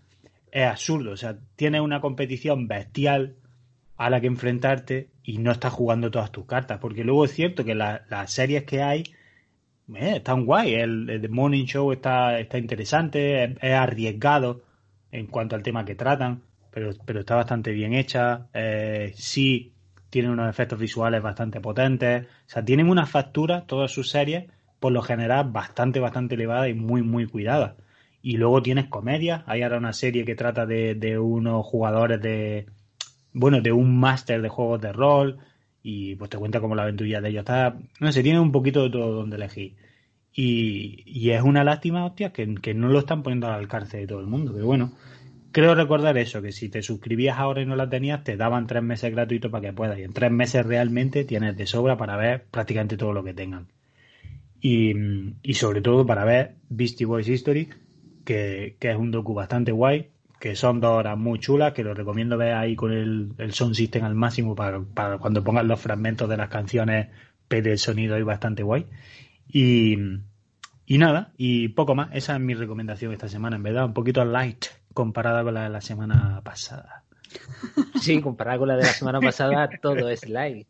es 0.51 0.65
absurdo. 0.65 1.11
O 1.11 1.17
sea, 1.19 1.37
tienes 1.55 1.83
una 1.83 2.01
competición 2.01 2.67
bestial 2.67 3.35
a 3.99 4.09
la 4.09 4.23
que 4.23 4.29
enfrentarte 4.29 5.11
y 5.23 5.37
no 5.37 5.53
estás 5.53 5.75
jugando 5.75 6.11
todas 6.11 6.33
tus 6.33 6.47
cartas. 6.47 6.79
Porque 6.79 7.05
luego 7.05 7.27
es 7.27 7.33
cierto 7.35 7.63
que 7.63 7.75
la- 7.75 8.07
las 8.09 8.33
series 8.33 8.65
que 8.65 8.81
hay 8.81 9.01
eh, 9.95 10.15
están 10.17 10.47
guay. 10.47 10.77
El, 10.77 11.11
el 11.11 11.21
The 11.21 11.29
Morning 11.29 11.67
Show 11.67 11.93
está, 11.93 12.41
está 12.41 12.57
interesante, 12.57 13.45
es, 13.45 13.51
es 13.61 13.73
arriesgado 13.75 14.63
en 15.13 15.27
cuanto 15.27 15.57
al 15.57 15.63
tema 15.63 15.85
que 15.85 15.95
tratan, 15.95 16.41
pero, 16.71 16.93
pero 17.05 17.21
está 17.21 17.35
bastante 17.37 17.71
bien 17.73 17.93
hecha. 17.93 18.47
Eh, 18.55 19.13
sí, 19.15 19.75
tienen 20.09 20.31
unos 20.31 20.49
efectos 20.49 20.79
visuales 20.79 21.21
bastante 21.21 21.61
potentes. 21.61 22.25
O 22.25 22.49
sea, 22.49 22.65
tienen 22.65 22.89
una 22.89 23.05
factura, 23.05 23.67
todas 23.67 23.91
sus 23.91 24.09
series, 24.09 24.47
por 24.81 24.93
lo 24.93 25.03
general, 25.03 25.51
bastante, 25.53 26.01
bastante 26.01 26.35
elevada 26.35 26.69
y 26.69 26.75
muy, 26.75 27.03
muy 27.03 27.27
cuidada. 27.27 27.77
Y 28.23 28.37
luego 28.39 28.63
tienes 28.63 28.87
comedia. 28.89 29.45
Hay 29.47 29.63
ahora 29.63 29.79
una 29.79 29.93
serie 29.93 30.25
que 30.25 30.35
trata 30.35 30.67
de, 30.67 30.95
de 30.95 31.19
unos 31.19 31.65
jugadores 31.67 32.21
de. 32.21 32.67
Bueno, 33.33 33.61
de 33.61 33.73
un 33.73 33.99
máster 34.01 34.43
de 34.43 34.49
juegos 34.49 34.81
de 34.81 34.93
rol. 34.93 35.39
Y 35.83 36.17
pues 36.17 36.31
te 36.31 36.39
cuenta 36.39 36.61
cómo 36.61 36.75
la 36.75 36.83
aventurilla 36.83 37.21
de 37.21 37.31
ellos 37.31 37.41
está. 37.41 37.77
No 38.01 38.13
sé, 38.13 38.23
tiene 38.23 38.41
un 38.41 38.53
poquito 38.53 38.83
de 38.83 38.91
todo 38.91 39.13
donde 39.15 39.37
elegir. 39.37 39.77
Y, 40.33 41.03
y 41.07 41.31
es 41.31 41.43
una 41.43 41.65
lástima, 41.65 42.05
hostia, 42.07 42.33
que, 42.33 42.55
que 42.57 42.75
no 42.75 42.89
lo 42.89 43.01
están 43.01 43.23
poniendo 43.23 43.49
al 43.49 43.55
alcance 43.55 43.99
de 43.99 44.07
todo 44.07 44.21
el 44.21 44.27
mundo. 44.27 44.53
Pero 44.55 44.67
bueno, 44.67 44.93
creo 45.53 45.75
recordar 45.75 46.19
eso, 46.19 46.43
que 46.43 46.53
si 46.53 46.69
te 46.69 46.83
suscribías 46.83 47.39
ahora 47.39 47.63
y 47.63 47.67
no 47.67 47.77
la 47.77 47.89
tenías, 47.89 48.25
te 48.25 48.37
daban 48.37 48.67
tres 48.67 48.83
meses 48.83 49.13
gratuitos 49.13 49.51
para 49.51 49.63
que 49.69 49.73
puedas. 49.73 49.99
Y 49.99 50.05
en 50.05 50.13
tres 50.13 50.31
meses 50.31 50.65
realmente 50.67 51.25
tienes 51.25 51.57
de 51.57 51.67
sobra 51.67 51.97
para 51.97 52.17
ver 52.17 52.45
prácticamente 52.51 52.97
todo 52.97 53.13
lo 53.13 53.25
que 53.25 53.35
tengan. 53.35 53.69
Y, 54.61 54.95
y 55.43 55.55
sobre 55.55 55.81
todo 55.81 56.07
para 56.07 56.25
ver 56.25 56.57
Beastie 56.69 57.07
Boys 57.07 57.29
History, 57.29 57.69
que, 58.25 58.77
que 58.79 58.91
es 58.91 58.97
un 58.97 59.11
docu 59.11 59.35
bastante 59.35 59.73
guay, 59.73 60.11
que 60.39 60.57
son 60.57 60.81
dos 60.81 60.93
horas 60.99 61.19
muy 61.19 61.39
chulas, 61.39 61.73
que 61.73 61.85
lo 61.85 61.95
recomiendo 61.95 62.39
ver 62.39 62.55
ahí 62.55 62.75
con 62.75 62.93
el, 62.93 63.33
el 63.39 63.53
sound 63.53 63.75
system 63.75 64.05
al 64.05 64.15
máximo 64.15 64.55
para, 64.55 64.81
para 64.81 65.19
cuando 65.19 65.45
pongan 65.45 65.69
los 65.69 65.81
fragmentos 65.81 66.29
de 66.29 66.37
las 66.37 66.49
canciones, 66.49 67.09
pete 67.47 67.73
el 67.73 67.79
sonido 67.79 68.15
ahí 68.17 68.23
bastante 68.23 68.63
guay. 68.63 68.87
Y, 69.49 69.97
y 70.87 70.99
nada, 70.99 71.33
y 71.37 71.69
poco 71.69 71.95
más. 71.95 72.09
Esa 72.13 72.35
es 72.35 72.41
mi 72.41 72.55
recomendación 72.55 73.13
esta 73.13 73.29
semana, 73.29 73.57
en 73.57 73.63
verdad, 73.63 73.85
un 73.85 73.95
poquito 73.95 74.25
light 74.25 74.67
comparada 74.95 75.45
con 75.45 75.55
la 75.55 75.65
de 75.65 75.71
la 75.71 75.81
semana 75.81 76.41
pasada. 76.43 77.05
Sí, 78.01 78.21
comparada 78.21 78.59
con 78.59 78.69
la 78.69 78.77
de 78.77 78.85
la 78.85 78.93
semana 78.93 79.21
pasada, 79.21 79.69
todo 79.83 80.09
es 80.09 80.29
light. 80.29 80.67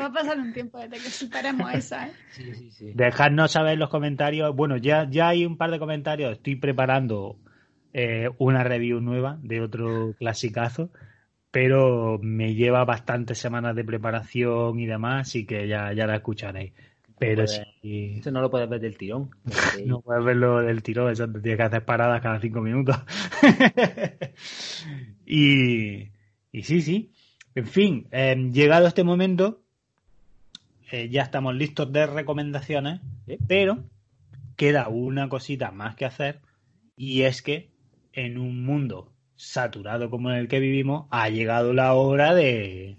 Va 0.00 0.06
a 0.06 0.12
pasar 0.12 0.38
un 0.38 0.52
tiempo 0.52 0.78
desde 0.78 0.96
que 0.96 1.10
superemos 1.10 1.72
esa, 1.72 2.08
¿eh? 2.08 2.12
Sí, 2.32 2.54
sí, 2.54 2.70
sí. 2.70 2.92
Dejadnos 2.94 3.52
saber 3.52 3.74
en 3.74 3.78
los 3.78 3.88
comentarios. 3.88 4.54
Bueno, 4.54 4.76
ya, 4.76 5.08
ya 5.08 5.28
hay 5.28 5.46
un 5.46 5.56
par 5.56 5.70
de 5.70 5.78
comentarios. 5.78 6.32
Estoy 6.32 6.56
preparando 6.56 7.38
eh, 7.92 8.28
una 8.38 8.62
review 8.62 9.00
nueva 9.00 9.38
de 9.42 9.60
otro 9.60 10.14
clasicazo, 10.18 10.90
pero 11.50 12.18
me 12.20 12.54
lleva 12.54 12.84
bastantes 12.84 13.38
semanas 13.38 13.74
de 13.74 13.84
preparación 13.84 14.78
y 14.78 14.86
demás, 14.86 15.28
así 15.28 15.46
que 15.46 15.66
ya, 15.68 15.92
ya 15.92 16.06
la 16.06 16.16
escucharéis. 16.16 16.72
Pero 17.18 17.46
sí, 17.46 18.16
Eso 18.18 18.30
no 18.30 18.40
lo 18.40 18.50
puedes 18.50 18.68
ver 18.68 18.80
del 18.80 18.98
tirón. 18.98 19.30
no 19.86 20.00
puedes 20.00 20.24
verlo 20.24 20.60
del 20.60 20.82
tirón, 20.82 21.10
eso 21.10 21.30
te 21.30 21.40
tienes 21.40 21.56
que 21.58 21.64
hacer 21.64 21.84
paradas 21.84 22.20
cada 22.22 22.40
cinco 22.40 22.60
minutos. 22.60 22.96
y, 25.26 26.10
y 26.52 26.62
sí, 26.62 26.82
sí. 26.82 27.12
En 27.54 27.66
fin, 27.66 28.06
eh, 28.10 28.36
llegado 28.52 28.86
este 28.86 29.02
momento, 29.02 29.62
eh, 30.92 31.08
ya 31.08 31.22
estamos 31.22 31.54
listos 31.54 31.90
de 31.90 32.06
recomendaciones, 32.06 33.00
pero 33.48 33.84
queda 34.56 34.88
una 34.88 35.28
cosita 35.28 35.70
más 35.70 35.96
que 35.96 36.04
hacer 36.04 36.40
y 36.96 37.22
es 37.22 37.42
que 37.42 37.70
en 38.12 38.38
un 38.38 38.64
mundo 38.64 39.12
saturado 39.36 40.10
como 40.10 40.30
en 40.30 40.36
el 40.36 40.48
que 40.48 40.60
vivimos 40.60 41.06
ha 41.10 41.28
llegado 41.28 41.72
la 41.72 41.94
hora 41.94 42.34
de... 42.34 42.96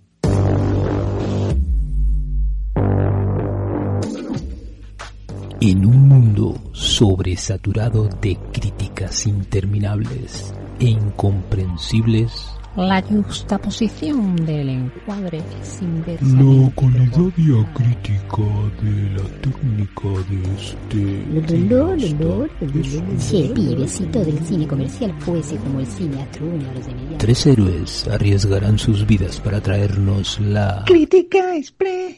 En 5.60 5.88
un 5.88 6.08
mundo 6.08 6.54
sobresaturado 6.72 8.08
de 8.22 8.38
críticas 8.54 9.26
interminables 9.26 10.54
e 10.80 10.86
incomprensibles, 10.86 12.48
La 12.78 13.02
juxtaposición 13.02 14.36
del 14.36 14.70
encuadre 14.70 15.40
es 15.60 15.82
la 15.82 15.88
inversamente 15.88 16.76
calidad 16.76 17.34
diacrítica 17.36 18.44
de 18.84 19.10
la 19.16 19.24
técnica 19.42 20.10
de 20.30 20.44
este 20.54 21.02
cineasta 21.48 23.18
Si 23.18 23.42
el 23.42 23.54
pibecito 23.54 24.20
del 24.24 24.38
cine 24.46 24.68
comercial 24.68 25.12
fuese 25.22 25.58
como 25.58 25.80
el 25.80 25.88
cine 25.88 26.22
Atrunio, 26.22 26.72
los 26.72 26.86
de 26.86 26.94
media 26.94 27.18
Tres 27.18 27.48
héroes 27.48 28.08
arriesgarán 28.10 28.78
sus 28.78 29.08
vidas 29.08 29.40
para 29.40 29.60
traernos 29.60 30.40
la 30.40 30.84
Crítica 30.86 31.56
Express. 31.56 32.16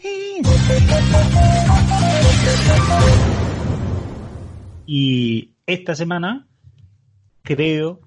Y 4.85 5.51
esta 5.65 5.95
semana 5.95 6.49
creo 7.43 8.01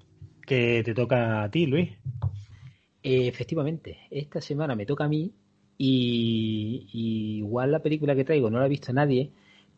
que 0.45 0.83
te 0.85 0.93
toca 0.93 1.41
a 1.43 1.49
ti, 1.49 1.65
Luis. 1.65 1.89
Eh, 3.03 3.27
efectivamente, 3.27 3.99
esta 4.09 4.41
semana 4.41 4.75
me 4.75 4.85
toca 4.85 5.03
a 5.03 5.09
mí 5.09 5.33
y, 5.77 6.87
igual 7.39 7.71
la 7.71 7.79
película 7.79 8.15
que 8.15 8.23
traigo 8.23 8.49
no 8.49 8.59
la 8.59 8.65
ha 8.65 8.69
visto 8.69 8.93
nadie, 8.93 9.31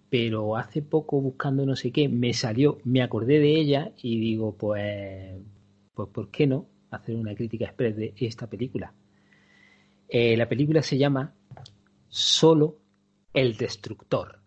pero 0.09 0.55
hace 0.55 0.81
poco 0.81 1.19
buscando 1.19 1.65
no 1.65 1.75
sé 1.75 1.91
qué 1.91 2.07
me 2.07 2.33
salió, 2.33 2.77
me 2.83 3.01
acordé 3.01 3.39
de 3.39 3.59
ella 3.59 3.91
y 4.01 4.19
digo, 4.19 4.55
pues, 4.55 5.35
pues 5.93 6.09
¿por 6.09 6.29
qué 6.29 6.47
no 6.47 6.67
hacer 6.91 7.15
una 7.15 7.35
crítica 7.35 7.65
express 7.65 7.95
de 7.95 8.13
esta 8.19 8.47
película? 8.47 8.93
Eh, 10.07 10.37
la 10.37 10.47
película 10.47 10.83
se 10.83 10.97
llama 10.97 11.33
Solo 12.07 12.77
el 13.33 13.57
Destructor. 13.57 14.39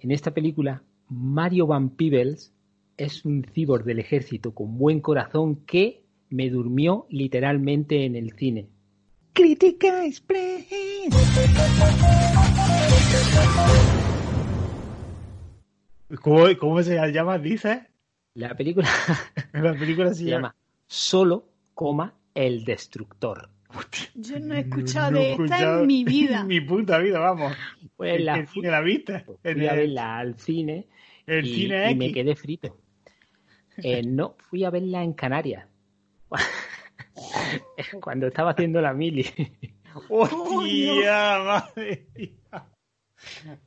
En 0.00 0.10
esta 0.10 0.32
película, 0.32 0.82
Mario 1.08 1.66
Van 1.66 1.90
Peebles 1.90 2.52
es 2.96 3.24
un 3.24 3.42
cyborg 3.42 3.84
del 3.84 3.98
ejército 4.00 4.54
con 4.54 4.76
buen 4.76 5.00
corazón 5.00 5.64
que 5.64 6.03
me 6.34 6.50
durmió 6.50 7.06
literalmente 7.10 8.04
en 8.04 8.16
el 8.16 8.32
cine. 8.32 8.66
Crítica 9.32 10.04
Express. 10.04 10.66
¿Cómo, 16.20 16.46
cómo 16.58 16.82
se 16.82 16.96
llama? 17.12 17.38
Dice. 17.38 17.86
La 18.34 18.56
película 18.56 18.88
La 19.52 19.74
película 19.74 20.08
se 20.12 20.14
se 20.24 20.30
llama 20.30 20.54
Solo, 20.86 21.48
coma, 21.74 22.14
el 22.34 22.64
destructor. 22.64 23.48
Yo 24.14 24.38
no 24.38 24.54
he 24.54 24.60
escuchado 24.60 25.10
No 25.12 25.18
he 25.18 25.20
de 25.20 25.30
esta 25.32 25.44
escuchado 25.44 25.80
en 25.80 25.86
mi 25.86 26.04
vida. 26.04 26.40
En 26.40 26.46
mi 26.48 26.60
puta 26.60 26.98
vida, 26.98 27.18
vamos. 27.20 27.52
Pues 27.96 28.18
¿En 28.18 28.24
la 28.26 28.46
cine 28.46 28.82
viste? 28.82 29.20
pues 29.20 29.38
En 29.44 29.54
fui 29.56 29.66
a 29.66 29.72
el- 29.72 29.78
verla 29.78 30.18
al 30.18 30.34
cine 30.38 30.86
el 31.26 31.46
y, 31.46 31.54
cine 31.54 31.90
y 31.92 31.94
me 31.94 32.12
quedé 32.12 32.34
frito. 32.36 32.76
Eh, 33.78 34.02
no, 34.04 34.36
fui 34.38 34.64
a 34.64 34.70
verla 34.70 35.02
en 35.02 35.12
Canarias. 35.14 35.66
Cuando 38.00 38.26
estaba 38.26 38.50
haciendo 38.52 38.80
la 38.80 38.92
mili. 38.92 39.26
¡Hostia, 40.08 41.38
madre 41.44 42.08
mía! 42.14 42.66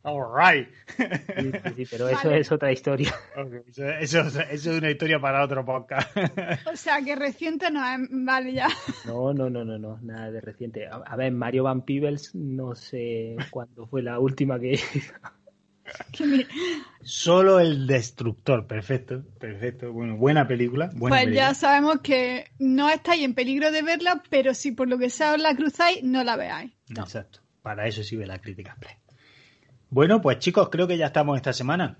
All 0.03 0.23
right. 0.35 0.67
Sí, 0.97 1.51
sí, 1.51 1.73
sí, 1.75 1.85
pero 1.89 2.07
eso 2.09 2.27
Vale. 2.29 2.39
es 2.39 2.51
otra 2.51 2.71
historia. 2.71 3.13
Eso, 3.65 3.87
eso, 3.87 4.19
eso 4.19 4.51
es 4.51 4.67
una 4.67 4.91
historia 4.91 5.19
para 5.19 5.43
otro 5.43 5.65
podcast. 5.65 6.15
O 6.71 6.75
sea, 6.75 7.01
que 7.01 7.15
reciente 7.15 7.71
no 7.71 7.83
es. 7.83 8.07
Vale, 8.11 8.53
ya. 8.53 8.67
No, 9.05 9.33
no, 9.33 9.49
no, 9.49 9.65
no, 9.65 9.77
no, 9.79 9.99
nada 10.01 10.31
de 10.31 10.41
reciente. 10.41 10.87
A, 10.87 10.97
a 10.97 11.15
ver, 11.15 11.31
Mario 11.31 11.63
Van 11.63 11.81
Peebles, 11.83 12.35
no 12.35 12.75
sé 12.75 13.35
cuándo 13.49 13.87
fue 13.87 14.01
la 14.03 14.19
última 14.19 14.59
que 14.59 14.73
hizo. 14.73 15.13
Solo 17.01 17.59
el 17.59 17.87
destructor, 17.87 18.67
perfecto, 18.67 19.23
perfecto. 19.39 19.93
Bueno, 19.93 20.17
buena 20.17 20.47
película. 20.47 20.87
Buena 20.93 21.15
Pues 21.15 21.23
película. 21.25 21.47
ya 21.49 21.53
sabemos 21.53 21.99
que 22.01 22.45
no 22.59 22.89
estáis 22.89 23.23
en 23.23 23.33
peligro 23.33 23.71
de 23.71 23.81
verla, 23.81 24.21
pero 24.29 24.53
si 24.53 24.71
por 24.71 24.87
lo 24.89 24.97
que 24.97 25.09
sea 25.09 25.33
os 25.33 25.41
la 25.41 25.55
cruzáis, 25.55 26.03
no 26.03 26.23
la 26.23 26.35
veáis. 26.35 26.71
Exacto. 26.89 27.39
Para 27.61 27.87
eso 27.87 28.03
sirve 28.03 28.25
la 28.27 28.39
crítica 28.39 28.75
play. 28.79 28.93
Bueno, 29.89 30.21
pues 30.21 30.39
chicos, 30.39 30.69
creo 30.69 30.87
que 30.87 30.97
ya 30.97 31.07
estamos 31.07 31.37
esta 31.37 31.53
semana. 31.53 31.99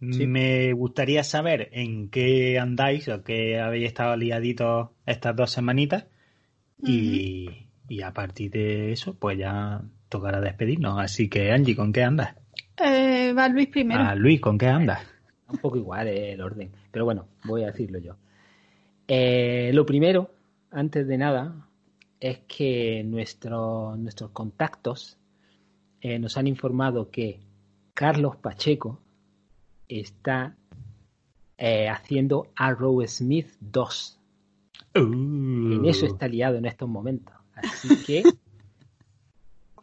Sí. 0.00 0.26
Me 0.26 0.72
gustaría 0.72 1.24
saber 1.24 1.70
en 1.72 2.10
qué 2.10 2.58
andáis 2.58 3.08
o 3.08 3.22
qué 3.24 3.60
habéis 3.60 3.86
estado 3.86 4.16
liaditos 4.16 4.90
estas 5.06 5.34
dos 5.36 5.50
semanitas. 5.52 6.06
y, 6.84 7.68
y 7.88 8.02
a 8.02 8.12
partir 8.12 8.50
de 8.50 8.92
eso, 8.92 9.14
pues 9.18 9.38
ya 9.38 9.82
tocará 10.08 10.40
despedirnos. 10.40 10.98
Así 11.00 11.28
que, 11.28 11.50
Angie, 11.52 11.74
¿con 11.76 11.92
qué 11.92 12.02
andas? 12.02 12.34
Eh, 12.78 13.32
va 13.32 13.48
Luis 13.48 13.68
primero. 13.68 14.00
Ah, 14.02 14.14
Luis, 14.14 14.40
¿con 14.40 14.58
qué 14.58 14.66
andas? 14.66 15.00
Un 15.48 15.58
poco 15.58 15.76
igual 15.76 16.08
eh, 16.08 16.32
el 16.32 16.40
orden, 16.40 16.70
pero 16.90 17.04
bueno, 17.04 17.26
voy 17.44 17.62
a 17.62 17.66
decirlo 17.66 17.98
yo. 17.98 18.16
Eh, 19.08 19.70
lo 19.72 19.86
primero, 19.86 20.30
antes 20.70 21.06
de 21.06 21.16
nada, 21.18 21.68
es 22.20 22.40
que 22.48 23.02
nuestro- 23.04 23.96
nuestros 23.96 24.30
contactos 24.30 25.16
eh, 26.00 26.18
nos 26.18 26.36
han 26.36 26.46
informado 26.46 27.10
que 27.10 27.40
Carlos 27.94 28.36
Pacheco 28.36 29.00
está 29.88 30.56
eh, 31.58 31.88
haciendo 31.88 32.48
Arrow 32.56 33.00
Smith 33.06 33.48
2. 33.60 34.20
Uh. 34.96 34.98
En 35.00 35.84
eso 35.86 36.06
está 36.06 36.26
liado 36.28 36.56
en 36.56 36.66
estos 36.66 36.88
momentos. 36.88 37.34
Así 37.54 37.88
que 38.04 38.22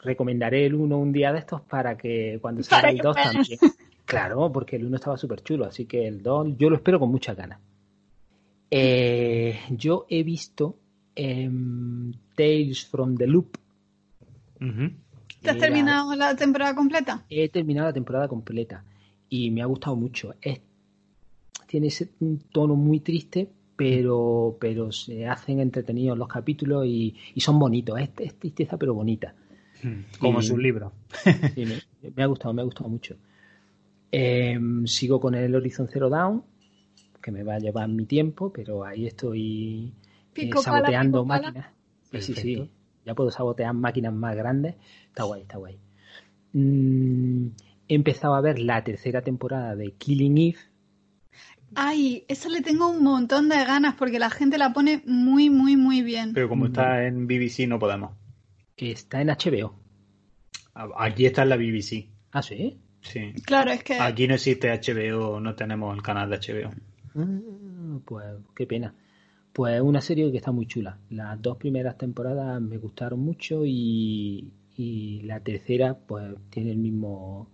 recomendaré 0.03 0.65
el 0.65 0.75
1 0.75 0.97
un 0.97 1.11
día 1.11 1.31
de 1.34 1.39
estos 1.39 1.61
para 1.61 1.97
que 1.97 2.38
cuando 2.41 2.61
salga 2.63 2.81
Para 2.81 2.91
el 2.91 2.97
que 2.97 3.03
2 3.03 3.15
veas. 3.15 3.34
también. 3.34 3.59
Claro, 4.05 4.51
porque 4.51 4.75
el 4.75 4.85
1 4.85 4.95
estaba 4.97 5.17
súper 5.17 5.41
chulo, 5.41 5.65
así 5.65 5.85
que 5.85 6.07
el 6.07 6.21
2 6.21 6.57
yo 6.57 6.69
lo 6.69 6.75
espero 6.75 6.99
con 6.99 7.09
muchas 7.09 7.35
ganas. 7.38 7.59
Eh, 8.69 9.59
yo 9.71 10.05
he 10.09 10.23
visto 10.23 10.77
em, 11.15 12.11
Tales 12.35 12.85
from 12.88 13.15
the 13.15 13.27
Loop. 13.27 13.57
Ujú. 14.59 14.91
¿Te 15.41 15.49
has 15.49 15.55
Era- 15.57 15.65
terminado 15.67 16.15
la 16.15 16.35
temporada 16.35 16.73
completa? 16.75 17.23
He 17.30 17.49
terminado 17.49 17.88
la 17.89 17.93
temporada 17.93 18.27
completa 18.27 18.84
y 19.30 19.51
me 19.51 19.61
ha 19.61 19.65
gustado 19.65 19.95
mucho. 19.95 20.34
Es- 20.41 20.61
tiene 21.67 21.88
ese, 21.88 22.09
un 22.19 22.39
tono 22.51 22.75
muy 22.75 22.99
triste, 22.99 23.47
pero, 23.75 24.57
pero 24.59 24.91
se 24.91 25.27
hacen 25.27 25.59
entretenidos 25.59 26.17
los 26.17 26.27
capítulos 26.27 26.85
y, 26.85 27.15
y 27.35 27.41
son 27.41 27.59
bonitos. 27.59 27.99
Es, 27.99 28.09
es 28.19 28.35
tristeza, 28.39 28.77
pero 28.77 28.93
bonita. 28.93 29.34
Como 30.19 30.39
Y- 30.41 30.43
sus 30.43 30.57
libros. 30.57 30.91
Sí, 31.55 31.65
me, 31.65 32.10
me 32.15 32.23
ha 32.23 32.26
gustado, 32.26 32.53
me 32.53 32.61
ha 32.61 32.65
gustado 32.65 32.89
mucho. 32.89 33.15
Em, 34.11 34.85
sigo 34.85 35.19
con 35.19 35.34
el 35.35 35.55
Horizon 35.55 35.88
Zero 35.91 36.10
Dawn, 36.10 36.43
que 37.22 37.31
me 37.31 37.43
va 37.43 37.55
a 37.55 37.60
llevar 37.60 37.88
mi 37.89 38.05
tiempo, 38.05 38.51
pero 38.53 38.85
ahí 38.85 39.07
estoy 39.07 39.93
eh, 40.35 40.49
saboteando 40.61 41.26
pala. 41.26 41.41
máquinas. 41.47 41.68
Sí, 42.11 42.22
sí, 42.22 42.34
sí. 42.35 42.72
Ya 43.05 43.15
puedo 43.15 43.31
sabotear 43.31 43.73
máquinas 43.73 44.14
más 44.14 44.35
grandes. 44.35 44.76
Está 45.07 45.23
guay, 45.23 45.41
está 45.41 45.57
guay. 45.57 45.77
Mm, 46.53 47.47
he 47.88 47.95
empezado 47.95 48.35
a 48.35 48.41
ver 48.41 48.60
la 48.60 48.84
tercera 48.84 49.22
temporada 49.22 49.76
de 49.76 49.91
Killing 49.93 50.38
Eve. 50.38 50.57
Ay, 51.76 52.23
eso 52.27 52.49
le 52.49 52.61
tengo 52.61 52.88
un 52.89 53.03
montón 53.03 53.49
de 53.49 53.55
ganas 53.65 53.95
porque 53.95 54.19
la 54.19 54.30
gente 54.30 54.60
la 54.60 54.73
pone 54.73 55.01
muy, 55.07 55.49
muy, 55.49 55.76
muy 55.76 56.03
bien. 56.03 56.34
Pero 56.34 56.47
como 56.47 56.68
está 56.68 57.07
en 57.07 57.26
BBC 57.26 57.68
no 57.68 57.80
podemos. 57.80 58.11
Que 58.75 58.91
Está 58.91 59.21
en 59.21 59.27
HBO. 59.29 59.75
Aquí 60.97 61.25
está 61.25 61.43
en 61.43 61.49
la 61.49 61.57
BBC. 61.57 62.07
Ah, 62.31 62.41
sí. 62.41 62.79
Sí. 63.01 63.33
Claro, 63.45 63.71
es 63.71 63.83
que 63.83 63.99
Aquí 63.99 64.27
no 64.27 64.35
existe 64.35 64.69
HBO, 64.71 65.39
no 65.39 65.55
tenemos 65.55 65.95
el 65.95 66.01
canal 66.01 66.29
de 66.29 66.37
HBO. 66.37 66.71
Ah, 67.15 67.99
Pues 68.05 68.25
qué 68.55 68.65
pena. 68.65 68.93
Pues 69.51 69.79
una 69.81 70.01
serie 70.01 70.31
que 70.31 70.37
está 70.37 70.51
muy 70.51 70.65
chula. 70.65 70.97
Las 71.11 71.39
dos 71.41 71.57
primeras 71.57 71.97
temporadas 71.97 72.59
me 72.59 72.77
gustaron 72.77 73.19
mucho 73.19 73.65
y, 73.65 74.51
y 74.75 75.21
la 75.23 75.39
tercera 75.41 75.95
pues 75.95 76.33
tiene 76.49 76.71
el 76.71 76.77
mismo... 76.77 77.47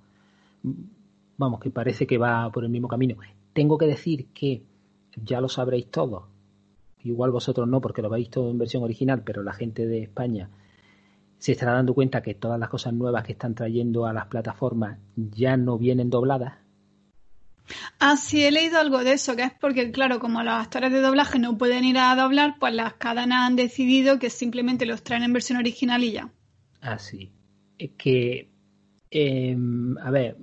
Vamos, 1.38 1.60
que 1.60 1.72
parece 1.72 2.06
que 2.08 2.18
va 2.18 2.50
por 2.52 2.64
el 2.64 2.70
mismo 2.70 2.88
camino. 2.88 3.16
Tengo 3.54 3.78
que 3.78 3.86
decir 3.86 4.28
que 4.28 4.62
ya 5.16 5.42
lo 5.42 5.50
sabréis 5.50 5.90
todos. 5.90 6.24
Igual 7.04 7.32
vosotros 7.32 7.68
no, 7.68 7.82
porque 7.82 8.02
lo 8.02 8.10
habéis 8.10 8.30
todo 8.30 8.50
en 8.52 8.58
versión 8.58 8.84
original, 8.84 9.24
pero 9.26 9.42
la 9.44 9.54
gente 9.54 9.86
de 9.86 10.04
España 10.04 10.50
se 11.40 11.54
estará 11.54 11.74
dando 11.74 11.94
cuenta 11.94 12.22
que 12.22 12.36
todas 12.36 12.60
las 12.60 12.70
cosas 12.70 12.94
nuevas 12.94 13.24
que 13.24 13.32
están 13.32 13.56
trayendo 13.56 14.06
a 14.06 14.14
las 14.14 14.28
plataformas 14.28 15.00
ya 15.16 15.58
no 15.58 15.78
vienen 15.78 16.10
dobladas. 16.10 16.54
Ah, 18.00 18.18
sí, 18.18 18.44
he 18.44 18.52
leído 18.52 18.80
algo 18.80 19.04
de 19.04 19.14
eso, 19.14 19.36
que 19.36 19.44
es 19.44 19.54
porque, 19.54 19.92
claro, 19.92 20.20
como 20.20 20.44
los 20.44 20.54
actores 20.54 20.92
de 20.92 21.02
doblaje 21.02 21.40
no 21.40 21.58
pueden 21.58 21.86
ir 21.86 21.98
a 21.98 22.16
doblar, 22.16 22.56
pues 22.60 22.74
las 22.74 22.94
cadenas 22.94 23.48
han 23.48 23.56
decidido 23.56 24.20
que 24.20 24.30
simplemente 24.30 24.86
los 24.86 25.04
traen 25.04 25.24
en 25.24 25.34
versión 25.34 25.60
original 25.60 26.04
y 26.04 26.14
ya. 26.14 26.30
Así. 26.82 27.32
Es 27.78 27.92
que, 27.98 28.50
eh, 29.12 29.58
a 30.02 30.12
ver, 30.12 30.38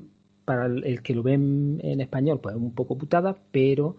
para 0.44 0.66
el 0.66 0.84
el 0.84 1.02
que 1.02 1.14
lo 1.14 1.22
ven 1.22 1.80
en 1.82 2.00
español, 2.00 2.40
pues 2.40 2.54
es 2.54 2.60
un 2.60 2.74
poco 2.74 2.96
putada, 2.96 3.36
pero 3.50 3.96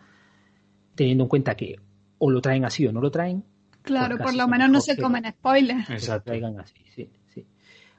teniendo 0.95 1.25
en 1.25 1.29
cuenta 1.29 1.55
que 1.55 1.79
o 2.17 2.31
lo 2.31 2.41
traen 2.41 2.65
así 2.65 2.87
o 2.87 2.91
no 2.91 3.01
lo 3.01 3.11
traen, 3.11 3.43
Claro, 3.87 4.17
por 4.17 4.35
lo 4.35 4.45
que 4.45 4.51
menos 4.51 4.69
no 4.69 4.81
se 4.81 4.95
que- 4.95 5.01
comen 5.01 5.25
spoilers. 5.29 5.87
que 5.87 5.93
Exacto. 5.93 6.31
así, 6.33 6.75
sí, 6.95 7.09
sí. 7.33 7.45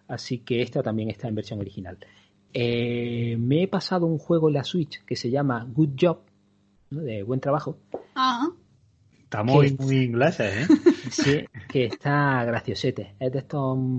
Así 0.08 0.38
que 0.38 0.62
esta 0.62 0.82
también 0.82 1.10
está 1.10 1.28
en 1.28 1.34
versión 1.34 1.60
original. 1.60 1.98
Eh, 2.52 3.36
me 3.38 3.62
he 3.64 3.68
pasado 3.68 4.06
un 4.06 4.18
juego 4.18 4.48
en 4.48 4.54
la 4.54 4.64
Switch 4.64 5.04
que 5.04 5.16
se 5.16 5.30
llama 5.30 5.66
Good 5.70 5.90
Job, 6.00 6.18
¿no? 6.90 7.00
de 7.02 7.22
buen 7.22 7.40
trabajo, 7.40 7.78
Ah, 8.14 8.48
Estamos 9.24 9.52
¿Qué? 9.52 9.58
hoy 9.58 9.76
muy 9.78 9.96
ingleses, 10.04 10.54
¿eh? 10.56 10.66
Sí, 11.10 11.44
que 11.68 11.84
está 11.84 12.42
graciosete. 12.44 13.14
Es 13.20 13.30
de 13.32 13.38
estos 13.40 13.76
mm, 13.76 13.98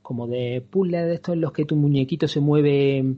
como 0.00 0.26
de 0.26 0.64
puzzles 0.68 1.06
de 1.06 1.14
estos 1.14 1.34
en 1.34 1.42
los 1.42 1.52
que 1.52 1.66
tu 1.66 1.76
muñequito 1.76 2.26
se 2.26 2.40
mueve 2.40 3.14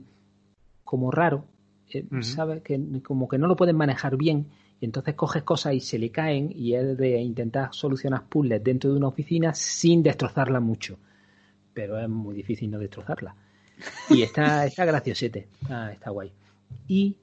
como 0.83 1.09
raro, 1.09 1.45
eh. 1.93 2.05
¿sabes? 2.21 2.61
Que 2.61 2.79
como 3.01 3.27
que 3.29 3.37
no 3.37 3.47
lo 3.47 3.55
puedes 3.55 3.73
manejar 3.73 4.17
bien 4.17 4.47
y 4.83 4.85
entonces 4.85 5.15
coges 5.15 5.43
cosas 5.43 5.75
y 5.75 5.79
se 5.79 5.97
le 5.97 6.09
caen 6.09 6.51
y 6.53 6.73
es 6.73 6.97
de 6.97 7.17
intentar 7.21 7.69
solucionar 7.71 8.27
puzzles 8.27 8.61
dentro 8.61 8.91
de 8.91 8.97
una 8.97 9.07
oficina 9.07 9.53
sin 9.53 10.03
destrozarla 10.03 10.59
mucho. 10.59 10.99
Pero 11.73 11.97
es 11.97 12.09
muy 12.09 12.35
difícil 12.35 12.69
no 12.69 12.79
destrozarla. 12.79 13.33
Y 14.09 14.23
está, 14.23 14.65
está 14.65 14.83
graciosete, 14.83 15.47
está, 15.61 15.93
está 15.93 16.09
guay. 16.09 16.33
Y 16.85 17.15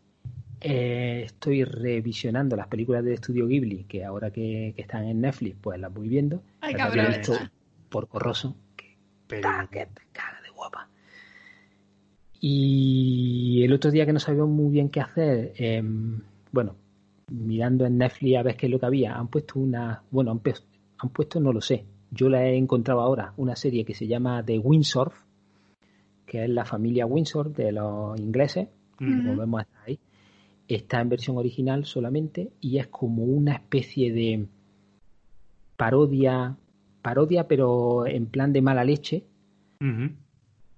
eh, 0.59 1.25
estoy 1.27 1.65
revisionando 1.65 2.57
las 2.57 2.67
películas 2.67 3.05
de 3.05 3.13
Estudio 3.13 3.47
Ghibli, 3.47 3.85
que 3.85 4.07
ahora 4.07 4.31
que, 4.31 4.73
que 4.75 4.81
están 4.81 5.05
en 5.05 5.21
Netflix, 5.21 5.59
pues 5.61 5.79
las 5.79 5.93
voy 5.93 6.09
viendo. 6.09 6.43
Hay 6.63 6.73
que 6.73 6.79
Las 6.79 7.19
visto 7.19 7.35
por 7.91 8.09
corroso, 8.09 8.57
que 8.75 8.97
¡Ah, 9.45 9.69
que 9.71 9.85
te 9.85 10.03
caga 10.13 10.41
de 10.43 10.49
guapa. 10.49 10.89
Y 12.41 13.61
el 13.65 13.73
otro 13.75 13.91
día 13.91 14.07
que 14.07 14.15
no 14.15 14.19
sabíamos 14.19 14.49
muy 14.49 14.73
bien 14.73 14.89
qué 14.89 15.03
hacer, 15.03 15.53
em, 15.59 16.23
bueno, 16.53 16.77
mirando 17.31 17.87
en 17.87 17.99
Netflix 17.99 18.37
a 18.37 18.43
ver 18.43 18.57
qué 18.57 18.67
es 18.67 18.73
lo 18.73 18.79
que 18.79 18.87
había, 18.87 19.15
han 19.15 19.29
puesto 19.29 19.59
una, 19.59 20.03
bueno, 20.11 20.33
han, 20.33 20.41
han 20.99 21.09
puesto, 21.11 21.41
no 21.41 21.53
lo 21.53 21.61
sé, 21.61 21.85
yo 22.11 22.29
la 22.29 22.45
he 22.45 22.57
encontrado 22.57 23.01
ahora, 23.01 23.33
una 23.37 23.57
serie 23.57 23.85
que 23.85 23.95
se 23.95 24.07
llama 24.07 24.45
The 24.45 24.59
Windsor, 24.59 25.13
que 26.27 26.45
es 26.45 26.51
la 26.51 26.65
familia 26.65 27.07
Windsor 27.07 27.53
de 27.53 27.73
los 27.73 28.19
ingleses, 28.21 28.69
volvemos 28.99 29.63
hasta 29.63 29.83
ahí, 29.83 29.99
está 30.69 31.01
en 31.01 31.09
versión 31.09 31.39
original 31.39 31.85
solamente 31.85 32.51
y 32.61 32.79
es 32.79 32.89
como 32.89 33.25
una 33.25 33.55
especie 33.55 34.13
de 34.13 34.47
parodia, 35.77 36.57
parodia 37.01 37.49
pero 37.49 38.07
en 38.07 38.27
plan 38.27 38.53
de 38.53 38.63
mala 38.63 38.85
leche, 38.85 39.25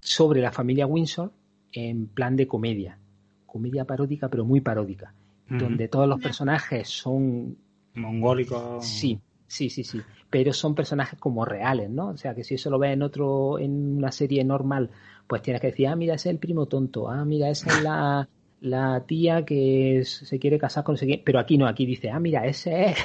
sobre 0.01 0.41
la 0.41 0.53
familia 0.53 0.87
Windsor 0.87 1.33
en 1.73 2.07
plan 2.07 2.37
de 2.37 2.47
comedia. 2.47 2.99
Comedia 3.47 3.85
paródica, 3.85 4.29
pero 4.29 4.45
muy 4.45 4.61
paródica. 4.61 5.15
Donde 5.59 5.89
todos 5.89 6.09
los 6.09 6.21
personajes 6.21 6.89
son. 6.89 7.57
Mongólico. 7.95 8.79
Sí, 8.81 9.21
sí, 9.47 9.69
sí, 9.69 9.85
sí. 9.85 10.01
Pero 10.31 10.53
son 10.53 10.75
personajes 10.75 11.19
como 11.19 11.45
reales, 11.45 11.91
¿no? 11.91 12.09
O 12.09 12.17
sea, 12.17 12.35
que 12.35 12.43
si 12.43 12.55
eso 12.55 12.71
lo 12.71 12.79
ves 12.79 12.95
en 12.95 13.03
otro, 13.03 13.59
en 13.59 13.99
una 13.99 14.11
serie 14.11 14.45
normal, 14.45 14.91
pues 15.27 15.43
tienes 15.43 15.61
que 15.61 15.69
decir, 15.69 15.89
ah, 15.89 15.97
mira, 15.97 16.15
ese 16.15 16.31
es 16.31 16.35
el 16.35 16.39
primo 16.39 16.67
tonto, 16.67 17.11
ah, 17.11 17.25
mira, 17.25 17.51
esa 17.51 17.71
es 17.71 17.83
la, 17.83 18.29
la 18.63 19.05
tía 19.07 19.45
que 19.45 20.03
se 20.05 20.39
quiere 20.39 20.59
casar 20.59 20.85
con 20.85 20.97
quién. 20.97 21.21
Pero 21.25 21.39
aquí 21.39 21.59
no, 21.59 21.67
aquí 21.67 21.85
dice, 21.85 22.11
ah, 22.11 22.19
mira, 22.19 22.47
ese 22.47 22.87
es 22.87 22.97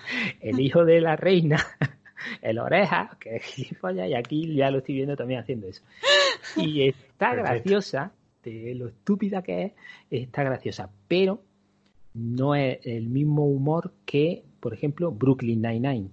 el 0.40 0.60
hijo 0.60 0.84
de 0.84 1.00
la 1.00 1.16
reina, 1.16 1.58
el 2.42 2.58
oreja, 2.58 3.16
que 3.18 3.36
es 3.36 3.42
gilipollas, 3.42 4.08
y 4.08 4.14
aquí 4.14 4.54
ya 4.54 4.70
lo 4.70 4.78
estoy 4.78 4.94
viendo 4.94 5.16
también 5.16 5.40
haciendo 5.40 5.66
eso. 5.66 5.82
Y 6.56 6.88
está 6.88 7.30
Perfecto. 7.30 7.52
graciosa, 7.52 8.12
de 8.44 8.74
lo 8.76 8.88
estúpida 8.88 9.42
que 9.42 9.64
es, 9.64 9.72
está 10.10 10.44
graciosa, 10.44 10.88
pero 11.08 11.42
no 12.16 12.54
es 12.54 12.78
el 12.84 13.08
mismo 13.08 13.44
humor 13.46 13.92
que, 14.04 14.44
por 14.60 14.72
ejemplo, 14.74 15.12
Brooklyn 15.12 15.60
Nine-Nine. 15.62 16.08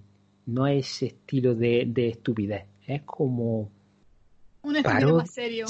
No 0.46 0.66
es 0.66 0.86
ese 0.96 1.06
estilo 1.06 1.54
de, 1.54 1.84
de 1.88 2.08
estupidez. 2.10 2.66
Es 2.86 3.02
como. 3.02 3.70
un 4.62 4.76
estilo 4.76 4.94
Paro- 4.94 5.16
más 5.16 5.30
serio. 5.30 5.66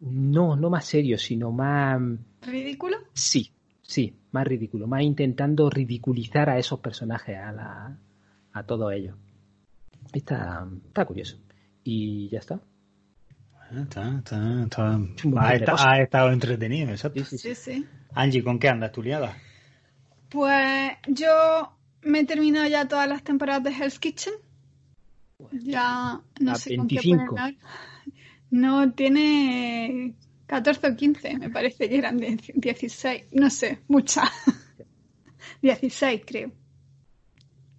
No, 0.00 0.56
no 0.56 0.68
más 0.70 0.84
serio, 0.84 1.16
sino 1.18 1.52
más. 1.52 2.00
¿Ridículo? 2.42 2.96
Sí, 3.12 3.52
sí, 3.82 4.14
más 4.32 4.44
ridículo. 4.46 4.86
Más 4.88 5.02
intentando 5.02 5.70
ridiculizar 5.70 6.50
a 6.50 6.58
esos 6.58 6.80
personajes, 6.80 7.36
a, 7.38 7.52
la, 7.52 7.98
a 8.52 8.62
todos 8.64 8.92
ellos. 8.92 9.16
Está, 10.12 10.66
está 10.86 11.04
curioso. 11.04 11.38
Y 11.84 12.28
ya 12.30 12.40
está. 12.40 12.60
Ah, 13.70 13.82
Está, 13.82 14.18
está, 14.18 14.62
está. 14.64 14.98
Montón 14.98 15.38
Ha, 15.38 16.00
estado 16.00 16.30
entretenido, 16.32 16.90
exacto. 16.90 17.24
Sí, 17.24 17.38
sí, 17.38 17.54
sí. 17.54 17.54
Sí, 17.54 17.72
sí. 17.76 17.86
Angie, 18.14 18.42
¿con 18.42 18.58
qué 18.58 18.68
andas 18.68 18.90
tú 18.92 19.02
liada? 19.02 19.36
Pues 20.28 20.92
yo 21.06 21.72
me 22.02 22.20
he 22.20 22.24
terminado 22.24 22.66
ya 22.66 22.86
todas 22.88 23.08
las 23.08 23.22
temporadas 23.22 23.64
de 23.64 23.70
Hell's 23.70 23.98
Kitchen. 23.98 24.34
Ya 25.52 26.20
no 26.40 26.54
sé 26.56 26.76
con 26.76 26.88
qué 26.88 26.96
25. 26.96 27.26
ponerme 27.26 27.40
ahora. 27.40 27.54
No, 28.50 28.92
tiene 28.92 30.14
14 30.46 30.88
o 30.88 30.96
15, 30.96 31.38
me 31.38 31.50
parece 31.50 31.88
que 31.88 31.96
eran 31.98 32.16
de 32.18 32.36
16, 32.54 33.26
no 33.32 33.50
sé, 33.50 33.80
muchas. 33.88 34.28
16 35.62 36.22
creo. 36.26 36.52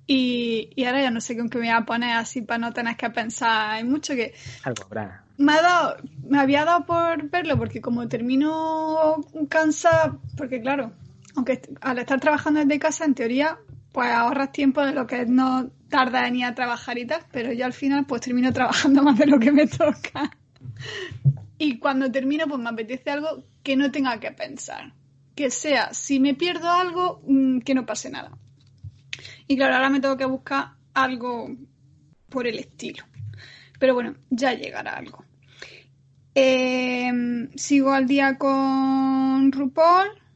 Y, 0.06 0.70
y 0.76 0.86
ahora 0.86 1.02
ya 1.02 1.12
no 1.12 1.20
sé 1.20 1.38
con 1.38 1.50
qué 1.50 1.58
me 1.58 1.68
voy 1.68 1.76
a 1.76 1.86
poner 1.86 2.12
así 2.16 2.42
para 2.42 2.60
no 2.60 2.74
tener 2.74 2.96
que 2.96 3.10
pensar. 3.10 3.72
Hay 3.72 3.84
mucho 3.84 4.14
que 4.16 4.34
Algo 4.64 4.84
habrá. 4.86 5.24
me 5.38 5.54
ha 5.54 5.62
dado, 5.62 5.98
me 6.30 6.40
había 6.40 6.64
dado 6.64 6.86
por 6.86 7.30
verlo 7.30 7.58
porque 7.58 7.82
como 7.82 8.08
termino 8.08 9.16
cansada, 9.50 10.18
porque 10.38 10.62
claro, 10.62 10.94
aunque 11.38 11.62
al 11.82 12.00
estar 12.00 12.20
trabajando 12.20 12.60
desde 12.60 12.80
casa, 12.80 13.06
en 13.06 13.14
teoría, 13.14 13.58
pues 13.92 14.10
ahorras 14.10 14.52
tiempo 14.52 14.84
de 14.84 14.92
lo 14.92 15.08
que 15.08 15.26
no 15.26 15.70
tarda 15.90 16.28
en 16.28 16.36
ir 16.36 16.46
a 16.46 16.56
trabajar 16.56 16.98
y 16.98 17.06
tal, 17.06 17.22
pero 17.32 17.54
yo 17.54 17.66
al 17.66 17.74
final 17.74 18.06
pues 18.06 18.22
termino 18.22 18.52
trabajando 18.52 19.04
más 19.08 19.18
de 19.18 19.28
lo 19.28 19.40
que 19.40 19.52
me 19.52 19.68
toca. 19.68 20.32
Y 21.58 21.80
cuando 21.80 22.12
termino, 22.12 22.48
pues 22.48 22.60
me 22.60 22.70
apetece 22.70 23.10
algo 23.12 23.44
que 23.64 23.76
no 23.76 23.92
tenga 23.92 24.20
que 24.20 24.32
pensar. 24.32 24.94
Que 25.36 25.50
sea, 25.50 25.94
si 25.94 26.20
me 26.20 26.34
pierdo 26.34 26.70
algo, 26.70 27.22
mm, 27.28 27.60
que 27.60 27.74
no 27.74 27.86
pase 27.86 28.10
nada. 28.10 28.32
Y 29.48 29.56
claro, 29.56 29.76
ahora 29.76 29.90
me 29.90 30.00
tengo 30.00 30.18
que 30.18 30.26
buscar 30.26 30.74
algo 30.94 31.50
por 32.30 32.48
el 32.48 32.60
estilo. 32.60 33.04
Pero 33.80 33.94
bueno, 33.94 34.16
ya 34.30 34.54
llegará 34.54 34.98
algo. 34.98 35.24
Eh, 36.34 37.12
sigo 37.56 37.92
al 37.92 38.08
día 38.08 38.38
con 38.38 39.52
RuPaul. 39.52 40.27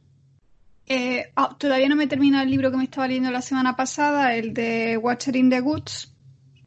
Eh, 0.86 1.30
ah, 1.36 1.56
todavía 1.58 1.88
no 1.88 1.96
me 1.96 2.06
termina 2.06 2.42
el 2.42 2.50
libro 2.50 2.70
que 2.70 2.76
me 2.76 2.84
estaba 2.84 3.08
leyendo 3.08 3.30
la 3.30 3.42
semana 3.42 3.76
pasada, 3.76 4.34
el 4.34 4.52
de 4.52 4.96
Watcher 4.96 5.36
in 5.36 5.50
the 5.50 5.60
Woods, 5.60 6.12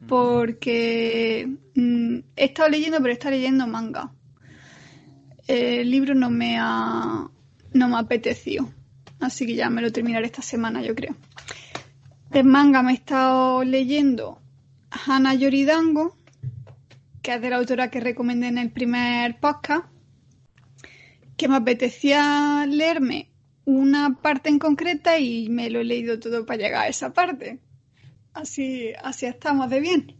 porque 0.08 1.48
mm, 1.74 2.18
he 2.36 2.44
estado 2.44 2.68
leyendo, 2.68 2.98
pero 2.98 3.10
he 3.10 3.12
estado 3.12 3.34
leyendo 3.34 3.66
manga. 3.66 4.12
El 5.46 5.90
libro 5.90 6.14
no 6.14 6.30
me 6.30 6.56
ha, 6.58 7.28
no 7.72 7.88
me 7.88 7.94
ha 7.94 7.98
apetecido, 7.98 8.68
así 9.20 9.46
que 9.46 9.54
ya 9.54 9.70
me 9.70 9.82
lo 9.82 9.92
terminaré 9.92 10.26
esta 10.26 10.42
semana, 10.42 10.82
yo 10.82 10.94
creo. 10.94 11.14
De 12.30 12.42
manga 12.42 12.82
me 12.82 12.92
he 12.92 12.94
estado 12.94 13.62
leyendo 13.62 14.40
Hana 14.90 15.34
Yoridango, 15.34 16.16
que 17.22 17.34
es 17.34 17.40
de 17.40 17.50
la 17.50 17.56
autora 17.56 17.90
que 17.90 18.00
recomendé 18.00 18.48
en 18.48 18.58
el 18.58 18.70
primer 18.70 19.38
podcast, 19.38 19.86
que 21.36 21.48
me 21.48 21.56
apetecía 21.56 22.66
leerme 22.66 23.25
una 23.66 24.14
parte 24.22 24.48
en 24.48 24.58
concreta 24.58 25.18
y 25.18 25.48
me 25.50 25.68
lo 25.68 25.80
he 25.80 25.84
leído 25.84 26.18
todo 26.18 26.46
para 26.46 26.62
llegar 26.62 26.84
a 26.84 26.88
esa 26.88 27.12
parte. 27.12 27.60
Así, 28.32 28.92
así 29.02 29.26
estamos 29.26 29.68
de 29.68 29.80
bien. 29.80 30.16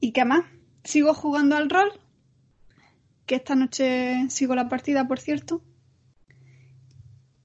¿Y 0.00 0.12
qué 0.12 0.24
más? 0.24 0.44
Sigo 0.82 1.14
jugando 1.14 1.56
al 1.56 1.70
rol, 1.70 1.90
que 3.26 3.36
esta 3.36 3.54
noche 3.54 4.28
sigo 4.28 4.54
la 4.54 4.68
partida, 4.68 5.06
por 5.06 5.20
cierto. 5.20 5.62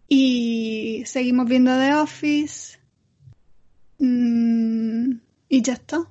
Y 0.08 1.04
seguimos 1.06 1.48
viendo 1.48 1.78
The 1.78 1.94
Office. 1.94 2.80
Mm, 4.00 5.20
y 5.48 5.62
ya 5.62 5.74
está. 5.74 6.10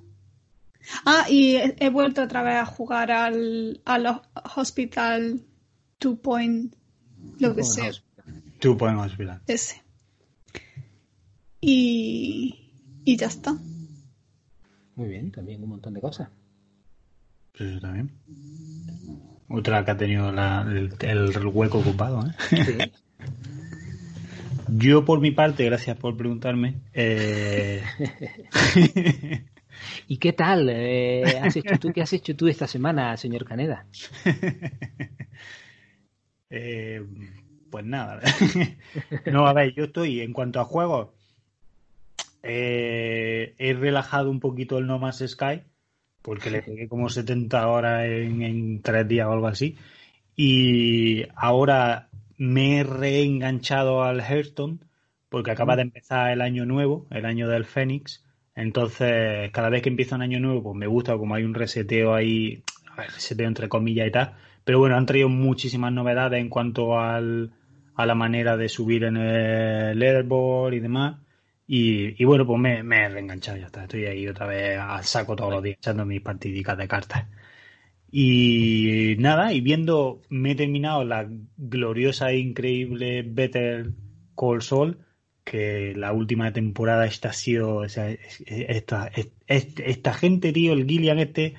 Ah, 1.04 1.26
y 1.28 1.56
he, 1.56 1.76
he 1.80 1.90
vuelto 1.90 2.22
otra 2.22 2.42
vez 2.42 2.56
a 2.56 2.66
jugar 2.66 3.10
al, 3.10 3.82
al 3.84 4.22
Hospital 4.56 5.44
Two 5.98 6.16
Point, 6.20 6.74
lo 7.40 7.54
que 7.54 7.64
sea, 7.64 7.90
Tú 8.60 8.76
podemos 8.76 9.06
Hospital. 9.06 9.40
ese. 9.46 9.82
Y, 11.60 12.70
y 13.04 13.16
ya 13.16 13.26
está. 13.26 13.56
Muy 14.96 15.08
bien, 15.08 15.30
también 15.30 15.62
un 15.62 15.70
montón 15.70 15.94
de 15.94 16.00
cosas. 16.00 16.28
Pues 17.56 17.70
eso 17.70 17.80
también. 17.80 18.10
Otra 19.48 19.84
que 19.84 19.90
ha 19.92 19.96
tenido 19.96 20.30
la- 20.32 20.62
el, 20.68 20.92
el 21.00 21.46
hueco 21.46 21.78
ocupado, 21.78 22.26
¿eh? 22.26 22.32
Sí. 22.64 22.92
Yo, 24.70 25.04
por 25.04 25.20
mi 25.20 25.30
parte, 25.30 25.64
gracias 25.64 25.96
por 25.96 26.16
preguntarme. 26.16 26.74
eh, 26.92 27.82
¿Y 30.08 30.18
qué 30.18 30.32
tal? 30.34 30.68
eh, 30.68 31.38
has 31.40 31.56
hecho 31.56 31.78
tú, 31.78 31.90
¿Qué 31.94 32.02
has 32.02 32.12
hecho 32.12 32.36
tú 32.36 32.48
esta 32.48 32.66
semana, 32.66 33.16
señor 33.16 33.44
Caneda? 33.46 33.86
eh, 36.50 37.02
pues 37.70 37.84
nada. 37.84 38.20
no, 39.32 39.46
a 39.46 39.52
ver, 39.52 39.74
yo 39.74 39.84
estoy, 39.84 40.20
en 40.20 40.32
cuanto 40.32 40.60
a 40.60 40.64
juegos, 40.64 41.08
eh, 42.42 43.54
he 43.58 43.74
relajado 43.74 44.30
un 44.30 44.40
poquito 44.40 44.78
el 44.78 44.86
No 44.86 44.98
Man's 44.98 45.24
Sky, 45.26 45.62
porque 46.22 46.50
le 46.50 46.62
pegué 46.62 46.88
como 46.88 47.08
70 47.08 47.68
horas 47.68 48.04
en, 48.06 48.42
en 48.42 48.82
tres 48.82 49.06
días 49.08 49.26
o 49.26 49.32
algo 49.32 49.46
así. 49.46 49.76
Y 50.36 51.24
ahora 51.34 52.08
me 52.36 52.78
he 52.78 52.84
reenganchado 52.84 54.04
al 54.04 54.20
Hearthstone, 54.20 54.78
porque 55.28 55.50
acaba 55.50 55.76
de 55.76 55.82
empezar 55.82 56.30
el 56.30 56.40
año 56.40 56.64
nuevo, 56.64 57.06
el 57.10 57.26
año 57.26 57.48
del 57.48 57.64
Fénix. 57.64 58.24
Entonces, 58.54 59.50
cada 59.52 59.68
vez 59.68 59.82
que 59.82 59.88
empieza 59.88 60.16
un 60.16 60.22
año 60.22 60.40
nuevo, 60.40 60.62
pues 60.62 60.76
me 60.76 60.86
gusta 60.86 61.16
como 61.16 61.34
hay 61.34 61.44
un 61.44 61.54
reseteo 61.54 62.14
ahí, 62.14 62.62
reseteo 63.06 63.46
entre 63.48 63.68
comillas 63.68 64.08
y 64.08 64.10
tal. 64.10 64.34
Pero 64.64 64.78
bueno, 64.80 64.96
han 64.96 65.06
traído 65.06 65.28
muchísimas 65.28 65.92
novedades 65.92 66.40
en 66.40 66.48
cuanto 66.48 66.98
al, 66.98 67.52
a 67.94 68.06
la 68.06 68.14
manera 68.14 68.56
de 68.56 68.68
subir 68.68 69.04
en 69.04 69.16
el 69.16 69.98
leaderboard 69.98 70.74
y 70.74 70.80
demás. 70.80 71.18
Y, 71.66 72.24
bueno, 72.24 72.46
pues 72.46 72.58
me, 72.60 72.78
he 72.80 73.08
reenganchado, 73.08 73.58
ya 73.58 73.66
está. 73.66 73.82
Estoy 73.82 74.06
ahí 74.06 74.26
otra 74.26 74.46
vez 74.46 74.78
al 74.78 75.04
saco 75.04 75.36
todos 75.36 75.52
los 75.52 75.62
días 75.62 75.76
echando 75.78 76.04
mis 76.06 76.20
partidicas 76.22 76.78
de 76.78 76.88
cartas. 76.88 77.26
Y 78.10 79.16
nada, 79.18 79.52
y 79.52 79.60
viendo, 79.60 80.22
me 80.30 80.52
he 80.52 80.54
terminado 80.54 81.04
la 81.04 81.28
gloriosa 81.56 82.30
e 82.30 82.38
increíble 82.38 83.22
Better 83.22 83.92
Call 84.36 84.62
Saul, 84.62 84.98
que 85.44 85.92
la 85.96 86.12
última 86.12 86.52
temporada 86.52 87.04
esta 87.06 87.30
ha 87.30 87.32
sido, 87.34 87.84
esta, 87.84 88.10
es- 88.10 88.44
es- 89.46 89.74
esta 89.78 90.14
gente, 90.14 90.52
tío, 90.52 90.72
el 90.72 90.86
Gillian 90.86 91.18
este, 91.18 91.54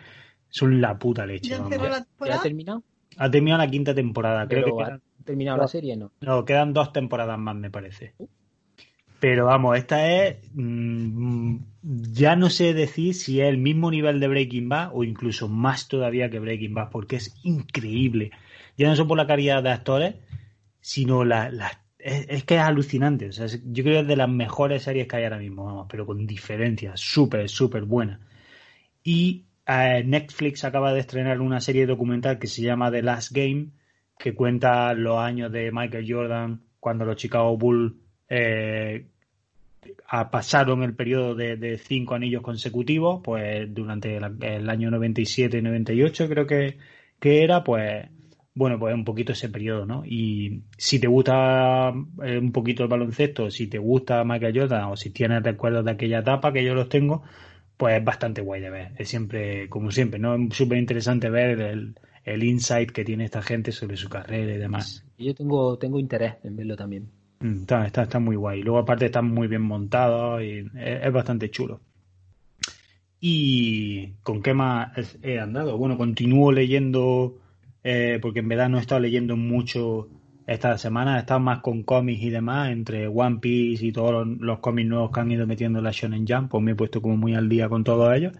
son 0.50 0.82
la 0.82 0.98
puta 0.98 1.26
leche. 1.26 1.50
¿Ya 1.56 1.60
la 1.60 2.08
¿Ya 2.26 2.36
ha 2.36 2.42
terminado? 2.42 2.84
Ha 3.18 3.30
terminado 3.32 3.62
la 3.64 3.70
quinta 3.70 3.94
temporada, 3.96 4.48
creo 4.48 4.64
Pero 4.64 4.76
que 4.76 4.82
ha 4.84 4.86
quedan, 4.86 5.02
terminado 5.26 5.58
la 5.58 5.68
serie, 5.68 5.96
¿no? 5.98 6.12
no, 6.22 6.46
quedan 6.46 6.74
dos 6.74 6.92
temporadas 6.94 7.38
más, 7.40 7.56
me 7.56 7.70
parece. 7.72 8.14
Pero 9.20 9.46
vamos, 9.46 9.78
esta 9.78 10.10
es. 10.12 10.38
mm, 10.54 11.58
ya 11.82 12.36
no 12.36 12.50
sé 12.50 12.74
decir 12.74 13.14
si 13.14 13.42
es 13.42 13.50
el 13.50 13.58
mismo 13.58 13.92
nivel 13.92 14.20
de 14.20 14.28
Breaking 14.30 14.70
Bad 14.70 14.92
o 14.94 15.04
incluso 15.04 15.50
más 15.50 15.88
todavía 15.90 16.30
que 16.30 16.40
Breaking 16.40 16.74
Bad, 16.74 16.90
porque 16.90 17.18
es 17.18 17.36
increíble. 17.44 18.32
Ya 18.78 18.88
no 18.88 18.96
solo 18.96 19.10
por 19.10 19.18
la 19.18 19.28
calidad 19.28 19.62
de 19.64 19.72
actores, 19.72 20.16
sino 20.82 21.26
la. 21.26 21.50
la- 21.52 21.84
es, 22.00 22.28
es 22.30 22.44
que 22.46 22.56
es 22.56 22.62
alucinante. 22.62 23.30
O 23.30 23.34
sea, 23.34 23.46
es- 23.48 23.62
yo 23.66 23.84
creo 23.84 23.96
que 23.98 24.02
es 24.02 24.08
de 24.08 24.16
las 24.18 24.30
mejores 24.30 24.84
series 24.84 25.08
que 25.08 25.18
hay 25.18 25.24
ahora 25.26 25.40
mismo, 25.40 25.66
vamos, 25.66 25.88
pero 25.90 26.06
con 26.06 26.26
diferencias. 26.28 27.00
Súper, 27.02 27.50
súper 27.50 27.84
buena. 27.86 28.22
Y 29.04 29.46
eh, 29.70 30.04
Netflix 30.04 30.64
acaba 30.64 30.94
de 30.94 31.02
estrenar 31.02 31.42
una 31.42 31.62
serie 31.62 31.86
documental 31.86 32.40
que 32.40 32.48
se 32.48 32.64
llama 32.64 32.92
The 32.92 33.04
Last 33.04 33.32
Game, 33.32 33.68
que 34.18 34.34
cuenta 34.34 34.94
los 34.96 35.20
años 35.20 35.52
de 35.52 35.72
Michael 35.72 36.12
Jordan 36.12 36.62
cuando 36.80 37.06
los 37.06 37.18
Chicago 37.18 37.56
Bulls 37.56 37.94
eh, 38.30 39.06
pasaron 40.32 40.82
el 40.82 40.96
periodo 40.96 41.36
de, 41.36 41.78
cinco 41.78 42.16
anillos 42.16 42.42
consecutivos, 42.42 43.22
pues 43.24 43.72
durante 43.74 44.18
el 44.18 44.70
año 44.70 44.90
97 44.90 45.60
y 45.60 45.62
98 45.62 46.30
creo 46.30 46.48
que, 46.48 46.78
que 47.20 47.44
era, 47.44 47.64
pues 47.64 48.08
bueno, 48.56 48.80
pues 48.80 48.94
un 48.96 49.06
poquito 49.06 49.34
ese 49.34 49.50
periodo, 49.50 49.86
¿no? 49.86 50.04
Y 50.06 50.64
si 50.78 51.00
te 51.00 51.08
gusta 51.08 51.94
eh, 52.24 52.38
un 52.40 52.52
poquito 52.52 52.84
el 52.84 52.90
baloncesto, 52.90 53.52
si 53.52 53.68
te 53.68 53.78
gusta 53.78 54.24
Michael 54.24 54.60
Jordan 54.60 54.84
o 54.86 54.98
si 54.98 55.12
tienes 55.12 55.44
recuerdos 55.44 55.86
de 55.86 55.92
aquella 55.92 56.20
etapa, 56.20 56.52
que 56.52 56.64
yo 56.66 56.74
los 56.74 56.90
tengo, 56.90 57.24
pues 57.80 57.98
es 57.98 58.04
bastante 58.04 58.42
guay 58.42 58.60
de 58.60 58.70
ver. 58.70 58.92
Es 58.98 59.08
siempre, 59.08 59.70
como 59.70 59.90
siempre, 59.90 60.20
¿no? 60.20 60.36
Es 60.36 60.54
súper 60.54 60.78
interesante 60.78 61.30
ver 61.30 61.62
el, 61.62 61.96
el 62.26 62.44
insight 62.44 62.92
que 62.92 63.06
tiene 63.06 63.24
esta 63.24 63.42
gente 63.42 63.72
sobre 63.72 63.96
su 63.96 64.10
carrera 64.10 64.54
y 64.54 64.58
demás. 64.58 65.06
Y 65.18 65.28
Yo 65.28 65.34
tengo, 65.34 65.78
tengo 65.78 65.98
interés 65.98 66.34
en 66.44 66.58
verlo 66.58 66.76
también. 66.76 67.10
Mm, 67.40 67.62
Está, 67.62 67.86
está, 67.86 68.04
está 68.04 68.20
muy 68.20 68.36
guay. 68.36 68.64
Luego, 68.64 68.80
aparte, 68.80 69.06
están 69.06 69.28
muy 69.28 69.48
bien 69.48 69.62
montados 69.62 70.44
y 70.44 70.58
es, 70.60 70.66
es 70.76 71.14
bastante 71.14 71.50
chulo. 71.50 71.80
¿Y 73.22 74.16
con 74.24 74.42
qué 74.42 74.54
más 74.54 75.18
he 75.22 75.40
andado? 75.40 75.78
Bueno, 75.78 75.98
continúo 75.98 76.52
leyendo, 76.52 77.38
eh, 77.82 78.20
porque 78.22 78.40
en 78.40 78.50
verdad 78.50 78.68
no 78.68 78.78
he 78.78 78.82
estado 78.82 79.00
leyendo 79.00 79.38
mucho 79.38 80.10
esta 80.50 80.78
semana. 80.78 81.18
He 81.18 81.20
estado 81.20 81.40
más 81.40 81.60
con 81.60 81.84
cómics 81.84 82.24
y 82.24 82.30
demás, 82.30 82.72
entre 82.72 83.08
One 83.08 83.38
Piece 83.40 83.86
y 83.86 83.92
todos 83.92 84.26
los, 84.26 84.38
los 84.40 84.60
cómics 84.60 84.90
nuevos 84.90 85.12
que 85.12 85.20
han 85.20 85.32
ido 85.32 85.46
metiendo 85.46 85.80
en 85.80 85.86
la 85.86 85.92
Shonen 85.92 86.26
Jump. 86.28 86.52
Pues 86.52 86.64
me 86.64 86.72
he 86.72 86.76
puesto 86.76 87.02
como 87.02 87.18
muy 87.18 87.36
al 87.36 87.48
día 87.48 87.70
con 87.70 87.84
todos 87.84 88.14
ellos. 88.16 88.34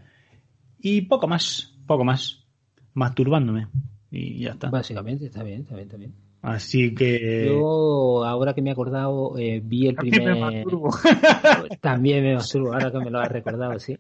Y 0.80 1.02
poco 1.02 1.28
más, 1.28 1.76
poco 1.86 2.04
más. 2.04 2.46
Masturbándome. 2.94 3.68
Y 4.12 4.40
ya 4.40 4.52
está. 4.52 4.70
Básicamente, 4.70 5.26
está 5.26 5.44
bien, 5.44 5.62
está 5.62 5.76
bien, 5.76 5.88
está 5.88 5.98
bien. 5.98 6.30
Así 6.42 6.96
que. 6.96 7.48
Yo, 7.48 8.24
ahora 8.24 8.54
que 8.54 8.62
me 8.62 8.70
he 8.70 8.74
acordado, 8.74 9.38
eh, 9.38 9.62
vi 9.64 9.88
el 9.88 9.96
También 9.96 10.24
me 10.24 10.32
primer... 10.32 10.54
masturbo. 10.54 10.90
También 11.82 12.24
me 12.24 12.36
masturbo, 12.36 12.74
ahora 12.74 12.92
que 12.92 13.00
me 13.00 13.12
lo 13.12 13.20
has 13.20 13.30
recordado, 13.30 13.78
sí. 13.80 13.98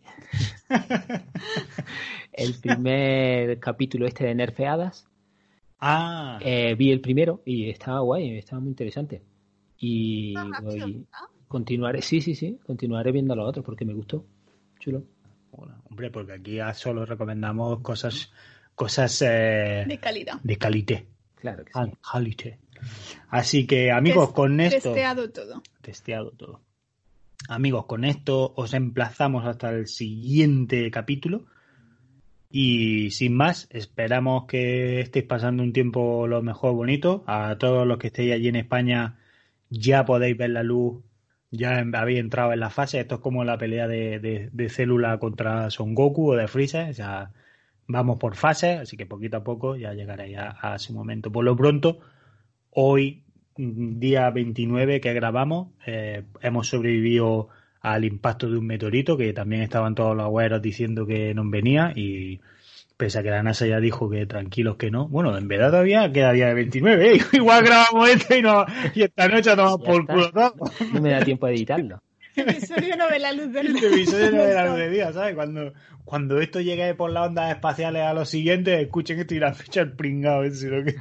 El 2.31 2.53
primer 2.61 3.59
capítulo 3.59 4.07
este 4.07 4.23
de 4.25 4.35
Nerfeadas, 4.35 5.08
Ah, 5.79 6.39
eh, 6.41 6.75
vi 6.75 6.91
el 6.91 7.01
primero 7.01 7.41
y 7.45 7.69
estaba 7.69 7.99
guay, 8.01 8.37
estaba 8.37 8.59
muy 8.59 8.69
interesante. 8.69 9.21
Y 9.77 10.33
voy- 10.61 11.05
continuaré, 11.47 12.01
sí, 12.01 12.21
sí, 12.21 12.35
sí, 12.35 12.59
continuaré 12.65 13.11
viendo 13.11 13.35
los 13.35 13.47
otros 13.47 13.65
porque 13.65 13.85
me 13.85 13.93
gustó. 13.93 14.25
Chulo. 14.79 15.03
Bueno, 15.51 15.81
hombre, 15.89 16.11
porque 16.11 16.33
aquí 16.33 16.55
ya 16.55 16.73
solo 16.73 17.05
recomendamos 17.05 17.79
cosas 17.81 18.31
cosas 18.75 19.21
eh, 19.23 19.83
De 19.87 19.97
calidad. 19.99 20.39
de 20.43 20.57
calité. 20.57 21.07
Claro 21.35 21.63
que 21.65 21.71
sí. 21.71 21.79
Cal- 21.79 21.97
Calité. 22.11 22.59
Así 23.29 23.65
que, 23.67 23.91
amigos, 23.91 24.31
con 24.31 24.59
esto. 24.61 24.93
Testeado 24.93 25.29
todo. 25.31 25.61
Testeado 25.81 26.31
todo. 26.31 26.61
Amigos, 27.49 27.85
con 27.87 28.05
esto 28.05 28.53
os 28.55 28.73
emplazamos 28.73 29.45
hasta 29.45 29.69
el 29.71 29.87
siguiente 29.87 30.89
capítulo. 30.91 31.45
Y 32.51 33.11
sin 33.11 33.35
más, 33.35 33.67
esperamos 33.71 34.45
que 34.45 35.01
estéis 35.01 35.25
pasando 35.25 35.61
un 35.63 35.73
tiempo 35.73 36.27
lo 36.27 36.41
mejor 36.41 36.73
bonito. 36.73 37.23
A 37.27 37.57
todos 37.59 37.85
los 37.87 37.99
que 37.99 38.07
estéis 38.07 38.33
allí 38.33 38.47
en 38.47 38.55
España, 38.55 39.19
ya 39.69 40.05
podéis 40.05 40.37
ver 40.37 40.51
la 40.51 40.63
luz. 40.63 41.03
Ya 41.51 41.79
habéis 41.79 42.19
entrado 42.19 42.53
en 42.53 42.59
la 42.59 42.69
fase. 42.71 42.99
Esto 42.99 43.15
es 43.15 43.21
como 43.21 43.43
la 43.43 43.57
pelea 43.57 43.87
de, 43.87 44.69
célula 44.69 45.19
contra 45.19 45.69
Son 45.69 45.93
Goku 45.95 46.31
o 46.31 46.35
de 46.35 46.47
Freezer. 46.47 46.93
Ya 46.93 47.31
vamos 47.87 48.19
por 48.19 48.35
fases, 48.35 48.79
así 48.79 48.97
que 48.97 49.05
poquito 49.05 49.37
a 49.37 49.43
poco 49.43 49.75
ya 49.75 49.93
llegaréis 49.93 50.37
a, 50.37 50.49
a 50.49 50.79
su 50.79 50.93
momento. 50.93 51.31
Por 51.31 51.45
lo 51.45 51.55
pronto, 51.55 51.99
hoy, 52.71 53.23
mm, 53.57 53.99
día 53.99 54.29
29 54.31 55.01
que 55.01 55.13
grabamos, 55.13 55.69
eh, 55.85 56.23
hemos 56.41 56.67
sobrevivido 56.67 57.49
al 57.81 58.05
impacto 58.05 58.49
de 58.49 58.57
un 58.57 58.67
meteorito, 58.67 59.17
que 59.17 59.33
también 59.33 59.61
estaban 59.61 59.95
todos 59.95 60.15
los 60.15 60.25
agüeros 60.25 60.61
diciendo 60.61 61.05
que 61.05 61.33
no 61.33 61.49
venía 61.49 61.93
y 61.95 62.39
pese 62.97 63.19
a 63.19 63.23
que 63.23 63.29
la 63.29 63.41
NASA 63.41 63.65
ya 63.65 63.79
dijo 63.79 64.09
que 64.09 64.25
tranquilos 64.25 64.75
que 64.75 64.91
no. 64.91 65.07
Bueno, 65.07 65.37
en 65.37 65.47
verdad 65.47 65.69
todavía 65.69 66.11
queda 66.11 66.33
día 66.33 66.47
de 66.47 66.53
29, 66.53 67.15
¿eh? 67.15 67.21
igual 67.31 67.63
grabamos 67.63 68.09
este 68.09 68.39
y, 68.39 68.41
no, 68.41 68.65
y 68.93 69.03
esta 69.03 69.27
noche 69.29 69.51
tomamos 69.51 69.81
por 69.81 70.05
culo 70.05 70.31
todo. 70.31 70.53
No 70.93 71.01
me 71.01 71.11
da 71.11 71.21
tiempo 71.21 71.47
de 71.47 71.53
editarlo. 71.53 72.01
Este 72.35 72.51
episodio 72.51 72.95
no 72.95 73.09
ve 73.09 73.19
la 73.19 73.33
luz 73.33 73.51
del 73.51 73.75
episodio 73.75 74.31
no 74.31 74.43
de 74.43 74.53
la 74.53 74.65
luz 74.67 74.77
de 74.77 74.89
día, 74.89 75.11
¿sabes? 75.11 75.35
Cuando, 75.35 75.73
cuando 76.05 76.39
esto 76.39 76.61
llegue 76.61 76.93
por 76.93 77.11
las 77.11 77.27
ondas 77.27 77.51
espaciales 77.51 78.03
a 78.03 78.13
los 78.13 78.29
siguientes, 78.29 78.79
escuchen 78.81 79.19
esto 79.19 79.35
y 79.35 79.39
la 79.39 79.53
fecha 79.53 79.81
el 79.81 79.93
pringado 79.93 80.43
lo 80.43 80.83
que... 80.85 80.95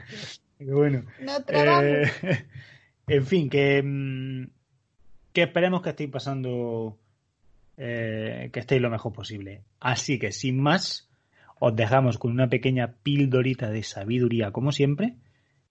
Bueno. 0.60 1.04
No. 1.20 1.32
Eh, 1.48 2.10
en 3.06 3.26
fin, 3.26 3.48
que, 3.48 3.82
mm, 3.82 4.46
que 5.38 5.44
esperemos 5.44 5.82
que 5.82 5.90
estéis 5.90 6.10
pasando, 6.10 6.98
eh, 7.76 8.50
que 8.52 8.58
estéis 8.58 8.82
lo 8.82 8.90
mejor 8.90 9.12
posible. 9.12 9.62
Así 9.78 10.18
que, 10.18 10.32
sin 10.32 10.60
más, 10.60 11.08
os 11.60 11.76
dejamos 11.76 12.18
con 12.18 12.32
una 12.32 12.48
pequeña 12.48 12.94
pildorita 13.04 13.70
de 13.70 13.84
sabiduría, 13.84 14.50
como 14.50 14.72
siempre, 14.72 15.14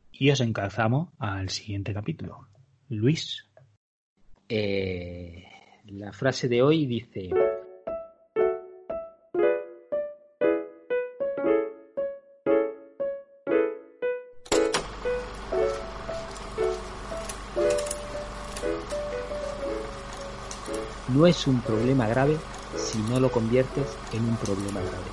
y 0.10 0.30
os 0.30 0.39
encalzamos 0.39 1.10
al 1.19 1.49
siguiente 1.49 1.94
capítulo. 1.94 2.48
Luis. 2.88 3.45
Eh, 4.48 5.44
la 5.88 6.14
frase 6.14 6.48
de 6.48 6.61
hoy 6.61 6.85
dice... 6.85 7.30
No 21.18 21.26
es 21.26 21.48
un 21.48 21.60
problema 21.61 22.07
grave 22.07 22.38
si 22.76 22.99
no 23.10 23.19
lo 23.19 23.31
conviertes 23.31 23.98
en 24.14 24.23
un 24.23 24.38
problema 24.38 24.80
grave. 24.81 25.03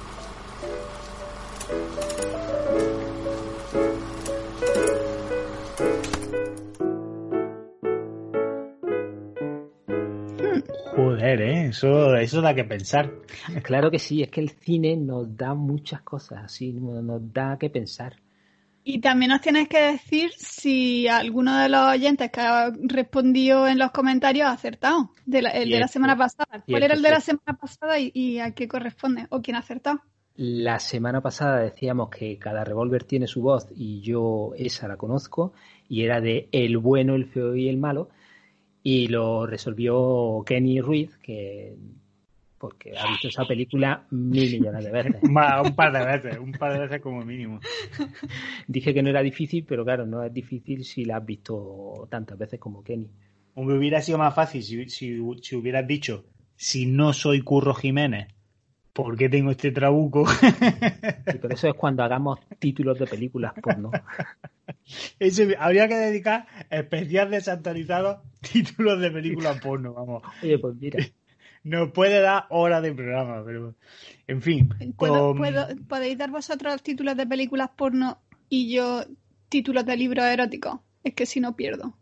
Joder, 10.94 11.40
¿eh? 11.40 11.68
Eso, 11.68 12.14
eso 12.16 12.42
da 12.42 12.54
que 12.54 12.64
pensar. 12.64 13.10
Claro 13.62 13.90
que 13.90 13.98
sí, 13.98 14.22
es 14.22 14.28
que 14.28 14.42
el 14.42 14.50
cine 14.50 14.98
nos 14.98 15.34
da 15.34 15.54
muchas 15.54 16.02
cosas 16.02 16.44
así, 16.44 16.70
nos 16.74 17.32
da 17.32 17.56
que 17.58 17.70
pensar. 17.70 18.23
Y 18.86 19.00
también 19.00 19.30
nos 19.30 19.40
tienes 19.40 19.66
que 19.66 19.80
decir 19.80 20.30
si 20.36 21.08
alguno 21.08 21.58
de 21.58 21.70
los 21.70 21.88
oyentes 21.88 22.30
que 22.30 22.40
ha 22.42 22.70
respondido 22.70 23.66
en 23.66 23.78
los 23.78 23.90
comentarios 23.92 24.46
ha 24.46 24.52
acertado. 24.52 25.10
De 25.24 25.40
la, 25.40 25.50
el 25.50 25.70
de 25.70 25.80
la 25.80 25.88
semana 25.88 26.16
pasada. 26.16 26.62
¿Cuál 26.68 26.82
era 26.82 26.94
el 26.94 27.00
de 27.00 27.10
la 27.10 27.20
semana 27.20 27.56
pasada 27.58 27.98
y, 27.98 28.12
y 28.14 28.40
a 28.40 28.50
qué 28.52 28.68
corresponde? 28.68 29.26
¿O 29.30 29.40
quién 29.40 29.56
ha 29.56 29.60
acertado? 29.60 30.02
La 30.36 30.80
semana 30.80 31.22
pasada 31.22 31.60
decíamos 31.60 32.10
que 32.10 32.38
cada 32.38 32.62
revólver 32.62 33.04
tiene 33.04 33.26
su 33.26 33.40
voz 33.40 33.68
y 33.74 34.02
yo 34.02 34.52
esa 34.56 34.86
la 34.86 34.96
conozco 34.96 35.52
y 35.88 36.02
era 36.02 36.20
de 36.20 36.48
el 36.52 36.76
bueno, 36.76 37.14
el 37.14 37.26
feo 37.26 37.54
y 37.54 37.68
el 37.68 37.78
malo 37.78 38.10
y 38.82 39.06
lo 39.06 39.46
resolvió 39.46 40.42
Kenny 40.44 40.80
Ruiz 40.80 41.16
que 41.18 41.76
porque 42.64 42.96
ha 42.96 43.06
visto 43.06 43.28
esa 43.28 43.46
película 43.46 44.06
mil 44.10 44.50
millones 44.58 44.84
de 44.84 44.90
veces. 44.90 45.16
Un 45.22 45.74
par 45.76 45.92
de 45.92 46.02
veces, 46.02 46.38
un 46.40 46.52
par 46.52 46.72
de 46.72 46.78
veces 46.78 47.02
como 47.02 47.22
mínimo. 47.22 47.60
Dije 48.66 48.94
que 48.94 49.02
no 49.02 49.10
era 49.10 49.20
difícil, 49.20 49.66
pero 49.68 49.84
claro, 49.84 50.06
no 50.06 50.22
es 50.22 50.32
difícil 50.32 50.82
si 50.82 51.04
la 51.04 51.18
has 51.18 51.26
visto 51.26 52.08
tantas 52.10 52.38
veces 52.38 52.58
como 52.58 52.82
Kenny. 52.82 53.10
Hombre, 53.54 53.76
hubiera 53.76 54.00
sido 54.00 54.16
más 54.16 54.34
fácil 54.34 54.62
si, 54.62 54.88
si, 54.88 55.20
si 55.42 55.56
hubieras 55.56 55.86
dicho, 55.86 56.24
si 56.56 56.86
no 56.86 57.12
soy 57.12 57.42
Curro 57.42 57.74
Jiménez, 57.74 58.28
¿por 58.94 59.18
qué 59.18 59.28
tengo 59.28 59.50
este 59.50 59.70
trabuco? 59.70 60.24
Y 61.34 61.36
por 61.36 61.52
eso 61.52 61.68
es 61.68 61.74
cuando 61.74 62.02
hagamos 62.02 62.40
títulos 62.58 62.98
de 62.98 63.06
películas 63.06 63.52
porno. 63.60 63.90
Ese- 65.18 65.54
habría 65.58 65.86
que 65.86 65.96
dedicar 65.96 66.46
especial 66.70 67.30
desactualizado 67.30 68.22
títulos 68.40 69.00
de 69.02 69.10
películas 69.10 69.60
porno, 69.60 69.92
vamos. 69.92 70.22
Oye, 70.42 70.58
pues 70.58 70.74
mira, 70.76 71.04
Nos 71.64 71.90
puede 71.92 72.20
dar 72.20 72.44
horas 72.50 72.82
de 72.82 72.92
programa, 72.92 73.42
pero 73.44 73.74
en 74.26 74.42
fin. 74.42 74.68
¿Puedo, 74.96 75.28
con- 75.28 75.38
puedo- 75.38 75.66
¿Podéis 75.88 76.16
dar 76.18 76.30
vosotros 76.30 76.82
títulos 76.82 77.16
de 77.16 77.26
películas 77.26 77.70
porno 77.76 78.18
y 78.48 78.72
yo 78.72 79.04
títulos 79.48 79.84
de 79.86 79.96
libros 79.96 80.24
eróticos? 80.26 80.80
Es 81.02 81.14
que 81.14 81.26
si 81.26 81.40
no 81.40 81.56
pierdo. 81.56 81.96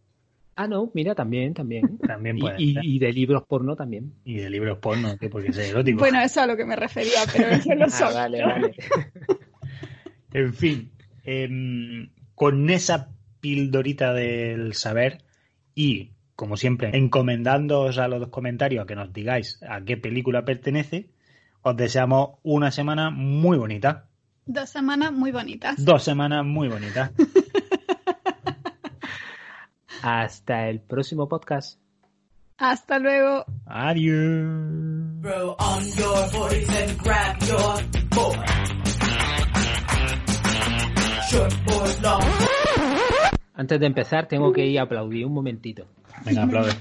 ah 0.57 0.67
no, 0.69 0.91
mira 0.95 1.15
también, 1.15 1.55
también. 1.55 1.97
También 2.07 2.37
Y, 2.39 2.41
puede 2.41 2.57
y- 2.59 2.99
de 2.99 3.13
libros 3.13 3.45
porno 3.49 3.75
también. 3.77 4.13
Y 4.25 4.35
de 4.37 4.51
libros 4.51 4.79
porno, 4.79 5.17
que 5.17 5.29
porque 5.31 5.49
es 5.51 5.59
erótico. 5.59 6.01
Bueno, 6.01 6.19
eso 6.19 6.27
es 6.27 6.37
a 6.39 6.47
lo 6.47 6.57
que 6.57 6.65
me 6.67 6.77
refería, 6.77 7.21
pero 7.33 7.49
eso 7.57 7.75
lo 7.75 7.85
Ah, 7.87 7.91
son. 7.91 8.15
vale, 8.15 8.43
vale. 8.45 8.75
En 10.35 10.55
fin, 10.55 10.91
em, 11.25 12.09
con 12.35 12.71
esa 12.71 13.11
pildorita 13.41 14.15
del 14.15 14.73
saber 14.75 15.19
y, 15.75 16.12
como 16.37 16.57
siempre, 16.57 16.97
encomendándoos 16.97 17.99
a 17.99 18.09
los 18.09 18.29
comentarios 18.29 18.85
a 18.85 18.87
que 18.87 18.95
nos 18.95 19.13
digáis 19.13 19.61
a 19.69 19.83
qué 19.83 19.97
película 19.97 20.45
pertenece, 20.45 21.11
os 21.63 21.77
deseamos 21.77 22.39
una 22.43 22.71
semana 22.71 23.11
muy 23.11 23.57
bonita. 23.57 24.07
Dos 24.47 24.71
semanas 24.71 25.13
muy 25.13 25.31
bonitas. 25.31 25.85
Dos 25.85 26.03
semanas 26.03 26.45
muy 26.45 26.69
bonitas. 26.69 27.13
Hasta 30.03 30.69
el 30.69 30.81
próximo 30.81 31.29
podcast. 31.29 31.79
Hasta 32.59 32.99
luego. 32.99 33.45
Adiós. 33.67 34.49
Antes 43.55 43.79
de 43.81 43.87
empezar, 43.87 44.29
tengo 44.29 44.53
que 44.53 44.67
ir 44.67 44.79
a 44.79 44.83
aplaudir 44.83 45.27
un 45.27 45.35
momentito. 45.35 45.87
Venga, 46.25 46.45
aplaude. 46.45 46.73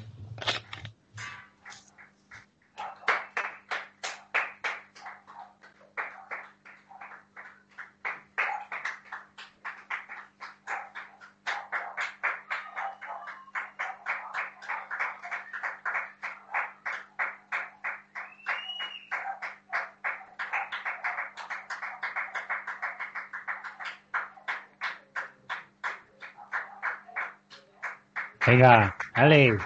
Venga, 28.61 28.95
dale. 29.15 29.57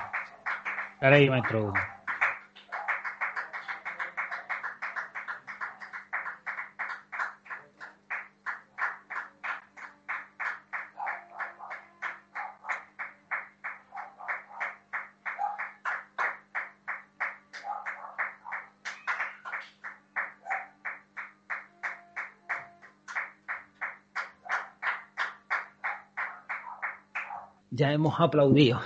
Dale 1.01 1.15
ahí, 1.17 1.29
maestro. 1.29 1.73
Ya 1.73 1.94
hemos 27.95 28.19
aplaudido. 28.19 28.79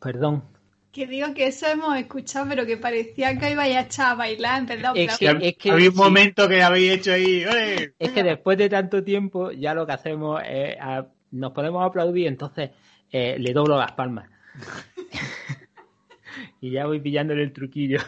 Perdón. 0.00 0.42
Que 0.90 1.06
digo 1.06 1.32
que 1.32 1.46
eso 1.46 1.66
hemos 1.68 1.96
escuchado, 1.96 2.46
pero 2.50 2.66
que 2.66 2.76
parecía 2.76 3.38
que 3.38 3.52
ibais 3.52 3.76
a 3.76 3.80
echar 3.80 4.12
a 4.12 4.14
bailar 4.14 4.66
de 4.66 4.74
Es 4.96 5.16
que, 5.16 5.30
es 5.40 5.56
que, 5.56 5.70
Había 5.70 5.88
un 5.88 5.94
sí, 5.94 5.98
momento 6.02 6.46
que 6.48 6.62
habéis 6.62 6.92
hecho 6.92 7.12
ahí. 7.12 7.44
¡ole! 7.46 7.94
es 7.98 8.10
que 8.10 8.22
después 8.22 8.58
de 8.58 8.68
tanto 8.68 9.02
tiempo 9.02 9.52
ya 9.52 9.72
lo 9.72 9.86
que 9.86 9.92
hacemos 9.92 10.42
es 10.46 10.76
a- 10.78 11.06
nos 11.30 11.52
podemos 11.52 11.82
aplaudir, 11.86 12.26
entonces 12.26 12.70
eh, 13.10 13.36
le 13.38 13.52
doblo 13.54 13.78
las 13.78 13.92
palmas. 13.92 14.28
y 16.60 16.72
ya 16.72 16.84
voy 16.86 17.00
pillándole 17.00 17.42
el 17.42 17.52
truquillo. 17.54 18.00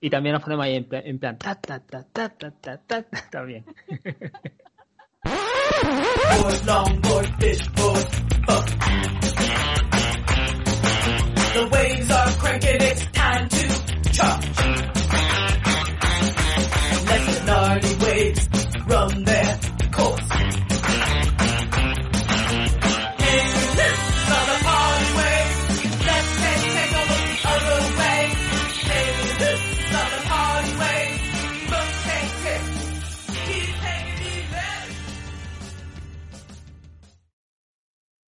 y 0.00 0.08
también 0.08 0.34
nos 0.34 0.42
ponemos 0.44 0.64
ahí 0.66 0.76
en 0.76 0.84
plan, 0.88 1.02
en 1.04 1.18
plan 1.18 1.36
ta 1.38 1.56
ta 1.56 1.80
ta 1.80 2.04
ta 2.12 2.28
ta 2.28 2.50
ta 2.52 2.78
ta, 2.78 3.02
ta, 3.02 3.28
también. 3.30 3.64
The 11.54 11.68
waves 11.70 12.10
are 12.10 12.28
cranking, 12.38 12.80
it's 12.80 13.06
time 13.12 13.48
to 13.48 14.12
charge. 14.12 14.91